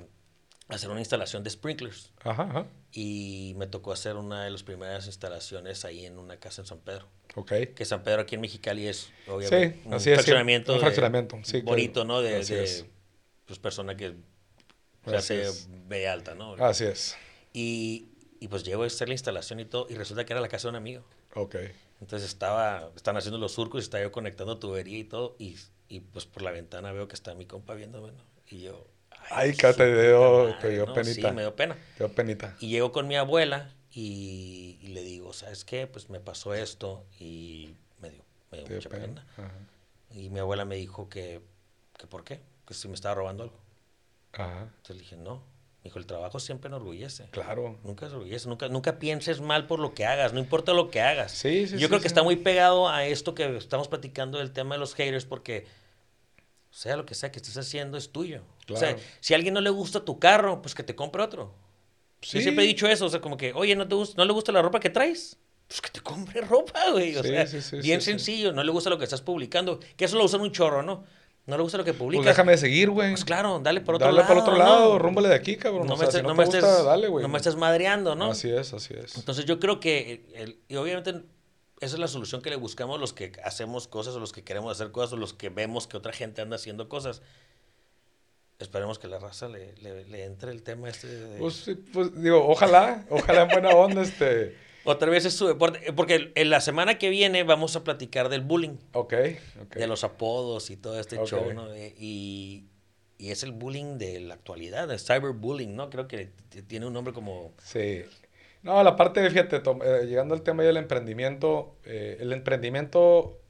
a 0.69 0.75
hacer 0.75 0.91
una 0.91 1.01
instalación 1.01 1.43
de 1.43 1.49
sprinklers. 1.49 2.13
Ajá, 2.23 2.43
ajá. 2.51 2.67
Y 2.99 3.53
me 3.59 3.67
tocó 3.67 3.93
hacer 3.93 4.17
una 4.17 4.45
de 4.45 4.51
las 4.51 4.63
primeras 4.63 5.05
instalaciones 5.05 5.85
ahí 5.85 6.07
en 6.07 6.17
una 6.19 6.39
casa 6.39 6.63
en 6.63 6.67
San 6.67 6.79
Pedro. 6.79 7.07
Ok. 7.35 7.53
Que 7.75 7.85
San 7.85 8.03
Pedro 8.03 8.23
aquí 8.23 8.37
en 8.37 8.41
Mexicali 8.41 8.87
es 8.89 9.11
obviamente 9.29 9.75
Sí, 9.75 9.83
un 9.85 9.93
así 9.93 10.11
es, 10.11 10.17
sí, 10.17 10.23
fraccionamiento. 10.23 10.73
un 10.73 10.79
de- 10.79 10.81
fraccionamiento, 10.81 11.39
sí, 11.43 11.61
bonito. 11.61 12.07
¿no? 12.07 12.23
De, 12.23 12.43
de, 12.43 12.65
es. 12.65 12.87
pues, 13.45 13.59
persona 13.59 13.99
que 13.99 14.15
se 15.07 15.15
hace 15.17 15.43
es. 15.43 15.69
B 15.89 16.09
alta, 16.09 16.35
¿no? 16.35 16.55
Así 16.55 16.85
es. 16.85 17.19
Y, 17.53 18.09
y 18.41 18.49
pues 18.49 18.65
llego 18.65 18.83
a 18.83 18.87
hacer 18.87 19.09
la 19.09 19.15
instalación 19.15 19.61
y 19.61 19.67
todo, 19.67 19.87
y 19.91 19.95
resulta 19.95 20.25
que 20.25 20.33
era 20.33 20.41
la 20.41 20.49
casa 20.49 20.69
de 20.69 20.71
un 20.71 20.77
amigo. 20.77 21.05
Ok. 21.35 21.57
Entonces 22.01 22.27
estaba, 22.31 22.91
están 22.97 23.19
haciendo 23.19 23.37
los 23.39 23.53
surcos 23.53 23.83
y 23.83 23.85
estaba 23.85 24.03
yo 24.05 24.11
conectando 24.11 24.59
tubería 24.59 24.99
y 24.99 25.05
todo, 25.05 25.37
y, 25.39 25.57
y 25.89 26.01
pues 26.01 26.25
por 26.25 26.41
la 26.41 26.51
ventana 26.51 26.93
veo 26.93 27.09
que 27.09 27.15
está 27.15 27.35
mi 27.35 27.45
compa 27.45 27.75
viéndome, 27.75 28.13
¿no? 28.13 28.23
Y 28.49 28.63
yo... 28.63 28.87
Ay, 29.31 29.55
que 29.55 29.73
te 29.73 30.03
dio- 30.09 30.57
te 30.61 30.71
dio 30.71 30.87
¿no? 30.87 30.95
penita. 30.95 31.29
Sí, 31.29 31.35
me 31.35 31.43
dio 31.43 31.55
pena. 31.57 31.75
Te 31.97 32.05
dio 32.05 32.15
penita. 32.15 32.57
Y 32.61 32.69
llego 32.69 32.93
con 32.93 33.09
mi 33.09 33.17
abuela 33.17 33.73
y, 33.91 34.79
y 34.83 34.89
le 34.89 35.03
digo, 35.03 35.33
¿sabes 35.33 35.65
qué? 35.65 35.87
Pues 35.87 36.11
me 36.11 36.21
pasó 36.21 36.55
esto 36.55 37.05
y 37.19 37.75
me 38.01 38.11
dio, 38.11 38.23
me 38.51 38.59
dio 38.63 38.69
mucha 38.77 38.89
pena. 38.89 39.27
Y 40.11 40.31
mi 40.31 40.39
abuela 40.39 40.65
me 40.65 40.77
dijo 40.77 41.09
que, 41.09 41.41
que 41.99 42.07
¿por 42.07 42.25
qué? 42.25 42.41
Que 42.67 42.75
si 42.75 42.89
me 42.89 42.95
estaba 42.95 43.15
robando 43.15 43.43
algo. 43.45 43.59
Ajá. 44.33 44.63
Entonces 44.63 44.97
le 44.97 45.03
dije, 45.03 45.17
no. 45.17 45.37
Me 45.83 45.89
dijo, 45.91 45.99
el 46.01 46.07
trabajo 46.07 46.41
siempre 46.41 46.67
enorgullece. 46.69 47.29
Claro. 47.31 47.79
Nunca 47.85 48.07
enorgullece, 48.07 48.49
nunca, 48.49 48.69
nunca 48.69 48.99
pienses 48.99 49.41
mal 49.41 49.67
por 49.69 49.79
lo 49.79 49.95
que 49.95 50.05
hagas, 50.05 50.33
no 50.33 50.41
importa 50.41 50.73
lo 50.73 50.91
que 50.91 51.01
hagas. 51.01 51.31
Sí, 51.33 51.67
sí, 51.69 51.75
Yo 51.75 51.79
sí, 51.81 51.87
creo 51.87 51.99
que 52.01 52.09
sí. 52.09 52.09
está 52.09 52.23
muy 52.25 52.37
pegado 52.37 52.89
a 52.89 53.05
esto 53.07 53.35
que 53.35 53.57
estamos 53.57 53.87
platicando 53.89 54.39
del 54.39 54.51
tema 54.53 54.75
de 54.75 54.81
los 54.81 54.95
haters 54.95 55.25
porque 55.27 55.67
sea 56.71 56.97
lo 56.97 57.07
que 57.07 57.15
sea 57.15 57.31
que 57.31 57.39
estés 57.39 57.57
haciendo 57.57 57.97
es 57.99 58.11
tuyo. 58.11 58.43
O 58.71 58.77
sea, 58.77 58.95
Claro. 58.95 59.03
si 59.21 59.33
a 59.35 59.37
alguien 59.37 59.55
no 59.55 59.61
le 59.61 59.71
gusta 59.71 60.05
tu 60.05 60.19
carro, 60.19 60.61
pues 60.63 60.75
que 60.75 60.83
te 60.83 60.95
compre 60.95 61.23
otro. 61.23 61.55
Sí. 62.23 62.39
Yo 62.39 62.43
siempre 62.43 62.65
he 62.65 62.67
dicho 62.67 62.87
eso, 62.89 63.07
o 63.07 63.09
sea, 63.09 63.21
como 63.21 63.37
que, 63.37 63.53
oye, 63.53 63.77
¿no, 63.77 63.87
te 63.87 63.95
gusta, 63.95 64.15
¿no 64.17 64.25
le 64.25 64.33
gusta 64.33 64.51
la 64.53 64.63
ropa 64.63 64.81
que 64.81 64.91
traes? 64.91 65.39
Pues 65.69 65.81
que 65.81 65.91
te 65.91 66.01
compre 66.01 66.41
ropa, 66.43 66.91
güey. 66.93 67.17
O 67.17 67.23
Sí, 67.23 67.29
sea, 67.29 67.47
sí, 67.47 67.77
bien 67.81 68.01
sencillo, 68.01 68.53
no 68.53 68.63
le 68.65 68.71
gusta 68.73 68.91
lo 68.91 68.99
que 68.99 69.05
estás 69.05 69.21
publicando. 69.23 69.79
Que 69.97 70.05
eso 70.07 70.17
lo 70.17 70.25
usan 70.25 70.41
un 70.41 70.51
chorro, 70.53 70.83
¿no? 70.83 71.05
No 71.47 71.57
le 71.57 71.63
gusta 71.63 71.79
lo 71.79 71.85
que 71.85 71.95
publicas. 71.95 72.25
Pues 72.25 72.35
déjame 72.35 72.53
de 72.53 72.59
seguir, 72.59 72.91
güey. 72.91 73.11
Pues 73.13 73.25
claro, 73.25 73.61
dale 73.63 73.81
por 73.81 73.95
otro 73.95 74.07
Dale 74.07 74.17
lado. 74.19 74.29
para 74.29 74.41
otro 74.41 74.53
¿no? 74.55 74.59
lado, 74.59 74.99
rúmbale 74.99 75.29
de 75.29 75.37
aquí, 75.37 75.57
cabrón. 75.57 75.87
No 75.87 75.95
o 75.95 75.97
me 75.97 76.05
estés, 76.05 76.17
si 76.17 76.23
no, 76.23 76.31
no 76.31 76.35
me 76.35 76.43
estés- 76.45 76.61
gusta, 76.61 76.83
dale, 76.83 77.07
güey. 77.07 77.23
no 77.23 77.29
me 77.29 77.37
estés 77.37 77.55
madreando, 77.55 78.17
¿no? 78.17 78.33
Así 78.33 78.51
es, 78.51 78.73
así 78.75 78.95
es. 78.95 79.17
Entonces 79.17 79.45
yo 79.45 79.61
creo 79.61 79.79
que, 79.79 80.27
el- 80.35 80.59
y 80.67 80.75
obviamente 80.75 81.11
esa 81.81 81.95
es 81.95 81.99
la 82.01 82.09
solución 82.09 82.43
que 82.43 82.51
le 82.51 82.57
buscamos 82.57 82.99
los 82.99 83.13
que 83.13 83.31
hacemos 83.45 83.87
cosas 83.87 84.15
o 84.17 84.19
los 84.19 84.33
que 84.33 84.43
queremos 84.43 84.73
hacer 84.73 84.91
cosas 84.91 85.13
o 85.13 85.17
los 85.17 85.35
que 85.35 85.49
vemos 85.51 85.87
que 85.87 85.97
otra 85.97 86.13
gente 86.13 86.43
anda 86.43 86.57
haciendo 86.57 86.89
cosas. 86.89 87.23
Esperemos 88.59 88.99
que 88.99 89.07
la 89.09 89.19
raza 89.19 89.49
le, 89.49 89.75
le- 89.83 90.05
le 90.07 90.25
entre 90.25 90.51
el 90.51 90.63
tema 90.63 90.89
este 90.89 91.07
de... 91.09 91.39
Pues, 91.39 91.71
pues, 91.93 92.23
digo, 92.23 92.47
ojalá, 92.49 93.05
ojalá 93.11 93.43
en 93.43 93.49
buena 93.49 93.71
onda, 93.71 94.03
este... 94.03 94.57
Otra 94.89 95.11
vez 95.11 95.25
es 95.25 95.35
su 95.35 95.49
deporte, 95.49 95.93
porque 95.95 96.31
en 96.37 96.49
la 96.49 96.61
semana 96.61 96.97
que 96.97 97.11
viene 97.11 97.43
vamos 97.43 97.75
a 97.75 97.83
platicar 97.83 98.29
del 98.29 98.43
bullying, 98.43 98.77
Ok, 98.93 99.15
ok. 99.63 99.75
de 99.77 99.87
los 99.89 100.05
apodos 100.05 100.71
y 100.71 100.77
todo 100.77 100.99
este 101.01 101.17
show, 101.25 101.53
¿no? 101.53 101.77
Y, 101.77 102.67
y 103.19 103.31
es 103.31 103.43
el 103.43 103.51
bullying 103.51 103.99
de 103.99 104.21
la 104.21 104.35
actualidad, 104.35 104.89
el 104.91 105.01
cyberbullying, 105.01 105.75
¿no? 105.75 105.91
Creo 105.91 106.07
que 106.07 106.31
tiene 106.69 106.87
un 106.87 106.93
nombre 106.93 107.13
como... 107.13 107.53
Sí. 107.65 108.05
No, 108.63 108.81
la 108.85 108.95
parte, 108.95 109.29
fíjate, 109.29 109.59
tom- 109.59 109.81
eh, 109.85 110.07
llegando 110.07 110.35
al 110.37 110.43
tema 110.43 110.63
del 110.63 110.77
emprendimiento, 110.77 111.75
eh, 111.85 112.19
el 112.21 112.33
emprendimiento, 112.33 113.41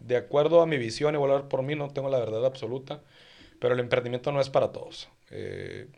de 0.00 0.16
acuerdo 0.18 0.60
a 0.60 0.66
mi 0.66 0.76
visión, 0.76 1.14
y 1.14 1.18
voy 1.18 1.30
a 1.30 1.32
hablar 1.34 1.48
por 1.48 1.62
mí, 1.62 1.74
no 1.76 1.88
tengo 1.94 2.10
la 2.10 2.18
verdad 2.18 2.44
absoluta, 2.44 3.02
pero 3.60 3.74
el 3.74 3.80
emprendimiento 3.80 4.32
no 4.32 4.40
es 4.40 4.50
para 4.50 4.72
todos. 4.72 5.08
Eh, 5.30 5.88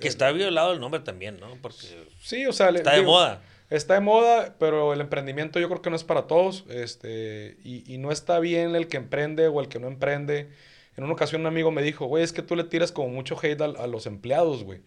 Que 0.00 0.08
está 0.08 0.30
violado 0.32 0.72
el 0.72 0.80
nombre 0.80 1.00
también, 1.00 1.38
¿no? 1.40 1.56
Porque 1.62 1.86
sí, 2.20 2.46
o 2.46 2.52
sea... 2.52 2.70
le- 2.70 2.78
está 2.78 2.92
de 2.92 2.98
digo, 3.00 3.12
moda. 3.12 3.42
Está 3.70 3.94
de 3.94 4.00
moda, 4.00 4.56
pero 4.58 4.94
el 4.94 5.00
emprendimiento 5.02 5.60
yo 5.60 5.68
creo 5.68 5.82
que 5.82 5.90
no 5.90 5.96
es 5.96 6.04
para 6.04 6.26
todos. 6.26 6.64
Este, 6.70 7.58
y, 7.62 7.92
y 7.92 7.98
no 7.98 8.10
está 8.10 8.38
bien 8.40 8.74
el 8.74 8.88
que 8.88 8.96
emprende 8.96 9.46
o 9.48 9.60
el 9.60 9.68
que 9.68 9.78
no 9.78 9.88
emprende. 9.88 10.48
En 10.96 11.04
una 11.04 11.12
ocasión 11.12 11.42
un 11.42 11.46
amigo 11.48 11.70
me 11.70 11.82
dijo, 11.82 12.06
güey, 12.06 12.24
es 12.24 12.32
que 12.32 12.42
tú 12.42 12.56
le 12.56 12.64
tiras 12.64 12.92
como 12.92 13.08
mucho 13.08 13.36
hate 13.40 13.60
a, 13.60 13.64
a 13.66 13.86
los 13.86 14.06
empleados, 14.06 14.64
güey. 14.64 14.80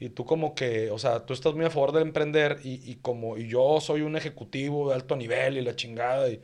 Y 0.00 0.08
tú 0.08 0.24
como 0.24 0.54
que, 0.54 0.90
o 0.90 0.98
sea, 0.98 1.26
tú 1.26 1.32
estás 1.34 1.54
muy 1.54 1.64
a 1.66 1.70
favor 1.70 1.92
del 1.92 2.02
emprender 2.02 2.58
y, 2.64 2.80
y 2.90 2.96
como 2.96 3.36
y 3.36 3.46
yo 3.48 3.78
soy 3.80 4.00
un 4.00 4.16
ejecutivo 4.16 4.88
de 4.88 4.94
alto 4.96 5.14
nivel 5.14 5.58
y 5.58 5.60
la 5.60 5.76
chingada 5.76 6.28
y, 6.28 6.40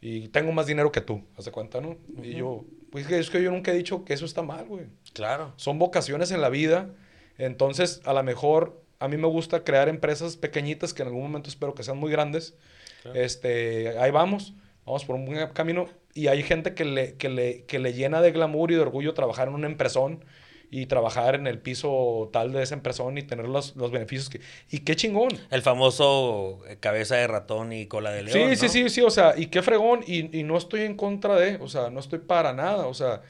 y 0.00 0.28
tengo 0.28 0.50
más 0.52 0.66
dinero 0.66 0.90
que 0.90 1.00
tú, 1.02 1.22
¿haz 1.36 1.44
de 1.44 1.52
cuenta, 1.52 1.80
no? 1.80 1.96
Y 2.22 2.32
yo, 2.36 2.64
pues 2.90 3.04
es 3.04 3.08
que- 3.08 3.18
es 3.18 3.30
que 3.30 3.42
yo 3.42 3.50
nunca 3.50 3.72
he 3.72 3.74
dicho 3.76 4.04
que 4.04 4.14
eso 4.14 4.24
está 4.24 4.42
mal, 4.42 4.66
güey 4.66 4.86
Claro. 5.12 5.52
son 5.56 5.78
vocaciones 5.78 6.30
en 6.30 6.40
la 6.40 6.48
vida. 6.48 6.90
Entonces, 7.38 8.00
a 8.04 8.12
lo 8.12 8.22
mejor 8.22 8.82
a 8.98 9.08
mí 9.08 9.16
me 9.16 9.28
gusta 9.28 9.62
crear 9.62 9.88
empresas 9.88 10.36
pequeñitas 10.36 10.92
que 10.92 11.02
en 11.02 11.08
algún 11.08 11.22
momento 11.22 11.48
espero 11.48 11.74
que 11.74 11.82
sean 11.84 11.98
muy 11.98 12.10
grandes. 12.10 12.56
Claro. 13.02 13.20
Este, 13.20 13.96
ahí 13.98 14.10
vamos, 14.10 14.54
vamos 14.84 15.04
por 15.04 15.14
un 15.16 15.24
buen 15.26 15.48
camino. 15.50 15.86
Y 16.14 16.26
hay 16.26 16.42
gente 16.42 16.74
que 16.74 16.84
le, 16.84 17.14
que 17.14 17.28
le, 17.28 17.64
que 17.64 17.78
le 17.78 17.92
llena 17.92 18.20
de 18.20 18.32
glamour 18.32 18.72
y 18.72 18.74
de 18.74 18.80
orgullo 18.80 19.14
trabajar 19.14 19.46
en 19.48 19.54
una 19.54 19.66
empresón 19.68 20.24
y 20.70 20.86
trabajar 20.86 21.34
en 21.34 21.46
el 21.46 21.58
piso 21.58 22.28
tal 22.32 22.52
de 22.52 22.62
esa 22.62 22.74
empresa 22.74 23.02
y 23.14 23.22
tener 23.22 23.48
los, 23.48 23.74
los 23.76 23.90
beneficios 23.90 24.28
que... 24.28 24.40
Y 24.70 24.80
qué 24.80 24.96
chingón. 24.96 25.30
El 25.50 25.62
famoso 25.62 26.60
eh, 26.68 26.76
cabeza 26.78 27.16
de 27.16 27.26
ratón 27.26 27.72
y 27.72 27.86
cola 27.86 28.10
de 28.10 28.22
león. 28.24 28.50
Sí, 28.50 28.56
sí, 28.56 28.68
sí, 28.68 28.88
sí, 28.90 29.00
o 29.00 29.10
sea, 29.10 29.34
y 29.36 29.46
qué 29.46 29.62
fregón, 29.62 30.00
y, 30.06 30.38
y, 30.38 30.42
no 30.42 30.58
estoy 30.58 30.82
en 30.82 30.96
contra 30.96 31.36
de, 31.36 31.56
o 31.56 31.68
sea, 31.68 31.90
no 31.90 32.00
estoy 32.00 32.18
para 32.18 32.52
nada, 32.52 32.86
o 32.86 32.94
sea, 32.94 33.22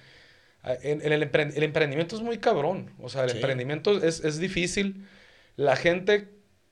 en, 0.83 1.01
en 1.03 1.13
el, 1.13 1.23
el, 1.23 1.63
emprendimiento 1.63 2.17
es 2.17 2.23
muy 2.23 2.39
cabrón, 2.39 2.91
o 3.01 3.09
sea, 3.09 3.25
el 3.25 3.31
emprendimiento 3.31 4.03
es, 4.03 4.25
es, 4.25 4.39
difícil. 4.39 5.07
La 5.57 5.77
gente 5.77 6.29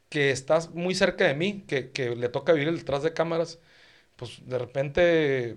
que 0.09 0.31
está 0.31 0.59
muy 0.75 0.95
cerca 0.95 1.27
de 1.27 1.35
mí, 1.35 1.65
que, 1.67 1.91
que 1.91 2.15
le 2.17 2.29
toca 2.29 2.53
vivir 2.53 2.73
detrás 2.77 3.03
de 3.03 3.13
cámaras, 3.13 3.59
pues 4.17 4.41
de 4.47 4.59
repente 4.59 5.57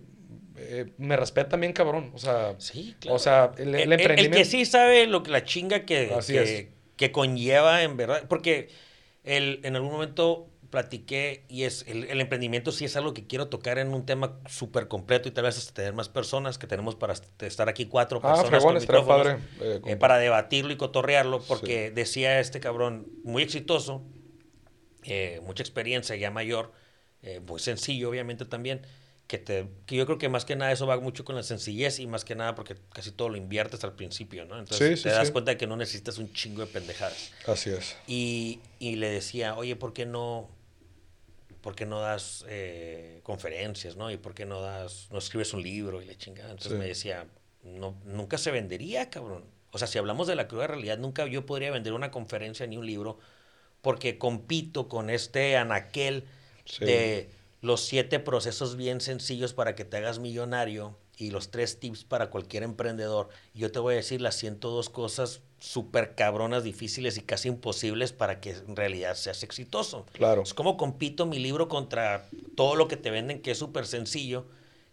eh, 0.61 0.93
me 0.97 1.15
respeta 1.15 1.57
bien 1.57 1.73
cabrón. 1.73 2.11
O 2.13 2.17
sea, 2.17 2.55
sí, 2.57 2.95
claro. 2.99 3.15
o 3.15 3.19
sea 3.19 3.51
el, 3.57 3.75
emprendimiento. 3.75 4.21
El, 4.21 4.31
que 4.31 4.45
sí 4.45 4.65
sabe 4.65 5.07
lo 5.07 5.23
que 5.23 5.31
la 5.31 5.43
chinga 5.43 5.85
que, 5.85 6.13
que, 6.27 6.71
que, 6.97 7.11
conlleva, 7.11 7.83
en 7.83 7.97
verdad. 7.97 8.25
Porque 8.27 8.69
el, 9.23 9.61
en 9.63 9.75
algún 9.75 9.91
momento 9.91 10.49
platiqué 10.69 11.45
y 11.47 11.63
es 11.63 11.83
el, 11.87 12.21
emprendimiento 12.21 12.71
sí 12.71 12.85
es 12.85 12.95
algo 12.95 13.13
que 13.13 13.25
quiero 13.25 13.47
tocar 13.47 13.79
en 13.79 13.93
un 13.93 14.05
tema 14.05 14.39
súper 14.47 14.87
completo 14.87 15.27
y 15.27 15.31
tal 15.31 15.45
vez 15.45 15.57
hasta 15.57 15.73
tener 15.73 15.93
más 15.93 16.09
personas 16.09 16.59
que 16.59 16.67
tenemos 16.67 16.95
para 16.95 17.13
estar 17.39 17.69
aquí 17.69 17.87
cuatro 17.87 18.19
ah, 18.23 18.43
personas 18.47 18.85
padre, 18.85 19.37
eh, 19.61 19.81
eh, 19.83 19.95
para 19.95 20.19
debatirlo 20.19 20.71
y 20.71 20.77
cotorrearlo 20.77 21.41
porque 21.41 21.89
decía 21.89 22.39
este 22.39 22.59
cabrón 22.59 23.07
muy 23.23 23.41
exitoso 23.41 24.03
mucha 25.41 25.63
experiencia 25.63 26.15
ya 26.15 26.29
mayor 26.29 26.71
muy 27.47 27.59
sencillo 27.59 28.11
obviamente 28.11 28.45
también 28.45 28.81
que, 29.29 29.37
te, 29.37 29.69
que 29.85 29.95
yo 29.95 30.07
creo 30.07 30.17
que 30.17 30.27
más 30.27 30.43
que 30.43 30.55
nada 30.55 30.71
eso 30.71 30.87
va 30.87 30.99
mucho 30.99 31.23
con 31.23 31.35
la 31.35 31.43
sencillez 31.43 31.99
y 31.99 32.07
más 32.07 32.25
que 32.25 32.33
nada 32.33 32.55
porque 32.55 32.75
casi 32.91 33.11
todo 33.11 33.29
lo 33.29 33.37
inviertes 33.37 33.83
al 33.83 33.93
principio, 33.93 34.43
¿no? 34.45 34.57
Entonces 34.57 35.03
te 35.03 35.09
das 35.09 35.29
cuenta 35.29 35.51
de 35.51 35.57
que 35.57 35.67
no 35.67 35.77
necesitas 35.77 36.17
un 36.17 36.33
chingo 36.33 36.61
de 36.61 36.67
pendejadas. 36.67 37.29
Así 37.45 37.69
es. 37.69 37.95
Y, 38.07 38.59
y 38.79 38.95
le 38.95 39.07
decía, 39.11 39.55
oye, 39.55 39.75
¿por 39.75 39.93
qué 39.93 40.07
no, 40.07 40.49
por 41.61 41.75
qué 41.75 41.85
no 41.85 42.01
das 42.01 42.43
eh, 42.49 43.19
conferencias, 43.21 43.95
¿no? 43.95 44.09
Y 44.09 44.17
por 44.17 44.33
qué 44.33 44.47
no 44.47 44.61
das, 44.61 45.09
no 45.11 45.19
escribes 45.19 45.53
un 45.53 45.61
libro 45.61 46.01
y 46.01 46.05
le 46.05 46.17
chingada. 46.17 46.49
Entonces 46.49 46.79
me 46.79 46.87
decía, 46.87 47.27
no, 47.61 48.01
nunca 48.05 48.39
se 48.39 48.49
vendería, 48.49 49.11
cabrón. 49.11 49.45
O 49.69 49.77
sea, 49.77 49.87
si 49.87 49.99
hablamos 49.99 50.25
de 50.25 50.35
la 50.35 50.47
cruda 50.47 50.65
realidad, 50.65 50.97
nunca 50.97 51.27
yo 51.27 51.45
podría 51.45 51.69
vender 51.69 51.93
una 51.93 52.09
conferencia 52.09 52.65
ni 52.65 52.77
un 52.77 52.87
libro 52.87 53.19
porque 53.83 54.17
compito 54.17 54.89
con 54.89 55.11
este 55.11 55.55
anaquel 55.55 56.25
de 56.79 57.29
los 57.61 57.81
siete 57.81 58.19
procesos 58.19 58.75
bien 58.75 59.01
sencillos 59.01 59.53
para 59.53 59.75
que 59.75 59.85
te 59.85 59.97
hagas 59.97 60.19
millonario 60.19 60.97
y 61.17 61.31
los 61.31 61.51
tres 61.51 61.79
tips 61.79 62.05
para 62.05 62.29
cualquier 62.29 62.63
emprendedor. 62.63 63.29
Yo 63.53 63.71
te 63.71 63.79
voy 63.79 63.93
a 63.93 63.97
decir 63.97 64.21
las 64.21 64.35
102 64.35 64.89
cosas 64.89 65.41
súper 65.59 66.15
cabronas, 66.15 66.63
difíciles 66.63 67.17
y 67.17 67.21
casi 67.21 67.49
imposibles 67.49 68.13
para 68.13 68.39
que 68.39 68.51
en 68.51 68.77
realidad 68.77 69.15
seas 69.15 69.43
exitoso. 69.43 70.05
Claro. 70.13 70.43
Es 70.43 70.53
como 70.53 70.77
compito 70.77 71.25
mi 71.25 71.39
libro 71.39 71.67
contra 71.67 72.29
todo 72.55 72.75
lo 72.75 72.87
que 72.87 72.95
te 72.95 73.11
venden 73.11 73.41
que 73.41 73.51
es 73.51 73.57
súper 73.57 73.85
sencillo, 73.85 74.45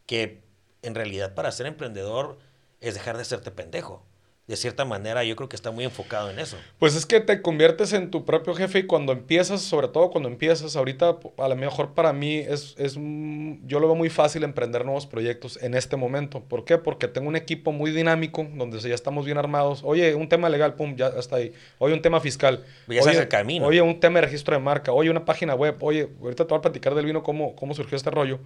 que 0.06 0.42
en 0.82 0.96
realidad 0.96 1.34
para 1.34 1.52
ser 1.52 1.66
emprendedor 1.66 2.38
es 2.80 2.94
dejar 2.94 3.16
de 3.16 3.22
hacerte 3.22 3.52
pendejo 3.52 4.04
de 4.46 4.56
cierta 4.56 4.84
manera 4.84 5.24
yo 5.24 5.34
creo 5.34 5.48
que 5.48 5.56
está 5.56 5.72
muy 5.72 5.84
enfocado 5.84 6.30
en 6.30 6.38
eso. 6.38 6.56
Pues 6.78 6.94
es 6.94 7.04
que 7.04 7.18
te 7.20 7.42
conviertes 7.42 7.92
en 7.92 8.10
tu 8.10 8.24
propio 8.24 8.54
jefe 8.54 8.80
y 8.80 8.82
cuando 8.84 9.12
empiezas, 9.12 9.60
sobre 9.60 9.88
todo 9.88 10.10
cuando 10.10 10.28
empiezas, 10.28 10.76
ahorita 10.76 11.18
a 11.36 11.48
lo 11.48 11.56
mejor 11.56 11.94
para 11.94 12.12
mí 12.12 12.36
es, 12.36 12.74
es 12.78 12.94
yo 12.94 13.80
lo 13.80 13.88
veo 13.88 13.96
muy 13.96 14.08
fácil 14.08 14.44
emprender 14.44 14.84
nuevos 14.84 15.06
proyectos 15.06 15.58
en 15.62 15.74
este 15.74 15.96
momento. 15.96 16.40
¿Por 16.40 16.64
qué? 16.64 16.78
Porque 16.78 17.08
tengo 17.08 17.28
un 17.28 17.34
equipo 17.34 17.72
muy 17.72 17.90
dinámico, 17.90 18.46
donde 18.54 18.78
ya 18.78 18.94
estamos 18.94 19.24
bien 19.24 19.38
armados. 19.38 19.80
Oye, 19.82 20.14
un 20.14 20.28
tema 20.28 20.48
legal, 20.48 20.74
pum, 20.74 20.94
ya 20.94 21.08
está 21.08 21.36
ahí. 21.36 21.52
Oye, 21.78 21.94
un 21.94 22.02
tema 22.02 22.20
fiscal. 22.20 22.64
Ya 22.86 23.02
oye, 23.02 23.18
el 23.18 23.28
camino. 23.28 23.66
Oye, 23.66 23.82
un 23.82 23.98
tema 23.98 24.20
de 24.20 24.26
registro 24.26 24.54
de 24.54 24.62
marca. 24.62 24.92
Oye, 24.92 25.10
una 25.10 25.24
página 25.24 25.56
web. 25.56 25.76
Oye, 25.80 26.08
ahorita 26.20 26.44
te 26.44 26.48
voy 26.48 26.58
a 26.58 26.62
platicar 26.62 26.94
del 26.94 27.04
vino, 27.04 27.24
cómo, 27.24 27.56
cómo 27.56 27.74
surgió 27.74 27.96
este 27.96 28.10
rollo. 28.10 28.38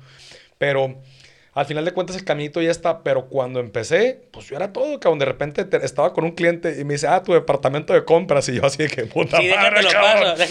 Pero 0.57 0.97
al 1.53 1.67
final 1.67 1.85
de 1.85 1.93
cuentas 1.93 2.15
el 2.15 2.25
caminito 2.25 2.63
ya 2.63 2.71
está, 2.71 3.03
pero 3.03 3.27
cuando 3.27 3.59
empecé, 3.59 4.29
pues 4.31 4.47
yo 4.47 4.55
era 4.55 4.73
todo, 4.73 5.01
cabrón. 5.01 5.19
De 5.19 5.25
repente 5.25 5.67
estaba 5.83 6.13
con 6.13 6.23
un 6.25 6.31
cliente 6.31 6.81
y 6.81 6.85
me 6.85 6.95
dice, 6.95 7.09
ah, 7.09 7.23
tu 7.25 7.33
departamento 7.33 7.93
de 7.93 8.05
compras. 8.05 8.49
Y 8.49 8.55
yo 8.55 8.67
así 8.67 8.79
de 8.85 8.89
que 8.89 9.07
puta 9.07 9.39
sí, 9.39 9.49
madre, 9.49 9.83
lo 9.83 9.91
paso. 9.91 10.45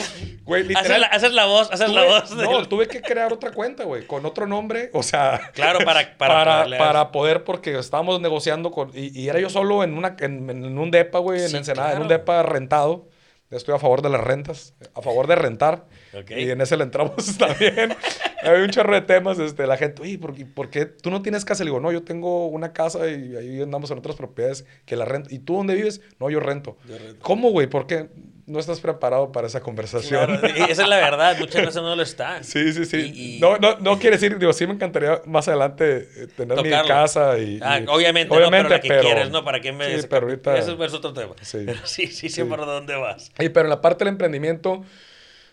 Güey, 0.43 0.63
literal. 0.63 1.05
Haces 1.05 1.31
la, 1.31 1.45
voz, 1.45 1.71
haces 1.71 1.89
la 1.89 2.03
voz. 2.03 2.35
No, 2.35 2.67
tuve 2.67 2.87
que 2.87 3.01
crear 3.01 3.31
otra 3.31 3.51
cuenta, 3.51 3.85
güey, 3.85 4.05
con 4.05 4.25
otro 4.25 4.45
nombre. 4.45 4.89
O 4.93 5.01
sea. 5.01 5.51
Claro, 5.53 5.79
para, 5.85 6.01
para, 6.17 6.67
para, 6.77 7.11
poder, 7.11 7.45
porque 7.45 7.77
estábamos 7.79 8.19
negociando 8.19 8.69
con. 8.71 8.91
Y, 8.93 9.29
era 9.29 9.39
yo 9.39 9.49
solo 9.49 9.85
en, 9.85 9.97
una, 9.97 10.17
en, 10.19 10.77
un 10.77 10.91
depa, 10.91 11.19
güey, 11.19 11.45
en 11.45 11.55
Ensenada, 11.55 11.93
en 11.93 12.01
un 12.01 12.07
depa 12.09 12.43
rentado. 12.43 13.07
Estoy 13.51 13.73
a 13.73 13.79
favor 13.79 14.01
de 14.01 14.09
las 14.09 14.21
rentas, 14.21 14.75
a 14.93 15.01
favor 15.01 15.27
de 15.27 15.35
rentar. 15.35 15.85
Y 16.29 16.49
en 16.49 16.61
ese 16.61 16.77
le 16.77 16.83
entramos 16.83 17.15
también. 17.37 17.95
Hay 18.41 18.61
un 18.61 18.69
chorro 18.69 18.93
de 18.93 19.01
temas. 19.01 19.39
Este, 19.39 19.67
la 19.67 19.77
gente, 19.77 20.01
oye, 20.01 20.17
¿por, 20.17 20.33
¿por, 20.53 20.69
qué 20.69 20.85
tú 20.85 21.11
no 21.11 21.21
tienes 21.21 21.45
casa? 21.45 21.63
Le 21.63 21.69
digo, 21.69 21.79
no, 21.79 21.91
yo 21.91 22.03
tengo 22.03 22.47
una 22.47 22.73
casa 22.73 23.07
y 23.09 23.35
ahí 23.35 23.61
andamos 23.61 23.91
en 23.91 23.99
otras 23.99 24.15
propiedades 24.15 24.65
que 24.85 24.95
la 24.95 25.05
rento. 25.05 25.33
¿Y 25.33 25.39
tú 25.39 25.55
dónde 25.55 25.75
vives? 25.75 26.01
No, 26.19 26.29
yo 26.29 26.39
rento. 26.39 26.77
¿Cómo, 27.21 27.51
güey? 27.51 27.67
¿Por 27.67 27.87
qué? 27.87 28.09
no 28.49 28.59
estás 28.59 28.79
preparado 28.79 29.31
para 29.31 29.47
esa 29.47 29.61
conversación. 29.61 30.41
esa 30.43 30.81
es 30.83 30.87
la 30.87 30.97
verdad, 30.97 31.37
muchas 31.39 31.67
veces 31.67 31.81
no 31.81 31.95
lo 31.95 32.01
está. 32.01 32.43
Sí, 32.43 32.73
sí, 32.73 32.85
sí. 32.85 33.37
No, 33.39 33.57
no, 33.57 33.77
no 33.77 33.99
quiere 33.99 34.17
decir, 34.17 34.37
digo, 34.39 34.51
sí 34.53 34.65
me 34.65 34.73
encantaría 34.73 35.21
más 35.25 35.47
adelante 35.47 36.09
eh, 36.15 36.27
tener 36.35 36.61
mi 36.61 36.69
casa 36.87 37.37
y... 37.37 37.59
Ah, 37.61 37.79
obviamente, 37.87 38.35
obviamente, 38.35 38.63
no, 38.63 38.69
pero 38.69 38.69
la 38.69 38.81
que 38.81 39.07
quieres, 39.07 39.29
¿no? 39.29 39.45
¿Para 39.45 39.61
qué 39.61 39.71
me... 39.71 40.01
Sí, 40.01 40.07
pero 40.09 40.25
ahorita... 40.25 40.57
Eso 40.57 40.83
es 40.83 40.93
otro 40.93 41.13
tema. 41.13 41.35
Sí, 41.41 41.65
sí, 41.85 42.07
sí, 42.07 42.29
sí, 42.29 42.43
por 42.43 42.65
dónde 42.65 42.95
vas. 42.95 43.31
Y 43.39 43.49
pero 43.49 43.67
en 43.67 43.69
la 43.69 43.81
parte 43.81 44.03
del 44.03 44.13
emprendimiento, 44.13 44.83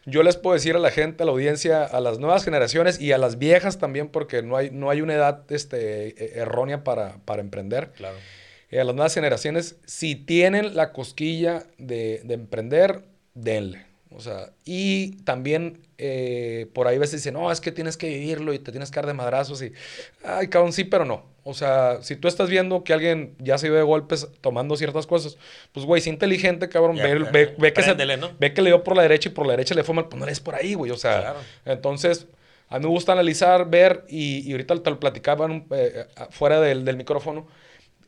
yo 0.07 0.23
les 0.23 0.37
puedo 0.37 0.55
decir 0.55 0.75
a 0.77 0.79
la 0.79 0.91
gente, 0.91 1.23
a 1.23 1.27
la 1.27 1.33
audiencia, 1.33 1.85
a 1.85 2.01
las 2.01 2.19
nuevas 2.19 2.45
generaciones 2.45 3.01
y 3.01 3.13
a 3.13 3.19
las 3.19 3.39
viejas 3.39 3.79
también, 3.79 4.09
porque 4.09 4.43
no 4.43 4.57
hay, 4.57 4.71
no 4.71 4.89
hay 4.89 5.03
una 5.03 5.15
edad 5.15 5.43
este, 5.51 6.09
e, 6.09 6.41
errónea 6.41 6.83
para, 6.85 7.19
para 7.25 7.43
emprender. 7.43 7.91
Claro 7.93 8.17
a 8.81 8.85
las 8.85 8.95
nuevas 8.95 9.15
generaciones, 9.15 9.77
si 9.87 10.15
tienen 10.15 10.75
la 10.75 10.93
cosquilla 10.93 11.65
de, 11.79 12.23
emprender, 12.29 13.03
denle. 13.35 13.87
O 14.17 14.21
sea, 14.21 14.51
y 14.65 15.23
también 15.25 15.83
eh, 15.99 16.69
por 16.73 16.89
ahí 16.89 16.97
a 16.97 17.01
veces 17.01 17.21
dicen, 17.21 17.35
no, 17.35 17.53
es 17.53 17.61
que 17.61 17.71
tienes 17.71 17.99
que 17.99 18.09
vivirlo 18.09 18.55
y 18.55 18.59
te 18.59 18.71
tienes 18.71 18.91
que 18.91 18.97
dar 18.97 19.07
de 19.07 19.13
madrazos 19.13 19.61
y, 19.63 19.73
ay, 20.25 20.49
cabrón, 20.49 20.73
sí, 20.73 20.85
pero 20.85 21.05
no. 21.05 21.27
O 21.45 21.53
sea, 21.53 22.03
si 22.03 22.17
tú 22.17 22.27
estás 22.27 22.49
viendo 22.49 22.83
que 22.83 22.95
alguien 22.95 23.37
ya 23.39 23.59
se 23.59 23.69
ve 23.69 23.77
de 23.77 23.83
golpes 23.83 24.27
tomando 24.41 24.75
ciertas 24.77 25.07
cosas, 25.07 25.37
pues, 25.73 25.85
güey, 25.85 26.01
es 26.01 26.07
inteligente, 26.07 26.71
cabrón, 26.71 26.97
ve, 26.97 27.73
que 27.75 27.83
se, 27.83 27.95
ve 27.95 28.55
que 28.55 28.63
le 28.63 28.71
dio 28.71 28.83
por 28.83 28.97
la 28.97 29.03
derecha 29.03 29.29
y 29.29 29.33
por 29.33 29.47
la 29.47 29.53
derecha 29.53 29.75
le 29.75 29.85
fue 29.85 29.95
mal, 29.95 30.09
pues 30.09 30.19
no 30.19 30.25
eres 30.25 30.41
por 30.41 30.55
ahí, 30.55 30.73
güey. 30.73 30.91
O 30.91 30.97
sea, 30.97 31.35
entonces, 31.67 32.27
a 32.69 32.79
mí 32.79 32.85
me 32.85 32.91
gusta 32.91 33.13
analizar, 33.13 33.69
ver 33.69 34.07
y, 34.09 34.49
y 34.49 34.53
ahorita 34.53 34.83
te 34.83 34.91
lo 34.91 34.99
platicaban 34.99 35.67
eh, 35.71 36.07
fuera 36.31 36.59
del, 36.61 36.87
del 36.87 36.97
micrófono 36.97 37.47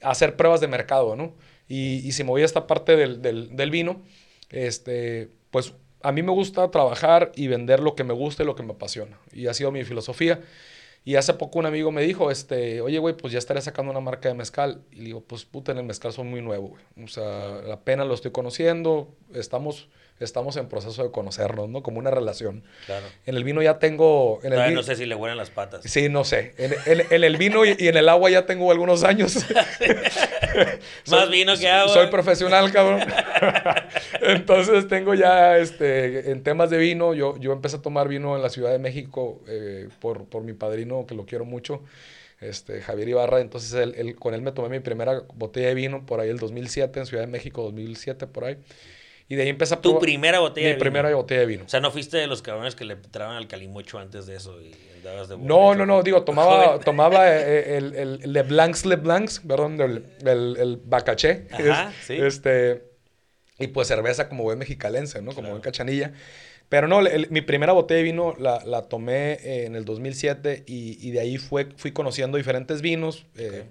hacer 0.02 0.36
pruebas 0.36 0.60
de 0.60 0.68
mercado, 0.68 1.16
¿no? 1.16 1.34
Y, 1.68 2.06
y 2.06 2.12
si 2.12 2.24
me 2.24 2.30
voy 2.30 2.42
a 2.42 2.44
esta 2.44 2.66
parte 2.66 2.96
del, 2.96 3.20
del, 3.20 3.54
del, 3.54 3.70
vino, 3.70 4.02
este, 4.50 5.30
pues 5.50 5.74
a 6.02 6.12
mí 6.12 6.22
me 6.22 6.32
gusta 6.32 6.70
trabajar 6.70 7.32
y 7.34 7.48
vender 7.48 7.80
lo 7.80 7.94
que 7.94 8.04
me 8.04 8.14
gusta 8.14 8.42
y 8.42 8.46
lo 8.46 8.54
que 8.54 8.62
me 8.62 8.72
apasiona. 8.72 9.18
Y 9.32 9.46
ha 9.46 9.54
sido 9.54 9.70
mi 9.72 9.84
filosofía. 9.84 10.40
Y 11.04 11.16
hace 11.16 11.32
poco 11.34 11.58
un 11.58 11.66
amigo 11.66 11.90
me 11.90 12.02
dijo, 12.02 12.30
este, 12.30 12.80
oye, 12.80 12.98
güey, 12.98 13.16
pues 13.16 13.32
ya 13.32 13.38
estaré 13.38 13.60
sacando 13.62 13.90
una 13.90 14.00
marca 14.00 14.28
de 14.28 14.34
mezcal. 14.34 14.82
Y 14.92 14.96
le 14.96 15.04
digo, 15.04 15.20
pues 15.22 15.44
puta, 15.44 15.72
en 15.72 15.78
el 15.78 15.84
mezcal 15.84 16.12
soy 16.12 16.24
muy 16.24 16.42
nuevo, 16.42 16.68
güey. 16.68 16.82
O 17.04 17.08
sea, 17.08 17.72
apenas 17.72 18.06
lo 18.06 18.14
estoy 18.14 18.30
conociendo, 18.30 19.14
estamos 19.32 19.88
estamos 20.20 20.56
en 20.56 20.68
proceso 20.68 21.02
de 21.02 21.10
conocernos, 21.10 21.68
¿no? 21.68 21.82
Como 21.82 21.98
una 21.98 22.10
relación. 22.10 22.64
Claro. 22.86 23.06
En 23.26 23.36
el 23.36 23.44
vino 23.44 23.62
ya 23.62 23.78
tengo... 23.78 24.40
En 24.42 24.52
el 24.52 24.74
no 24.74 24.82
sé 24.82 24.96
si 24.96 25.06
le 25.06 25.14
huelen 25.14 25.36
las 25.36 25.50
patas. 25.50 25.82
Sí, 25.84 26.08
no 26.08 26.24
sé. 26.24 26.54
En, 26.58 27.24
el 27.24 27.36
vino 27.36 27.64
y, 27.64 27.76
en 27.78 27.96
el 27.96 28.08
agua 28.08 28.30
ya 28.30 28.46
tengo 28.46 28.70
algunos 28.70 29.04
años. 29.04 29.36
Más 31.10 31.30
vino 31.30 31.56
que 31.56 31.68
agua. 31.68 31.92
Soy 31.92 32.08
profesional, 32.08 32.72
cabrón. 32.72 33.00
Entonces 34.22 34.88
tengo 34.88 35.14
ya, 35.14 35.58
este, 35.58 36.30
en 36.30 36.42
temas 36.42 36.70
de 36.70 36.78
vino, 36.78 37.14
yo, 37.14 37.36
yo 37.38 37.52
empecé 37.52 37.76
a 37.76 37.82
tomar 37.82 38.08
vino 38.08 38.36
en 38.36 38.42
la 38.42 38.50
Ciudad 38.50 38.70
de 38.70 38.78
México 38.78 39.40
eh, 39.46 39.88
por, 40.00 40.24
por 40.26 40.42
mi 40.42 40.52
padrino, 40.52 41.06
que 41.06 41.14
lo 41.14 41.26
quiero 41.26 41.44
mucho. 41.44 41.82
Este, 42.40 42.80
Javier 42.82 43.08
Ibarra, 43.08 43.40
entonces 43.40 43.72
él, 43.74 44.14
con 44.14 44.32
él 44.32 44.42
me 44.42 44.52
tomé 44.52 44.68
mi 44.68 44.80
primera 44.80 45.22
botella 45.34 45.68
de 45.68 45.74
vino 45.74 46.06
por 46.06 46.20
ahí 46.20 46.28
el 46.28 46.38
2007, 46.38 47.00
en 47.00 47.06
Ciudad 47.06 47.24
de 47.24 47.26
México, 47.26 47.62
2007 47.62 48.26
por 48.28 48.44
ahí. 48.44 48.58
Y 49.28 49.36
de 49.36 49.42
ahí 49.42 49.48
empecé 49.50 49.74
a 49.74 49.80
¿Tu 49.80 49.98
primera 49.98 50.40
botella 50.40 50.68
de 50.68 50.72
vino? 50.74 50.80
primera 50.80 51.14
botella 51.14 51.40
de 51.40 51.46
vino. 51.46 51.64
O 51.64 51.68
sea, 51.68 51.80
¿no 51.80 51.90
fuiste 51.90 52.16
de 52.16 52.26
los 52.26 52.40
cabrones 52.40 52.74
que 52.74 52.84
le 52.84 52.96
traban 52.96 53.36
al 53.36 53.46
calimocho 53.46 53.98
antes 53.98 54.26
de 54.26 54.36
eso 54.36 54.60
y 54.62 54.74
andabas 54.96 55.28
de 55.28 55.36
No, 55.36 55.74
no, 55.74 55.84
no. 55.84 56.02
Digo, 56.02 56.22
tomaba, 56.22 56.78
tomaba 56.84 57.28
eh, 57.28 57.42
eh, 57.42 57.76
el, 57.76 57.94
el, 57.94 58.32
Le 58.32 58.42
Blancs, 58.42 58.86
Le 58.86 58.96
Blancs, 58.96 59.40
perdón, 59.46 59.80
el, 59.80 60.04
el, 60.26 60.56
el 60.58 60.80
bacaché. 60.82 61.46
Ajá, 61.52 61.92
sí. 62.02 62.16
Este, 62.16 62.84
y 63.58 63.66
pues 63.68 63.88
cerveza 63.88 64.28
como 64.28 64.44
buen 64.44 64.58
mexicalense, 64.58 65.20
¿no? 65.20 65.32
Como 65.32 65.50
buen 65.50 65.60
cachanilla. 65.60 66.12
Pero 66.68 66.86
no, 66.86 67.00
mi 67.30 67.40
primera 67.40 67.72
botella 67.72 67.98
de 67.98 68.04
vino 68.04 68.34
la, 68.38 68.62
la 68.64 68.82
tomé 68.82 69.64
en 69.64 69.74
el 69.74 69.84
2007 69.84 70.64
y, 70.66 70.98
y, 71.06 71.10
de 71.12 71.20
ahí 71.20 71.38
fue, 71.38 71.68
fui 71.76 71.92
conociendo 71.92 72.36
diferentes 72.36 72.82
vinos. 72.82 73.24
Eh, 73.36 73.64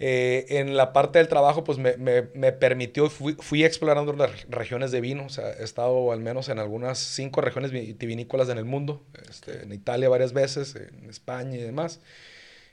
Eh, 0.00 0.46
en 0.48 0.76
la 0.76 0.92
parte 0.92 1.18
del 1.20 1.28
trabajo, 1.28 1.62
pues 1.62 1.78
me, 1.78 1.96
me, 1.96 2.22
me 2.34 2.52
permitió, 2.52 3.08
fui, 3.08 3.34
fui, 3.38 3.64
explorando 3.64 4.12
las 4.12 4.48
regiones 4.50 4.90
de 4.90 5.00
vino, 5.00 5.26
o 5.26 5.28
sea, 5.28 5.52
he 5.52 5.62
estado 5.62 6.10
al 6.10 6.18
menos 6.18 6.48
en 6.48 6.58
algunas 6.58 6.98
cinco 6.98 7.40
regiones 7.40 7.70
vitivinícolas 7.70 8.48
en 8.48 8.58
el 8.58 8.64
mundo, 8.64 9.04
este, 9.30 9.62
en 9.62 9.72
Italia 9.72 10.08
varias 10.08 10.32
veces, 10.32 10.74
en 10.74 11.08
España 11.08 11.56
y 11.56 11.62
demás. 11.62 12.00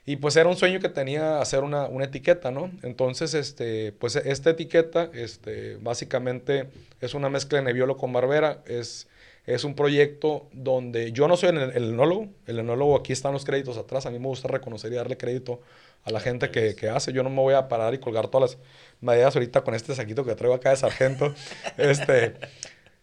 Y 0.04 0.16
pues 0.16 0.34
era 0.34 0.48
un 0.48 0.56
sueño 0.56 0.80
que 0.80 0.88
tenía 0.88 1.40
hacer 1.40 1.62
una, 1.62 1.86
una, 1.86 2.06
etiqueta, 2.06 2.50
¿no? 2.50 2.72
Entonces, 2.82 3.34
este, 3.34 3.92
pues 3.92 4.16
esta 4.16 4.50
etiqueta, 4.50 5.08
este, 5.14 5.76
básicamente 5.76 6.70
es 7.00 7.14
una 7.14 7.28
mezcla 7.28 7.58
de 7.58 7.64
Nebbiolo 7.66 7.96
con 7.96 8.12
Barbera, 8.12 8.64
es, 8.66 9.06
es 9.46 9.62
un 9.62 9.76
proyecto 9.76 10.48
donde 10.52 11.12
yo 11.12 11.28
no 11.28 11.36
soy 11.36 11.50
el, 11.50 11.58
el 11.58 11.90
enólogo, 11.90 12.28
el 12.48 12.58
enólogo 12.58 12.96
aquí 12.96 13.12
están 13.12 13.32
los 13.32 13.44
créditos 13.44 13.76
atrás, 13.76 14.06
a 14.06 14.10
mí 14.10 14.18
me 14.18 14.26
gusta 14.26 14.48
reconocer 14.48 14.92
y 14.92 14.96
darle 14.96 15.16
crédito 15.16 15.60
a 16.04 16.10
la 16.10 16.20
gente 16.20 16.50
que, 16.50 16.74
que, 16.74 16.88
hace. 16.88 17.12
Yo 17.12 17.22
no 17.22 17.30
me 17.30 17.36
voy 17.36 17.54
a 17.54 17.68
parar 17.68 17.94
y 17.94 17.98
colgar 17.98 18.28
todas 18.28 18.52
las 18.52 18.62
medidas 19.00 19.34
ahorita 19.34 19.62
con 19.62 19.74
este 19.74 19.94
saquito 19.94 20.24
que 20.24 20.34
traigo 20.34 20.54
acá 20.54 20.70
de 20.70 20.76
sargento. 20.76 21.34
este, 21.76 22.34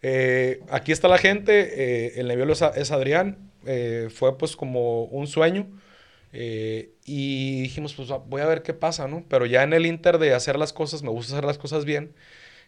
eh, 0.02 0.62
aquí 0.70 0.92
está 0.92 1.08
la 1.08 1.18
gente, 1.18 2.06
eh, 2.06 2.12
el 2.16 2.28
Nebbiolo 2.28 2.52
es, 2.52 2.62
es 2.62 2.90
Adrián, 2.90 3.50
eh, 3.66 4.08
fue 4.10 4.36
pues 4.38 4.56
como 4.56 5.04
un 5.04 5.26
sueño. 5.26 5.66
y 6.32 7.62
dijimos, 7.62 7.94
pues 7.94 8.08
voy 8.26 8.40
a 8.42 8.46
ver 8.46 8.62
qué 8.62 8.74
pasa, 8.74 9.08
¿no? 9.08 9.24
Pero 9.28 9.46
ya 9.46 9.62
en 9.62 9.72
el 9.72 9.86
inter 9.86 10.18
de 10.18 10.34
hacer 10.34 10.58
las 10.58 10.72
cosas, 10.72 11.02
me 11.02 11.10
gusta 11.10 11.34
hacer 11.34 11.44
las 11.44 11.58
cosas 11.58 11.84
bien. 11.84 12.14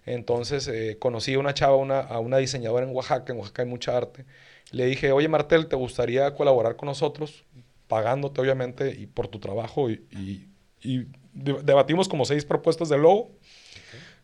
Entonces 0.05 0.70
conocí 0.99 1.35
a 1.35 1.39
una 1.39 1.55
chava, 1.55 1.76
una, 1.76 2.01
a 2.01 2.18
una 2.18 2.39
diseñadora 2.39 2.85
en 2.87 2.95
Oaxaca, 2.95 3.33
en 3.33 3.39
Oaxaca 3.39 3.62
hay 3.62 3.68
mucha 3.68 3.97
arte. 3.97 4.24
Le 4.72 4.87
dije, 4.87 5.12
oye 5.12 5.28
Martel, 5.28 5.68
¿te 5.68 5.76
gustaría 5.76 6.35
colaborar 6.35 6.76
con 6.76 6.87
nosotros? 6.87 7.45
Pagándote 7.93 8.40
obviamente 8.40 8.97
y 8.99 9.07
por 9.07 9.28
tu 9.28 9.38
trabajo 9.38 9.90
y, 9.90 10.03
y, 10.82 11.07
debatimos 11.34 12.09
como 12.09 12.24
seis 12.24 12.47
propuestas 12.47 12.88
de 12.88 12.97
logo. 12.97 13.32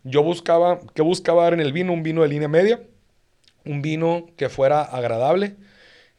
Yo 0.04 0.22
buscaba, 0.22 0.80
¿qué 0.94 1.02
buscaba 1.02 1.42
dar 1.42 1.52
en 1.52 1.60
el 1.60 1.74
vino? 1.74 1.92
Un 1.92 2.02
vino 2.02 2.22
de 2.22 2.28
línea 2.28 2.48
media, 2.48 2.80
un 3.66 3.82
vino 3.82 4.24
que 4.38 4.48
fuera 4.48 4.80
agradable, 4.80 5.56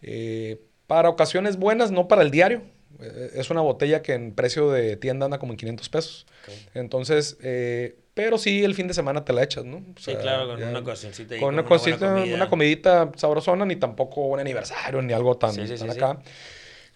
eh, 0.03 0.61
para 0.85 1.09
ocasiones 1.09 1.57
buenas, 1.57 1.89
no 1.89 2.07
para 2.07 2.21
el 2.21 2.29
diario. 2.29 2.61
Eh, 3.01 3.31
es 3.33 3.49
una 3.49 3.61
botella 3.61 4.03
que 4.03 4.13
en 4.13 4.35
precio 4.35 4.69
de 4.69 4.95
tienda 4.95 5.25
anda 5.25 5.39
como 5.39 5.53
en 5.53 5.57
500 5.57 5.89
pesos. 5.89 6.27
Entonces, 6.75 7.35
eh, 7.41 7.97
pero 8.13 8.37
sí 8.37 8.63
el 8.63 8.75
fin 8.75 8.87
de 8.87 8.93
semana 8.93 9.25
te 9.25 9.33
la 9.33 9.41
echas, 9.41 9.65
¿no? 9.65 9.83
sí, 9.97 10.15
claro, 10.15 10.49
con 10.49 10.63
una 10.63 10.83
cosita. 10.83 11.39
Con, 11.39 11.53
una, 11.55 11.65
cosita, 11.65 12.13
una, 12.13 12.47
comidita 12.47 13.11
sabrosona, 13.15 13.65
ni 13.65 13.75
tampoco 13.75 14.27
un 14.27 14.39
aniversario, 14.39 15.01
ni 15.01 15.13
algo 15.13 15.35
tan, 15.35 15.55
tan 15.55 15.89
acá. 15.89 16.19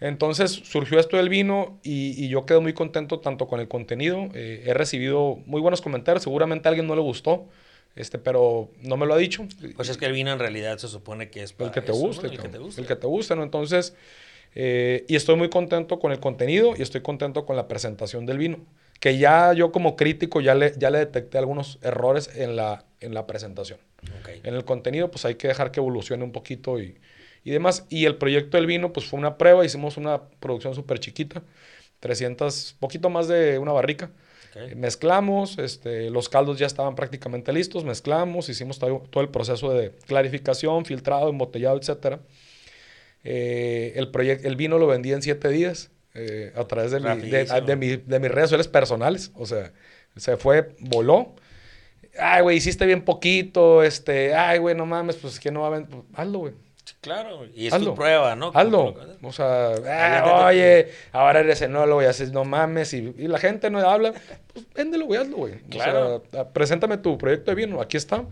Entonces 0.03 0.51
surgió 0.51 0.99
esto 0.99 1.15
del 1.15 1.29
vino 1.29 1.79
y, 1.81 2.27
yo 2.27 2.45
quedo 2.45 2.59
muy 2.59 2.73
contento 2.73 3.21
tanto 3.21 3.47
con 3.47 3.61
el 3.61 3.69
contenido. 3.69 4.27
Eh, 4.33 4.65
he 4.65 4.73
recibido 4.73 5.39
muy 5.45 5.61
buenos 5.61 5.79
comentarios. 5.79 6.23
Seguramente 6.23 6.67
a 6.67 6.69
alguien 6.71 6.87
no 6.87 6.95
le 6.95 7.01
gustó, 7.01 7.47
este, 7.95 8.17
pero 8.19 8.69
no 8.81 8.97
me 8.97 9.05
lo 9.05 9.13
ha 9.13 9.17
dicho. 9.17 9.47
Pues 9.77 9.87
es 9.87 9.95
que 9.95 10.05
el 10.05 10.11
vino 10.11 10.33
en 10.33 10.39
realidad 10.39 10.77
se 10.77 10.89
supone 10.89 11.29
que 11.29 11.43
es 11.43 11.53
para 11.53 11.69
el 11.69 11.73
que 11.73 11.81
te 11.81 11.93
guste, 11.93 12.27
el, 12.27 12.37
que 12.37 12.49
te 12.49 12.57
guste. 12.57 12.81
el 12.81 12.87
que 12.87 12.97
te 12.97 13.07
guste, 13.07 13.33
¿no? 13.37 13.43
Entonces, 13.43 13.95
eh, 14.55 15.05
y 15.07 15.15
estoy 15.15 15.37
muy 15.37 15.49
contento 15.49 15.99
con 15.99 16.11
el 16.11 16.19
contenido 16.19 16.73
y 16.77 16.81
estoy 16.81 16.99
contento 16.99 17.45
con 17.45 17.55
la 17.55 17.69
presentación 17.69 18.25
del 18.25 18.39
vino. 18.39 18.57
Que 18.99 19.17
ya 19.17 19.53
yo 19.53 19.71
como 19.71 19.95
crítico 19.95 20.41
ya 20.41 20.53
le, 20.53 20.73
ya 20.77 20.89
le 20.89 20.97
detecté 20.97 21.37
algunos 21.37 21.79
errores 21.81 22.29
en 22.35 22.57
la, 22.57 22.83
en 22.99 23.13
la 23.13 23.25
presentación. 23.25 23.79
En 24.43 24.53
el 24.53 24.65
contenido, 24.65 25.09
pues 25.09 25.23
hay 25.23 25.35
que 25.35 25.47
dejar 25.47 25.71
que 25.71 25.79
evolucione 25.79 26.25
un 26.25 26.33
poquito 26.33 26.81
y, 26.81 26.97
y 27.43 27.51
demás. 27.51 27.85
Y 27.89 28.05
el 28.05 28.17
proyecto 28.17 28.57
del 28.57 28.65
vino, 28.65 28.93
pues 28.93 29.05
fue 29.05 29.19
una 29.19 29.37
prueba, 29.37 29.65
hicimos 29.65 29.97
una 29.97 30.21
producción 30.39 30.75
súper 30.75 30.99
chiquita, 30.99 31.43
300, 31.99 32.77
poquito 32.79 33.09
más 33.09 33.27
de 33.27 33.59
una 33.59 33.71
barrica. 33.71 34.11
Mezclamos, 34.75 35.57
este, 35.57 36.11
los 36.11 36.29
caldos 36.29 36.59
ya 36.59 36.67
estaban 36.67 36.93
prácticamente 36.93 37.51
listos, 37.51 37.83
mezclamos, 37.83 38.49
hicimos 38.49 38.77
todo, 38.77 38.99
todo 39.09 39.23
el 39.23 39.29
proceso 39.29 39.73
de 39.73 39.91
clarificación, 40.05 40.85
filtrado, 40.85 41.29
embotellado, 41.29 41.77
etc. 41.77 42.19
Eh, 43.23 43.93
el, 43.95 44.11
el 44.43 44.55
vino 44.55 44.77
lo 44.77 44.85
vendí 44.85 45.11
en 45.11 45.23
siete 45.23 45.49
días 45.49 45.89
eh, 46.13 46.53
a 46.55 46.65
través 46.65 46.91
de, 46.91 46.99
mi, 46.99 47.29
de, 47.29 47.45
de, 47.65 47.75
mi, 47.75 47.95
de, 47.95 48.19
mis 48.19 48.31
redes 48.31 48.49
sociales 48.49 48.67
personales. 48.67 49.31
O 49.33 49.45
sea, 49.45 49.73
se 50.15 50.37
fue, 50.37 50.75
voló. 50.79 51.35
Ay, 52.19 52.43
güey, 52.43 52.57
hiciste 52.57 52.85
bien 52.85 53.03
poquito. 53.03 53.81
Este, 53.81 54.35
ay, 54.35 54.59
güey, 54.59 54.75
no 54.75 54.85
mames, 54.85 55.15
pues 55.15 55.35
es 55.35 55.39
que 55.39 55.51
no 55.51 55.61
va 55.61 55.67
a 55.67 55.71
vender. 55.71 55.89
Pues, 55.89 56.03
hazlo, 56.13 56.39
güey. 56.39 56.53
Claro, 57.01 57.45
y 57.53 57.67
es 57.67 57.77
tu 57.77 57.95
prueba, 57.95 58.35
¿no? 58.35 58.51
Hazlo. 58.53 58.95
O 59.21 59.31
sea, 59.31 59.73
ah, 59.87 60.47
oye, 60.47 60.89
ahora 61.11 61.39
eres 61.39 61.61
enólogo 61.61 62.01
y 62.01 62.05
haces 62.05 62.31
no 62.31 62.43
mames 62.45 62.93
y, 62.93 63.13
la 63.17 63.37
gente 63.37 63.69
no 63.69 63.79
habla, 63.79 64.13
pues 64.53 64.65
véndelo, 64.73 65.05
güey, 65.05 65.21
hazlo, 65.21 65.37
güey. 65.37 65.59
Claro. 65.69 66.17
O 66.17 66.23
sea, 66.31 66.49
preséntame 66.49 66.97
tu 66.97 67.17
proyecto 67.17 67.51
de 67.51 67.55
vino, 67.55 67.81
aquí 67.81 67.97
está. 67.97 68.25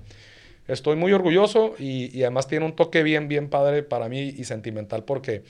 Estoy 0.68 0.96
muy 0.96 1.12
orgulloso 1.12 1.76
y, 1.80 2.22
además 2.22 2.48
tiene 2.48 2.66
un 2.66 2.76
toque 2.76 3.04
bien, 3.04 3.28
bien 3.28 3.50
padre 3.50 3.84
para 3.84 4.10
mí 4.10 4.34
y 4.38 4.44
sentimental 4.44 5.04
porque 5.04 5.44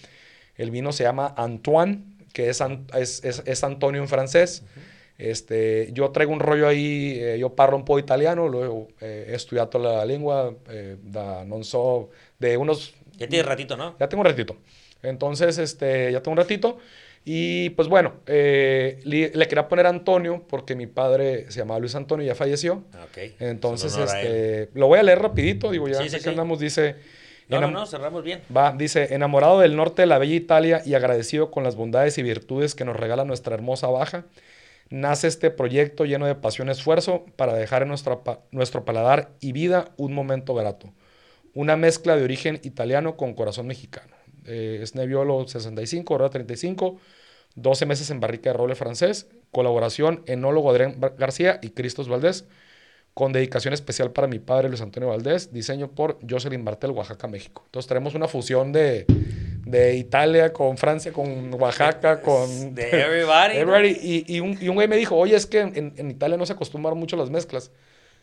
el 0.55 0.71
vino 0.71 0.91
se 0.91 1.03
llama 1.03 1.33
Antoine, 1.37 2.03
que 2.33 2.49
es, 2.49 2.61
es, 2.93 3.43
es, 3.45 3.63
Antonio 3.63 4.01
en 4.01 4.07
francés. 4.07 4.63
Este, 5.17 5.91
yo 5.93 6.09
traigo 6.09 6.33
un 6.33 6.39
rollo 6.39 6.67
ahí, 6.67 7.19
eh, 7.19 7.37
yo 7.39 7.53
parlo 7.53 7.77
un 7.77 7.85
poco 7.85 7.99
italiano, 7.99 8.47
luego 8.47 8.87
eh, 8.99 9.27
he 9.29 9.35
estudiado 9.35 9.77
la 9.77 10.03
lengua, 10.03 10.55
eh, 10.69 10.97
da 11.03 11.45
non 11.45 11.63
so, 11.63 12.09
de 12.41 12.57
unos 12.57 12.95
ya 13.21 13.27
tiene 13.27 13.43
ratito, 13.43 13.77
¿no? 13.77 13.95
Ya 13.99 14.09
tengo 14.09 14.21
un 14.21 14.27
ratito. 14.27 14.57
Entonces, 15.03 15.59
este, 15.59 16.11
ya 16.11 16.21
tengo 16.21 16.31
un 16.31 16.37
ratito. 16.37 16.79
Y 17.23 17.69
pues 17.71 17.87
bueno, 17.87 18.15
eh, 18.25 18.99
le, 19.03 19.47
quería 19.47 19.67
poner 19.67 19.85
Antonio 19.85 20.43
porque 20.49 20.75
mi 20.75 20.87
padre 20.87 21.51
se 21.51 21.59
llamaba 21.59 21.79
Luis 21.79 21.93
Antonio 21.93 22.23
y 22.23 22.27
ya 22.27 22.35
falleció. 22.35 22.83
Ah. 22.93 23.05
Entonces, 23.39 23.95
este, 23.95 24.69
lo 24.73 24.87
voy 24.87 24.97
a 24.97 25.03
leer 25.03 25.19
rapidito, 25.19 25.69
digo, 25.69 25.87
ya 25.87 26.01
sí, 26.07 26.19
que 26.19 26.29
andamos, 26.29 26.59
dice... 26.59 26.95
No, 27.47 27.59
no, 27.59 27.69
no, 27.69 27.85
cerramos 27.85 28.23
bien. 28.23 28.41
Va, 28.55 28.71
dice, 28.71 29.13
enamorado 29.13 29.59
del 29.59 29.75
norte 29.75 30.03
de 30.03 30.05
la 30.05 30.17
bella 30.17 30.35
Italia 30.35 30.81
y 30.85 30.93
agradecido 30.93 31.51
con 31.51 31.65
las 31.65 31.75
bondades 31.75 32.17
y 32.17 32.23
virtudes 32.23 32.75
que 32.75 32.85
nos 32.85 32.95
regala 32.95 33.25
nuestra 33.25 33.53
hermosa 33.53 33.87
baja, 33.87 34.23
nace 34.89 35.27
este 35.27 35.51
proyecto 35.51 36.05
lleno 36.05 36.25
de 36.27 36.35
pasión 36.35 36.69
y 36.69 36.71
esfuerzo 36.71 37.25
para 37.35 37.53
dejar 37.53 37.81
en 37.81 37.89
nuestra, 37.89 38.19
nuestro 38.51 38.85
paladar 38.85 39.31
y 39.41 39.51
vida 39.51 39.89
un 39.97 40.13
momento 40.13 40.55
grato 40.55 40.91
una 41.53 41.75
mezcla 41.75 42.15
de 42.15 42.23
origen 42.23 42.59
italiano 42.63 43.17
con 43.17 43.33
corazón 43.33 43.67
mexicano. 43.67 44.15
Eh, 44.45 44.79
es 44.81 44.95
Nebbiolo 44.95 45.47
65, 45.47 46.13
Oro 46.13 46.29
35, 46.29 46.99
12 47.55 47.85
meses 47.85 48.09
en 48.09 48.19
barrica 48.19 48.51
de 48.51 48.57
roble 48.57 48.75
francés, 48.75 49.27
colaboración 49.51 50.23
enólogo 50.25 50.71
Adrián 50.71 50.99
García 51.17 51.59
y 51.61 51.71
Cristos 51.71 52.07
Valdés, 52.07 52.45
con 53.13 53.33
dedicación 53.33 53.73
especial 53.73 54.11
para 54.11 54.27
mi 54.27 54.39
padre 54.39 54.69
Luis 54.69 54.81
Antonio 54.81 55.09
Valdés, 55.09 55.51
diseño 55.51 55.91
por 55.91 56.17
Jocelyn 56.27 56.63
Martel, 56.63 56.91
Oaxaca, 56.91 57.27
México. 57.27 57.63
Entonces 57.65 57.87
tenemos 57.87 58.15
una 58.15 58.29
fusión 58.29 58.71
de, 58.71 59.05
de 59.65 59.95
Italia 59.95 60.53
con 60.53 60.77
Francia, 60.77 61.11
con 61.11 61.53
Oaxaca, 61.55 62.21
con... 62.23 62.73
De 62.73 62.89
everybody. 62.89 63.57
everybody. 63.57 63.97
Y, 64.01 64.35
y, 64.35 64.39
un, 64.39 64.57
y, 64.61 64.69
un, 64.69 64.75
güey 64.75 64.87
me 64.87 64.95
dijo, 64.95 65.17
oye, 65.17 65.35
es 65.35 65.45
que 65.45 65.59
en, 65.59 65.93
en, 65.97 66.09
Italia 66.09 66.37
no 66.37 66.45
se 66.45 66.53
acostumbran 66.53 66.97
mucho 66.97 67.17
las 67.17 67.29
mezclas. 67.29 67.71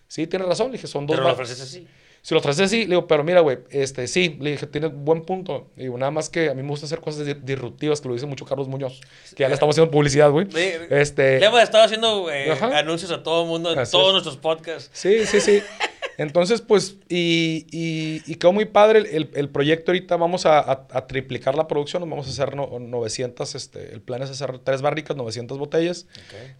Sí, 0.07 0.26
tiene 0.26 0.47
razón, 0.47 0.68
le 0.68 0.72
dije, 0.79 0.87
son 0.87 1.07
dos... 1.07 1.16
Pero 1.16 1.29
los 1.29 1.37
franceses 1.37 1.68
sí. 1.68 1.87
Si 2.29 2.35
lo 2.35 2.43
traes 2.43 2.61
así, 2.61 2.81
le 2.81 2.89
digo, 2.89 3.07
pero 3.07 3.24
mira, 3.24 3.41
güey, 3.41 3.61
este, 3.70 4.07
sí, 4.07 4.37
le 4.39 4.51
dije, 4.51 4.66
tienes 4.66 4.93
buen 4.93 5.22
punto. 5.22 5.68
digo, 5.76 5.97
nada 5.97 6.11
más 6.11 6.29
que 6.29 6.51
a 6.51 6.55
mí 6.55 6.62
me 6.62 6.68
gusta 6.68 6.85
hacer 6.85 7.01
cosas 7.01 7.24
disruptivas, 7.43 8.03
que 8.03 8.09
lo 8.09 8.12
dice 8.12 8.26
mucho 8.26 8.45
Carlos 8.45 8.68
Muñoz, 8.68 9.01
que 9.35 9.45
ya 9.45 9.49
le 9.49 9.55
estamos 9.55 9.72
haciendo 9.72 9.91
publicidad, 9.91 10.31
güey. 10.31 10.47
Este, 10.91 11.41
le 11.41 11.47
hemos 11.47 11.62
estado 11.62 11.85
haciendo 11.85 12.31
eh, 12.31 12.53
anuncios 12.74 13.11
a 13.12 13.22
todo 13.22 13.45
el 13.45 13.49
mundo 13.49 13.72
en 13.72 13.91
todos 13.91 14.12
nuestros 14.12 14.37
podcasts. 14.37 14.91
Sí, 14.93 15.24
sí, 15.24 15.41
sí. 15.41 15.62
Entonces, 16.19 16.61
pues, 16.61 16.97
y, 17.09 17.64
y, 17.71 18.35
quedó 18.35 18.53
muy 18.53 18.64
padre 18.64 18.99
el, 19.16 19.31
el, 19.33 19.49
proyecto 19.51 19.93
ahorita. 19.93 20.16
Vamos 20.16 20.47
a, 20.47 20.59
a, 20.91 21.07
triplicar 21.07 21.55
la 21.55 21.69
producción. 21.69 22.03
Vamos 22.11 22.27
a 22.27 22.31
hacer 22.31 22.57
900, 22.57 23.55
este, 23.55 23.95
el 23.95 24.03
plan 24.03 24.21
es 24.25 24.31
hacer 24.31 24.59
tres 24.59 24.83
barricas, 24.83 25.16
900 25.16 25.57
botellas. 25.59 26.09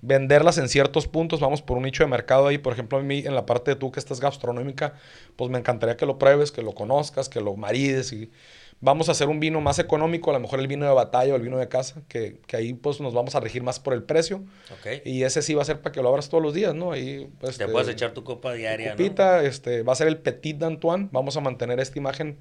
Venderlas 0.01 0.59
en 0.59 0.69
ciertos 0.69 1.09
puntos. 1.09 1.41
Vamos 1.41 1.61
por 1.61 1.77
un 1.77 1.83
nicho 1.83 2.05
de 2.05 2.09
mercado 2.09 2.47
ahí. 2.47 2.59
Por 2.59 2.73
ejemplo, 2.73 2.99
a 2.99 3.03
mí, 3.03 3.19
en 3.19 3.35
la 3.35 3.47
parte 3.47 3.73
de 3.73 3.77
tú 3.77 3.91
que 3.91 3.99
estás 3.99 4.21
gastronómica, 4.21 4.95
pues 5.35 5.51
me 5.51 5.59
encantaría 5.59 5.97
que 5.97 6.07
lo 6.07 6.19
pruebes, 6.19 6.53
que 6.53 6.63
lo 6.63 6.73
conozcas, 6.73 7.29
que 7.29 7.41
lo 7.41 7.57
marides 7.57 8.13
y 8.13 8.31
vamos 8.81 9.09
a 9.09 9.13
hacer 9.13 9.29
un 9.29 9.41
vino 9.41 9.61
más 9.61 9.79
económico, 9.79 10.31
a 10.31 10.35
lo 10.35 10.41
mejor 10.41 10.61
el 10.61 10.69
vino 10.69 10.87
de 10.87 10.93
batalla 10.93 11.33
o 11.33 11.37
el 11.37 11.43
vino 11.43 11.59
de 11.59 11.69
casa, 11.69 12.03
que, 12.09 12.41
que 12.47 12.57
ahí 12.57 12.75
pues 12.75 13.01
nos 13.01 13.13
vamos 13.13 13.35
a 13.35 13.41
regir 13.41 13.63
más 13.63 13.81
por 13.81 13.93
el 13.93 14.03
precio. 14.05 14.45
Okay. 14.79 15.03
Y 15.05 15.25
ese 15.25 15.43
sí 15.43 15.55
va 15.55 15.63
a 15.63 15.65
ser 15.65 15.81
para 15.81 15.93
que 15.93 16.01
lo 16.01 16.09
abras 16.09 16.29
todos 16.29 16.43
los 16.43 16.55
días, 16.55 16.75
¿no? 16.75 16.93
Ahí, 16.93 17.29
pues, 17.41 17.59
Te 17.59 17.67
puedes 17.67 17.89
echar 17.89 18.13
tu 18.13 18.23
copa 18.23 18.53
diaria, 18.53 18.93
copita, 18.93 19.43
este, 19.43 19.83
va 19.83 19.93
a 19.93 19.97
ser 19.97 20.07
el 20.07 20.19
Petit 20.19 20.59
d'Antoine. 20.59 21.09
Vamos 21.11 21.37
a 21.37 21.41
mantener 21.41 21.81
esta 21.81 21.99
imagen 21.99 22.39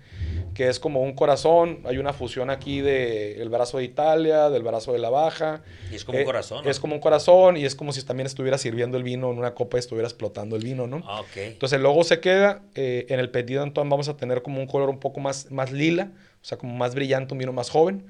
que 0.53 0.67
es 0.67 0.79
como 0.79 1.01
un 1.01 1.13
corazón. 1.13 1.81
Hay 1.85 1.97
una 1.97 2.13
fusión 2.13 2.49
aquí 2.49 2.81
del 2.81 3.41
el 3.41 3.49
brazo 3.49 3.79
de 3.79 3.85
Italia, 3.85 4.49
del 4.49 4.63
brazo 4.63 4.93
de 4.93 4.99
la 4.99 5.09
Baja. 5.09 5.63
Y 5.91 5.95
es 5.95 6.05
como 6.05 6.17
un 6.17 6.21
eh, 6.21 6.25
corazón. 6.25 6.67
Es 6.67 6.79
como 6.79 6.93
un 6.93 7.01
corazón 7.01 7.57
y 7.57 7.65
es 7.65 7.75
como 7.75 7.93
si 7.93 8.03
también 8.03 8.27
estuviera 8.27 8.57
sirviendo 8.57 8.97
el 8.97 9.03
vino 9.03 9.31
en 9.31 9.39
una 9.39 9.55
copa 9.55 9.77
y 9.77 9.79
estuviera 9.79 10.07
explotando 10.07 10.55
el 10.55 10.63
vino, 10.63 10.85
¿no? 10.85 11.01
Ah, 11.05 11.21
ok. 11.21 11.37
Entonces 11.37 11.77
el 11.77 11.83
logo 11.83 12.03
se 12.03 12.19
queda. 12.19 12.61
Eh, 12.75 13.07
en 13.09 13.19
el 13.19 13.31
Petit 13.31 13.57
d'Antoine 13.57 13.89
vamos 13.89 14.07
a 14.07 14.17
tener 14.17 14.43
como 14.43 14.59
un 14.59 14.67
color 14.67 14.89
un 14.89 14.99
poco 14.99 15.19
más, 15.19 15.49
más 15.51 15.71
lila 15.71 16.11
sea, 16.47 16.57
como 16.57 16.73
más 16.75 16.95
brillante, 16.95 17.33
un 17.33 17.39
vino 17.39 17.51
más 17.51 17.69
joven, 17.69 18.05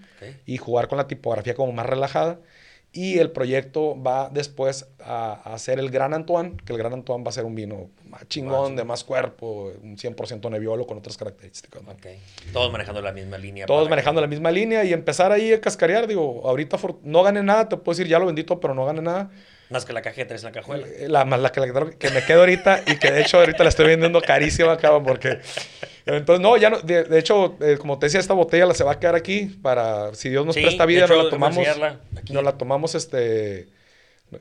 y 0.45 0.57
jugar 0.57 0.87
con 0.87 0.97
la 0.97 1.07
tipografía 1.07 1.55
como 1.55 1.71
más 1.71 1.85
relajada. 1.85 2.39
Y 2.93 3.19
el 3.19 3.31
proyecto 3.31 4.01
va 4.01 4.29
después 4.31 4.87
a, 5.03 5.33
a 5.33 5.59
ser 5.59 5.77
el 5.77 5.89
Gran 5.91 6.13
Antoine, 6.13 6.55
que 6.65 6.71
el 6.71 6.79
Gran 6.79 6.93
Antoine 6.93 7.23
va 7.23 7.29
a 7.29 7.31
ser 7.33 7.45
un 7.45 7.53
vino 7.53 7.89
más 8.05 8.27
chingón, 8.27 8.75
de 8.75 8.83
más 8.85 9.03
cuerpo, 9.03 9.71
un 9.83 9.97
100% 9.97 10.49
Nebbiolo 10.49 10.87
con 10.87 10.97
otras 10.97 11.17
características. 11.17 11.83
¿no? 11.83 11.91
Ok. 11.91 12.07
Todos 12.53 12.71
manejando 12.71 13.01
la 13.01 13.11
misma 13.11 13.37
línea. 13.37 13.65
Todos 13.65 13.89
manejando 13.89 14.21
la 14.21 14.27
misma 14.27 14.51
línea 14.51 14.83
y 14.83 14.93
empezar 14.93 15.31
ahí 15.31 15.53
a 15.53 15.61
cascarear. 15.61 16.07
Digo, 16.07 16.47
ahorita 16.47 16.77
no 17.03 17.23
gané 17.23 17.43
nada, 17.43 17.67
te 17.69 17.77
puedo 17.77 17.95
decir, 17.95 18.09
ya 18.09 18.19
lo 18.19 18.25
vendí 18.25 18.43
todo, 18.43 18.59
pero 18.59 18.73
no 18.73 18.85
gané 18.85 19.01
nada. 19.01 19.29
Más 19.69 19.83
que 19.83 19.91
la 19.91 20.01
cajeta 20.01 20.33
es 20.33 20.43
la 20.43 20.51
cajuela. 20.51 20.87
Eh, 20.87 21.09
La, 21.09 21.25
más 21.25 21.41
la 21.41 21.51
que, 21.51 21.59
la 21.59 21.67
que 21.67 22.09
me 22.09 22.23
quedo 22.23 22.39
ahorita 22.39 22.83
y 22.87 22.97
que 22.97 23.11
de 23.11 23.21
hecho 23.21 23.37
ahorita 23.37 23.63
la 23.63 23.69
estoy 23.69 23.87
vendiendo 23.87 24.21
carísima, 24.21 24.77
cabrón, 24.77 25.03
porque... 25.03 25.39
Entonces, 26.07 26.41
no, 26.41 26.57
ya 26.57 26.69
no, 26.69 26.79
de, 26.79 27.03
de 27.03 27.19
hecho, 27.19 27.55
eh, 27.61 27.77
como 27.77 27.99
te 27.99 28.05
decía, 28.07 28.19
esta 28.19 28.33
botella 28.33 28.65
la 28.65 28.73
se 28.73 28.83
va 28.83 28.93
a 28.93 28.99
quedar 28.99 29.15
aquí 29.15 29.45
para, 29.61 30.13
si 30.15 30.29
Dios 30.29 30.45
nos 30.45 30.55
Sí, 30.55 30.61
presta 30.61 30.85
vida, 30.85 31.05
hecho, 31.05 31.15
nos 31.15 31.25
la 31.25 31.29
tomamos, 31.29 31.67
nos 32.31 32.43
la 32.43 32.57
tomamos, 32.57 32.95
este, 32.95 33.67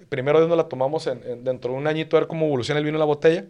primero 0.09 0.39
Dios 0.39 0.49
nos 0.49 0.57
la 0.59 0.69
tomamos 0.69 1.07
en- 1.07 1.21
en- 1.27 1.45
dentro 1.45 1.73
de 1.73 1.79
un 1.79 1.87
añito 1.87 2.17
a 2.17 2.21
ver 2.21 2.29
cómo 2.29 2.47
evoluciona 2.47 2.79
el 2.79 2.85
vino 2.85 2.97
en 2.97 3.01
la 3.01 3.05
botella. 3.07 3.45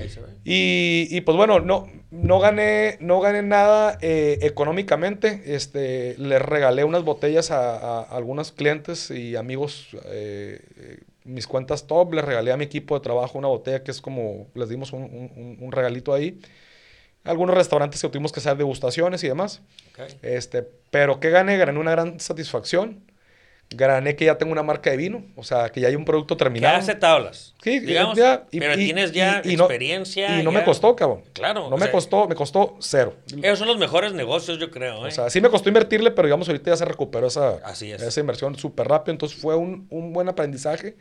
Ahí 0.00 0.08
se 0.08 0.20
ve. 0.20 0.26
Y, 0.44 1.06
y, 1.10 1.20
pues 1.20 1.36
bueno, 1.36 1.60
no, 1.60 1.86
no, 2.10 2.40
gané, 2.40 2.96
no 3.00 3.20
gané 3.20 3.42
nada 3.42 3.98
eh, 4.00 4.38
económicamente. 4.42 5.42
Este, 5.54 6.16
les 6.18 6.42
regalé 6.42 6.82
unas 6.84 7.04
botellas 7.04 7.50
a, 7.50 7.76
a 7.76 8.02
algunos 8.02 8.50
clientes 8.52 9.10
y 9.10 9.36
amigos, 9.36 9.88
eh, 10.06 10.60
eh, 10.78 10.98
mis 11.24 11.46
cuentas 11.46 11.86
top. 11.86 12.14
Les 12.14 12.24
regalé 12.24 12.50
a 12.52 12.56
mi 12.56 12.64
equipo 12.64 12.96
de 12.96 13.02
trabajo 13.02 13.38
una 13.38 13.48
botella 13.48 13.84
que 13.84 13.90
es 13.92 14.00
como, 14.00 14.48
les 14.54 14.68
dimos 14.68 14.92
un, 14.92 15.02
un- 15.04 15.58
un 15.60 15.72
regalito 15.72 16.12
ahí. 16.12 16.40
Algunos 17.24 17.54
restaurantes 17.54 18.00
que 18.02 18.08
tuvimos 18.08 18.32
que 18.32 18.40
hacer 18.40 18.56
degustaciones 18.56 19.22
y 19.24 19.28
demás. 19.28 19.62
Ok. 19.92 20.14
Este, 20.22 20.66
pero 20.90 21.20
¿qué 21.20 21.30
gané? 21.30 21.56
Gané 21.56 21.78
una 21.78 21.92
gran 21.92 22.18
satisfacción. 22.20 23.04
Gané 23.74 24.16
que 24.16 24.26
ya 24.26 24.36
tengo 24.36 24.52
una 24.52 24.62
marca 24.62 24.90
de 24.90 24.98
vino, 24.98 25.24
o 25.34 25.42
sea, 25.44 25.70
que 25.70 25.80
ya 25.80 25.88
hay 25.88 25.94
un 25.96 26.04
producto 26.04 26.36
Que 26.36 26.44
terminado. 26.44 26.76
hace 26.76 26.94
tablas. 26.94 27.54
Sí, 27.62 27.78
digamos, 27.80 28.18
ya, 28.18 28.44
y- 28.50 28.58
pero 28.60 28.74
y- 28.74 28.84
tienes 28.84 29.12
ya 29.12 29.40
y- 29.42 29.52
y 29.52 29.56
no- 29.56 29.64
experiencia. 29.64 30.38
Y 30.38 30.42
no 30.42 30.52
me 30.52 30.58
ya- 30.58 30.64
costó, 30.66 30.94
cabrón. 30.94 31.22
Claro, 31.32 31.70
No 31.70 31.76
me 31.78 31.84
sea- 31.84 31.92
costó, 31.92 32.28
me 32.28 32.34
costó 32.34 32.76
cero. 32.80 33.14
Esos 33.42 33.60
son 33.60 33.68
los 33.68 33.78
mejores 33.78 34.12
negocios, 34.12 34.58
yo 34.58 34.70
creo. 34.70 35.06
¿eh? 35.06 35.08
O 35.08 35.10
sea, 35.10 35.30
sí 35.30 35.40
me 35.40 35.48
costó 35.48 35.70
invertirle, 35.70 36.10
pero 36.10 36.26
digamos 36.28 36.46
ahorita 36.48 36.70
ya 36.72 36.76
se 36.76 36.84
recuperó 36.84 37.28
esa, 37.28 37.60
Así 37.64 37.90
es. 37.90 38.02
esa 38.02 38.20
inversión 38.20 38.56
súper 38.58 38.88
rápido. 38.88 39.12
Entonces 39.12 39.38
fue 39.40 39.56
un, 39.56 39.86
un 39.88 40.12
buen 40.12 40.28
aprendizaje. 40.28 40.96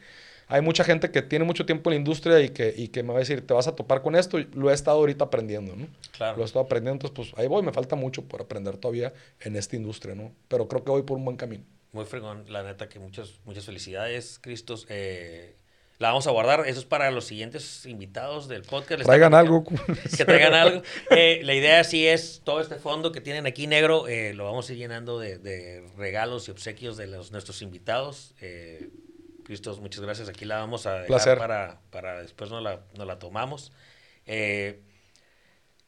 Hay 0.51 0.61
mucha 0.61 0.83
gente 0.83 1.11
que 1.11 1.21
tiene 1.21 1.45
mucho 1.45 1.65
tiempo 1.65 1.89
en 1.89 1.95
la 1.95 1.99
industria 1.99 2.41
y 2.41 2.49
que, 2.49 2.73
y 2.75 2.89
que 2.89 3.03
me 3.03 3.09
va 3.09 3.15
a 3.15 3.19
decir, 3.19 3.45
te 3.47 3.53
vas 3.53 3.67
a 3.67 3.75
topar 3.75 4.01
con 4.01 4.15
esto. 4.15 4.37
Y 4.37 4.49
Lo 4.53 4.69
he 4.69 4.73
estado 4.73 4.97
ahorita 4.97 5.25
aprendiendo, 5.25 5.75
¿no? 5.75 5.87
Claro. 6.11 6.35
Lo 6.35 6.43
he 6.43 6.45
estado 6.45 6.65
aprendiendo, 6.65 7.05
entonces 7.05 7.31
pues 7.33 7.41
ahí 7.41 7.47
voy. 7.47 7.63
Me 7.63 7.71
falta 7.71 7.95
mucho 7.95 8.23
por 8.23 8.41
aprender 8.41 8.77
todavía 8.77 9.13
en 9.39 9.55
esta 9.55 9.77
industria, 9.77 10.13
¿no? 10.13 10.33
Pero 10.49 10.67
creo 10.67 10.83
que 10.83 10.91
voy 10.91 11.03
por 11.03 11.17
un 11.17 11.23
buen 11.23 11.37
camino. 11.37 11.63
Muy 11.93 12.05
fregón, 12.05 12.45
la 12.49 12.63
neta 12.63 12.89
que 12.89 12.99
muchas, 12.99 13.39
muchas 13.45 13.65
felicidades, 13.65 14.39
Cristos. 14.41 14.85
Eh, 14.89 15.55
la 16.01 16.07
vamos 16.07 16.25
a 16.25 16.31
guardar, 16.31 16.67
eso 16.67 16.79
es 16.79 16.85
para 16.85 17.11
los 17.11 17.25
siguientes 17.25 17.85
invitados 17.85 18.47
del 18.47 18.63
podcast. 18.63 18.97
Les 18.97 19.05
Traigan 19.05 19.35
algo. 19.35 19.63
Que 20.17 20.25
traigan 20.25 20.55
algo. 20.55 20.81
Eh, 21.11 21.41
la 21.43 21.53
idea 21.53 21.83
sí 21.83 22.07
es 22.07 22.41
todo 22.43 22.59
este 22.59 22.75
fondo 22.75 23.11
que 23.11 23.21
tienen 23.21 23.45
aquí 23.45 23.67
negro, 23.67 24.07
eh, 24.07 24.33
lo 24.33 24.45
vamos 24.45 24.67
a 24.67 24.73
ir 24.73 24.79
llenando 24.79 25.19
de, 25.19 25.37
de 25.37 25.85
regalos 25.97 26.47
y 26.47 26.51
obsequios 26.51 26.97
de 26.97 27.05
los, 27.05 27.31
nuestros 27.31 27.61
invitados. 27.61 28.33
Eh, 28.41 28.89
Cristos, 29.51 29.81
muchas 29.81 29.99
gracias. 30.01 30.29
Aquí 30.29 30.45
la 30.45 30.59
vamos 30.59 30.85
a 30.85 30.93
dejar 30.93 31.07
Placer. 31.07 31.37
para, 31.37 31.81
para 31.89 32.21
después 32.21 32.49
nos 32.49 32.63
la, 32.63 32.85
nos 32.97 33.05
la 33.05 33.19
tomamos. 33.19 33.73
Eh, 34.25 34.79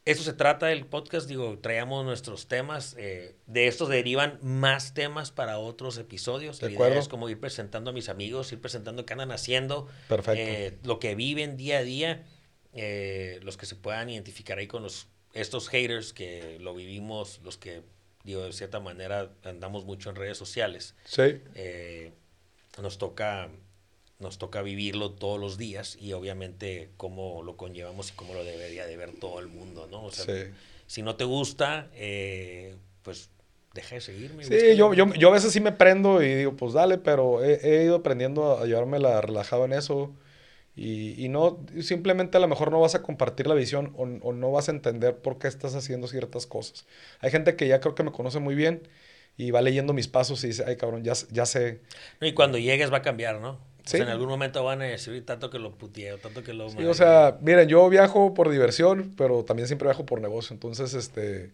eso 0.04 0.22
se 0.22 0.34
trata 0.34 0.66
del 0.66 0.86
podcast, 0.86 1.30
digo, 1.30 1.58
traíamos 1.60 2.04
nuestros 2.04 2.50
temas, 2.50 2.94
eh, 3.00 3.38
de 3.48 3.68
estos 3.68 3.88
derivan 3.88 4.38
más 4.42 4.94
temas 4.94 5.32
para 5.32 5.60
otros 5.60 5.98
episodios. 5.98 6.60
De 6.60 6.68
La 6.68 6.74
acuerdo. 6.74 6.92
idea 6.96 7.02
es 7.04 7.08
como 7.08 7.30
ir 7.30 7.40
presentando 7.40 7.92
a 7.92 7.94
mis 7.94 8.10
amigos, 8.10 8.52
ir 8.52 8.60
presentando 8.60 9.06
qué 9.06 9.14
andan 9.14 9.32
haciendo, 9.32 9.88
Perfecto. 10.10 10.42
eh, 10.42 10.78
lo 10.84 11.00
que 11.00 11.16
viven 11.16 11.56
día 11.56 11.78
a 11.78 11.84
día, 11.84 12.26
eh, 12.74 13.40
los 13.44 13.56
que 13.56 13.66
se 13.66 13.78
puedan 13.78 14.10
identificar 14.10 14.58
ahí 14.58 14.68
con 14.68 14.84
los, 14.84 15.08
estos 15.32 15.70
haters 15.70 16.12
que 16.12 16.58
lo 16.60 16.76
vivimos, 16.76 17.40
los 17.42 17.58
que, 17.58 17.82
digo, 18.26 18.44
de 18.44 18.52
cierta 18.52 18.82
manera 18.82 19.32
andamos 19.46 19.86
mucho 19.86 20.10
en 20.10 20.18
redes 20.18 20.38
sociales. 20.38 20.96
Sí. 21.06 21.40
Nos 22.82 22.98
toca 22.98 23.50
nos 24.20 24.38
toca 24.38 24.62
vivirlo 24.62 25.12
todos 25.12 25.38
los 25.40 25.58
días 25.58 25.98
y 26.00 26.14
obviamente 26.14 26.90
cómo 26.96 27.44
lo 27.44 27.58
conllevamos 27.58 28.12
y 28.12 28.14
cómo 28.14 28.34
lo 28.34 28.44
debería 28.46 28.86
de 28.86 28.96
ver 28.96 29.12
todo 29.20 29.40
el 29.40 29.48
mundo, 29.48 29.88
¿no? 29.92 30.06
O 30.06 30.12
sea, 30.12 30.24
Sí. 30.26 30.50
si 30.88 31.02
no 31.02 31.16
te 31.18 31.26
gusta, 31.26 31.90
eh, 31.94 32.76
pues 33.02 33.30
deja 33.74 33.96
de 33.96 34.02
seguirme. 34.02 34.46
Sí, 34.46 34.78
yo, 34.78 34.94
yo, 34.94 35.14
yo 35.16 35.28
a 35.28 35.32
veces 35.32 35.52
sí 35.52 35.60
me 35.60 35.74
prendo 35.74 36.22
y 36.24 36.34
digo, 36.36 36.56
pues 36.56 36.72
dale, 36.74 37.00
pero 37.00 37.44
he, 37.44 37.56
he 37.82 37.84
ido 37.84 37.96
aprendiendo 37.98 38.58
a 38.58 38.66
llevármela 38.66 39.20
relajado 39.20 39.66
en 39.66 39.74
eso. 39.74 40.14
Y, 40.76 41.24
y 41.24 41.28
no, 41.30 41.60
simplemente 41.82 42.38
a 42.38 42.40
lo 42.40 42.48
mejor 42.48 42.72
no 42.72 42.80
vas 42.80 42.96
a 42.96 43.04
compartir 43.04 43.46
la 43.48 43.54
visión 43.56 43.94
o, 43.98 44.04
o 44.04 44.32
no 44.34 44.52
vas 44.52 44.70
a 44.70 44.72
entender 44.72 45.18
por 45.18 45.38
qué 45.38 45.48
estás 45.48 45.76
haciendo 45.76 46.08
ciertas 46.08 46.48
cosas. 46.48 46.86
Hay 47.20 47.30
gente 47.30 47.56
que 47.56 47.68
ya 47.68 47.80
creo 47.80 47.94
que 47.94 48.04
me 48.04 48.12
conoce 48.12 48.40
muy 48.40 48.56
bien 48.56 48.88
y 49.38 49.52
va 49.52 49.62
leyendo 49.62 49.94
mis 49.94 50.08
pasos 50.08 50.44
y 50.44 50.48
dice, 50.48 50.64
ay 50.68 50.76
cabrón, 50.78 51.04
ya, 51.04 51.14
ya 51.32 51.46
sé. 51.46 51.82
Y 52.22 52.34
cuando 52.34 52.58
llegues 52.58 52.92
va 52.92 52.98
a 52.98 53.02
cambiar, 53.02 53.40
¿no? 53.40 53.52
O 53.52 53.60
Sí. 53.86 53.98
sea, 53.98 54.06
en 54.06 54.12
algún 54.12 54.30
momento 54.30 54.64
van 54.64 54.82
a 54.82 54.86
decir 54.86 55.26
tanto 55.26 55.50
que 55.50 55.60
lo 55.60 55.74
puteo, 55.78 56.18
tanto 56.18 56.42
que 56.42 56.54
lo... 56.54 56.70
Sí, 56.70 56.86
o 56.86 56.94
sea, 56.94 57.38
miren, 57.42 57.68
yo 57.68 57.90
viajo 57.90 58.34
por 58.34 58.50
diversión, 58.50 59.14
pero 59.18 59.44
también 59.44 59.68
siempre 59.68 59.88
viajo 59.90 60.06
por 60.06 60.22
negocio. 60.22 60.54
Entonces, 60.54 60.94
este, 60.94 61.52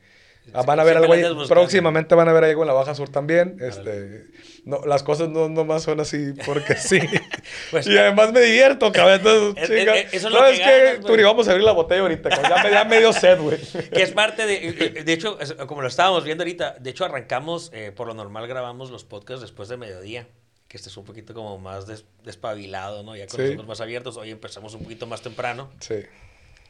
ah, 0.53 0.63
van 0.63 0.79
a 0.79 0.83
ver 0.83 0.97
algo 0.97 1.13
ahí. 1.13 1.23
Próximamente 1.47 2.15
van 2.15 2.27
a 2.29 2.33
ver 2.33 2.43
algo 2.45 2.63
en 2.63 2.67
la 2.67 2.73
Baja 2.73 2.95
Sur 2.95 3.09
también. 3.09 3.57
Este, 3.61 4.25
no, 4.65 4.85
las 4.85 5.03
cosas 5.03 5.29
no 5.29 5.47
nomás 5.49 5.83
son 5.83 5.99
así 5.99 6.33
porque 6.45 6.75
sí. 6.75 6.99
Pues- 7.71 7.87
y 7.87 7.97
además 7.97 8.31
me 8.33 8.41
divierto, 8.41 8.91
cabrón. 8.91 9.15
Entonces, 9.19 9.69
Es- 9.69 9.87
es- 9.87 10.13
eso 10.13 10.27
es 10.27 10.33
lo 10.33 10.39
¿Sabes 10.39 10.59
que 10.59 10.65
qué? 10.65 10.71
ganas, 10.71 10.99
güey. 11.01 11.11
Turi, 11.13 11.23
vamos 11.23 11.47
a 11.47 11.51
abrir 11.51 11.65
la 11.65 11.71
botella 11.71 12.01
ahorita. 12.01 12.29
Ya 12.29 12.63
me, 12.63 12.71
ya 12.71 12.83
me 12.85 12.99
dio 12.99 13.13
sed, 13.13 13.39
güey. 13.39 13.57
que 13.93 14.01
es 14.01 14.11
parte 14.11 14.45
de, 14.45 15.03
de 15.03 15.13
hecho, 15.13 15.37
como 15.67 15.81
lo 15.81 15.87
estábamos 15.87 16.23
viendo 16.23 16.43
ahorita, 16.43 16.75
de 16.79 16.89
hecho 16.89 17.05
arrancamos, 17.05 17.71
eh, 17.73 17.91
por 17.95 18.07
lo 18.07 18.13
normal 18.13 18.47
grabamos 18.47 18.89
los 18.91 19.03
podcasts 19.05 19.41
después 19.41 19.69
de 19.69 19.77
mediodía, 19.77 20.27
que 20.67 20.77
este 20.77 20.89
es 20.89 20.97
un 20.97 21.05
poquito 21.05 21.33
como 21.33 21.57
más 21.57 21.87
des- 21.87 22.05
despabilado, 22.23 23.01
¿no? 23.03 23.15
Ya 23.15 23.25
con 23.27 23.55
los 23.55 23.67
más 23.67 23.81
abiertos, 23.81 24.17
hoy 24.17 24.29
empezamos 24.31 24.73
un 24.75 24.83
poquito 24.83 25.07
más 25.07 25.21
temprano, 25.21 25.71
Sí. 25.79 25.95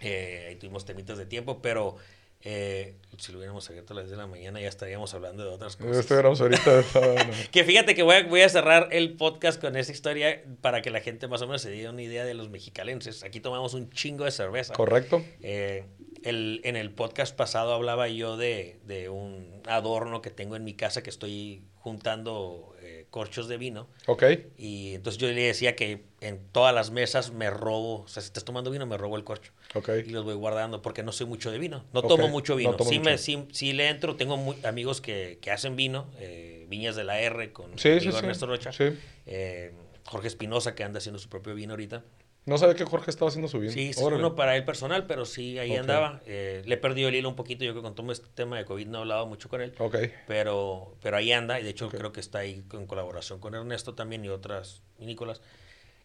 eh, 0.01 0.45
ahí 0.49 0.55
tuvimos 0.55 0.85
temitas 0.85 1.17
de 1.17 1.25
tiempo, 1.25 1.61
pero 1.61 1.97
eh, 2.41 2.95
si 3.17 3.31
lo 3.33 3.37
hubiéramos 3.39 3.69
abierto 3.69 3.93
a 3.93 3.97
las 3.97 4.05
10 4.05 4.11
de 4.11 4.17
la 4.17 4.27
mañana 4.27 4.61
ya 4.61 4.69
estaríamos 4.69 5.13
hablando 5.13 5.43
de 5.43 5.49
otras 5.49 5.75
cosas. 5.75 5.97
Estuviéramos 5.97 6.39
ahorita. 6.39 6.83
no. 6.93 7.33
Que 7.51 7.63
fíjate 7.65 7.95
que 7.95 8.03
voy 8.03 8.15
a, 8.15 8.23
voy 8.27 8.41
a 8.41 8.49
cerrar 8.49 8.87
el 8.91 9.13
podcast 9.17 9.59
con 9.59 9.75
esa 9.75 9.91
historia 9.91 10.41
para 10.61 10.81
que 10.81 10.89
la 10.89 11.01
gente 11.01 11.27
más 11.27 11.41
o 11.41 11.47
menos 11.47 11.61
se 11.61 11.69
dé 11.69 11.89
una 11.89 12.01
idea 12.01 12.23
de 12.23 12.33
los 12.33 12.49
mexicalenses. 12.49 13.23
Aquí 13.23 13.39
tomamos 13.41 13.73
un 13.73 13.89
chingo 13.89 14.23
de 14.25 14.31
cerveza. 14.31 14.73
Correcto. 14.73 15.21
Eh, 15.41 15.83
el- 16.23 16.61
en 16.63 16.75
el 16.75 16.91
podcast 16.91 17.35
pasado 17.35 17.73
hablaba 17.73 18.07
yo 18.07 18.37
de, 18.37 18.79
de 18.85 19.09
un 19.09 19.61
adorno 19.67 20.21
que 20.21 20.29
tengo 20.29 20.55
en 20.55 20.63
mi 20.63 20.73
casa 20.75 21.03
que 21.03 21.09
estoy 21.09 21.63
juntando 21.79 22.75
eh, 22.81 23.05
corchos 23.09 23.47
de 23.47 23.57
vino. 23.57 23.87
Ok. 24.05 24.23
Y 24.57 24.95
entonces 24.95 25.19
yo 25.19 25.27
le 25.27 25.41
decía 25.41 25.75
que 25.75 26.03
en 26.21 26.39
todas 26.51 26.73
las 26.75 26.91
mesas 26.91 27.31
me 27.31 27.49
robo, 27.49 28.01
o 28.01 28.07
sea, 28.07 28.21
si 28.21 28.27
estás 28.27 28.43
tomando 28.45 28.69
vino, 28.71 28.85
me 28.85 28.97
robo 28.97 29.15
el 29.17 29.23
corcho. 29.23 29.51
Ok. 29.75 29.89
Y 30.05 30.09
los 30.11 30.23
voy 30.25 30.35
guardando 30.35 30.81
porque 30.81 31.03
no 31.03 31.11
soy 31.11 31.25
mucho 31.27 31.51
de 31.51 31.57
vino. 31.59 31.83
No 31.93 32.01
tomo 32.01 32.27
mucho 32.27 32.53
no 32.53 32.57
vino. 32.57 32.75
tomo 32.75 32.89
sí, 32.89 32.99
mucho. 32.99 33.09
Me, 33.09 33.17
sí, 33.17 33.45
sí 33.51 33.73
le 33.73 33.87
entro. 33.89 34.15
Tengo 34.15 34.55
amigos 34.63 35.01
que, 35.01 35.39
que 35.41 35.51
hacen 35.51 35.75
vino. 35.75 36.07
eh, 36.19 36.65
Viñas 36.69 36.95
de 36.95 37.03
la 37.03 37.19
R 37.19 37.51
con 37.51 37.77
Sí. 37.79 37.89
Ernesto 37.89 38.45
Rocha. 38.45 38.71
Sí. 38.71 38.89
eh, 39.25 39.73
Jorge 40.05 40.27
Espinosa 40.27 40.75
que 40.75 40.83
anda 40.83 40.97
haciendo 40.99 41.17
su 41.19 41.29
propio 41.29 41.53
vino 41.55 41.73
ahorita. 41.73 42.03
No 42.49 42.57
sabía 42.57 42.75
que 42.75 42.83
Jorge 42.83 43.11
estaba 43.11 43.29
haciendo 43.29 43.47
su 43.47 43.59
bien. 43.59 43.71
Sí, 43.71 43.93
sí, 43.93 44.03
uno 44.03 44.35
para 44.35 44.57
él 44.57 44.65
personal, 44.65 45.05
pero 45.05 45.25
sí, 45.25 45.59
ahí 45.59 45.75
andaba. 45.75 46.21
Eh, 46.25 46.63
le 46.65 46.75
he 46.75 46.77
perdido 46.77 47.07
el 47.09 47.15
hilo 47.15 47.29
un 47.29 47.35
poquito, 47.35 47.63
yo 47.63 47.71
creo 47.71 47.83
que 47.83 47.87
con 47.87 47.95
todo 47.95 48.11
este 48.11 48.27
tema 48.33 48.57
de 48.57 48.65
COVID 48.65 48.87
no 48.87 48.97
he 48.97 49.01
hablado 49.01 49.27
mucho 49.27 49.49
con 49.49 49.61
él, 49.61 49.73
Ok. 49.77 49.97
pero, 50.27 50.95
pero 51.01 51.17
ahí 51.17 51.31
anda, 51.31 51.59
y 51.59 51.63
de 51.63 51.69
hecho 51.69 51.89
creo 51.89 52.11
que 52.11 52.19
está 52.19 52.39
ahí 52.39 52.63
en 52.73 52.87
colaboración 52.87 53.39
con 53.39 53.53
Ernesto 53.53 53.93
también 53.93 54.25
y 54.25 54.29
otras, 54.29 54.81
y 54.99 55.05
Nicolás. 55.05 55.41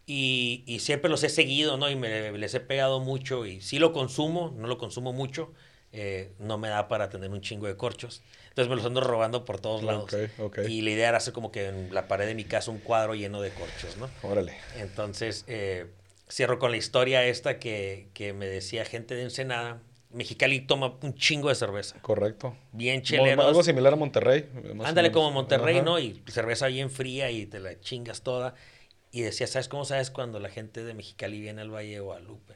Y, 0.05 0.63
y 0.67 0.79
siempre 0.79 1.09
los 1.09 1.23
he 1.23 1.29
seguido, 1.29 1.77
¿no? 1.77 1.89
Y 1.89 1.95
me, 1.95 2.31
les 2.37 2.53
he 2.53 2.59
pegado 2.59 2.99
mucho, 2.99 3.47
y 3.47 3.59
sí 3.61 3.79
lo 3.79 3.91
consumo, 3.91 4.53
no 4.55 4.67
lo 4.67 4.77
consumo 4.77 5.13
mucho, 5.13 5.51
eh, 5.93 6.33
no 6.37 6.59
me 6.59 6.67
da 6.67 6.87
para 6.87 7.09
tener 7.09 7.31
un 7.31 7.41
chingo 7.41 7.65
de 7.65 7.75
corchos. 7.75 8.21
Entonces 8.49 8.69
me 8.69 8.75
los 8.75 8.85
ando 8.85 9.01
robando 9.01 9.45
por 9.45 9.59
todos 9.59 9.81
lados. 9.81 10.13
Ok, 10.13 10.39
ok. 10.39 10.59
Y 10.69 10.81
la 10.81 10.91
idea 10.91 11.09
era 11.09 11.17
hacer 11.17 11.33
como 11.33 11.51
que 11.51 11.67
en 11.69 11.93
la 11.93 12.07
pared 12.07 12.27
de 12.27 12.35
mi 12.35 12.43
casa 12.43 12.69
un 12.69 12.79
cuadro 12.79 13.15
lleno 13.15 13.41
de 13.41 13.49
corchos, 13.49 13.97
¿no? 13.97 14.09
Órale. 14.21 14.55
Entonces, 14.77 15.43
eh, 15.47 15.87
cierro 16.29 16.59
con 16.59 16.71
la 16.71 16.77
historia 16.77 17.25
esta 17.25 17.59
que, 17.59 18.09
que 18.13 18.33
me 18.33 18.47
decía 18.47 18.85
gente 18.85 19.15
de 19.15 19.23
Ensenada. 19.23 19.81
Mexicali 20.11 20.61
toma 20.61 20.97
un 21.01 21.13
chingo 21.15 21.49
de 21.49 21.55
cerveza. 21.55 22.01
Correcto. 22.01 22.55
Bien 22.71 23.01
cheleros. 23.01 23.45
Algo 23.45 23.63
similar 23.63 23.93
a 23.93 23.95
Monterrey. 23.97 24.49
Ándale 24.83 25.11
como 25.11 25.29
Monterrey, 25.31 25.77
Ajá. 25.77 25.85
¿no? 25.85 25.99
Y 25.99 26.23
cerveza 26.27 26.67
bien 26.67 26.89
fría 26.89 27.31
y 27.31 27.45
te 27.45 27.59
la 27.59 27.79
chingas 27.81 28.21
toda. 28.21 28.55
Y 29.11 29.21
decía, 29.21 29.45
¿sabes 29.47 29.67
cómo 29.67 29.83
sabes 29.85 30.11
cuando 30.11 30.39
la 30.39 30.49
gente 30.49 30.83
de 30.83 30.93
Mexicali 30.93 31.39
viene 31.41 31.61
al 31.61 31.69
Valle 31.73 31.95
de 31.95 31.99
Guadalupe? 31.99 32.55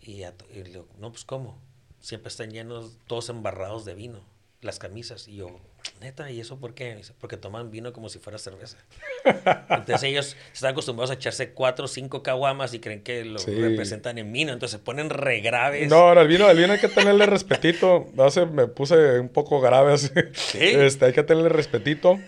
Y, 0.00 0.22
a 0.24 0.34
y 0.52 0.56
le 0.56 0.62
digo, 0.64 0.88
no, 0.98 1.10
pues 1.12 1.24
¿cómo? 1.24 1.60
Siempre 2.00 2.28
están 2.28 2.50
llenos, 2.50 2.98
todos 3.06 3.28
embarrados 3.28 3.84
de 3.84 3.94
vino. 3.94 4.20
las 4.60 4.78
camisas. 4.78 5.28
Y 5.28 5.36
yo, 5.36 5.60
neta, 6.00 6.30
¿y 6.30 6.40
eso 6.40 6.58
por 6.58 6.74
qué? 6.74 7.00
Porque 7.20 7.36
toman 7.36 7.70
vino 7.70 7.92
como 7.92 8.08
si 8.08 8.18
fuera 8.18 8.38
cerveza. 8.38 8.78
Entonces 9.70 10.02
ellos 10.02 10.36
están 10.52 10.72
acostumbrados 10.72 11.10
a 11.10 11.14
echarse 11.14 11.50
cuatro 11.52 11.84
o 11.84 11.88
cinco 11.88 12.22
caguamas 12.22 12.72
y 12.74 12.80
creen 12.80 13.02
que 13.02 13.24
lo 13.24 13.38
Sí. 13.38 13.50
representan 13.52 14.18
en 14.18 14.32
vino. 14.32 14.52
Entonces 14.52 14.78
se 14.78 14.84
ponen 14.84 15.10
regraves. 15.10 15.88
No, 15.90 16.14
no, 16.14 16.20
el 16.20 16.28
vino, 16.28 16.48
el 16.50 16.56
vino 16.56 16.72
hay 16.72 16.78
que 16.78 16.88
tenerle 16.88 17.26
respetito. 17.26 18.06
Hace, 18.18 18.46
me 18.46 18.66
puse 18.66 19.18
un 19.20 19.28
poco 19.28 19.60
grave 19.60 19.92
así. 19.92 20.10
Este, 20.54 21.04
hay 21.06 21.12
que 21.12 21.22
tenerle 21.22 21.48
respetito. 21.50 22.18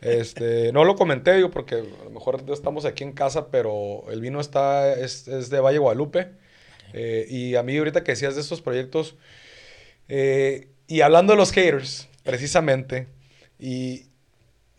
Este, 0.00 0.72
no 0.72 0.84
lo 0.84 0.94
comenté 0.96 1.38
yo 1.40 1.50
porque 1.50 1.74
a 1.74 2.04
lo 2.04 2.10
mejor 2.10 2.42
estamos 2.52 2.84
aquí 2.86 3.04
en 3.04 3.12
casa, 3.12 3.48
pero 3.50 4.04
el 4.10 4.20
vino 4.20 4.40
está, 4.40 4.92
es, 4.94 5.28
es 5.28 5.50
de 5.50 5.60
Valle 5.60 5.78
Guadalupe. 5.78 6.28
Eh, 6.92 7.26
y 7.28 7.54
a 7.54 7.62
mí 7.62 7.76
ahorita 7.76 8.02
que 8.02 8.12
decías 8.12 8.34
de 8.34 8.40
estos 8.40 8.62
proyectos, 8.62 9.14
eh, 10.08 10.68
y 10.88 11.02
hablando 11.02 11.34
de 11.34 11.36
los 11.36 11.52
haters, 11.52 12.08
precisamente, 12.22 13.08
y, 13.58 14.04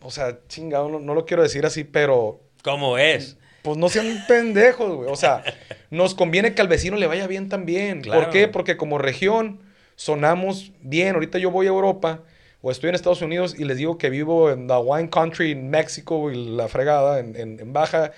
o 0.00 0.10
sea, 0.10 0.38
chingado, 0.48 0.88
no, 0.88 0.98
no 1.00 1.14
lo 1.14 1.24
quiero 1.24 1.42
decir 1.42 1.64
así, 1.66 1.84
pero 1.84 2.40
¿Cómo 2.62 2.98
es? 2.98 3.36
pues 3.62 3.76
no 3.78 3.88
sean 3.88 4.24
pendejos, 4.26 4.96
güey. 4.96 5.10
O 5.10 5.16
sea, 5.16 5.42
nos 5.90 6.14
conviene 6.14 6.54
que 6.54 6.62
al 6.62 6.68
vecino 6.68 6.96
le 6.96 7.06
vaya 7.06 7.26
bien 7.26 7.48
también. 7.48 8.00
Claro. 8.02 8.22
¿Por 8.24 8.32
qué? 8.32 8.48
Porque 8.48 8.76
como 8.76 8.98
región 8.98 9.60
sonamos 9.96 10.72
bien. 10.80 11.14
Ahorita 11.14 11.38
yo 11.38 11.50
voy 11.50 11.66
a 11.66 11.70
Europa 11.70 12.22
o 12.60 12.70
estoy 12.70 12.88
en 12.88 12.94
Estados 12.96 13.22
Unidos 13.22 13.54
y 13.58 13.64
les 13.64 13.76
digo 13.76 13.98
que 13.98 14.10
vivo 14.10 14.50
en 14.50 14.66
la 14.66 14.78
wine 14.80 15.10
country 15.10 15.52
en 15.52 15.70
México 15.70 16.30
y 16.32 16.56
la 16.56 16.68
fregada 16.68 17.20
en, 17.20 17.36
en- 17.36 17.60
en 17.60 17.72
Baja. 17.72 18.12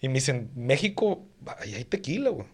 Y 0.00 0.08
me 0.08 0.14
dicen, 0.14 0.50
México, 0.54 1.22
ahí 1.60 1.74
hay 1.74 1.84
tequila, 1.84 2.30
güey. 2.30 2.46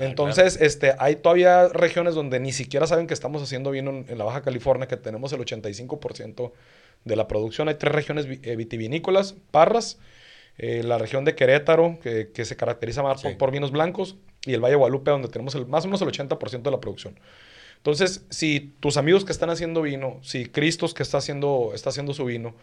Ah, 0.00 0.06
Entonces, 0.06 0.58
este, 0.60 0.94
hay 0.98 1.16
todavía 1.16 1.68
regiones 1.68 2.14
donde 2.14 2.40
ni 2.40 2.52
siquiera 2.52 2.86
saben 2.86 3.06
que 3.06 3.14
estamos 3.14 3.42
haciendo 3.42 3.70
vino 3.70 3.90
en, 3.90 4.06
en 4.08 4.18
la 4.18 4.24
Baja 4.24 4.40
California, 4.40 4.88
que 4.88 4.96
tenemos 4.96 5.32
el 5.32 5.40
85% 5.40 6.52
de 7.04 7.16
la 7.16 7.28
producción. 7.28 7.68
Hay 7.68 7.74
tres 7.74 7.92
regiones 7.92 8.26
eh, 8.26 8.56
vitivinícolas, 8.56 9.34
Parras, 9.50 9.98
eh, 10.58 10.82
la 10.82 10.98
región 10.98 11.24
de 11.24 11.34
Querétaro, 11.34 11.98
que, 12.02 12.30
que 12.32 12.44
se 12.44 12.56
caracteriza 12.56 13.02
más 13.02 13.22
por, 13.22 13.50
vinos 13.50 13.70
blancos, 13.70 14.16
y 14.46 14.54
el 14.54 14.60
Valle 14.60 14.72
de 14.72 14.76
Guadalupe, 14.76 15.10
donde 15.10 15.28
tenemos 15.28 15.54
el, 15.54 15.66
más 15.66 15.84
o 15.84 15.88
menos 15.88 16.02
el 16.02 16.08
80% 16.08 16.62
de 16.62 16.70
la 16.70 16.80
producción. 16.80 17.18
Entonces, 17.76 18.24
si 18.30 18.74
tus 18.80 18.96
amigos 18.96 19.24
que 19.24 19.32
están 19.32 19.50
haciendo 19.50 19.82
vino, 19.82 20.18
si 20.22 20.46
Cristos 20.46 20.92
que 20.92 21.02
está 21.02 21.18
haciendo, 21.18 21.72
está 21.74 21.90
haciendo 21.90 22.12
su 22.12 22.24
vino, 22.24 22.54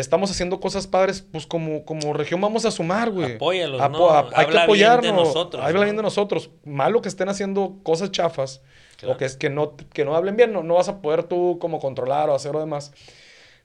estamos 0.00 0.30
haciendo 0.30 0.60
cosas 0.60 0.86
padres, 0.86 1.24
pues 1.32 1.46
como, 1.46 1.84
como 1.84 2.12
región 2.12 2.40
vamos 2.40 2.64
a 2.64 2.70
sumar, 2.70 3.10
güey. 3.10 3.34
Apóyalos, 3.36 3.80
Apo- 3.80 3.98
¿no? 3.98 4.10
a- 4.10 4.20
hay 4.20 4.44
Habla 4.44 4.44
que 4.44 4.50
bien 4.50 4.56
de 4.56 4.62
apoyarnos. 4.62 5.14
nosotros, 5.28 5.62
Habla 5.64 5.78
¿no? 5.80 5.84
bien 5.84 5.96
de 5.96 6.02
nosotros. 6.02 6.50
Malo 6.64 7.00
que 7.02 7.08
estén 7.08 7.28
haciendo 7.28 7.76
cosas 7.82 8.10
chafas 8.10 8.62
Claro. 8.98 9.14
o 9.14 9.16
que, 9.18 9.24
es, 9.26 9.36
que, 9.36 9.50
no, 9.50 9.74
que 9.92 10.04
no 10.04 10.14
hablen 10.16 10.36
bien, 10.36 10.52
no, 10.52 10.62
no 10.62 10.74
vas 10.74 10.88
a 10.88 11.00
poder 11.02 11.24
tú 11.24 11.58
como 11.60 11.80
controlar 11.80 12.30
o 12.30 12.34
hacer 12.34 12.52
lo 12.52 12.60
demás. 12.60 12.92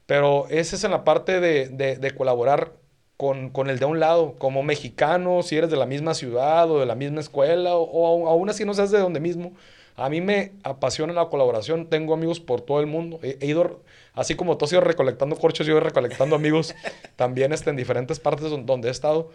Pero 0.06 0.48
ese 0.50 0.76
es 0.76 0.84
en 0.84 0.92
la 0.92 1.04
parte 1.04 1.40
de, 1.40 1.68
de- 1.70 1.96
de 1.98 2.12
colaborar 2.12 2.74
con, 3.18 3.50
con 3.50 3.70
el 3.70 3.78
de 3.80 3.86
un 3.86 4.00
lado, 4.00 4.34
como 4.40 4.64
mexicano, 4.64 5.44
si 5.44 5.56
eres 5.58 5.70
de 5.70 5.78
la 5.78 5.86
misma 5.86 6.14
ciudad 6.16 6.70
o 6.72 6.80
de 6.80 6.86
la 6.86 6.96
misma 6.96 7.20
escuela, 7.22 7.76
o, 7.76 7.84
o 7.84 8.08
aún- 8.08 8.28
aún 8.28 8.50
así 8.50 8.66
no 8.66 8.74
seas 8.74 8.92
de 8.92 9.00
donde 9.00 9.20
mismo. 9.20 9.54
A 9.96 10.10
mí 10.10 10.22
me 10.22 10.54
apasiona 10.64 11.14
la 11.14 11.26
colaboración, 11.30 11.88
tengo 11.88 12.14
amigos 12.14 12.40
por 12.40 12.62
todo 12.62 12.80
el 12.80 12.88
mundo. 12.88 13.20
He, 13.22 13.38
he 13.40 13.46
ido, 13.46 13.82
así 14.14 14.36
como 14.36 14.58
tú 14.58 14.66
has 14.66 14.72
ido 14.72 14.82
recolectando 14.82 15.36
corchos, 15.36 15.66
yo 15.68 15.74
he 15.74 15.76
ido 15.78 15.82
recolectando 15.84 16.36
amigos 16.36 16.74
también 17.16 17.54
este, 17.54 17.70
en 17.70 17.76
diferentes 17.76 18.20
partes 18.20 18.50
don- 18.50 18.66
donde 18.66 18.88
he 18.88 18.92
estado. 18.92 19.32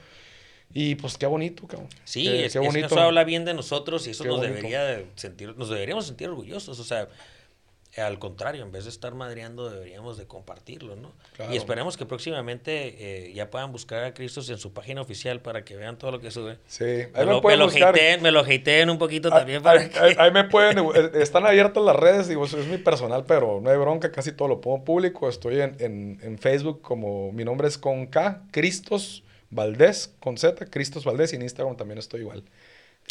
Y 0.75 0.97
pues 0.97 1.17
qué 1.17 1.27
bonito, 1.27 1.67
cabrón. 1.67 1.89
Sí, 2.05 2.25
Qué- 2.25 2.47
es, 2.47 2.53
qué 2.53 2.59
bonito. 2.59 2.87
eso 2.87 3.01
habla 3.01 3.23
bien 3.25 3.45
de 3.45 3.55
nosotros 3.55 4.07
y 4.07 4.11
eso 4.11 4.25
Qué 4.25 4.29
nos 4.29 4.39
bonito. 4.39 4.57
debería 4.57 4.83
de 4.85 5.07
sentir, 5.15 5.57
nos 5.57 5.69
deberíamos 5.71 6.07
sentir 6.07 6.29
orgullosos. 6.29 6.79
O 6.81 6.85
sea, 6.85 7.09
al 8.03 8.19
contrario, 8.19 8.63
en 8.63 8.73
vez 8.73 8.85
de 8.85 8.91
estar 8.91 9.15
madreando, 9.15 9.71
deberíamos 9.71 10.17
de 10.19 10.27
compartirlo, 10.27 10.97
¿no? 10.97 11.13
Claro. 11.37 11.53
Y 11.53 11.57
esperemos 11.57 11.97
que 11.97 12.05
próximamente 12.07 13.29
eh, 13.29 13.33
ya 13.33 13.51
puedan 13.51 13.73
buscar 13.73 14.05
a 14.05 14.13
Cristos 14.15 14.49
en 14.51 14.59
su 14.59 14.73
página 14.73 15.01
oficial 15.01 15.41
para 15.41 15.65
que 15.65 15.77
vean 15.77 15.97
todo 15.99 16.11
lo 16.11 16.21
que 16.21 16.31
sube. 16.31 16.59
Sí, 16.67 16.85
Me 16.85 16.91
ahí 16.91 17.11
me, 17.15 17.25
lo, 17.25 17.35
me 17.37 17.41
pueden 17.43 17.59
lo 17.61 17.67
buscar. 17.67 17.89
hateen, 17.91 18.23
me 18.23 18.31
lo 18.31 18.41
hateen 18.41 18.91
un 18.91 18.99
poquito 18.99 19.29
Ahí- 19.29 19.39
también 19.41 19.63
para 19.63 19.81
ahí, 19.81 19.89
que... 19.89 19.99
ahí- 19.99 20.15
ahí 20.19 20.31
me 20.31 20.45
pueden, 20.45 20.79
eh, 20.79 21.11
están 21.15 21.47
abiertas 21.47 21.83
las 21.83 21.97
redes, 21.97 22.29
digo, 22.29 22.45
eso 22.45 22.59
es 22.59 22.67
mi 22.67 22.79
personal, 22.79 23.25
pero 23.27 23.61
no 23.63 23.71
hay 23.71 23.77
bronca, 23.79 24.13
casi 24.13 24.33
todo 24.33 24.49
lo 24.49 24.61
pongo 24.61 24.85
público. 24.85 25.29
Estoy 25.29 25.61
en, 25.61 25.77
en, 25.79 26.19
en 26.23 26.39
Facebook 26.39 26.83
como 26.83 27.33
mi 27.33 27.45
nombre 27.45 27.69
es 27.69 27.79
con 27.79 28.07
K, 28.07 28.43
Cristos 28.51 29.23
Valdés, 29.49 30.13
con 30.21 30.37
Z, 30.37 30.67
Cristos 30.67 31.05
Valdés, 31.05 31.33
y 31.33 31.37
en 31.37 31.43
Instagram 31.43 31.77
también 31.77 31.99
estoy 31.99 32.21
igual. 32.21 32.43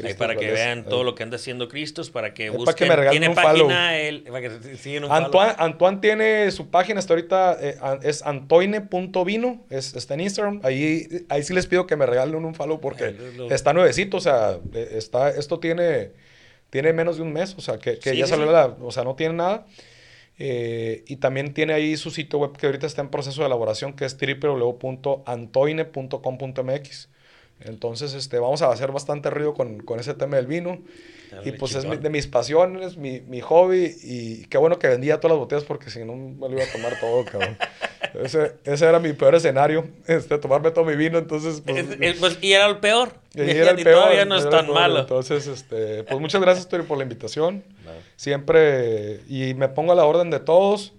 Ahí 0.03 0.13
para 0.13 0.35
que 0.35 0.51
vean 0.51 0.83
todo 0.83 1.05
lo 1.05 1.15
que 1.15 1.23
anda 1.23 1.37
haciendo 1.37 1.69
Cristos, 1.69 2.09
para 2.09 2.33
que 2.33 2.47
para 2.47 2.57
busquen. 2.57 2.75
que 2.75 2.85
me 2.85 2.95
regalen 2.97 3.11
tiene 3.21 3.29
un 3.29 3.35
página, 3.35 3.97
él, 3.97 4.23
para 4.23 4.41
que 4.41 4.75
siguen 4.77 5.05
un 5.05 5.11
Antoine, 5.11 5.51
follow. 5.53 5.65
Antoine 5.65 5.97
tiene 6.01 6.51
su 6.51 6.69
página 6.69 6.99
hasta 6.99 7.13
ahorita, 7.13 7.57
eh, 7.61 7.77
es 8.03 8.21
antoine.vino, 8.23 9.65
es, 9.69 9.95
está 9.95 10.15
en 10.15 10.19
Instagram. 10.21 10.59
Ahí, 10.63 11.07
ahí 11.29 11.43
sí 11.43 11.53
les 11.53 11.65
pido 11.67 11.87
que 11.87 11.95
me 11.95 12.05
regalen 12.05 12.43
un 12.43 12.53
follow 12.55 12.81
porque 12.81 13.05
Ay, 13.05 13.33
lo- 13.37 13.49
está 13.51 13.71
nuevecito, 13.71 14.17
o 14.17 14.21
sea, 14.21 14.57
eh, 14.73 14.89
está, 14.97 15.29
esto 15.29 15.59
tiene, 15.59 16.11
tiene 16.69 16.91
menos 16.91 17.15
de 17.15 17.23
un 17.23 17.31
mes, 17.31 17.55
o 17.57 17.61
sea, 17.61 17.77
que, 17.79 17.97
que 17.97 18.11
Sí, 18.11 18.17
ya 18.17 18.27
salió 18.27 18.47
sí. 18.47 18.51
la, 18.51 18.65
o 18.81 18.91
sea, 18.91 19.05
no 19.05 19.15
tiene 19.15 19.35
nada. 19.35 19.65
Eh, 20.37 21.05
y 21.07 21.15
también 21.15 21.53
tiene 21.53 21.71
ahí 21.71 21.95
su 21.95 22.11
sitio 22.11 22.39
web 22.39 22.51
que 22.57 22.65
ahorita 22.65 22.85
está 22.85 23.01
en 23.01 23.07
proceso 23.07 23.39
de 23.39 23.47
elaboración, 23.47 23.93
que 23.93 24.03
es 24.03 24.17
www.antoine.com.mx. 24.19 27.09
Entonces, 27.61 28.13
este, 28.13 28.37
vamos 28.39 28.61
a 28.61 28.69
hacer 28.69 28.91
bastante 28.91 29.29
ruido 29.29 29.53
con, 29.53 29.79
con 29.79 29.99
ese 29.99 30.13
tema 30.13 30.35
del 30.37 30.47
vino. 30.47 30.79
Dale, 31.31 31.49
Y 31.49 31.51
pues 31.53 31.71
es 31.73 31.77
mi- 31.85 31.91
chingón. 31.91 32.03
de 32.03 32.09
mis 32.09 32.27
pasiones, 32.27 32.97
mi, 32.97 33.21
mi 33.21 33.41
hobby. 33.41 33.95
Y 34.03 34.45
qué 34.47 34.57
bueno 34.57 34.77
que 34.77 34.87
vendía 34.87 35.19
todas 35.19 35.35
las 35.35 35.39
botellas 35.39 35.63
porque 35.63 35.89
si 35.89 36.03
no 36.05 36.15
me 36.15 36.47
lo 36.49 36.55
iba 36.55 36.63
a 36.63 36.71
tomar 36.71 36.99
todo, 36.99 37.25
cabrón. 37.25 37.57
Ese, 38.23 38.53
ese 38.63 38.85
era 38.85 38.97
mi 38.99 39.11
peor 39.11 39.35
escenario, 39.35 39.89
este, 40.07 40.37
tomarme 40.37 40.71
todo 40.71 40.85
mi 40.85 40.95
vino. 40.95 41.17
Entonces, 41.17 41.61
pues, 41.65 41.85
Es- 41.89 41.97
es- 41.99 42.19
pues, 42.19 42.37
y 42.41 42.53
era 42.53 42.67
el 42.67 42.77
peor. 42.77 43.09
y 43.33 43.41
era 43.41 43.71
el 43.71 43.79
Y 43.79 43.83
peor, 43.83 44.03
Todavía 44.03 44.23
no 44.25 44.37
es 44.37 44.49
tan 44.49 44.71
malo. 44.71 44.99
Entonces, 45.01 45.47
este, 45.47 46.03
pues 46.05 46.21
muchas 46.21 46.39
gracias, 46.39 46.69
Tori, 46.69 46.83
por 46.83 46.97
la 46.97 47.03
invitación. 47.03 47.63
Siempre, 48.15 49.19
y 49.27 49.53
me 49.55 49.67
pongo 49.67 49.91
a 49.91 49.95
la 49.95 50.05
orden 50.05 50.29
de 50.29 50.39
todos. 50.39 50.93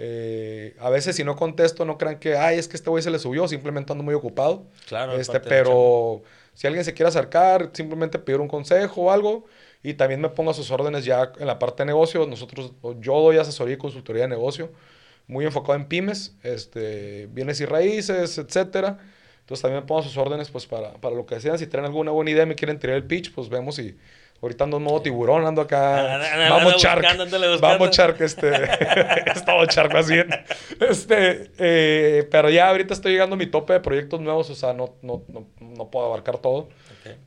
Eh, 0.00 0.76
a 0.78 0.90
veces 0.90 1.16
si 1.16 1.24
no 1.24 1.34
contesto, 1.34 1.84
no 1.84 1.98
crean 1.98 2.20
que, 2.20 2.36
ay, 2.36 2.56
es 2.56 2.68
que 2.68 2.76
este 2.76 2.88
güey 2.88 3.02
se 3.02 3.10
le 3.10 3.18
subió, 3.18 3.48
simplemente 3.48 3.92
ando 3.92 4.04
muy 4.04 4.14
ocupado. 4.14 4.64
Claro, 4.86 5.14
es 5.14 5.22
Este, 5.22 5.40
pero 5.40 6.22
si 6.54 6.68
alguien 6.68 6.84
se 6.84 6.94
quiere 6.94 7.08
acercar, 7.08 7.70
simplemente 7.72 8.20
pedir 8.20 8.40
un 8.40 8.46
consejo 8.46 9.02
o 9.02 9.10
algo. 9.10 9.46
Y 9.82 9.94
también 9.94 10.20
me 10.20 10.28
pongo 10.28 10.52
a 10.52 10.54
sus 10.54 10.70
órdenes 10.70 11.04
ya 11.04 11.32
en 11.38 11.48
la 11.48 11.58
parte 11.58 11.82
de 11.82 11.86
negocio. 11.86 12.26
Nosotros, 12.26 12.72
yo 13.00 13.20
doy 13.20 13.38
asesoría 13.38 13.74
y 13.74 13.78
consultoría 13.78 14.22
de 14.22 14.28
negocio, 14.28 14.70
muy 15.26 15.44
enfocado 15.44 15.74
en 15.74 15.86
pymes, 15.86 16.36
este, 16.44 17.26
bienes 17.32 17.60
y 17.60 17.64
raíces, 17.64 18.38
etcétera. 18.38 18.98
Entonces 19.40 19.62
también 19.62 19.82
me 19.82 19.86
pongo 19.86 20.00
a 20.00 20.04
sus 20.04 20.16
órdenes 20.16 20.50
pues 20.50 20.66
para, 20.66 20.92
para 20.94 21.16
lo 21.16 21.26
que 21.26 21.40
sean. 21.40 21.58
Si 21.58 21.66
tienen 21.66 21.86
alguna 21.86 22.12
buena 22.12 22.30
idea 22.30 22.44
y 22.44 22.46
me 22.46 22.54
quieren 22.54 22.78
tirar 22.78 22.96
el 22.96 23.04
pitch, 23.04 23.32
pues 23.34 23.48
vemos 23.48 23.78
y 23.80 23.96
ahorita 24.40 24.64
ando 24.64 24.76
en 24.76 24.82
modo 24.84 25.02
tiburón, 25.02 25.46
ando 25.46 25.62
acá. 25.62 26.18
Vamos 26.48 26.82
Shark, 26.82 27.04
vamos 27.60 27.90
Shark, 27.96 28.20
este, 28.20 28.50
estaba 29.34 29.64
Shark 29.66 29.92
más 29.92 30.08
bien. 30.08 30.28
Este, 30.80 31.50
eh, 31.58 32.28
pero 32.30 32.50
ya 32.50 32.68
ahorita 32.68 32.94
estoy 32.94 33.12
llegando 33.12 33.34
a 33.34 33.38
mi 33.38 33.46
tope 33.46 33.72
de 33.72 33.80
proyectos 33.80 34.20
nuevos, 34.20 34.50
o 34.50 34.54
sea, 34.54 34.72
no, 34.72 34.94
no, 35.02 35.24
no, 35.28 35.46
no 35.60 35.90
puedo 35.90 36.06
abarcar 36.06 36.38
todo. 36.38 36.68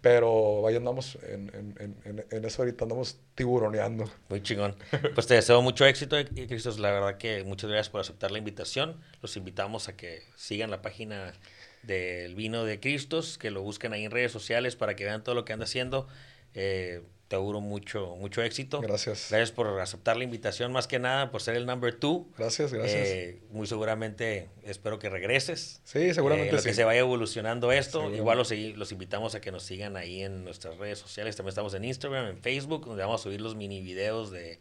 Pero 0.01 0.68
ahí 0.68 0.76
andamos 0.76 1.18
en, 1.28 1.49
en, 1.55 1.76
en, 1.80 1.95
en- 2.05 2.26
en 2.30 2.45
eso 2.45 2.62
ahorita, 2.62 2.86
andamos 2.86 3.20
tiburoneando. 3.36 4.05
Muy 4.30 4.43
chingón. 4.43 4.76
Pues 5.16 5.26
te 5.26 5.34
deseo 5.34 5.62
mucho 5.64 5.86
éxito, 5.86 6.20
y 6.20 6.26
Cristos. 6.26 6.78
La 6.80 6.91
verdad 6.91 7.18
que 7.18 7.43
muchas 7.43 7.70
gracias 7.70 7.89
por 7.89 8.01
aceptar 8.01 8.30
la 8.32 8.38
invitación. 8.38 9.01
Los 9.24 9.36
invitamos 9.38 9.88
a 9.88 9.95
que 9.97 10.22
sigan 10.36 10.70
la 10.70 10.82
página 10.84 11.34
del 11.82 12.36
vino 12.36 12.64
de 12.64 12.80
Cristos, 12.80 13.39
que 13.39 13.49
lo 13.49 13.64
busquen 13.64 13.93
ahí 13.93 14.05
en 14.05 14.12
redes 14.12 14.32
sociales 14.32 14.76
para 14.76 14.95
que 14.95 15.03
vean 15.05 15.24
todo 15.24 15.34
lo 15.34 15.45
que 15.45 15.53
anda 15.53 15.66
haciendo. 15.66 16.07
Eh, 16.54 17.02
te 17.28 17.38
auguro 17.38 17.62
mucho, 17.62 18.18
mucho 18.18 18.43
éxito. 18.43 18.82
Gracias. 18.82 19.28
Gracias 19.30 19.52
por 19.54 19.80
aceptar 19.80 20.18
la 20.18 20.26
invitación, 20.26 20.74
más 20.74 20.86
que 20.88 20.99
nada, 20.99 21.32
por 21.32 21.41
ser 21.41 21.56
el 21.56 21.66
number 21.66 21.93
two. 21.97 22.28
Gracias, 22.38 22.74
gracias. 22.74 23.08
Eh, 23.08 23.39
muy 23.52 23.68
seguramente 23.68 24.49
espero 24.64 24.99
que 24.99 25.10
regreses. 25.10 25.80
sí, 25.86 26.14
seguramente 26.14 26.49
Eh, 26.49 26.54
lo 26.54 26.60
sí. 26.60 26.68
que 26.68 26.74
se 26.74 26.84
vaya 26.84 26.99
evolucionando 26.99 27.72
esto. 27.72 28.14
Igual 28.14 28.38
los, 28.38 28.52
los 28.52 28.91
invitamos 28.91 29.34
a 29.36 29.39
que 29.39 29.49
nos 29.54 29.64
sigan 29.64 29.95
ahí 29.95 30.24
en 30.24 30.43
nuestras 30.43 30.78
redes 30.78 30.99
sociales. 30.99 31.38
También 31.38 31.52
estamos 31.52 31.74
en 31.74 31.86
Instagram, 31.86 32.28
en 32.28 32.38
Facebook, 32.38 32.86
donde 32.86 33.04
vamos 33.04 33.22
a 33.22 33.24
subir 33.24 33.39
los 33.39 33.56
mini 33.56 33.80
videos 33.82 34.30
de, 34.30 34.60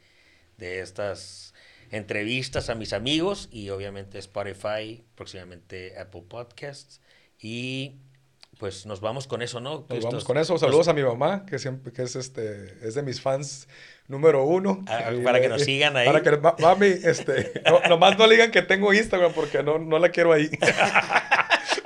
de 0.57 0.79
estas 0.79 1.55
entrevistas 1.91 2.71
a 2.71 2.77
mis 2.77 2.93
amigos 2.93 3.49
y 3.51 3.71
obviamente 3.71 4.17
Spotify, 4.21 5.03
próximamente 5.17 5.99
Apple 5.99 6.23
Podcasts. 6.29 7.01
Y 7.41 7.97
pues 8.61 8.85
nos 8.87 9.01
vamos 9.01 9.27
con 9.27 9.41
eso, 9.43 9.59
¿no? 9.59 9.87
Nos 9.89 10.05
vamos 10.05 10.23
con 10.25 10.37
eso. 10.39 10.53
Nos- 10.53 10.61
Saludos 10.61 10.87
a 10.87 10.93
mi 10.93 11.03
mamá, 11.03 11.45
que 11.47 11.59
siempre 11.59 11.93
que 11.93 12.03
es 12.03 12.15
este 12.15 12.77
es 12.87 12.95
de 12.95 13.03
mis 13.03 13.21
fans 13.21 13.67
número 14.07 14.45
uno. 14.45 14.85
Ah, 14.87 15.11
para 15.25 15.41
que 15.41 15.49
nos 15.49 15.63
sigan 15.63 15.97
ahí. 15.97 16.07
Para 16.07 16.23
que 16.23 16.37
ma- 16.37 16.55
mami, 16.61 16.87
este, 16.87 17.63
no, 17.65 17.81
nomás 17.89 18.19
no 18.19 18.27
le 18.27 18.35
digan 18.35 18.51
que 18.51 18.61
tengo 18.63 18.93
Instagram 18.93 19.33
porque 19.33 19.63
no, 19.63 19.79
no 19.79 19.99
la 19.99 20.11
quiero 20.11 20.33
ahí. 20.33 20.51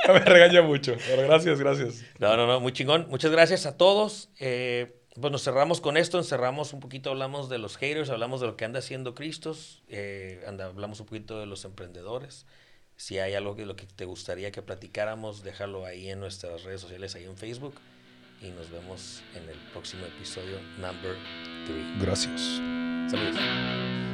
me 0.09 0.18
regaña 0.18 0.62
mucho. 0.62 0.96
Pero 1.06 1.22
gracias, 1.22 1.60
gracias. 1.60 2.02
No, 2.18 2.36
no, 2.36 2.46
no, 2.46 2.60
muy 2.60 2.72
chingón. 2.72 3.06
Muchas 3.09 3.30
gracias 3.30 3.66
a 3.66 3.76
todos. 3.76 4.30
Eh, 4.40 5.01
pues 5.20 5.30
nos 5.30 5.44
cerramos 5.44 5.80
con 5.80 5.96
esto, 5.96 6.18
encerramos 6.18 6.72
un 6.72 6.80
poquito, 6.80 7.10
hablamos 7.10 7.48
de 7.48 7.59
los 7.59 7.76
haters, 7.76 8.10
hablamos 8.10 8.40
de 8.40 8.48
lo 8.48 8.56
que 8.56 8.64
anda 8.64 8.80
haciendo 8.80 9.14
Cristos, 9.14 9.84
eh, 9.88 10.42
anda, 10.48 10.64
hablamos 10.66 10.98
un 10.98 11.06
poquito 11.06 11.38
de 11.38 11.46
los 11.46 11.64
emprendedores. 11.64 12.46
Si 12.96 13.18
hay 13.18 13.34
algo 13.34 13.56
que, 13.56 13.66
lo 13.66 13.76
que 13.76 13.86
te 13.86 14.04
gustaría 14.04 14.52
que 14.52 14.62
platicáramos, 14.62 15.42
déjalo 15.42 15.84
ahí 15.84 16.10
en 16.10 16.20
nuestras 16.20 16.62
redes 16.62 16.80
sociales, 16.80 17.14
ahí 17.14 17.24
en 17.24 17.36
Facebook. 17.36 17.74
Y 18.40 18.50
nos 18.50 18.70
vemos 18.70 19.22
en 19.34 19.48
el 19.48 19.58
próximo 19.72 20.04
episodio, 20.06 20.58
number 20.78 21.16
3. 21.66 22.00
Gracias. 22.00 22.60
Saludos. 23.10 24.14